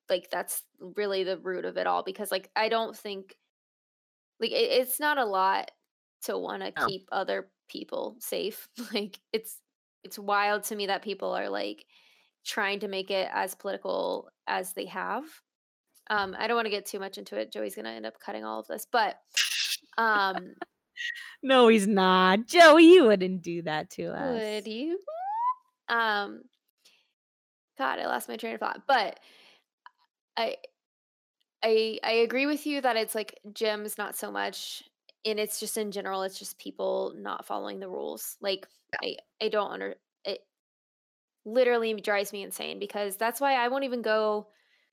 Like 0.09 0.29
that's 0.31 0.63
really 0.95 1.23
the 1.23 1.37
root 1.37 1.65
of 1.65 1.77
it 1.77 1.85
all. 1.85 2.03
Because 2.03 2.31
like 2.31 2.49
I 2.55 2.69
don't 2.69 2.95
think 2.97 3.35
like 4.39 4.51
it, 4.51 4.71
it's 4.81 4.99
not 4.99 5.17
a 5.17 5.25
lot 5.25 5.71
to 6.23 6.37
want 6.37 6.63
to 6.63 6.71
No. 6.79 6.87
keep 6.87 7.07
other 7.11 7.49
people 7.69 8.15
safe. 8.19 8.69
Like 8.93 9.19
it's 9.33 9.57
it's 10.03 10.17
wild 10.17 10.63
to 10.63 10.75
me 10.77 10.87
that 10.87 11.01
people 11.01 11.33
are 11.33 11.49
like 11.49 11.85
trying 12.45 12.79
to 12.79 12.87
make 12.87 13.11
it 13.11 13.29
as 13.33 13.53
political 13.53 14.29
as 14.47 14.71
they 14.73 14.85
have. 14.85 15.25
Um, 16.09 16.35
I 16.37 16.47
don't 16.47 16.55
want 16.55 16.65
to 16.65 16.71
get 16.71 16.85
too 16.85 16.99
much 16.99 17.17
into 17.17 17.37
it. 17.37 17.51
Joey's 17.51 17.75
gonna 17.75 17.89
end 17.89 18.05
up 18.05 18.19
cutting 18.19 18.43
all 18.43 18.59
of 18.59 18.67
this, 18.67 18.87
but 18.91 19.19
um, 19.97 20.55
No, 21.41 21.67
he's 21.67 21.87
not. 21.87 22.47
Joey, 22.47 22.93
you 22.93 23.05
wouldn't 23.05 23.41
do 23.41 23.61
that 23.63 23.89
to 23.91 24.07
us. 24.07 24.41
Would 24.41 24.67
you? 24.67 24.99
Um, 25.87 26.41
God, 27.77 27.99
I 27.99 28.07
lost 28.07 28.27
my 28.27 28.37
train 28.37 28.55
of 28.55 28.59
thought. 28.59 28.81
But 28.87 29.19
I, 30.35 30.55
I, 31.63 31.99
I 32.03 32.11
agree 32.11 32.45
with 32.45 32.65
you 32.65 32.81
that 32.81 32.97
it's 32.97 33.15
like 33.15 33.39
gyms, 33.51 33.97
not 33.97 34.15
so 34.17 34.31
much, 34.31 34.83
and 35.25 35.39
it's 35.39 35.59
just 35.59 35.77
in 35.77 35.91
general, 35.91 36.23
it's 36.23 36.39
just 36.39 36.59
people 36.59 37.13
not 37.17 37.45
following 37.45 37.79
the 37.79 37.89
rules. 37.89 38.37
Like 38.41 38.67
I, 39.03 39.17
I 39.41 39.49
don't 39.49 39.71
under 39.71 39.95
it. 40.25 40.39
Literally 41.45 41.93
drives 41.93 42.33
me 42.33 42.43
insane 42.43 42.79
because 42.79 43.15
that's 43.17 43.39
why 43.41 43.53
I 43.53 43.69
won't 43.69 43.85
even 43.85 44.01
go 44.01 44.47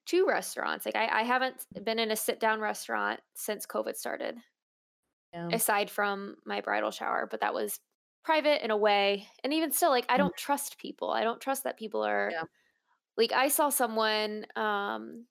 to 0.07 0.27
restaurants. 0.27 0.87
Like 0.87 0.97
I, 0.97 1.21
I 1.21 1.23
haven't 1.25 1.67
been 1.85 1.99
in 1.99 2.11
a 2.11 2.17
sit 2.17 2.41
down 2.41 2.61
restaurant 2.61 3.21
since 3.35 3.67
COVID 3.67 3.97
started 3.97 4.39
Yeah. 5.33 5.53
aside 5.53 5.91
from 5.91 6.37
my 6.45 6.61
bridal 6.61 6.91
shower, 6.91 7.27
but 7.31 7.41
that 7.41 7.55
was 7.55 7.81
private 8.25 8.65
in 8.65 8.71
a 8.71 8.77
way. 8.77 9.29
And 9.45 9.53
even 9.53 9.71
still, 9.73 9.91
like 9.91 10.07
I 10.09 10.17
Mhm. 10.17 10.17
don't 10.17 10.37
trust 10.37 10.79
people. 10.79 11.11
I 11.11 11.23
don't 11.23 11.41
trust 11.41 11.65
that 11.65 11.79
people 11.79 12.03
are 12.05 12.37
Yeah. 12.37 12.45
like 13.17 13.33
I 13.33 13.49
saw 13.49 13.71
someone 13.71 14.47
um 14.57 15.27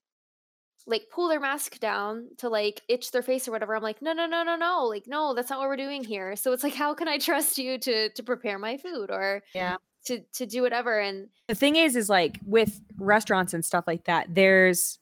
like 0.86 1.08
pull 1.10 1.28
their 1.28 1.40
mask 1.40 1.80
down 1.80 2.30
to 2.38 2.48
like 2.48 2.82
itch 2.88 3.12
their 3.12 3.22
face 3.22 3.48
or 3.48 3.52
whatever. 3.52 3.76
I'm 3.76 3.82
like, 3.82 4.02
no, 4.02 4.12
no, 4.14 4.26
no, 4.26 4.44
no, 4.44 4.56
no. 4.56 4.84
Like, 4.86 5.06
no, 5.08 5.34
that's 5.34 5.50
not 5.50 5.58
what 5.60 5.68
we're 5.68 5.76
doing 5.76 6.04
here. 6.04 6.36
So 6.36 6.52
it's 6.52 6.64
like, 6.64 6.74
how 6.74 6.94
can 6.94 7.08
I 7.08 7.18
trust 7.18 7.58
you 7.58 7.78
to 7.80 8.10
to 8.12 8.22
prepare 8.24 8.58
my 8.58 8.76
food 8.78 9.10
or 9.10 9.42
Yeah. 9.54 9.78
To 10.06 10.20
to 10.34 10.46
do 10.46 10.62
whatever? 10.62 10.98
And 10.98 11.28
the 11.48 11.54
thing 11.54 11.76
is 11.76 11.96
is 11.96 12.08
like 12.08 12.38
with 12.44 12.80
restaurants 12.98 13.54
and 13.54 13.64
stuff 13.64 13.84
like 13.86 14.04
that 14.04 14.26
there's 14.34 14.98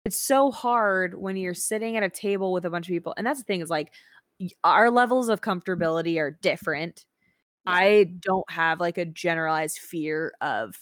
it's 0.05 0.19
so 0.19 0.51
hard 0.51 1.15
when 1.15 1.35
you're 1.35 1.53
sitting 1.53 1.97
at 1.97 2.03
a 2.03 2.09
table 2.09 2.53
with 2.53 2.65
a 2.65 2.69
bunch 2.69 2.87
of 2.87 2.91
people 2.91 3.13
and 3.17 3.25
that's 3.25 3.39
the 3.39 3.45
thing 3.45 3.61
is 3.61 3.69
like 3.69 3.91
our 4.63 4.91
levels 4.91 5.29
of 5.29 5.41
comfortability 5.41 6.19
are 6.19 6.31
different 6.41 7.05
Yeah. 7.65 7.73
i 7.73 8.03
don't 8.19 8.49
have 8.51 8.79
like 8.79 8.97
a 8.97 9.05
generalized 9.05 9.79
fear 9.79 10.33
of 10.41 10.75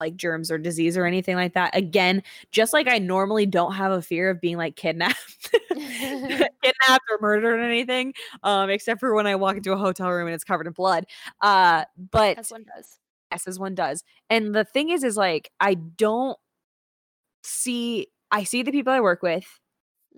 like 0.00 0.16
germs 0.16 0.50
or 0.50 0.58
disease 0.58 0.96
or 0.96 1.04
anything 1.06 1.36
like 1.36 1.54
that 1.54 1.76
again 1.76 2.22
just 2.50 2.72
like 2.72 2.88
i 2.88 2.98
normally 2.98 3.46
don't 3.46 3.74
have 3.74 3.92
a 3.92 4.00
fear 4.02 4.30
of 4.30 4.40
being 4.40 4.56
like 4.56 4.76
kidnapped 4.76 5.27
kidnapped 5.72 7.04
or 7.10 7.18
murdered 7.20 7.60
or 7.60 7.62
anything 7.62 8.12
um 8.42 8.70
except 8.70 8.98
for 9.00 9.14
when 9.14 9.26
i 9.26 9.34
walk 9.36 9.56
into 9.56 9.72
a 9.72 9.76
hotel 9.76 10.10
room 10.10 10.26
and 10.26 10.34
it's 10.34 10.44
covered 10.44 10.66
in 10.66 10.72
blood 10.72 11.04
uh 11.42 11.84
but 12.10 12.38
as 12.38 12.50
one 12.50 12.64
does. 12.64 12.98
Yes, 13.30 13.46
as 13.46 13.58
one 13.58 13.74
does. 13.74 14.04
And 14.30 14.54
the 14.54 14.64
thing 14.64 14.88
is, 14.90 15.04
is 15.04 15.16
like 15.16 15.50
I 15.60 15.74
don't 15.74 16.38
see. 17.42 18.08
I 18.30 18.44
see 18.44 18.62
the 18.62 18.72
people 18.72 18.92
I 18.92 19.00
work 19.00 19.22
with, 19.22 19.46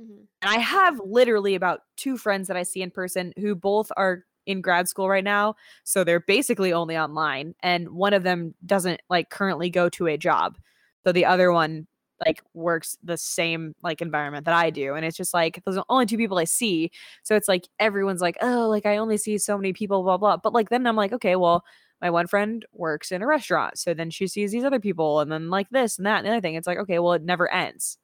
Mm-hmm. 0.01 0.23
and 0.43 0.51
I 0.51 0.59
have 0.59 1.01
literally 1.05 1.55
about 1.55 1.81
two 1.97 2.17
friends 2.17 2.49
that 2.49 2.57
I 2.57 2.63
see 2.63 2.81
in 2.83 2.91
person 2.91 3.33
who 3.39 3.55
both 3.55 3.91
are 3.97 4.25
in 4.47 4.61
grad 4.63 4.89
school 4.89 5.09
right 5.09 5.25
now. 5.25 5.57
So 5.85 6.05
they're 6.05 6.21
basically 6.21 6.73
only 6.73 6.97
online, 6.97 7.55
and 7.63 7.91
one 7.91 8.15
of 8.15 8.23
them 8.23 8.55
doesn't 8.65 9.01
like 9.11 9.31
currently 9.31 9.71
go 9.71 9.89
to 9.91 10.07
a 10.07 10.17
job. 10.17 10.57
So 11.05 11.13
the 11.13 11.25
other 11.27 11.53
one 11.53 11.87
like 12.27 12.43
works 12.55 12.97
the 13.03 13.17
same 13.17 13.75
like 13.83 14.03
environment 14.03 14.45
that 14.45 14.55
I 14.55 14.71
do. 14.71 14.95
And 14.95 15.05
it's 15.05 15.17
just 15.17 15.35
like 15.35 15.63
those 15.65 15.77
are 15.77 15.85
only 15.89 16.07
two 16.07 16.17
people 16.17 16.39
I 16.39 16.45
see. 16.45 16.91
So 17.23 17.37
it's 17.37 17.49
like 17.49 17.69
everyone's 17.79 18.21
like, 18.21 18.37
oh, 18.43 18.69
like 18.69 18.87
I 18.87 18.97
only 18.97 19.17
see 19.17 19.39
so 19.39 19.57
many 19.57 19.73
people, 19.73 20.03
blah, 20.03 20.19
blah. 20.19 20.37
But 20.37 20.53
like 20.53 20.71
then 20.71 20.87
I'm 20.87 20.97
like, 20.97 21.13
okay, 21.13 21.37
well, 21.37 21.65
my 22.01 22.11
one 22.11 22.27
friend 22.27 22.65
works 22.73 23.13
in 23.13 23.23
a 23.23 23.27
restaurant. 23.27 23.79
So 23.79 23.95
then 23.95 24.11
she 24.11 24.27
sees 24.27 24.53
these 24.53 24.65
other 24.65 24.81
people 24.81 25.21
and 25.21 25.31
then 25.31 25.51
like 25.51 25.69
this 25.71 25.99
and 25.99 26.07
that 26.07 26.19
and 26.19 26.27
the 26.27 26.31
other 26.33 26.41
thing. 26.41 26.55
It's 26.55 26.67
like, 26.67 26.79
okay, 26.79 26.99
well, 26.99 27.13
it 27.13 27.23
never 27.23 27.51
ends. 27.53 27.99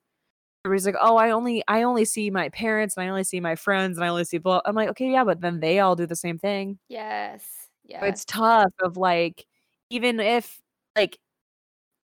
Everybody's 0.65 0.87
like, 0.87 0.97
oh, 1.01 1.17
I 1.17 1.31
only 1.31 1.63
I 1.69 1.83
only 1.83 2.05
see 2.05 2.31
my 2.31 2.49
parents 2.49 2.97
and 2.97 3.05
I 3.07 3.09
only 3.09 3.25
see 3.25 3.41
my 3.41 3.55
friends 3.55 3.99
and 3.99 4.05
I 4.05 4.09
only 4.09 4.25
see 4.25 4.39
blah. 4.39 4.61
I'm 4.65 4.75
like, 4.75 4.89
okay, 4.91 5.11
yeah, 5.11 5.25
but 5.25 5.41
then 5.41 5.61
they 5.61 5.79
all 5.79 5.97
do 5.97 6.07
the 6.07 6.17
same 6.17 6.39
thing. 6.39 6.79
Yes. 6.89 7.47
Yeah. 7.85 8.05
It's 8.05 8.25
tough 8.25 8.73
of 8.83 8.97
like, 8.97 9.47
even 9.91 10.19
if 10.21 10.61
like 10.97 11.19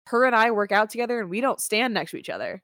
her 0.09 0.25
and 0.25 0.35
I 0.35 0.51
work 0.51 0.71
out 0.71 0.89
together 0.89 1.19
and 1.19 1.29
we 1.29 1.41
don't 1.41 1.61
stand 1.61 1.93
next 1.93 2.11
to 2.11 2.17
each 2.17 2.29
other. 2.29 2.61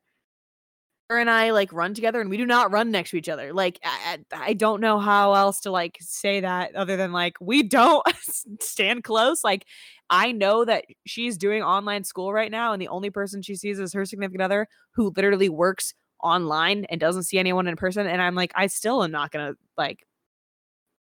Her 1.09 1.19
and 1.19 1.29
I 1.29 1.51
like 1.51 1.71
run 1.71 1.93
together 1.93 2.19
and 2.19 2.31
we 2.31 2.37
do 2.37 2.47
not 2.47 2.71
run 2.71 2.89
next 2.89 3.11
to 3.11 3.17
each 3.17 3.29
other. 3.29 3.53
Like 3.53 3.79
I, 3.83 4.17
I 4.33 4.53
don't 4.53 4.81
know 4.81 4.97
how 4.97 5.35
else 5.35 5.61
to 5.61 5.71
like 5.71 5.97
say 6.01 6.39
that 6.39 6.75
other 6.75 6.97
than 6.97 7.11
like 7.11 7.37
we 7.39 7.61
don't 7.61 8.03
stand 8.59 9.03
close. 9.03 9.43
Like 9.43 9.65
I 10.09 10.31
know 10.31 10.65
that 10.65 10.85
she's 11.05 11.37
doing 11.37 11.61
online 11.61 12.03
school 12.03 12.33
right 12.33 12.49
now 12.49 12.73
and 12.73 12.81
the 12.81 12.87
only 12.87 13.11
person 13.11 13.43
she 13.43 13.55
sees 13.55 13.79
is 13.79 13.93
her 13.93 14.05
significant 14.05 14.41
other 14.41 14.67
who 14.95 15.13
literally 15.15 15.49
works 15.49 15.93
online 16.23 16.85
and 16.85 16.99
doesn't 16.99 17.23
see 17.23 17.37
anyone 17.37 17.67
in 17.67 17.75
person 17.75 18.07
and 18.07 18.21
I'm 18.21 18.33
like 18.33 18.51
I 18.55 18.65
still 18.67 19.03
am 19.03 19.11
not 19.11 19.29
going 19.31 19.51
to 19.53 19.57
like 19.77 19.99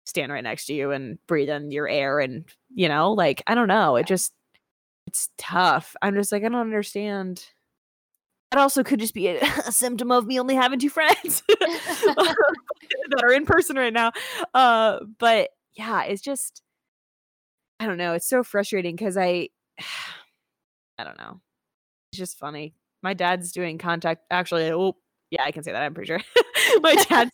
stand 0.05 0.31
right 0.31 0.43
next 0.43 0.67
to 0.67 0.75
you 0.75 0.91
and 0.91 1.17
breathe 1.25 1.49
in 1.49 1.71
your 1.71 1.87
air 1.87 2.19
and 2.19 2.45
you 2.75 2.87
know 2.87 3.13
like 3.13 3.41
I 3.47 3.55
don't 3.55 3.67
know. 3.67 3.95
It 3.95 4.05
just 4.05 4.31
it's 5.15 5.29
tough. 5.37 5.95
I'm 6.01 6.13
just 6.13 6.33
like, 6.33 6.43
I 6.43 6.49
don't 6.49 6.59
understand. 6.59 7.45
That 8.51 8.59
also 8.59 8.83
could 8.83 8.99
just 8.99 9.13
be 9.13 9.27
a, 9.27 9.41
a 9.65 9.71
symptom 9.71 10.11
of 10.11 10.25
me 10.25 10.39
only 10.39 10.55
having 10.55 10.77
two 10.77 10.89
friends 10.89 11.41
that 11.47 12.35
are 13.23 13.31
in 13.31 13.45
person 13.45 13.77
right 13.77 13.93
now. 13.93 14.11
Uh, 14.53 14.99
but 15.17 15.51
yeah, 15.73 16.03
it's 16.03 16.21
just, 16.21 16.61
I 17.79 17.87
don't 17.87 17.97
know. 17.97 18.13
It's 18.13 18.27
so 18.27 18.43
frustrating 18.43 18.95
because 18.95 19.15
I, 19.15 19.49
I 20.97 21.05
don't 21.05 21.17
know. 21.17 21.39
It's 22.11 22.19
just 22.19 22.37
funny. 22.37 22.75
My 23.01 23.13
dad's 23.13 23.53
doing 23.53 23.77
contact. 23.77 24.25
Actually, 24.29 24.69
oh, 24.71 24.97
yeah, 25.31 25.43
I 25.43 25.51
can 25.51 25.63
say 25.63 25.71
that. 25.71 25.81
I'm 25.81 25.93
pretty 25.93 26.07
sure. 26.07 26.21
my 26.81 26.93
dad's 26.95 27.31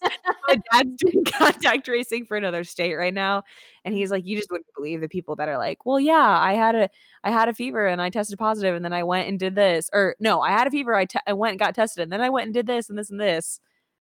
my 0.48 0.58
dad's 0.72 0.96
doing 0.98 1.24
contact 1.26 1.86
tracing 1.86 2.26
for 2.26 2.38
another 2.38 2.64
state 2.64 2.96
right 2.96 3.14
now, 3.14 3.44
and 3.86 3.94
he's 3.96 4.12
like, 4.12 4.26
you 4.26 4.38
just 4.38 4.50
wouldn't 4.52 4.74
believe 4.76 5.02
the 5.02 5.10
people 5.10 5.36
that 5.38 5.50
are 5.50 5.58
like, 5.58 5.86
well, 5.86 6.00
yeah, 6.00 6.38
I 6.39 6.54
had 6.54 6.76
a 6.76 6.89
I 7.24 7.32
had 7.32 7.50
a 7.50 7.54
fever 7.54 7.88
and 7.88 8.02
I 8.02 8.10
tested 8.10 8.39
positive, 8.39 8.76
and 8.76 8.84
then 8.84 8.94
I 8.94 9.04
went 9.04 9.28
and 9.28 9.38
did 9.39 9.56
this, 9.56 9.89
or 9.94 10.16
no, 10.20 10.42
I 10.42 10.52
had 10.52 10.68
a 10.68 10.72
fever, 10.72 10.96
I, 10.96 11.06
te- 11.06 11.20
I 11.28 11.34
went 11.34 11.52
and 11.52 11.60
got 11.60 11.76
tested, 11.76 12.04
and 12.04 12.12
then 12.12 12.22
I 12.22 12.30
went 12.30 12.46
and 12.46 12.54
did 12.54 12.68
this 12.68 12.89
and 12.89 12.98
this 12.98 13.10
and 13.12 13.20
this, 13.20 13.60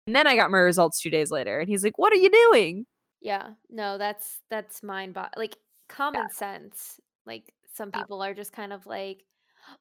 and 0.06 0.16
then 0.16 0.26
I 0.26 0.36
got 0.36 0.50
my 0.50 0.58
results 0.58 1.00
two 1.00 1.10
days 1.10 1.30
later, 1.30 1.58
and 1.60 1.68
he's 1.68 1.84
like, 1.84 1.98
what 1.98 2.12
are 2.12 2.16
you 2.16 2.30
doing? 2.30 2.86
Yeah. 3.20 3.50
No, 3.70 3.98
that's 3.98 4.40
that's 4.50 4.82
mind 4.82 5.14
bo- 5.14 5.28
like 5.36 5.56
common 5.88 6.28
sense. 6.30 7.00
Like 7.26 7.52
some 7.74 7.90
Yeah. 7.94 8.00
people 8.00 8.22
are 8.22 8.34
just 8.34 8.52
kind 8.52 8.72
of 8.72 8.84
like, 8.86 9.24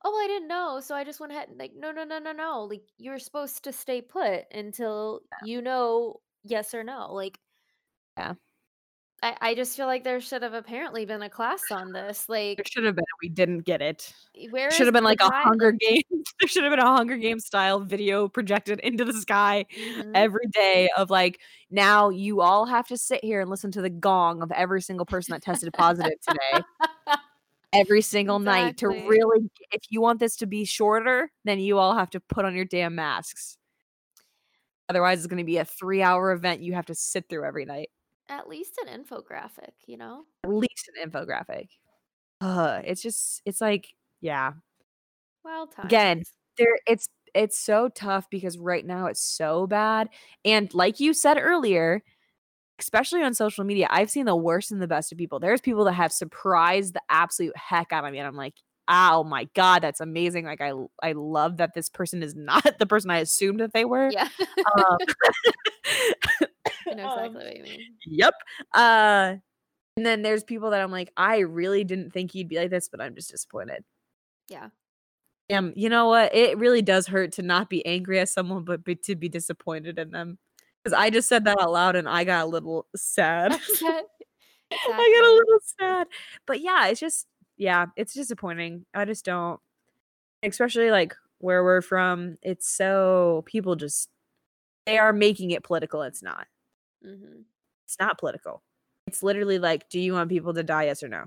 "Oh, 0.04 0.16
I 0.24 0.28
didn't 0.28 0.48
know, 0.48 0.80
so 0.82 0.96
I 0.96 1.04
just 1.04 1.20
went 1.20 1.32
ahead." 1.32 1.50
and 1.50 1.58
Like, 1.58 1.74
no, 1.76 1.92
no, 1.92 2.04
no, 2.04 2.20
no, 2.20 2.32
no. 2.32 2.64
Like 2.64 2.84
you're 2.98 3.20
supposed 3.20 3.64
to 3.64 3.72
stay 3.74 4.02
put 4.02 4.46
until 4.54 5.22
you 5.44 5.62
know 5.62 6.22
yes 6.44 6.74
or 6.74 6.84
no. 6.84 7.14
Like 7.14 7.40
Yeah. 8.18 8.36
I, 9.24 9.38
I 9.40 9.56
just 9.56 9.78
feel 9.78 9.86
like 9.86 10.04
there 10.04 10.20
should 10.20 10.42
have 10.42 10.56
apparently 10.56 11.06
been 11.06 11.22
a 11.22 11.30
class 11.30 11.62
on 11.72 11.92
this. 11.92 12.28
Like 12.28 12.58
there 12.58 12.66
should 12.68 12.86
have 12.86 12.96
been. 12.96 13.06
We 13.22 13.30
didn't 13.30 13.60
get 13.60 13.82
it. 13.82 14.12
where 14.50 14.72
Should 14.72 14.88
have 14.88 14.94
been 14.94 15.04
like 15.04 15.22
a 15.22 15.30
guy? 15.30 15.44
Hunger 15.44 15.72
Games. 15.72 16.04
There 16.40 16.48
should 16.48 16.64
have 16.64 16.72
been 16.72 16.80
a 16.80 16.86
Hunger 16.86 17.18
Games 17.18 17.46
style 17.46 17.80
video 17.80 18.28
projected 18.28 18.80
into 18.80 19.06
the 19.06 19.14
sky 19.14 19.68
mhm. 19.78 20.12
every 20.16 20.48
day 20.52 20.90
of 20.98 21.12
like, 21.12 21.40
now 21.70 22.10
you 22.10 22.42
all 22.42 22.66
have 22.66 22.88
to 22.88 22.98
sit 22.98 23.24
here 23.24 23.42
and 23.42 23.50
listen 23.50 23.70
to 23.74 23.82
the 23.82 23.92
gong 23.92 24.42
of 24.42 24.52
every 24.52 24.82
single 24.82 25.06
person 25.06 25.34
that 25.34 25.44
tested 25.44 25.72
positive 25.74 26.20
today. 26.28 26.64
Every 27.74 28.02
single 28.02 28.40
night 28.40 28.78
to 28.78 28.88
really, 28.88 29.50
if 29.72 29.84
you 29.90 30.02
want 30.02 30.20
this 30.20 30.36
to 30.38 30.46
be 30.46 30.66
shorter, 30.66 31.32
then 31.46 31.60
you 31.60 31.78
all 31.78 31.96
have 31.96 32.10
to 32.12 32.20
put 32.20 32.44
on 32.44 32.54
your 32.54 32.66
damn 32.66 32.96
masks. 32.96 33.58
Otherwise, 34.90 35.20
it's 35.20 35.28
going 35.28 35.38
to 35.38 35.46
be 35.46 35.58
a 35.58 35.66
three 35.66 36.02
hour 36.02 36.34
event 36.34 36.62
you 36.62 36.74
have 36.74 36.88
to 36.88 36.96
sit 36.96 37.30
through 37.30 37.46
every 37.46 37.64
night. 37.64 37.90
At 38.28 38.50
least 38.50 38.78
an 38.86 39.04
infographic, 39.04 39.72
you 39.88 39.98
know? 39.98 40.24
At 40.44 40.52
least 40.52 40.90
an 40.96 41.10
infographic. 41.10 41.70
Ugh, 42.42 42.84
it's 42.86 43.02
just, 43.02 43.42
it's 43.46 43.62
like, 43.62 43.88
yeah. 44.20 44.54
well. 45.44 45.70
Again, 45.84 46.24
there 46.58 46.78
it's 46.88 47.08
it's 47.34 47.58
so 47.58 47.90
tough 47.90 48.30
because 48.30 48.58
right 48.58 48.86
now 48.86 49.08
it's 49.08 49.24
so 49.24 49.66
bad 49.68 50.10
and 50.44 50.74
like 50.74 51.00
you 51.00 51.14
said 51.14 51.38
earlier 51.40 52.04
especially 52.82 53.24
on 53.24 53.34
social 53.34 53.64
media 53.64 53.88
i've 53.92 54.10
seen 54.10 54.26
the 54.26 54.36
worst 54.36 54.72
and 54.72 54.82
the 54.82 54.88
best 54.88 55.12
of 55.12 55.18
people 55.18 55.40
there's 55.40 55.62
people 55.62 55.84
that 55.86 55.94
have 55.94 56.12
surprised 56.12 56.94
the 56.94 57.02
absolute 57.10 57.56
heck 57.56 57.92
out 57.92 58.06
of 58.06 58.12
me 58.12 58.18
and 58.20 58.28
i'm 58.28 58.36
like 58.36 58.54
oh 58.88 59.24
my 59.24 59.48
god 59.56 59.82
that's 59.82 60.02
amazing 60.02 60.44
like 60.46 60.60
i 60.62 60.72
i 61.04 61.12
love 61.14 61.58
that 61.58 61.74
this 61.74 61.88
person 61.90 62.22
is 62.24 62.36
not 62.38 62.64
the 62.80 62.86
person 62.86 63.10
i 63.12 63.20
assumed 63.20 63.60
that 63.60 63.74
they 63.74 63.86
were 63.86 64.10
Yeah. 64.12 64.28
um, 64.78 64.98
I 66.88 66.94
know 66.96 67.08
um, 67.08 67.18
exactly 67.20 67.44
what 67.46 67.58
you 67.58 67.64
mean. 67.64 67.80
yep 68.06 68.34
uh 68.74 69.36
and 69.98 70.06
then 70.06 70.22
there's 70.22 70.44
people 70.44 70.72
that 70.72 70.82
i'm 70.82 70.92
like 70.92 71.12
i 71.18 71.40
really 71.40 71.84
didn't 71.84 72.12
think 72.12 72.34
you'd 72.36 72.50
be 72.50 72.58
like 72.58 72.70
this 72.70 72.90
but 72.90 73.02
i'm 73.02 73.16
just 73.16 73.32
disappointed 73.32 73.84
Yeah. 74.50 74.70
Um, 75.54 75.74
you 75.76 75.90
know 75.90 76.08
what? 76.08 76.34
It 76.34 76.58
really 76.60 76.82
does 76.82 77.08
hurt 77.08 77.34
to 77.34 77.42
not 77.42 77.70
be 77.70 77.86
angry 77.86 78.20
at 78.22 78.30
someone, 78.30 78.64
but 78.64 78.86
be, 78.86 78.96
to 78.96 79.18
be 79.18 79.28
disappointed 79.28 80.00
in 80.00 80.12
them. 80.12 80.38
Because 80.84 80.98
I 80.98 81.10
just 81.10 81.30
said 81.30 81.46
that 81.46 81.60
out 81.62 81.72
loud 81.72 81.96
and 81.96 82.10
I 82.10 82.24
got 82.24 82.46
a 82.46 82.48
little 82.50 82.88
sad. 82.96 83.54
Upset. 83.54 84.06
I 84.74 84.78
got 85.22 85.30
a 85.30 85.36
little 85.36 85.60
sad. 85.80 86.08
But 86.48 86.62
yeah, 86.62 86.88
it's 86.88 87.00
just, 87.00 87.28
yeah, 87.58 87.88
it's 87.96 88.14
disappointing. 88.14 88.86
I 88.94 89.06
just 89.06 89.26
don't, 89.26 89.60
especially 90.44 90.92
like 90.92 91.16
where 91.40 91.64
we're 91.64 91.82
from, 91.82 92.38
it's 92.42 92.70
so, 92.70 93.44
people 93.46 93.76
just, 93.76 94.10
they 94.86 94.98
are 94.98 95.14
making 95.14 95.52
it 95.52 95.64
political. 95.64 96.04
It's 96.04 96.24
not. 96.24 96.48
hmm 97.04 97.42
It's 97.86 97.98
not 98.00 98.20
political. 98.20 98.64
It's 99.08 99.24
literally 99.24 99.60
like, 99.60 99.90
do 99.90 100.00
you 100.00 100.14
want 100.14 100.30
people 100.30 100.54
to 100.54 100.64
die? 100.64 100.86
Yes 100.86 101.04
or 101.04 101.10
no? 101.10 101.26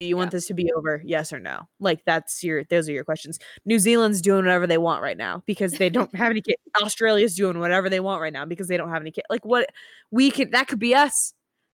Do 0.00 0.06
you 0.06 0.16
want 0.16 0.28
Yeah. 0.28 0.36
this 0.38 0.46
to 0.46 0.54
be 0.54 0.72
over? 0.72 1.02
Yes 1.04 1.30
or 1.30 1.38
no? 1.38 1.68
Like 1.78 2.02
that's 2.06 2.42
your 2.42 2.64
those 2.64 2.88
are 2.88 2.92
your 2.92 3.04
questions. 3.04 3.38
New 3.66 3.78
Zealand's 3.78 4.22
doing 4.22 4.44
whatever 4.46 4.66
they 4.66 4.78
want 4.78 5.02
right 5.02 5.16
now 5.16 5.42
because 5.46 5.72
they 5.72 5.90
don't 5.90 6.14
have 6.16 6.30
any 6.30 6.40
kids. 6.40 6.56
Australia's 6.82 7.34
doing 7.36 7.58
whatever 7.60 7.90
they 7.90 8.00
want 8.00 8.22
right 8.22 8.32
now 8.32 8.46
because 8.46 8.66
they 8.68 8.78
don't 8.78 8.88
have 8.88 9.02
any 9.02 9.10
kids. 9.10 9.26
Like 9.28 9.44
what 9.44 9.68
we 10.10 10.30
could 10.30 10.52
that 10.52 10.68
could 10.68 10.78
be 10.78 10.94
us. 10.94 11.34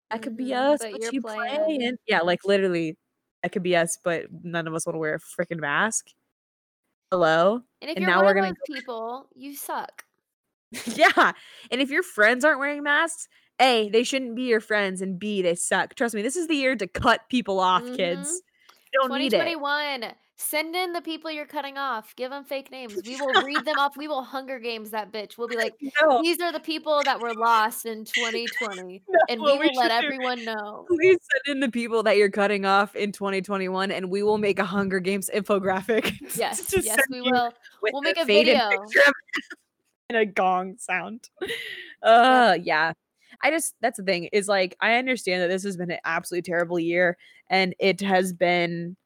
That 0.09 0.21
could 0.21 0.38
be 0.38 0.45
Mhm, 0.51 0.74
us. 0.74 0.80
but 0.80 0.91
But, 0.93 1.01
you're 1.01 1.11
you 1.11 1.21
playing. 1.21 1.63
playing. 1.65 1.97
Yeah, 2.07 2.21
like 2.21 2.45
literally 2.45 2.97
that 3.43 3.51
could 3.51 3.63
be 3.63 3.76
us, 3.76 3.97
but 4.01 4.28
none 4.43 4.67
of 4.67 4.74
us 4.74 4.86
want 4.86 4.95
to 4.95 4.99
wear 4.99 5.15
a 5.15 5.19
freaking 5.19 5.59
mask. 5.59 6.07
Hello? 7.11 7.61
And 7.82 7.91
if 7.91 7.97
And 7.97 8.03
you're 8.03 8.09
now 8.11 8.24
one 8.24 8.26
we're 8.26 8.32
of 8.32 8.36
gonna 8.38 8.55
those 8.67 8.78
people, 8.78 9.28
you 9.36 9.55
suck. 9.55 10.05
yeah. 10.88 11.34
And 11.71 11.82
if 11.82 11.89
your 11.91 12.03
friends 12.03 12.45
aren't 12.45 12.59
wearing 12.59 12.84
masks, 12.84 13.28
A, 13.59 13.89
they 13.89 14.03
shouldn't 14.03 14.35
be 14.35 14.43
your 14.43 14.59
friends, 14.61 15.01
and 15.01 15.17
B, 15.19 15.41
they 15.41 15.55
suck. 15.55 15.95
Trust 15.95 16.15
me, 16.15 16.21
this 16.21 16.35
is 16.35 16.47
the 16.47 16.55
year 16.55 16.75
to 16.75 16.87
cut 16.87 17.21
people 17.29 17.59
off, 17.59 17.83
Mhm. 17.83 17.95
kids. 17.97 18.41
You 18.91 18.99
don't 19.01 19.17
need 19.19 19.33
it. 19.33 19.37
2021. 19.37 20.13
Send 20.35 20.75
in 20.75 20.93
the 20.93 21.01
people 21.01 21.29
you're 21.31 21.45
cutting 21.45 21.77
off. 21.77 22.15
Give 22.15 22.31
them 22.31 22.43
fake 22.43 22.71
names. 22.71 22.99
We 23.05 23.15
will 23.15 23.27
read 23.45 23.63
them 23.65 23.77
off. 23.77 23.95
We 23.95 24.07
will 24.07 24.23
Hunger 24.23 24.59
Games 24.59 24.89
that 24.89 25.11
bitch. 25.11 25.37
We'll 25.37 25.47
be 25.47 25.55
like, 25.55 25.73
No, 26.01 26.21
these 26.21 26.41
are 26.41 26.51
the 26.51 26.59
people 26.59 27.01
that 27.05 27.19
were 27.21 27.33
lost 27.35 27.85
in 27.85 28.03
2020. 28.03 29.03
no, 29.07 29.19
And 29.29 29.39
we 29.39 29.43
what 29.51 29.59
we 29.59 29.67
will 29.67 29.75
let 29.75 29.89
do- 30.01 30.05
everyone 30.07 30.43
know. 30.43 30.85
Please 30.89 31.19
send 31.45 31.55
in 31.55 31.59
the 31.61 31.69
people 31.71 32.03
that 32.03 32.17
you're 32.17 32.31
cutting 32.31 32.65
off 32.65 32.95
in 32.95 33.11
2021, 33.11 33.91
and 33.91 34.09
we 34.09 34.23
will 34.23 34.39
make 34.39 34.57
a 34.59 34.65
Hunger 34.65 34.99
Games 34.99 35.29
infographic. 35.33 36.17
Yes, 36.35 36.73
yes, 36.83 36.99
we 37.09 37.21
will. 37.21 37.53
We'll 37.83 38.01
make 38.01 38.17
a 38.17 38.25
video. 38.25 38.69
and 40.09 40.17
a 40.17 40.25
gong 40.25 40.77
sound. 40.79 41.29
Uh, 42.01 42.57
yeah. 42.61 42.93
I 43.43 43.51
just 43.51 43.75
that's 43.81 43.97
the 43.97 44.03
thing 44.03 44.29
is 44.33 44.47
like 44.47 44.75
I 44.81 44.95
understand 44.97 45.41
that 45.43 45.47
this 45.49 45.63
has 45.63 45.77
been 45.77 45.91
an 45.91 45.99
absolutely 46.05 46.43
terrible 46.43 46.79
year, 46.79 47.17
and 47.49 47.75
it 47.79 48.01
has 48.01 48.33
been. 48.33 48.97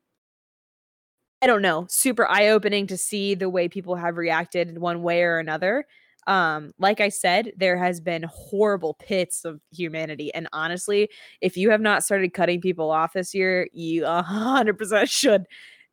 I 1.42 1.48
don't 1.48 1.62
know, 1.62 1.86
super 1.90 2.28
eye 2.28 2.48
opening 2.50 2.88
to 2.88 2.98
see 2.98 3.36
the 3.36 3.50
way 3.50 3.70
people 3.70 3.96
have 3.96 4.18
reacted 4.18 4.70
in 4.70 4.82
one 4.82 5.04
way 5.04 5.22
or 5.24 5.38
another. 5.38 5.86
Um, 6.26 6.74
like 6.80 7.00
I 7.00 7.10
said, 7.10 7.52
there 7.56 7.78
has 7.78 8.02
been 8.02 8.24
horrible 8.28 8.96
pits 8.96 9.46
of 9.46 9.62
humanity. 9.72 10.34
And 10.34 10.48
honestly, 10.52 11.10
if 11.42 11.56
you 11.56 11.70
have 11.70 11.80
not 11.80 12.04
started 12.04 12.34
cutting 12.34 12.60
people 12.60 12.90
off 12.92 13.14
this 13.14 13.34
year, 13.36 13.68
you 13.72 14.04
100% 14.06 15.10
should. 15.10 15.46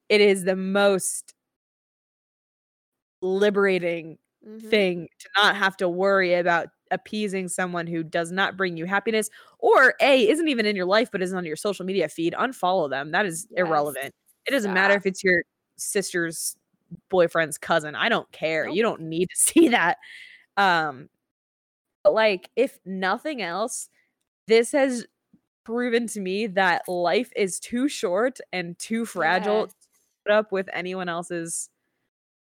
It 0.09 0.20
is 0.23 0.44
the 0.44 0.56
most 0.56 1.35
liberating 3.23 4.19
Mhm. 4.43 4.60
thing 4.70 5.09
to 5.19 5.28
not 5.36 5.56
have 5.56 5.77
to 5.78 5.89
worry 5.89 6.35
about 6.35 6.69
appeasing 6.95 7.49
someone 7.49 7.87
who 7.87 8.03
does 8.03 8.33
not 8.33 8.57
bring 8.57 8.77
you 8.79 8.87
happiness 8.87 9.29
or 9.59 9.95
a 10.01 10.29
isn't 10.29 10.49
even 10.49 10.65
in 10.66 10.77
your 10.77 10.87
life 10.87 11.11
but 11.12 11.21
is 11.23 11.35
on 11.35 11.45
your 11.45 11.57
social 11.57 11.85
media 11.85 12.09
feed 12.09 12.33
unfollow 12.35 12.89
them. 12.89 13.11
That 13.11 13.27
is 13.27 13.47
Yes. 13.51 13.66
irrelevant. 13.66 14.15
It 14.47 14.53
doesn't 14.53 14.73
matter 14.73 14.95
if 14.95 15.07
it's 15.07 15.23
your 15.25 15.43
sister's 15.77 16.57
boyfriend's 17.11 17.59
cousin. 17.59 17.95
I 17.95 18.09
don't 18.09 18.31
care. 18.33 18.66
Nope. 18.66 18.77
you 18.77 18.83
don't 18.83 19.01
need 19.03 19.27
to 19.31 19.37
see 19.41 19.69
that. 19.69 19.99
Um 20.57 21.09
but 22.05 22.15
like 22.15 22.51
if 22.57 22.79
nothing 22.85 23.43
else 23.43 23.89
this 24.47 24.73
has 24.73 25.07
proven 25.65 26.07
to 26.09 26.21
me 26.21 26.47
that 26.49 26.83
life 26.89 27.31
is 27.37 27.59
too 27.61 27.89
short 27.89 28.39
and 28.53 28.79
too 28.79 29.07
fragile 29.07 29.69
to 29.69 29.75
put 30.27 30.33
up 30.35 30.53
with 30.53 30.69
anyone 30.75 31.09
else's 31.09 31.71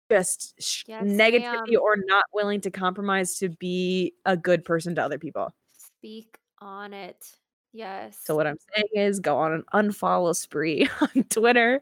just 0.09 0.53
Yes, 0.87 1.03
negativity 1.03 1.77
or 1.79 1.95
not 2.07 2.25
willing 2.33 2.61
to 2.61 2.71
compromise 2.71 3.37
to 3.39 3.49
be 3.49 4.13
a 4.25 4.35
good 4.35 4.65
person 4.65 4.95
to 4.95 5.03
other 5.03 5.19
people. 5.19 5.51
Speak 5.77 6.37
on 6.59 6.93
it. 6.93 7.25
Yes. 7.71 8.19
So 8.23 8.35
what 8.35 8.47
I'm 8.47 8.57
saying 8.75 8.87
is 9.07 9.19
go 9.19 9.37
on 9.37 9.51
an 9.53 9.63
unfollow 9.73 10.35
spree 10.35 10.89
on 11.01 11.23
Twitter, 11.29 11.81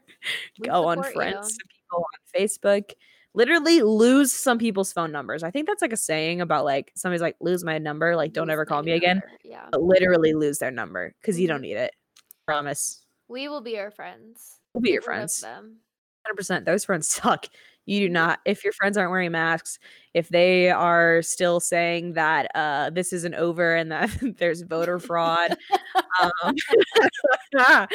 We 0.60 0.68
go 0.68 0.86
on 0.86 1.02
friends 1.02 1.56
to 1.56 1.64
people 1.66 2.04
on 2.04 2.40
Facebook. 2.40 2.92
Literally 3.34 3.82
lose 3.82 4.32
some 4.32 4.58
people's 4.58 4.92
phone 4.92 5.12
numbers. 5.12 5.42
I 5.42 5.50
think 5.50 5.66
that's 5.66 5.80
like 5.82 5.92
a 5.92 5.96
saying 5.96 6.40
about 6.40 6.64
like 6.64 6.92
somebody's 6.96 7.22
like 7.22 7.36
lose 7.40 7.62
my 7.64 7.78
number, 7.78 8.16
like 8.16 8.32
don't 8.32 8.48
Lose 8.48 8.52
ever 8.54 8.64
call 8.66 8.82
me 8.82 8.92
again. 8.92 9.22
Yeah. 9.44 9.68
But 9.70 9.82
literally 9.82 10.34
lose 10.34 10.58
their 10.58 10.70
number 10.70 11.14
because 11.20 11.38
you 11.40 11.46
don't 11.48 11.60
Mhm. 11.60 11.62
need 11.62 11.76
it. 11.76 11.94
Promise. 12.46 13.04
We 13.28 13.48
will 13.48 13.60
be 13.60 13.72
your 13.72 13.90
friends. 13.90 14.56
We'll 14.74 14.82
be 14.82 14.90
your 14.90 15.00
Get 15.02 15.08
rid 15.08 15.14
of 15.14 15.18
friends. 15.20 15.40
them. 15.40 15.76
100%. 16.26 16.64
Those 16.64 16.84
friends 16.84 17.08
suck. 17.08 17.46
You 17.88 18.00
do 18.00 18.10
not. 18.10 18.40
If 18.44 18.64
your 18.64 18.74
friends 18.74 18.98
aren't 18.98 19.10
wearing 19.10 19.32
masks, 19.32 19.78
if 20.12 20.28
they 20.28 20.68
are 20.68 21.22
still 21.22 21.58
saying 21.58 22.12
that 22.12 22.50
uh, 22.54 22.90
this 22.90 23.14
isn't 23.14 23.34
over 23.34 23.74
and 23.74 23.90
that 23.90 24.10
there's 24.38 24.60
voter 24.60 24.98
fraud, 24.98 25.56
um, 26.20 26.54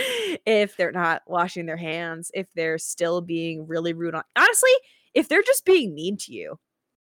if 0.48 0.76
they're 0.78 0.92
not 0.92 1.22
washing 1.28 1.68
their 1.68 1.78
hands, 1.78 2.32
if 2.34 2.48
they're 2.56 2.80
still 2.80 3.22
being 3.22 3.68
really 3.68 3.94
rude 3.94 4.16
on, 4.16 4.24
honestly, 4.36 4.72
if 5.14 5.30
they're 5.30 5.44
just 5.44 5.64
being 5.64 5.94
mean 5.94 6.18
to 6.18 6.34
you. 6.34 6.58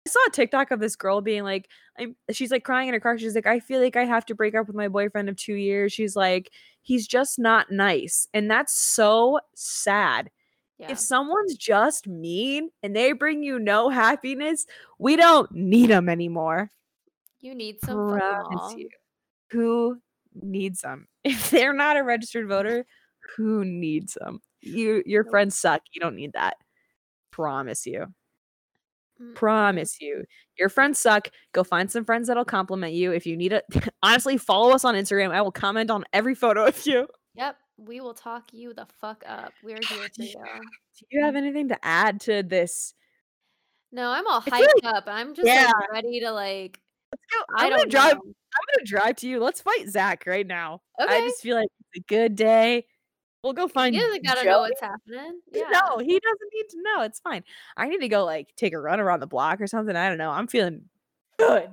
I 0.07 0.11
saw 0.11 0.19
a 0.27 0.31
TikTok 0.31 0.71
of 0.71 0.81
this 0.81 0.97
girl 0.97 1.23
being 1.23 1.45
like, 1.45 1.69
I'm, 1.99 2.15
she's 2.31 2.51
like 2.51 2.65
crying 2.65 2.89
in 2.89 2.95
her 2.95 3.01
car. 3.01 3.17
She's 3.17 3.35
like, 3.35 3.47
I 3.47 3.59
feel 3.61 3.81
like 3.81 3.97
I 3.97 4.05
have 4.05 4.27
to 4.27 4.35
break 4.35 4.55
up 4.55 4.67
with 4.67 4.77
my 4.77 4.89
boyfriend 4.89 5.31
of 5.31 5.37
two 5.37 5.55
years. 5.55 5.95
She's 5.95 6.15
like, 6.15 6.51
he's 6.83 7.07
just 7.07 7.39
not 7.39 7.71
nice. 7.71 8.27
And 8.35 8.51
that's 8.51 8.79
so 8.79 9.41
sad. 9.55 10.29
Yeah. 10.83 10.93
If 10.93 10.99
someone's 10.99 11.57
just 11.57 12.09
mean 12.09 12.71
and 12.83 12.95
they 12.95 13.13
bring 13.13 13.43
you 13.43 13.59
no 13.61 13.89
happiness, 13.89 14.67
we 14.99 15.15
don't 15.15 15.51
need 15.53 15.91
them 15.91 16.09
anymore. 16.09 16.71
You 17.41 17.55
need 17.55 17.81
some 17.85 18.11
fuck 18.11 18.23
'em 18.23 18.45
Promise 18.45 18.75
you. 18.77 18.89
Who 19.53 19.99
needs 20.35 20.81
them? 20.81 21.07
If 21.25 21.51
they're 21.51 21.73
not 21.73 21.97
a 21.97 22.03
registered 22.03 22.49
voter, 22.49 22.85
who 23.37 23.65
needs 23.65 24.15
them? 24.15 24.41
You 24.61 25.05
your 25.07 25.25
friends 25.25 25.57
suck. 25.57 25.83
You 25.93 26.01
don't 26.01 26.17
need 26.17 26.33
that. 26.33 26.57
Promise 27.31 27.87
you. 27.87 28.07
Mm-mm. 29.21 29.35
Promise 29.37 30.01
you. 30.01 30.25
Your 30.59 30.69
friends 30.69 30.99
suck. 30.99 31.29
Go 31.53 31.63
find 31.63 31.91
some 31.91 32.05
friends 32.05 32.27
that'll 32.27 32.45
compliment 32.45 32.93
you. 32.95 33.13
If 33.13 33.25
you 33.25 33.37
need 33.37 33.53
it, 33.53 33.65
honestly, 34.03 34.37
follow 34.37 34.73
us 34.73 34.85
on 34.85 34.97
Instagram. 34.97 35.31
I 35.31 35.43
will 35.43 35.53
comment 35.53 35.91
on 35.91 36.05
every 36.13 36.35
photo 36.35 36.67
of 36.67 36.87
you. 36.87 37.07
Yep. 37.35 37.57
We 37.77 38.01
will 38.01 38.15
talk 38.15 38.53
you 38.53 38.75
the 38.75 38.87
fuck 39.01 39.25
up. 39.27 39.53
We're 39.63 39.79
oh, 39.91 39.95
here 39.95 40.09
for 40.15 40.23
you. 40.23 40.33
Do 40.35 41.07
you 41.11 41.25
have 41.25 41.37
anything 41.37 41.69
to 41.69 41.79
add 41.85 42.21
to 42.23 42.43
this? 42.43 42.95
No, 43.91 44.11
I'm 44.11 44.27
all 44.27 44.43
I 44.51 44.61
hyped 44.63 44.85
like- 44.85 44.95
up. 44.95 45.05
I'm 45.07 45.35
just 45.35 45.47
Yeah. 45.47 45.71
like 45.79 45.93
ready 45.93 46.21
to 46.21 46.31
like. 46.31 46.81
Let's 47.13 47.25
go. 47.31 47.55
I 47.57 47.65
I'm 47.65 47.71
gonna 47.71 47.83
don't 47.83 47.91
drive. 47.91 48.15
know. 48.15 48.23
I'm 48.25 48.77
gonna 48.77 48.87
drive 48.87 49.17
to 49.17 49.29
you. 49.29 49.41
Let's 49.41 49.61
fight 49.61 49.89
Zach 49.89 50.25
right 50.27 50.47
now. 50.47 50.81
Okay. 51.01 51.15
I 51.15 51.21
just 51.21 51.43
feel 51.43 51.57
like 51.57 51.69
it's 51.81 52.05
a 52.05 52.07
good 52.09 52.37
day. 52.37 52.87
We'll 53.43 53.53
go 53.53 53.67
find. 53.69 53.95
He 53.95 54.01
doesn't 54.01 54.25
gotta 54.25 54.43
Joey. 54.45 54.51
know 54.51 54.61
what's 54.61 54.81
happening. 54.81 55.41
Yeah. 55.53 55.69
No, 55.73 55.99
he 55.99 56.19
doesn't 56.21 56.51
need 56.55 56.69
to 56.71 56.83
know. 56.83 57.03
It's 57.03 57.21
fine. 57.21 57.43
I 57.77 57.89
need 57.89 57.99
to 58.01 58.09
go 58.09 58.25
like 58.25 58.55
take 58.57 58.73
a 58.73 58.81
run 58.81 59.01
around 59.01 59.21
the 59.21 59.27
block 59.27 59.61
or 59.61 59.67
something. 59.67 59.97
I 59.97 60.09
don't 60.09 60.19
know. 60.19 60.31
I'm 60.31 60.47
feeling 60.47 60.83
good. 61.39 61.69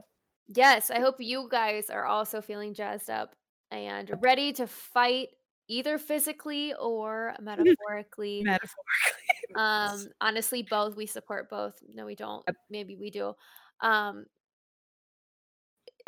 Yes, 0.48 0.90
I 0.90 1.00
hope 1.00 1.18
you 1.20 1.48
guys 1.50 1.90
are 1.90 2.06
also 2.06 2.42
feeling 2.42 2.74
jazzed 2.74 3.10
up 3.10 3.36
and 3.72 4.12
ready 4.20 4.52
to 4.54 4.66
fight 4.66 5.30
either 5.70 5.98
physically 5.98 6.74
or 6.74 7.36
metaphorically. 7.40 8.42
Metaphorically. 8.44 8.76
um, 9.56 10.08
honestly, 10.20 10.64
both. 10.70 10.98
We 10.98 11.06
support 11.06 11.50
both. 11.50 11.76
No, 11.94 12.06
we 12.06 12.16
don't. 12.16 12.44
Yep. 12.48 12.56
Maybe 12.70 12.96
we 12.98 13.10
do. 13.10 13.34
Um, 13.82 14.26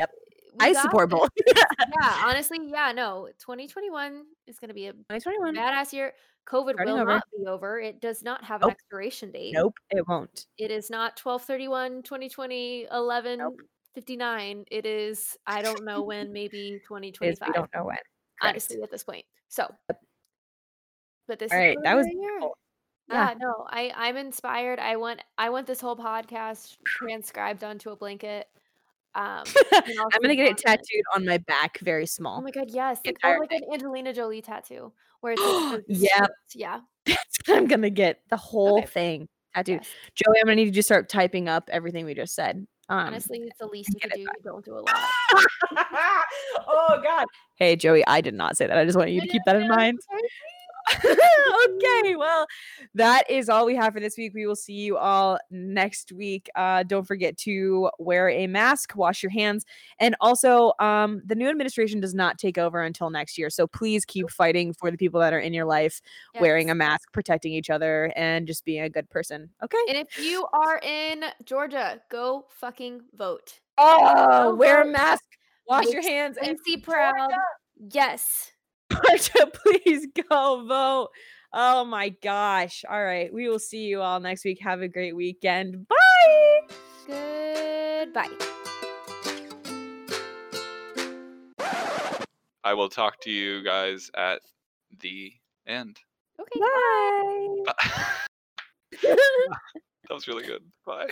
Yep. 0.00 0.10
I 0.60 0.72
support 0.74 1.08
this. 1.10 1.18
both. 1.18 1.30
yeah, 1.46 2.22
honestly, 2.24 2.58
yeah, 2.66 2.92
no. 2.92 3.28
2021 3.38 4.24
is 4.46 4.58
going 4.58 4.68
to 4.68 4.74
be 4.74 4.86
a 4.88 4.92
2021. 4.92 5.54
badass 5.54 5.92
year. 5.92 6.12
COVID 6.46 6.72
Starting 6.72 6.94
will 6.94 7.00
over. 7.02 7.10
not 7.12 7.22
be 7.38 7.46
over. 7.46 7.80
It 7.80 8.00
does 8.00 8.22
not 8.22 8.44
have 8.44 8.62
an 8.62 8.70
expiration 8.70 9.30
date. 9.30 9.52
Nope, 9.54 9.74
it 9.90 10.06
won't. 10.08 10.46
It 10.58 10.70
is 10.70 10.90
not 10.90 11.16
12 11.16 11.42
31 11.44 12.02
2020 12.02 12.88
11 12.90 13.38
Nope. 13.38 13.60
59. 13.94 14.64
It 14.70 14.86
is, 14.86 15.36
I 15.46 15.62
don't 15.62 15.84
know 15.84 16.02
when, 16.02 16.32
maybe 16.32 16.70
Is 16.70 16.82
2025, 16.88 17.48
we 17.48 17.52
don't 17.52 17.70
know 17.74 17.84
when. 17.84 17.96
Honestly, 18.42 18.82
at 18.82 18.90
this 18.90 19.04
point. 19.04 19.24
So, 19.48 19.72
but 21.28 21.38
this 21.38 21.52
All 21.52 21.58
is 21.58 21.76
that 21.84 21.94
was 21.94 22.06
year. 22.06 22.40
Yeah. 22.40 22.48
Yeah, 23.10 23.34
no, 23.38 23.66
I 23.68 23.92
I'm 23.94 24.16
inspired. 24.16 24.78
I 24.78 24.96
want 24.96 25.20
I 25.36 25.50
want 25.50 25.66
this 25.66 25.80
whole 25.80 25.96
podcast 25.96 26.76
transcribed 26.86 27.64
onto 27.64 27.90
a 27.90 27.96
blanket. 27.96 28.46
Um, 29.14 29.44
I'm 29.72 30.22
gonna 30.22 30.36
get 30.36 30.46
it 30.46 30.56
tattooed 30.58 31.04
on 31.14 31.26
my 31.26 31.38
back, 31.38 31.78
very 31.80 32.06
small. 32.06 32.38
Oh 32.38 32.40
my 32.42 32.50
god, 32.50 32.70
yes, 32.70 33.00
like, 33.04 33.18
oh, 33.24 33.36
like 33.38 33.52
an 33.52 33.62
Angelina 33.72 34.12
Jolie 34.14 34.40
tattoo, 34.40 34.92
where 35.20 35.34
it's 35.34 35.42
like 35.42 35.82
strips, 35.92 36.54
yeah, 36.54 36.80
That's 37.06 37.38
what 37.46 37.58
I'm 37.58 37.66
gonna 37.66 37.90
get. 37.90 38.20
The 38.30 38.36
whole 38.36 38.78
Okay. 38.78 38.86
thing 38.86 39.28
tattooed. 39.54 39.80
yes. 39.82 39.88
Joey, 40.14 40.38
I'm 40.40 40.46
gonna 40.46 40.56
need 40.56 40.68
you 40.68 40.72
to 40.72 40.82
start 40.82 41.08
typing 41.08 41.48
up 41.48 41.68
everything 41.70 42.06
we 42.06 42.14
just 42.14 42.34
said. 42.34 42.66
Um, 42.92 43.06
Honestly, 43.06 43.38
it's 43.38 43.58
the 43.58 43.66
least 43.68 43.88
you 43.94 44.00
it 44.02 44.12
do. 44.12 44.20
You 44.20 44.28
don't 44.44 44.62
do 44.62 44.74
a 44.74 44.80
lot. 44.80 44.98
oh 46.68 47.00
God. 47.02 47.26
Hey 47.54 47.74
Joey, 47.74 48.06
I 48.06 48.20
did 48.20 48.34
not 48.34 48.58
say 48.58 48.66
that. 48.66 48.76
I 48.76 48.84
just 48.84 48.98
want 48.98 49.10
you 49.10 49.22
to 49.22 49.26
keep 49.26 49.40
that 49.46 49.56
in 49.56 49.66
mind. 49.66 49.98
okay, 51.04 52.16
well, 52.16 52.46
that 52.94 53.28
is 53.30 53.48
all 53.48 53.66
we 53.66 53.74
have 53.76 53.92
for 53.92 54.00
this 54.00 54.16
week. 54.16 54.32
We 54.34 54.46
will 54.46 54.56
see 54.56 54.74
you 54.74 54.96
all 54.96 55.38
next 55.50 56.12
week. 56.12 56.48
Uh, 56.54 56.82
don't 56.82 57.06
forget 57.06 57.36
to 57.38 57.90
wear 57.98 58.28
a 58.28 58.46
mask, 58.46 58.94
wash 58.96 59.22
your 59.22 59.30
hands, 59.30 59.64
and 59.98 60.16
also 60.20 60.72
um, 60.78 61.22
the 61.24 61.34
new 61.34 61.48
administration 61.48 62.00
does 62.00 62.14
not 62.14 62.38
take 62.38 62.58
over 62.58 62.82
until 62.82 63.10
next 63.10 63.38
year. 63.38 63.50
So 63.50 63.66
please 63.66 64.04
keep 64.04 64.30
fighting 64.30 64.72
for 64.72 64.90
the 64.90 64.96
people 64.96 65.20
that 65.20 65.32
are 65.32 65.40
in 65.40 65.52
your 65.52 65.64
life, 65.64 66.00
wearing 66.40 66.70
a 66.70 66.74
mask, 66.74 67.12
protecting 67.12 67.52
each 67.52 67.70
other, 67.70 68.12
and 68.16 68.46
just 68.46 68.64
being 68.64 68.82
a 68.82 68.90
good 68.90 69.08
person. 69.10 69.50
Okay. 69.62 69.78
And 69.88 69.98
if 69.98 70.18
you 70.18 70.46
are 70.52 70.78
in 70.78 71.24
Georgia, 71.44 72.00
go 72.10 72.46
fucking 72.48 73.02
vote. 73.14 73.60
Oh, 73.78 74.50
Go 74.50 74.54
wear 74.54 74.82
a 74.82 74.86
mask, 74.86 75.24
wash 75.66 75.84
Make 75.84 75.94
your 75.94 76.02
hands, 76.02 76.36
and 76.36 76.60
Quincy 76.60 76.80
proud. 76.80 77.30
Yes. 77.92 78.51
Georgia, 78.92 79.46
please 79.54 80.06
go 80.28 80.64
vote. 80.66 81.10
Oh 81.52 81.84
my 81.84 82.08
gosh. 82.08 82.84
All 82.88 83.02
right. 83.02 83.32
We 83.32 83.48
will 83.48 83.58
see 83.58 83.84
you 83.84 84.00
all 84.00 84.20
next 84.20 84.44
week. 84.44 84.60
Have 84.62 84.80
a 84.80 84.88
great 84.88 85.14
weekend. 85.14 85.86
Bye. 85.88 86.60
Goodbye. 87.06 88.30
I 92.64 92.74
will 92.74 92.88
talk 92.88 93.20
to 93.22 93.30
you 93.30 93.62
guys 93.64 94.10
at 94.16 94.40
the 95.00 95.32
end. 95.66 95.98
Okay. 96.40 96.60
Bye. 96.60 97.72
that 99.02 100.10
was 100.10 100.28
really 100.28 100.44
good. 100.44 100.62
Bye. 100.86 101.08